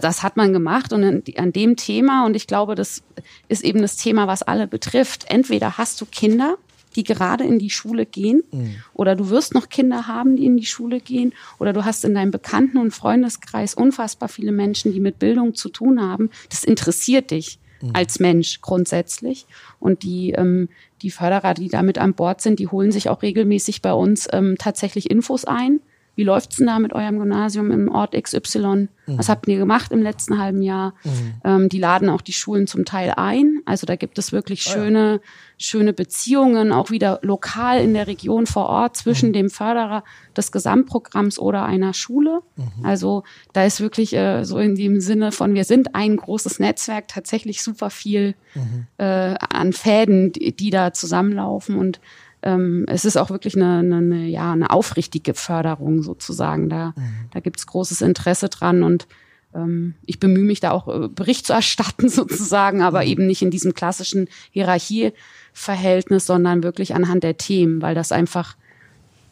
das 0.00 0.22
hat 0.22 0.36
man 0.36 0.52
gemacht 0.52 0.92
und 0.92 1.38
an 1.38 1.52
dem 1.52 1.76
Thema, 1.76 2.26
und 2.26 2.34
ich 2.34 2.46
glaube, 2.46 2.74
das 2.74 3.02
ist 3.48 3.62
eben 3.62 3.80
das 3.80 3.96
Thema, 3.96 4.26
was 4.26 4.42
alle 4.42 4.66
betrifft. 4.66 5.26
Entweder 5.28 5.78
hast 5.78 6.00
du 6.00 6.06
Kinder, 6.06 6.56
die 6.96 7.04
gerade 7.04 7.44
in 7.44 7.58
die 7.58 7.70
Schule 7.70 8.06
gehen. 8.06 8.42
Mhm. 8.52 8.76
Oder 8.94 9.16
du 9.16 9.30
wirst 9.30 9.54
noch 9.54 9.68
Kinder 9.68 10.06
haben, 10.06 10.36
die 10.36 10.46
in 10.46 10.56
die 10.56 10.66
Schule 10.66 11.00
gehen. 11.00 11.32
Oder 11.58 11.72
du 11.72 11.84
hast 11.84 12.04
in 12.04 12.14
deinem 12.14 12.30
Bekannten- 12.30 12.78
und 12.78 12.92
Freundeskreis 12.92 13.74
unfassbar 13.74 14.28
viele 14.28 14.52
Menschen, 14.52 14.92
die 14.92 15.00
mit 15.00 15.18
Bildung 15.18 15.54
zu 15.54 15.68
tun 15.68 16.00
haben. 16.00 16.30
Das 16.50 16.64
interessiert 16.64 17.30
dich 17.30 17.58
mhm. 17.80 17.90
als 17.92 18.20
Mensch 18.20 18.60
grundsätzlich. 18.60 19.46
Und 19.80 20.02
die, 20.02 20.32
ähm, 20.32 20.68
die 21.02 21.10
Förderer, 21.10 21.54
die 21.54 21.68
damit 21.68 21.98
an 21.98 22.14
Bord 22.14 22.40
sind, 22.40 22.58
die 22.58 22.68
holen 22.68 22.92
sich 22.92 23.08
auch 23.08 23.22
regelmäßig 23.22 23.82
bei 23.82 23.92
uns 23.92 24.28
ähm, 24.32 24.56
tatsächlich 24.58 25.10
Infos 25.10 25.44
ein 25.44 25.80
wie 26.16 26.24
läuft's 26.24 26.56
denn 26.56 26.66
da 26.66 26.78
mit 26.78 26.92
eurem 26.92 27.18
Gymnasium 27.18 27.70
im 27.70 27.88
Ort 27.88 28.14
XY? 28.20 28.88
Mhm. 29.06 29.18
Was 29.18 29.28
habt 29.28 29.48
ihr 29.48 29.58
gemacht 29.58 29.92
im 29.92 30.02
letzten 30.02 30.38
halben 30.38 30.62
Jahr? 30.62 30.94
Mhm. 31.04 31.34
Ähm, 31.44 31.68
die 31.68 31.78
laden 31.78 32.08
auch 32.08 32.20
die 32.20 32.32
Schulen 32.32 32.66
zum 32.66 32.84
Teil 32.84 33.14
ein. 33.16 33.60
Also 33.64 33.86
da 33.86 33.96
gibt 33.96 34.18
es 34.18 34.32
wirklich 34.32 34.66
ah, 34.66 34.70
schöne, 34.70 35.12
ja. 35.12 35.18
schöne 35.58 35.92
Beziehungen, 35.92 36.72
auch 36.72 36.90
wieder 36.90 37.18
lokal 37.22 37.80
in 37.80 37.94
der 37.94 38.06
Region 38.06 38.46
vor 38.46 38.66
Ort 38.66 38.96
zwischen 38.96 39.30
mhm. 39.30 39.34
dem 39.34 39.50
Förderer 39.50 40.04
des 40.36 40.52
Gesamtprogramms 40.52 41.38
oder 41.38 41.64
einer 41.64 41.94
Schule. 41.94 42.40
Mhm. 42.56 42.84
Also 42.84 43.24
da 43.52 43.64
ist 43.64 43.80
wirklich 43.80 44.14
äh, 44.14 44.44
so 44.44 44.58
in 44.58 44.76
dem 44.76 45.00
Sinne 45.00 45.32
von, 45.32 45.54
wir 45.54 45.64
sind 45.64 45.94
ein 45.94 46.16
großes 46.16 46.60
Netzwerk, 46.60 47.08
tatsächlich 47.08 47.62
super 47.62 47.90
viel 47.90 48.34
mhm. 48.54 48.86
äh, 48.98 49.04
an 49.04 49.72
Fäden, 49.72 50.32
die, 50.32 50.54
die 50.54 50.70
da 50.70 50.92
zusammenlaufen 50.92 51.76
und 51.76 52.00
ähm, 52.44 52.84
es 52.88 53.04
ist 53.04 53.16
auch 53.16 53.30
wirklich 53.30 53.56
eine, 53.56 53.78
eine, 53.78 53.96
eine, 53.96 54.26
ja, 54.26 54.52
eine 54.52 54.70
aufrichtige 54.70 55.34
Förderung 55.34 56.02
sozusagen. 56.02 56.68
Da, 56.68 56.92
mhm. 56.94 57.30
da 57.32 57.40
gibt 57.40 57.58
es 57.58 57.66
großes 57.66 58.02
Interesse 58.02 58.50
dran 58.50 58.82
und 58.82 59.06
ähm, 59.54 59.94
ich 60.04 60.20
bemühe 60.20 60.44
mich 60.44 60.60
da 60.60 60.72
auch 60.72 60.86
äh, 60.88 61.08
Bericht 61.08 61.46
zu 61.46 61.54
erstatten 61.54 62.08
sozusagen, 62.10 62.82
aber 62.82 63.00
mhm. 63.00 63.06
eben 63.08 63.26
nicht 63.26 63.40
in 63.40 63.50
diesem 63.50 63.74
klassischen 63.74 64.28
Hierarchieverhältnis, 64.50 66.26
sondern 66.26 66.62
wirklich 66.62 66.94
anhand 66.94 67.24
der 67.24 67.38
Themen, 67.38 67.80
weil 67.80 67.94
das 67.94 68.12
einfach 68.12 68.56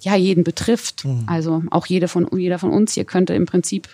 ja 0.01 0.17
jeden 0.17 0.43
betrifft. 0.43 1.05
Mhm. 1.05 1.25
Also 1.27 1.63
auch 1.71 1.87
jede 1.87 2.09
von, 2.09 2.27
jeder 2.35 2.59
von 2.59 2.71
uns 2.71 2.95
hier 2.95 3.05
könnte 3.05 3.35
im 3.35 3.45
Prinzip 3.45 3.89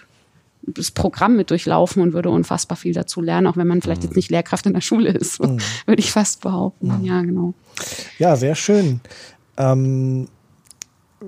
das 0.63 0.91
Programm 0.91 1.37
mit 1.37 1.51
durchlaufen 1.51 2.03
und 2.03 2.13
würde 2.13 2.31
unfassbar 2.31 2.77
viel 2.77 2.93
dazu 2.93 3.21
lernen, 3.21 3.47
auch 3.47 3.57
wenn 3.57 3.67
man 3.67 3.83
vielleicht 3.83 4.03
mhm. 4.03 4.09
jetzt 4.09 4.17
nicht 4.17 4.31
Lehrkraft 4.31 4.67
in 4.67 4.75
der 4.75 4.81
Schule 4.81 5.11
ist, 5.11 5.41
mhm. 5.43 5.59
würde 5.87 6.01
ich 6.01 6.13
fast 6.13 6.41
behaupten. 6.41 6.99
Mhm. 6.99 7.05
Ja, 7.05 7.23
genau. 7.23 7.55
Ja, 8.19 8.37
sehr 8.37 8.55
schön. 8.55 9.01
Ähm, 9.57 10.29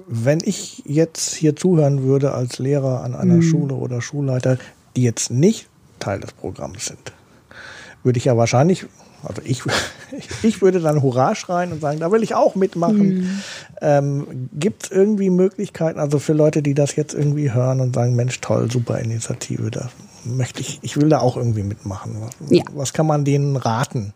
wenn 0.07 0.39
ich 0.44 0.82
jetzt 0.86 1.35
hier 1.35 1.57
zuhören 1.57 2.02
würde 2.02 2.32
als 2.32 2.59
Lehrer 2.59 3.02
an 3.02 3.15
einer 3.15 3.36
mhm. 3.36 3.43
Schule 3.43 3.74
oder 3.74 4.01
Schulleiter, 4.01 4.59
die 4.97 5.02
jetzt 5.02 5.31
nicht 5.31 5.69
Teil 5.98 6.20
des 6.20 6.32
Programms 6.32 6.86
sind, 6.86 7.12
würde 8.02 8.19
ich 8.19 8.27
ja 8.27 8.36
wahrscheinlich, 8.36 8.86
also 9.23 9.43
ich, 9.45 9.63
ich 10.43 10.63
würde 10.63 10.81
dann 10.81 11.03
Hurra 11.03 11.35
schreien 11.35 11.73
und 11.73 11.81
sagen, 11.81 12.01
da 12.01 12.11
will 12.13 12.23
ich 12.23 12.35
auch 12.35 12.55
mitmachen. 12.55 13.09
Mhm. 13.09 13.43
Ähm, 13.81 14.49
Gibt 14.53 14.85
es 14.85 14.91
irgendwie 14.91 15.31
Möglichkeiten, 15.31 15.99
also 15.99 16.19
für 16.19 16.33
Leute, 16.33 16.63
die 16.63 16.75
das 16.75 16.97
jetzt 16.97 17.15
irgendwie 17.15 17.53
hören 17.53 17.81
und 17.81 17.95
sagen, 17.95 18.17
Mensch, 18.17 18.41
toll, 18.41 18.71
super 18.71 18.99
Initiative, 18.99 19.71
da 19.71 19.91
möchte 20.25 20.61
ich, 20.61 20.79
ich 20.83 20.97
will 20.97 21.09
da 21.09 21.21
auch 21.21 21.37
irgendwie 21.37 21.63
mitmachen. 21.63 22.17
Was, 22.21 22.51
ja. 22.51 22.63
was 22.73 22.93
kann 22.93 23.07
man 23.07 23.25
denen 23.25 23.57
raten? 23.57 24.13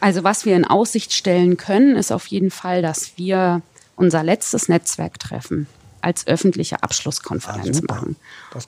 Also 0.00 0.24
was 0.24 0.46
wir 0.46 0.56
in 0.56 0.64
Aussicht 0.64 1.12
stellen 1.12 1.56
können, 1.56 1.96
ist 1.96 2.10
auf 2.10 2.26
jeden 2.26 2.50
Fall, 2.50 2.80
dass 2.80 3.12
wir 3.16 3.60
unser 3.96 4.22
letztes 4.22 4.68
Netzwerktreffen 4.68 5.66
als 6.02 6.26
öffentliche 6.26 6.82
Abschlusskonferenz 6.82 7.82
ah, 7.88 7.94
machen. 7.94 8.16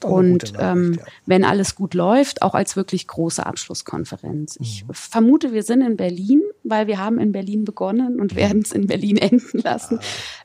Und 0.04 0.52
ähm, 0.58 0.94
ja. 0.94 1.04
wenn 1.26 1.44
alles 1.44 1.74
gut 1.74 1.94
läuft, 1.94 2.42
auch 2.42 2.54
als 2.54 2.76
wirklich 2.76 3.06
große 3.06 3.44
Abschlusskonferenz. 3.44 4.58
Mhm. 4.58 4.64
Ich 4.64 4.84
vermute, 4.90 5.52
wir 5.52 5.62
sind 5.62 5.82
in 5.82 5.96
Berlin, 5.96 6.42
weil 6.64 6.86
wir 6.86 6.98
haben 6.98 7.18
in 7.18 7.32
Berlin 7.32 7.64
begonnen 7.64 8.20
und 8.20 8.32
mhm. 8.32 8.36
werden 8.36 8.62
es 8.62 8.72
in 8.72 8.86
Berlin 8.86 9.16
enden 9.18 9.60
lassen, 9.62 9.98
ah. 9.98 10.02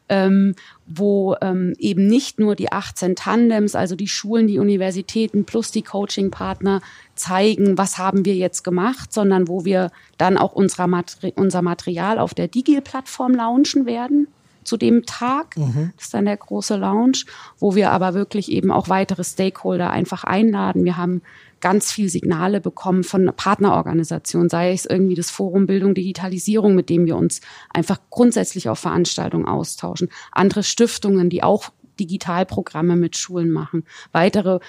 ähm, 0.09 0.55
wo 0.85 1.35
ähm, 1.41 1.73
eben 1.77 2.07
nicht 2.07 2.39
nur 2.39 2.55
die 2.55 2.71
18 2.71 3.15
Tandems, 3.15 3.75
also 3.75 3.95
die 3.95 4.07
Schulen, 4.07 4.47
die 4.47 4.59
Universitäten 4.59 5.45
plus 5.45 5.71
die 5.71 5.81
Coaching-Partner 5.83 6.81
zeigen, 7.15 7.77
was 7.77 7.97
haben 7.97 8.25
wir 8.25 8.35
jetzt 8.35 8.63
gemacht, 8.63 9.11
sondern 9.11 9.47
wo 9.47 9.65
wir 9.65 9.91
dann 10.17 10.37
auch 10.37 10.55
Materi 10.87 11.33
unser 11.35 11.61
Material 11.61 12.19
auf 12.19 12.33
der 12.33 12.47
Digi-Plattform 12.47 13.33
launchen 13.33 13.85
werden 13.85 14.27
zu 14.67 14.77
dem 14.77 15.05
Tag. 15.05 15.57
Mhm. 15.57 15.93
Das 15.95 16.05
ist 16.05 16.13
dann 16.13 16.25
der 16.25 16.37
große 16.37 16.75
Lounge, 16.75 17.23
wo 17.57 17.73
wir 17.75 17.91
aber 17.91 18.13
wirklich 18.13 18.51
eben 18.51 18.71
auch 18.71 18.89
weitere 18.89 19.23
Stakeholder 19.23 19.89
einfach 19.89 20.23
einladen. 20.23 20.85
Wir 20.85 20.97
haben 20.97 21.21
ganz 21.59 21.91
viel 21.91 22.09
Signale 22.09 22.61
bekommen 22.61 23.03
von 23.03 23.31
Partnerorganisationen, 23.35 24.49
sei 24.49 24.73
es 24.73 24.85
irgendwie 24.85 25.15
das 25.15 25.31
Forum 25.31 25.65
Bildung 25.65 25.95
Digitalisierung, 25.95 26.75
mit 26.75 26.89
dem 26.89 27.05
wir 27.05 27.15
uns 27.15 27.41
einfach 27.73 27.99
grundsätzlich 28.09 28.69
auf 28.69 28.79
Veranstaltungen 28.79 29.47
austauschen. 29.47 30.09
Andere 30.31 30.63
Stiftungen, 30.63 31.29
die 31.29 31.41
auch 31.41 31.69
Digitalprogramme 31.99 32.95
mit 32.95 33.17
Schulen 33.17 33.49
machen. 33.49 33.85
Weitere 34.11 34.59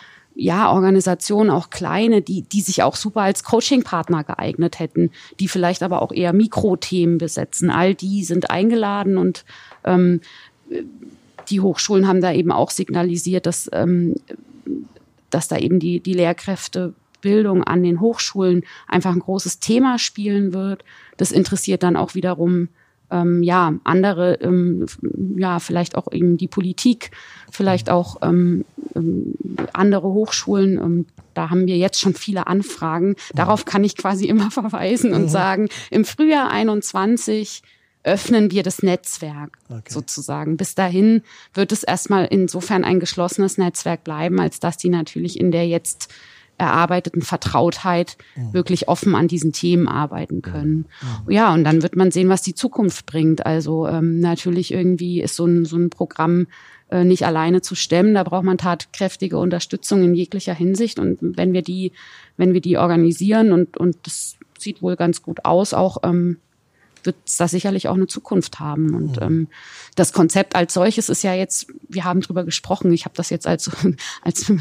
ja, 0.41 0.71
Organisationen, 0.71 1.51
auch 1.51 1.69
kleine, 1.69 2.23
die, 2.23 2.43
die 2.43 2.61
sich 2.61 2.85
auch 2.85 2.95
super 2.95 3.23
als 3.23 3.43
Coaching-Partner 3.43 4.23
geeignet 4.23 4.79
hätten, 4.79 5.11
die 5.41 5.49
vielleicht 5.49 5.83
aber 5.83 6.01
auch 6.01 6.13
eher 6.13 6.33
Mikrothemen 6.33 7.19
besetzen. 7.19 7.71
All 7.71 7.97
die 7.97 8.23
sind 8.23 8.49
eingeladen 8.49 9.19
und 9.19 9.45
ähm, 9.85 10.21
die 11.49 11.61
Hochschulen 11.61 12.07
haben 12.07 12.21
da 12.21 12.33
eben 12.33 12.53
auch 12.53 12.71
signalisiert, 12.71 13.47
dass, 13.47 13.69
ähm, 13.73 14.15
dass 15.31 15.49
da 15.49 15.57
eben 15.57 15.79
die, 15.79 16.01
die 16.01 16.15
Lehrkräftebildung 16.15 17.65
an 17.65 17.83
den 17.83 18.01
Hochschulen 18.01 18.65
einfach 18.87 19.13
ein 19.13 19.21
großes 19.21 19.61
Thema 19.61 19.99
spielen 19.99 20.53
wird. 20.53 20.85
Das 21.17 21.33
interessiert 21.33 21.83
dann 21.83 21.97
auch 21.97 22.15
wiederum 22.15 22.69
ähm, 23.11 23.43
ja 23.43 23.75
andere, 23.85 24.35
ähm, 24.35 24.87
ja 25.37 25.59
vielleicht 25.61 25.97
auch 25.97 26.13
eben 26.13 26.37
die 26.37 26.49
Politik, 26.49 27.11
vielleicht 27.51 27.91
auch 27.91 28.17
ähm, 28.23 28.65
ähm, 28.95 29.35
andere 29.73 30.09
Hochschulen. 30.09 30.79
Ähm, 30.79 31.07
da 31.35 31.51
haben 31.51 31.67
wir 31.67 31.77
jetzt 31.77 32.01
schon 32.01 32.15
viele 32.15 32.47
Anfragen. 32.47 33.17
Darauf 33.35 33.65
kann 33.65 33.85
ich 33.85 33.97
quasi 33.97 34.27
immer 34.27 34.51
verweisen 34.51 35.15
und 35.15 35.23
mhm. 35.23 35.29
sagen: 35.29 35.69
Im 35.91 36.05
Frühjahr 36.05 36.51
21 36.51 37.63
öffnen 38.09 38.51
wir 38.51 38.63
das 38.63 38.83
Netzwerk 38.83 39.59
okay. 39.69 39.83
sozusagen. 39.93 40.57
Bis 40.57 40.75
dahin 40.75 41.23
wird 41.53 41.73
es 41.73 41.83
erstmal 41.83 42.25
insofern 42.25 42.85
ein 42.85 43.01
geschlossenes 43.01 43.59
Netzwerk 43.59 44.03
bleiben, 44.03 44.41
als 44.41 44.61
dass 44.61 44.79
die 44.79 44.89
natürlich 44.89 45.39
in 45.39 45.51
der 45.51 45.69
jetzt 45.69 46.13
erarbeiteten 46.57 47.23
Vertrautheit 47.23 48.17
mhm. 48.35 48.53
wirklich 48.53 48.89
offen 48.89 49.15
an 49.15 49.29
diesen 49.29 49.53
Themen 49.53 49.87
arbeiten 49.87 50.43
können. 50.43 50.87
Mhm. 51.27 51.31
Ja, 51.31 51.53
und 51.55 51.65
dann 51.65 51.83
wird 51.83 51.97
man 51.97 52.11
sehen, 52.11 52.29
was 52.29 52.43
die 52.43 52.55
Zukunft 52.55 53.07
bringt. 53.07 53.47
Also 53.47 53.87
ähm, 53.87 54.21
natürlich 54.21 54.73
irgendwie 54.73 55.21
ist 55.21 55.37
so 55.37 55.47
ein, 55.47 55.67
so 55.67 55.77
ein 55.77 55.91
Programm 55.91 56.49
äh, 56.91 57.05
nicht 57.05 57.25
alleine 57.27 57.61
zu 57.61 57.75
stemmen. 57.75 58.15
Da 58.15 58.25
braucht 58.25 58.45
man 58.45 58.59
tatkräftige 58.59 59.39
Unterstützung 59.39 60.03
in 60.03 60.15
jeglicher 60.15 60.55
Hinsicht. 60.55 60.99
Und 60.99 61.19
wenn 61.21 61.53
wir 61.53 61.63
die, 61.63 61.93
wenn 62.37 62.55
wir 62.55 62.61
die 62.61 62.79
organisieren 62.79 63.53
und, 63.53 63.77
und 63.77 63.97
das 64.05 64.37
sieht 64.59 64.83
wohl 64.83 64.97
ganz 64.97 65.23
gut 65.23 65.45
aus, 65.45 65.75
auch 65.75 65.99
ähm, 66.03 66.39
wird 67.09 67.17
es 67.27 67.39
da 67.39 67.49
sicherlich 67.49 67.89
auch 67.89 67.95
eine 67.95 68.07
Zukunft 68.07 68.61
haben. 68.61 68.95
Und 68.95 69.17
mhm. 69.17 69.27
ähm, 69.27 69.49
das 69.97 70.13
Konzept 70.13 70.55
als 70.55 70.75
solches 70.75 71.09
ist 71.09 71.23
ja 71.23 71.33
jetzt, 71.33 71.67
wir 71.89 72.05
haben 72.05 72.21
drüber 72.21 72.45
gesprochen, 72.45 72.93
ich 72.93 73.07
habe 73.07 73.15
das 73.17 73.31
jetzt 73.31 73.47
als, 73.47 73.71
als 74.23 74.53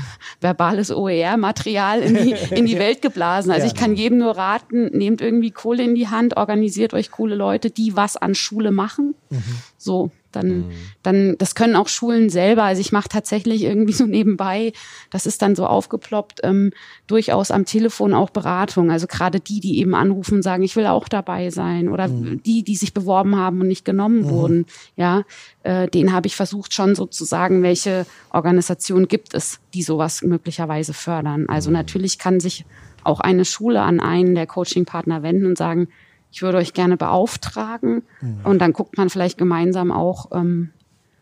verbales 0.41 0.91
OER-Material 0.91 2.02
in 2.02 2.15
die, 2.15 2.36
in 2.56 2.65
die 2.65 2.80
Welt 2.80 3.02
geblasen. 3.02 3.52
Also 3.52 3.68
ich 3.68 3.76
kann 3.76 3.95
jedem 3.95 4.19
nur 4.19 4.38
raten, 4.38 4.98
nehmt 4.98 5.22
irgendwie 5.22 5.52
Kohle 5.52 5.84
in 5.84 5.94
die 5.94 6.07
Hand, 6.07 6.38
organisiert 6.38 6.94
euch 6.94 7.11
coole 7.11 7.36
Leute, 7.36 7.69
die 7.69 7.95
was 7.95 8.15
an 8.18 8.34
Schule 8.34 8.72
machen. 8.72 9.14
Mhm. 9.30 9.44
So, 9.78 10.11
dann, 10.32 10.48
mhm. 10.48 10.72
dann, 11.04 11.36
das 11.38 11.56
können 11.56 11.76
auch 11.76 11.88
Schulen 11.88 12.30
selber. 12.30 12.64
Also 12.64 12.82
ich 12.82 12.91
mache 12.91 13.10
tatsächlich 13.10 13.64
irgendwie 13.64 13.94
so 13.94 14.06
nebenbei, 14.06 14.74
das 15.12 15.26
ist 15.26 15.41
dann 15.41 15.56
so 15.56 15.66
aufgeploppt, 15.66 16.41
ähm, 16.44 16.72
durchaus 17.08 17.52
am 17.52 17.66
Telefon 17.66 18.14
auch 18.14 18.30
Beratung. 18.30 18.91
Also 18.91 19.08
gerade 19.08 19.40
die, 19.40 19.60
die 19.60 19.80
eben 19.80 19.95
anrufen 19.95 20.36
und 20.36 20.44
sagen, 20.44 20.64
ich 20.64 20.76
will 20.76 20.88
auch 20.88 21.08
dabei 21.08 21.49
sein. 21.49 21.90
Oder 21.90 22.08
mhm. 22.08 22.41
die, 22.44 22.64
die 22.64 22.76
sich 22.76 22.94
beworben 22.94 23.36
haben 23.36 23.62
und 23.62 23.68
nicht 23.68 23.86
genommen 23.86 24.24
mhm. 24.24 24.30
wurden. 24.30 24.66
Ja, 24.95 25.24
äh, 25.64 25.88
den 25.88 26.14
habe 26.14 26.28
ich 26.28 26.36
versucht 26.36 26.74
schon 26.74 26.95
sozusagen, 26.95 27.64
welche 27.64 28.06
Organisationen 28.32 29.08
gibt 29.08 29.34
es, 29.34 29.60
die 29.74 29.84
sowas 29.84 30.22
möglicherweise 30.22 30.94
fördern. 30.94 31.48
Also 31.48 31.70
mhm. 31.70 31.76
natürlich 31.76 32.20
kann 32.20 32.40
sich 32.40 32.66
auch 33.04 33.20
eine 33.20 33.45
Schule 33.45 33.82
an 33.82 33.99
einen 33.99 34.36
der 34.36 34.48
Coaching-Partner 34.48 35.24
wenden 35.24 35.45
und 35.45 35.58
sagen, 35.58 35.88
ich 36.32 36.41
würde 36.41 36.58
euch 36.58 36.74
gerne 36.74 36.98
beauftragen. 36.98 38.04
Mhm. 38.22 38.40
Und 38.44 38.60
dann 38.60 38.74
guckt 38.74 38.98
man 38.98 39.10
vielleicht 39.10 39.38
gemeinsam 39.38 39.91
auch, 39.91 40.32
ähm, 40.32 40.70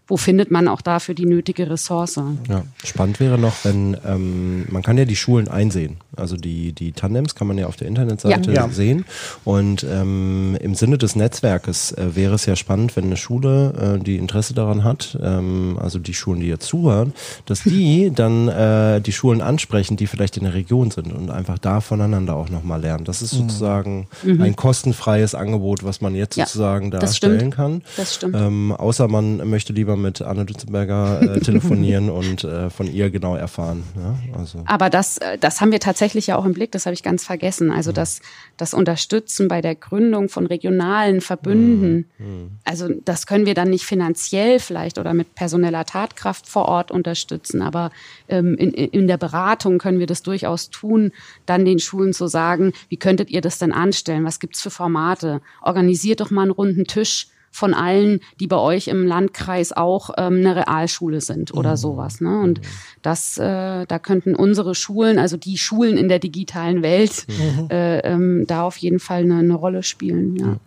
wo 0.08 0.18
findet 0.18 0.52
man 0.52 0.68
auch 0.68 0.82
dafür 0.82 1.16
die 1.16 1.26
nötige 1.26 1.70
Ressource. 1.70 2.20
Ja, 2.48 2.64
spannend 2.84 3.20
wäre 3.20 3.40
noch, 3.40 3.66
wenn 3.66 3.98
ähm, 4.06 4.66
man 4.70 4.84
kann 4.84 4.98
ja 4.98 5.06
die 5.06 5.16
Schulen 5.16 5.48
einsehen. 5.48 5.98
Also 6.18 6.38
die, 6.38 6.74
die 6.74 6.92
Tandems 6.92 7.36
kann 7.36 7.48
man 7.48 7.58
ja 7.58 7.68
auf 7.68 7.76
der 7.76 7.88
Internetseite 7.88 8.52
ja. 8.52 8.68
sehen. 8.70 9.06
Und 9.44 9.84
ähm, 9.84 10.58
im 10.60 10.76
Sinne 10.76 10.98
des 10.98 11.16
Netzwerkes 11.16 11.92
äh, 11.92 12.16
wäre 12.16 12.36
es 12.36 12.46
ja 12.46 12.56
spannend, 12.56 12.96
wenn 12.96 13.06
eine 13.06 13.18
Schule, 13.18 13.98
äh, 14.00 14.04
die 14.04 14.18
Interesse 14.18 14.54
daran 14.54 14.84
hat, 14.84 15.18
ähm, 15.22 15.78
also 15.82 16.00
die 16.00 16.14
Schulen, 16.14 16.40
die 16.40 16.48
jetzt 16.48 16.66
zuhören, 16.66 17.14
dass 17.46 17.64
die 17.64 18.12
dann 18.16 18.48
äh, 18.48 19.02
die 19.02 19.12
Schulen 19.12 19.42
ansprechen, 19.42 19.98
die 19.98 20.08
vielleicht 20.08 20.38
in 20.38 20.44
der 20.44 20.54
Region 20.54 20.92
sind 20.92 21.14
und 21.14 21.30
einfach 21.30 21.60
da 21.60 21.82
voneinander 21.82 22.36
auch 22.36 22.50
nochmal 22.50 22.82
lernen. 22.82 23.06
Das 23.06 23.22
ist 23.22 23.34
mhm. 23.34 23.50
sozusagen 23.50 24.08
mhm. 24.24 24.42
ein 24.42 24.56
kostenfreies 24.56 25.36
Angebot, 25.36 25.84
was 25.84 26.02
man 26.02 26.16
jetzt 26.16 26.36
ja, 26.36 26.46
sozusagen 26.46 26.92
darstellen 26.92 27.52
kann. 27.52 27.82
Das 27.98 28.16
stimmt. 28.16 28.36
Ähm, 28.36 28.72
außer 28.72 29.08
man 29.08 29.38
möchte 29.50 29.74
lieber 29.74 29.96
mit 29.96 30.22
Anne 30.22 30.46
Dutzenberger 30.46 31.22
äh, 31.22 31.40
telefonieren 31.42 32.10
und 32.10 32.44
äh, 32.44 32.70
von 32.70 32.92
ihr 32.92 33.10
genau 33.10 33.36
erfahren. 33.36 33.84
Ja? 33.96 34.40
Also. 34.40 34.64
Aber 34.66 34.90
das, 34.90 35.18
äh, 35.18 35.38
das 35.38 35.62
haben 35.62 35.72
wir 35.72 35.80
tatsächlich 35.80 36.05
tatsächlich 36.06 36.28
ja 36.28 36.36
auch 36.38 36.46
im 36.46 36.54
Blick, 36.54 36.72
das 36.72 36.86
habe 36.86 36.94
ich 36.94 37.02
ganz 37.02 37.26
vergessen. 37.26 37.72
Also 37.72 37.90
mhm. 37.90 37.96
das, 37.96 38.22
das 38.58 38.76
Unterstützen 38.76 39.48
bei 39.48 39.62
der 39.62 39.74
Gründung 39.74 40.30
von 40.30 40.46
regionalen 40.46 41.20
Verbünden, 41.20 42.06
mhm. 42.20 42.52
also 42.64 42.90
das 43.04 43.26
können 43.26 43.48
wir 43.48 43.56
dann 43.56 43.72
nicht 43.72 43.86
finanziell 43.86 44.60
vielleicht 44.60 45.00
oder 45.00 45.16
mit 45.16 45.34
personeller 45.34 45.84
Tatkraft 45.84 46.48
vor 46.48 46.66
Ort 46.68 46.92
unterstützen, 46.92 47.64
aber 47.64 47.90
ähm, 48.30 48.56
in, 48.56 48.72
in 48.72 49.08
der 49.08 49.18
Beratung 49.18 49.80
können 49.80 49.98
wir 49.98 50.06
das 50.06 50.22
durchaus 50.22 50.70
tun, 50.70 51.12
dann 51.48 51.66
den 51.66 51.80
Schulen 51.80 52.14
zu 52.14 52.28
sagen, 52.28 52.74
wie 52.90 52.98
könntet 52.98 53.32
ihr 53.32 53.42
das 53.42 53.58
denn 53.58 53.72
anstellen? 53.72 54.26
Was 54.26 54.40
gibt's 54.40 54.62
für 54.62 54.70
Formate? 54.70 55.42
Organisiert 55.64 56.20
doch 56.20 56.30
mal 56.30 56.44
einen 56.44 56.52
runden 56.52 56.86
Tisch 56.86 57.30
von 57.56 57.74
allen, 57.74 58.20
die 58.42 58.48
bei 58.48 58.58
euch 58.58 58.90
im 58.90 59.08
Landkreis 59.08 59.72
auch 59.72 60.10
ähm, 60.18 60.40
eine 60.40 60.58
Realschule 60.58 61.22
sind 61.22 61.54
oder 61.54 61.72
mhm. 61.72 61.78
sowas. 61.78 62.20
Ne? 62.20 62.42
Und 62.42 62.60
mhm. 62.60 62.66
das, 63.02 63.38
äh, 63.38 63.86
da 63.86 63.98
könnten 64.00 64.36
unsere 64.36 64.76
Schulen, 64.76 65.18
also 65.18 65.38
die 65.38 65.58
Schulen 65.58 65.96
in 65.98 66.10
der 66.10 66.20
digitalen 66.20 66.84
Welt, 66.84 67.26
mhm. 67.30 67.70
äh, 67.70 68.00
ähm, 68.00 68.44
da 68.46 68.64
auf 68.64 68.76
jeden 68.76 69.00
Fall 69.00 69.22
eine, 69.22 69.38
eine 69.38 69.56
Rolle 69.56 69.84
spielen. 69.84 70.36
Ja. 70.36 70.58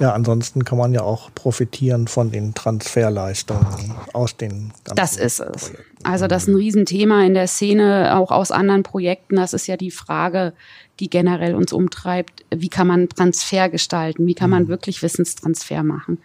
Ja, 0.00 0.12
ansonsten 0.12 0.64
kann 0.64 0.78
man 0.78 0.92
ja 0.92 1.02
auch 1.02 1.30
profitieren 1.34 2.06
von 2.06 2.30
den 2.30 2.54
Transferleistungen 2.54 3.92
aus 4.12 4.36
den 4.36 4.72
ganzen 4.84 4.96
Das 4.96 5.16
ist 5.16 5.40
es. 5.40 5.70
Projekten. 5.70 5.87
Also 6.04 6.26
das 6.26 6.42
ist 6.42 6.48
ein 6.48 6.56
Riesenthema 6.56 7.24
in 7.24 7.34
der 7.34 7.48
Szene, 7.48 8.16
auch 8.16 8.30
aus 8.30 8.50
anderen 8.50 8.82
Projekten. 8.82 9.36
Das 9.36 9.52
ist 9.52 9.66
ja 9.66 9.76
die 9.76 9.90
Frage, 9.90 10.52
die 11.00 11.10
generell 11.10 11.54
uns 11.54 11.72
umtreibt. 11.72 12.44
Wie 12.54 12.68
kann 12.68 12.86
man 12.86 13.08
Transfer 13.08 13.68
gestalten? 13.68 14.26
Wie 14.26 14.34
kann 14.34 14.50
man 14.50 14.64
mhm. 14.64 14.68
wirklich 14.68 15.02
Wissenstransfer 15.02 15.82
machen? 15.82 16.18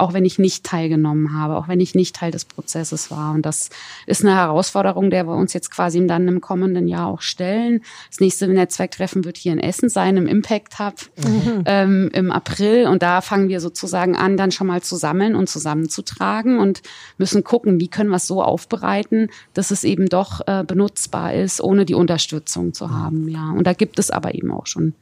Auch 0.00 0.12
wenn 0.12 0.24
ich 0.24 0.38
nicht 0.38 0.64
teilgenommen 0.64 1.32
habe, 1.32 1.56
auch 1.56 1.68
wenn 1.68 1.80
ich 1.80 1.94
nicht 1.94 2.16
Teil 2.16 2.30
des 2.30 2.44
Prozesses 2.44 3.10
war. 3.10 3.34
Und 3.34 3.46
das 3.46 3.70
ist 4.06 4.24
eine 4.24 4.34
Herausforderung, 4.34 5.10
der 5.10 5.26
wir 5.26 5.34
uns 5.34 5.52
jetzt 5.52 5.70
quasi 5.70 6.04
dann 6.06 6.26
im 6.26 6.40
kommenden 6.40 6.88
Jahr 6.88 7.06
auch 7.06 7.20
stellen. 7.20 7.82
Das 8.08 8.20
nächste 8.20 8.48
Netzwerktreffen 8.48 9.24
wird 9.24 9.36
hier 9.36 9.52
in 9.52 9.58
Essen 9.58 9.88
sein, 9.88 10.16
im 10.16 10.26
Impact 10.26 10.78
Hub 10.78 10.94
mhm. 11.16 11.62
ähm, 11.66 12.10
im 12.12 12.30
April. 12.30 12.86
Und 12.86 13.02
da 13.02 13.20
fangen 13.20 13.48
wir 13.48 13.60
sozusagen 13.60 14.16
an, 14.16 14.36
dann 14.36 14.50
schon 14.50 14.66
mal 14.66 14.82
zu 14.82 14.96
sammeln 14.96 15.34
und 15.34 15.48
zusammenzutragen 15.48 16.58
und 16.58 16.82
müssen 17.18 17.44
gucken, 17.44 17.80
wie 17.80 17.88
können 17.88 18.10
wir 18.10 18.16
es 18.16 18.26
so 18.26 18.42
aufbereiten, 18.42 19.28
dass 19.54 19.70
es 19.70 19.84
eben 19.84 20.08
doch 20.08 20.40
äh, 20.46 20.64
benutzbar 20.64 21.34
ist, 21.34 21.60
ohne 21.60 21.84
die 21.84 21.94
Unterstützung 21.94 22.72
zu 22.72 22.90
haben. 22.90 23.28
Ja, 23.28 23.50
und 23.50 23.66
da 23.66 23.74
gibt 23.74 23.98
es 23.98 24.10
aber 24.10 24.34
eben 24.34 24.50
auch 24.50 24.66
schon 24.66 24.94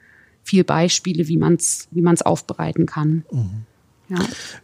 viel 0.43 0.65
Beispiele, 0.65 1.29
wie 1.29 1.37
man 1.37 1.55
es 1.55 1.89
wie 1.91 2.03
man's 2.03 2.23
aufbereiten 2.23 2.87
kann. 2.87 3.25
Mhm. 3.31 3.67
Ja. 4.09 4.19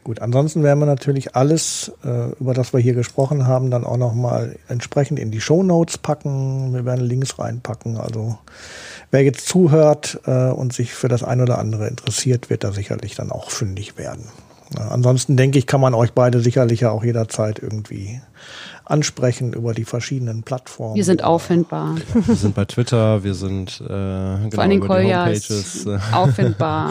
Gut, 0.05 0.21
ansonsten 0.21 0.63
werden 0.63 0.79
wir 0.79 0.87
natürlich 0.87 1.37
alles, 1.37 1.93
äh, 2.03 2.31
über 2.41 2.55
das 2.55 2.73
wir 2.73 2.81
hier 2.81 2.95
gesprochen 2.95 3.47
haben, 3.47 3.71
dann 3.71 3.85
auch 3.85 3.99
nochmal 3.99 4.57
entsprechend 4.69 5.19
in 5.19 5.31
die 5.31 5.41
Show 5.41 5.63
Notes 5.63 5.99
packen. 5.99 6.73
Wir 6.73 6.87
werden 6.87 7.05
Links 7.05 7.39
reinpacken. 7.39 7.99
Also 7.99 8.39
wer 9.11 9.23
jetzt 9.23 9.47
zuhört 9.47 10.21
äh, 10.27 10.49
und 10.49 10.73
sich 10.73 10.95
für 10.95 11.09
das 11.09 11.23
ein 11.23 11.43
oder 11.43 11.59
andere 11.59 11.89
interessiert, 11.89 12.49
wird 12.49 12.65
da 12.65 12.73
sicherlich 12.73 13.15
dann 13.17 13.31
auch 13.31 13.51
fündig 13.51 13.99
werden. 13.99 14.25
Ja, 14.77 14.89
ansonsten 14.89 15.37
denke 15.37 15.59
ich, 15.59 15.67
kann 15.67 15.81
man 15.81 15.95
euch 15.95 16.13
beide 16.13 16.41
sicherlich 16.41 16.81
ja 16.81 16.91
auch 16.91 17.05
jederzeit 17.05 17.59
irgendwie 17.61 18.21
ansprechen 18.85 19.53
über 19.53 19.73
die 19.73 19.85
verschiedenen 19.85 20.43
Plattformen. 20.43 20.97
Wir 20.97 21.05
sind 21.05 21.25
auffindbar. 21.25 21.97
Wir 22.13 22.35
sind 22.35 22.55
bei 22.55 22.65
Twitter, 22.67 23.25
wir 23.25 23.35
sind 23.35 23.81
äh, 23.81 23.89
genau, 23.89 24.51
Vor 24.53 24.63
allem 24.63 24.83
über 24.83 25.01
die 25.01 25.05
Homepages. 25.07 25.87
auffindbar 26.13 26.91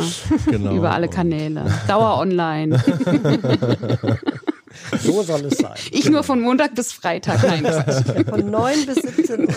genau. 0.49 0.73
über 0.73 0.91
alle 0.91 1.07
Kanäle. 1.07 1.65
Dauer 1.87 2.17
online. 2.17 2.81
So 5.01 5.23
soll 5.23 5.45
es 5.45 5.57
sein. 5.57 5.73
Ich 5.91 6.09
nur 6.09 6.23
von 6.23 6.41
Montag 6.41 6.75
bis 6.75 6.91
Freitag. 6.91 7.43
Nein, 7.43 7.65
Von 8.27 8.49
9 8.49 8.85
bis 8.85 8.95
17 8.95 9.41
Uhr. 9.41 9.47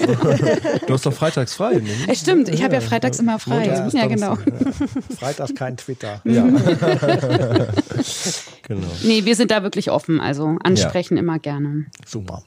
Du 0.87 0.95
hast 0.95 1.07
doch 1.07 1.13
freitags 1.13 1.55
frei. 1.55 1.75
Ne? 1.75 1.91
Es 2.09 2.21
stimmt, 2.21 2.49
ich 2.49 2.63
habe 2.63 2.75
ja 2.75 2.81
freitags 2.81 3.19
immer 3.19 3.39
frei. 3.39 3.69
Montags, 3.69 3.93
ja, 3.95 4.07
genau. 4.07 4.37
Freitags 5.19 5.55
kein 5.55 5.77
Twitter. 5.77 6.21
Ja. 6.25 6.45
genau. 8.63 8.89
Nee, 9.03 9.25
wir 9.25 9.37
sind 9.37 9.51
da 9.51 9.63
wirklich 9.63 9.91
offen. 9.91 10.21
Also 10.21 10.57
ansprechen 10.63 11.17
ja. 11.17 11.23
immer 11.23 11.39
gerne. 11.39 11.87
Super. 12.07 12.43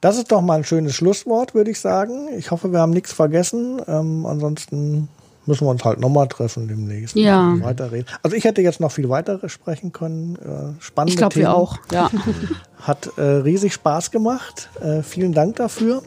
Das 0.00 0.16
ist 0.16 0.32
doch 0.32 0.40
mal 0.40 0.58
ein 0.58 0.64
schönes 0.64 0.94
Schlusswort, 0.94 1.54
würde 1.54 1.70
ich 1.70 1.80
sagen. 1.80 2.28
Ich 2.38 2.50
hoffe, 2.50 2.72
wir 2.72 2.80
haben 2.80 2.92
nichts 2.92 3.12
vergessen. 3.12 3.82
Ähm, 3.86 4.24
ansonsten 4.24 5.08
müssen 5.46 5.66
wir 5.66 5.70
uns 5.70 5.84
halt 5.84 6.00
nochmal 6.00 6.28
treffen 6.28 6.68
demnächst. 6.68 7.16
Ja. 7.16 7.56
Weiterreden. 7.60 8.06
Also 8.22 8.36
ich 8.36 8.44
hätte 8.44 8.62
jetzt 8.62 8.80
noch 8.80 8.92
viel 8.92 9.08
weiter 9.08 9.48
sprechen 9.48 9.92
können. 9.92 10.36
Äh, 10.36 10.82
spannende 10.82 11.12
Ich 11.12 11.16
glaube, 11.16 11.36
wir 11.36 11.54
auch. 11.54 11.78
Ja. 11.92 12.10
Hat 12.82 13.10
äh, 13.16 13.22
riesig 13.22 13.74
Spaß 13.74 14.10
gemacht. 14.10 14.70
Äh, 14.80 15.02
vielen 15.02 15.32
Dank 15.32 15.56
dafür. 15.56 16.02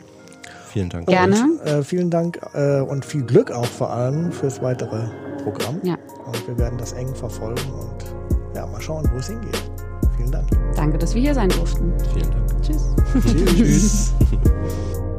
Vielen 0.73 0.89
Dank. 0.89 1.07
Gerne. 1.07 1.35
Und, 1.35 1.68
äh, 1.68 1.84
vielen 1.84 2.10
Dank 2.10 2.39
äh, 2.53 2.80
und 2.80 3.05
viel 3.05 3.23
Glück 3.23 3.51
auch 3.51 3.65
vor 3.65 3.91
allem 3.91 4.31
fürs 4.31 4.61
weitere 4.61 5.07
Programm. 5.43 5.80
Ja. 5.84 5.97
Und 6.26 6.47
wir 6.47 6.57
werden 6.57 6.77
das 6.77 6.93
eng 6.93 7.14
verfolgen 7.14 7.61
und 7.72 8.55
ja, 8.55 8.65
mal 8.65 8.81
schauen, 8.81 9.07
wo 9.14 9.19
es 9.19 9.27
hingeht. 9.27 9.61
Vielen 10.18 10.31
Dank. 10.31 10.47
Danke, 10.76 10.97
dass 10.97 11.14
wir 11.14 11.22
hier 11.22 11.35
sein 11.35 11.49
durften. 11.49 11.93
Vielen 12.14 12.31
Dank. 12.31 12.64
Tschüss. 12.64 12.95
Tschüss. 13.55 14.14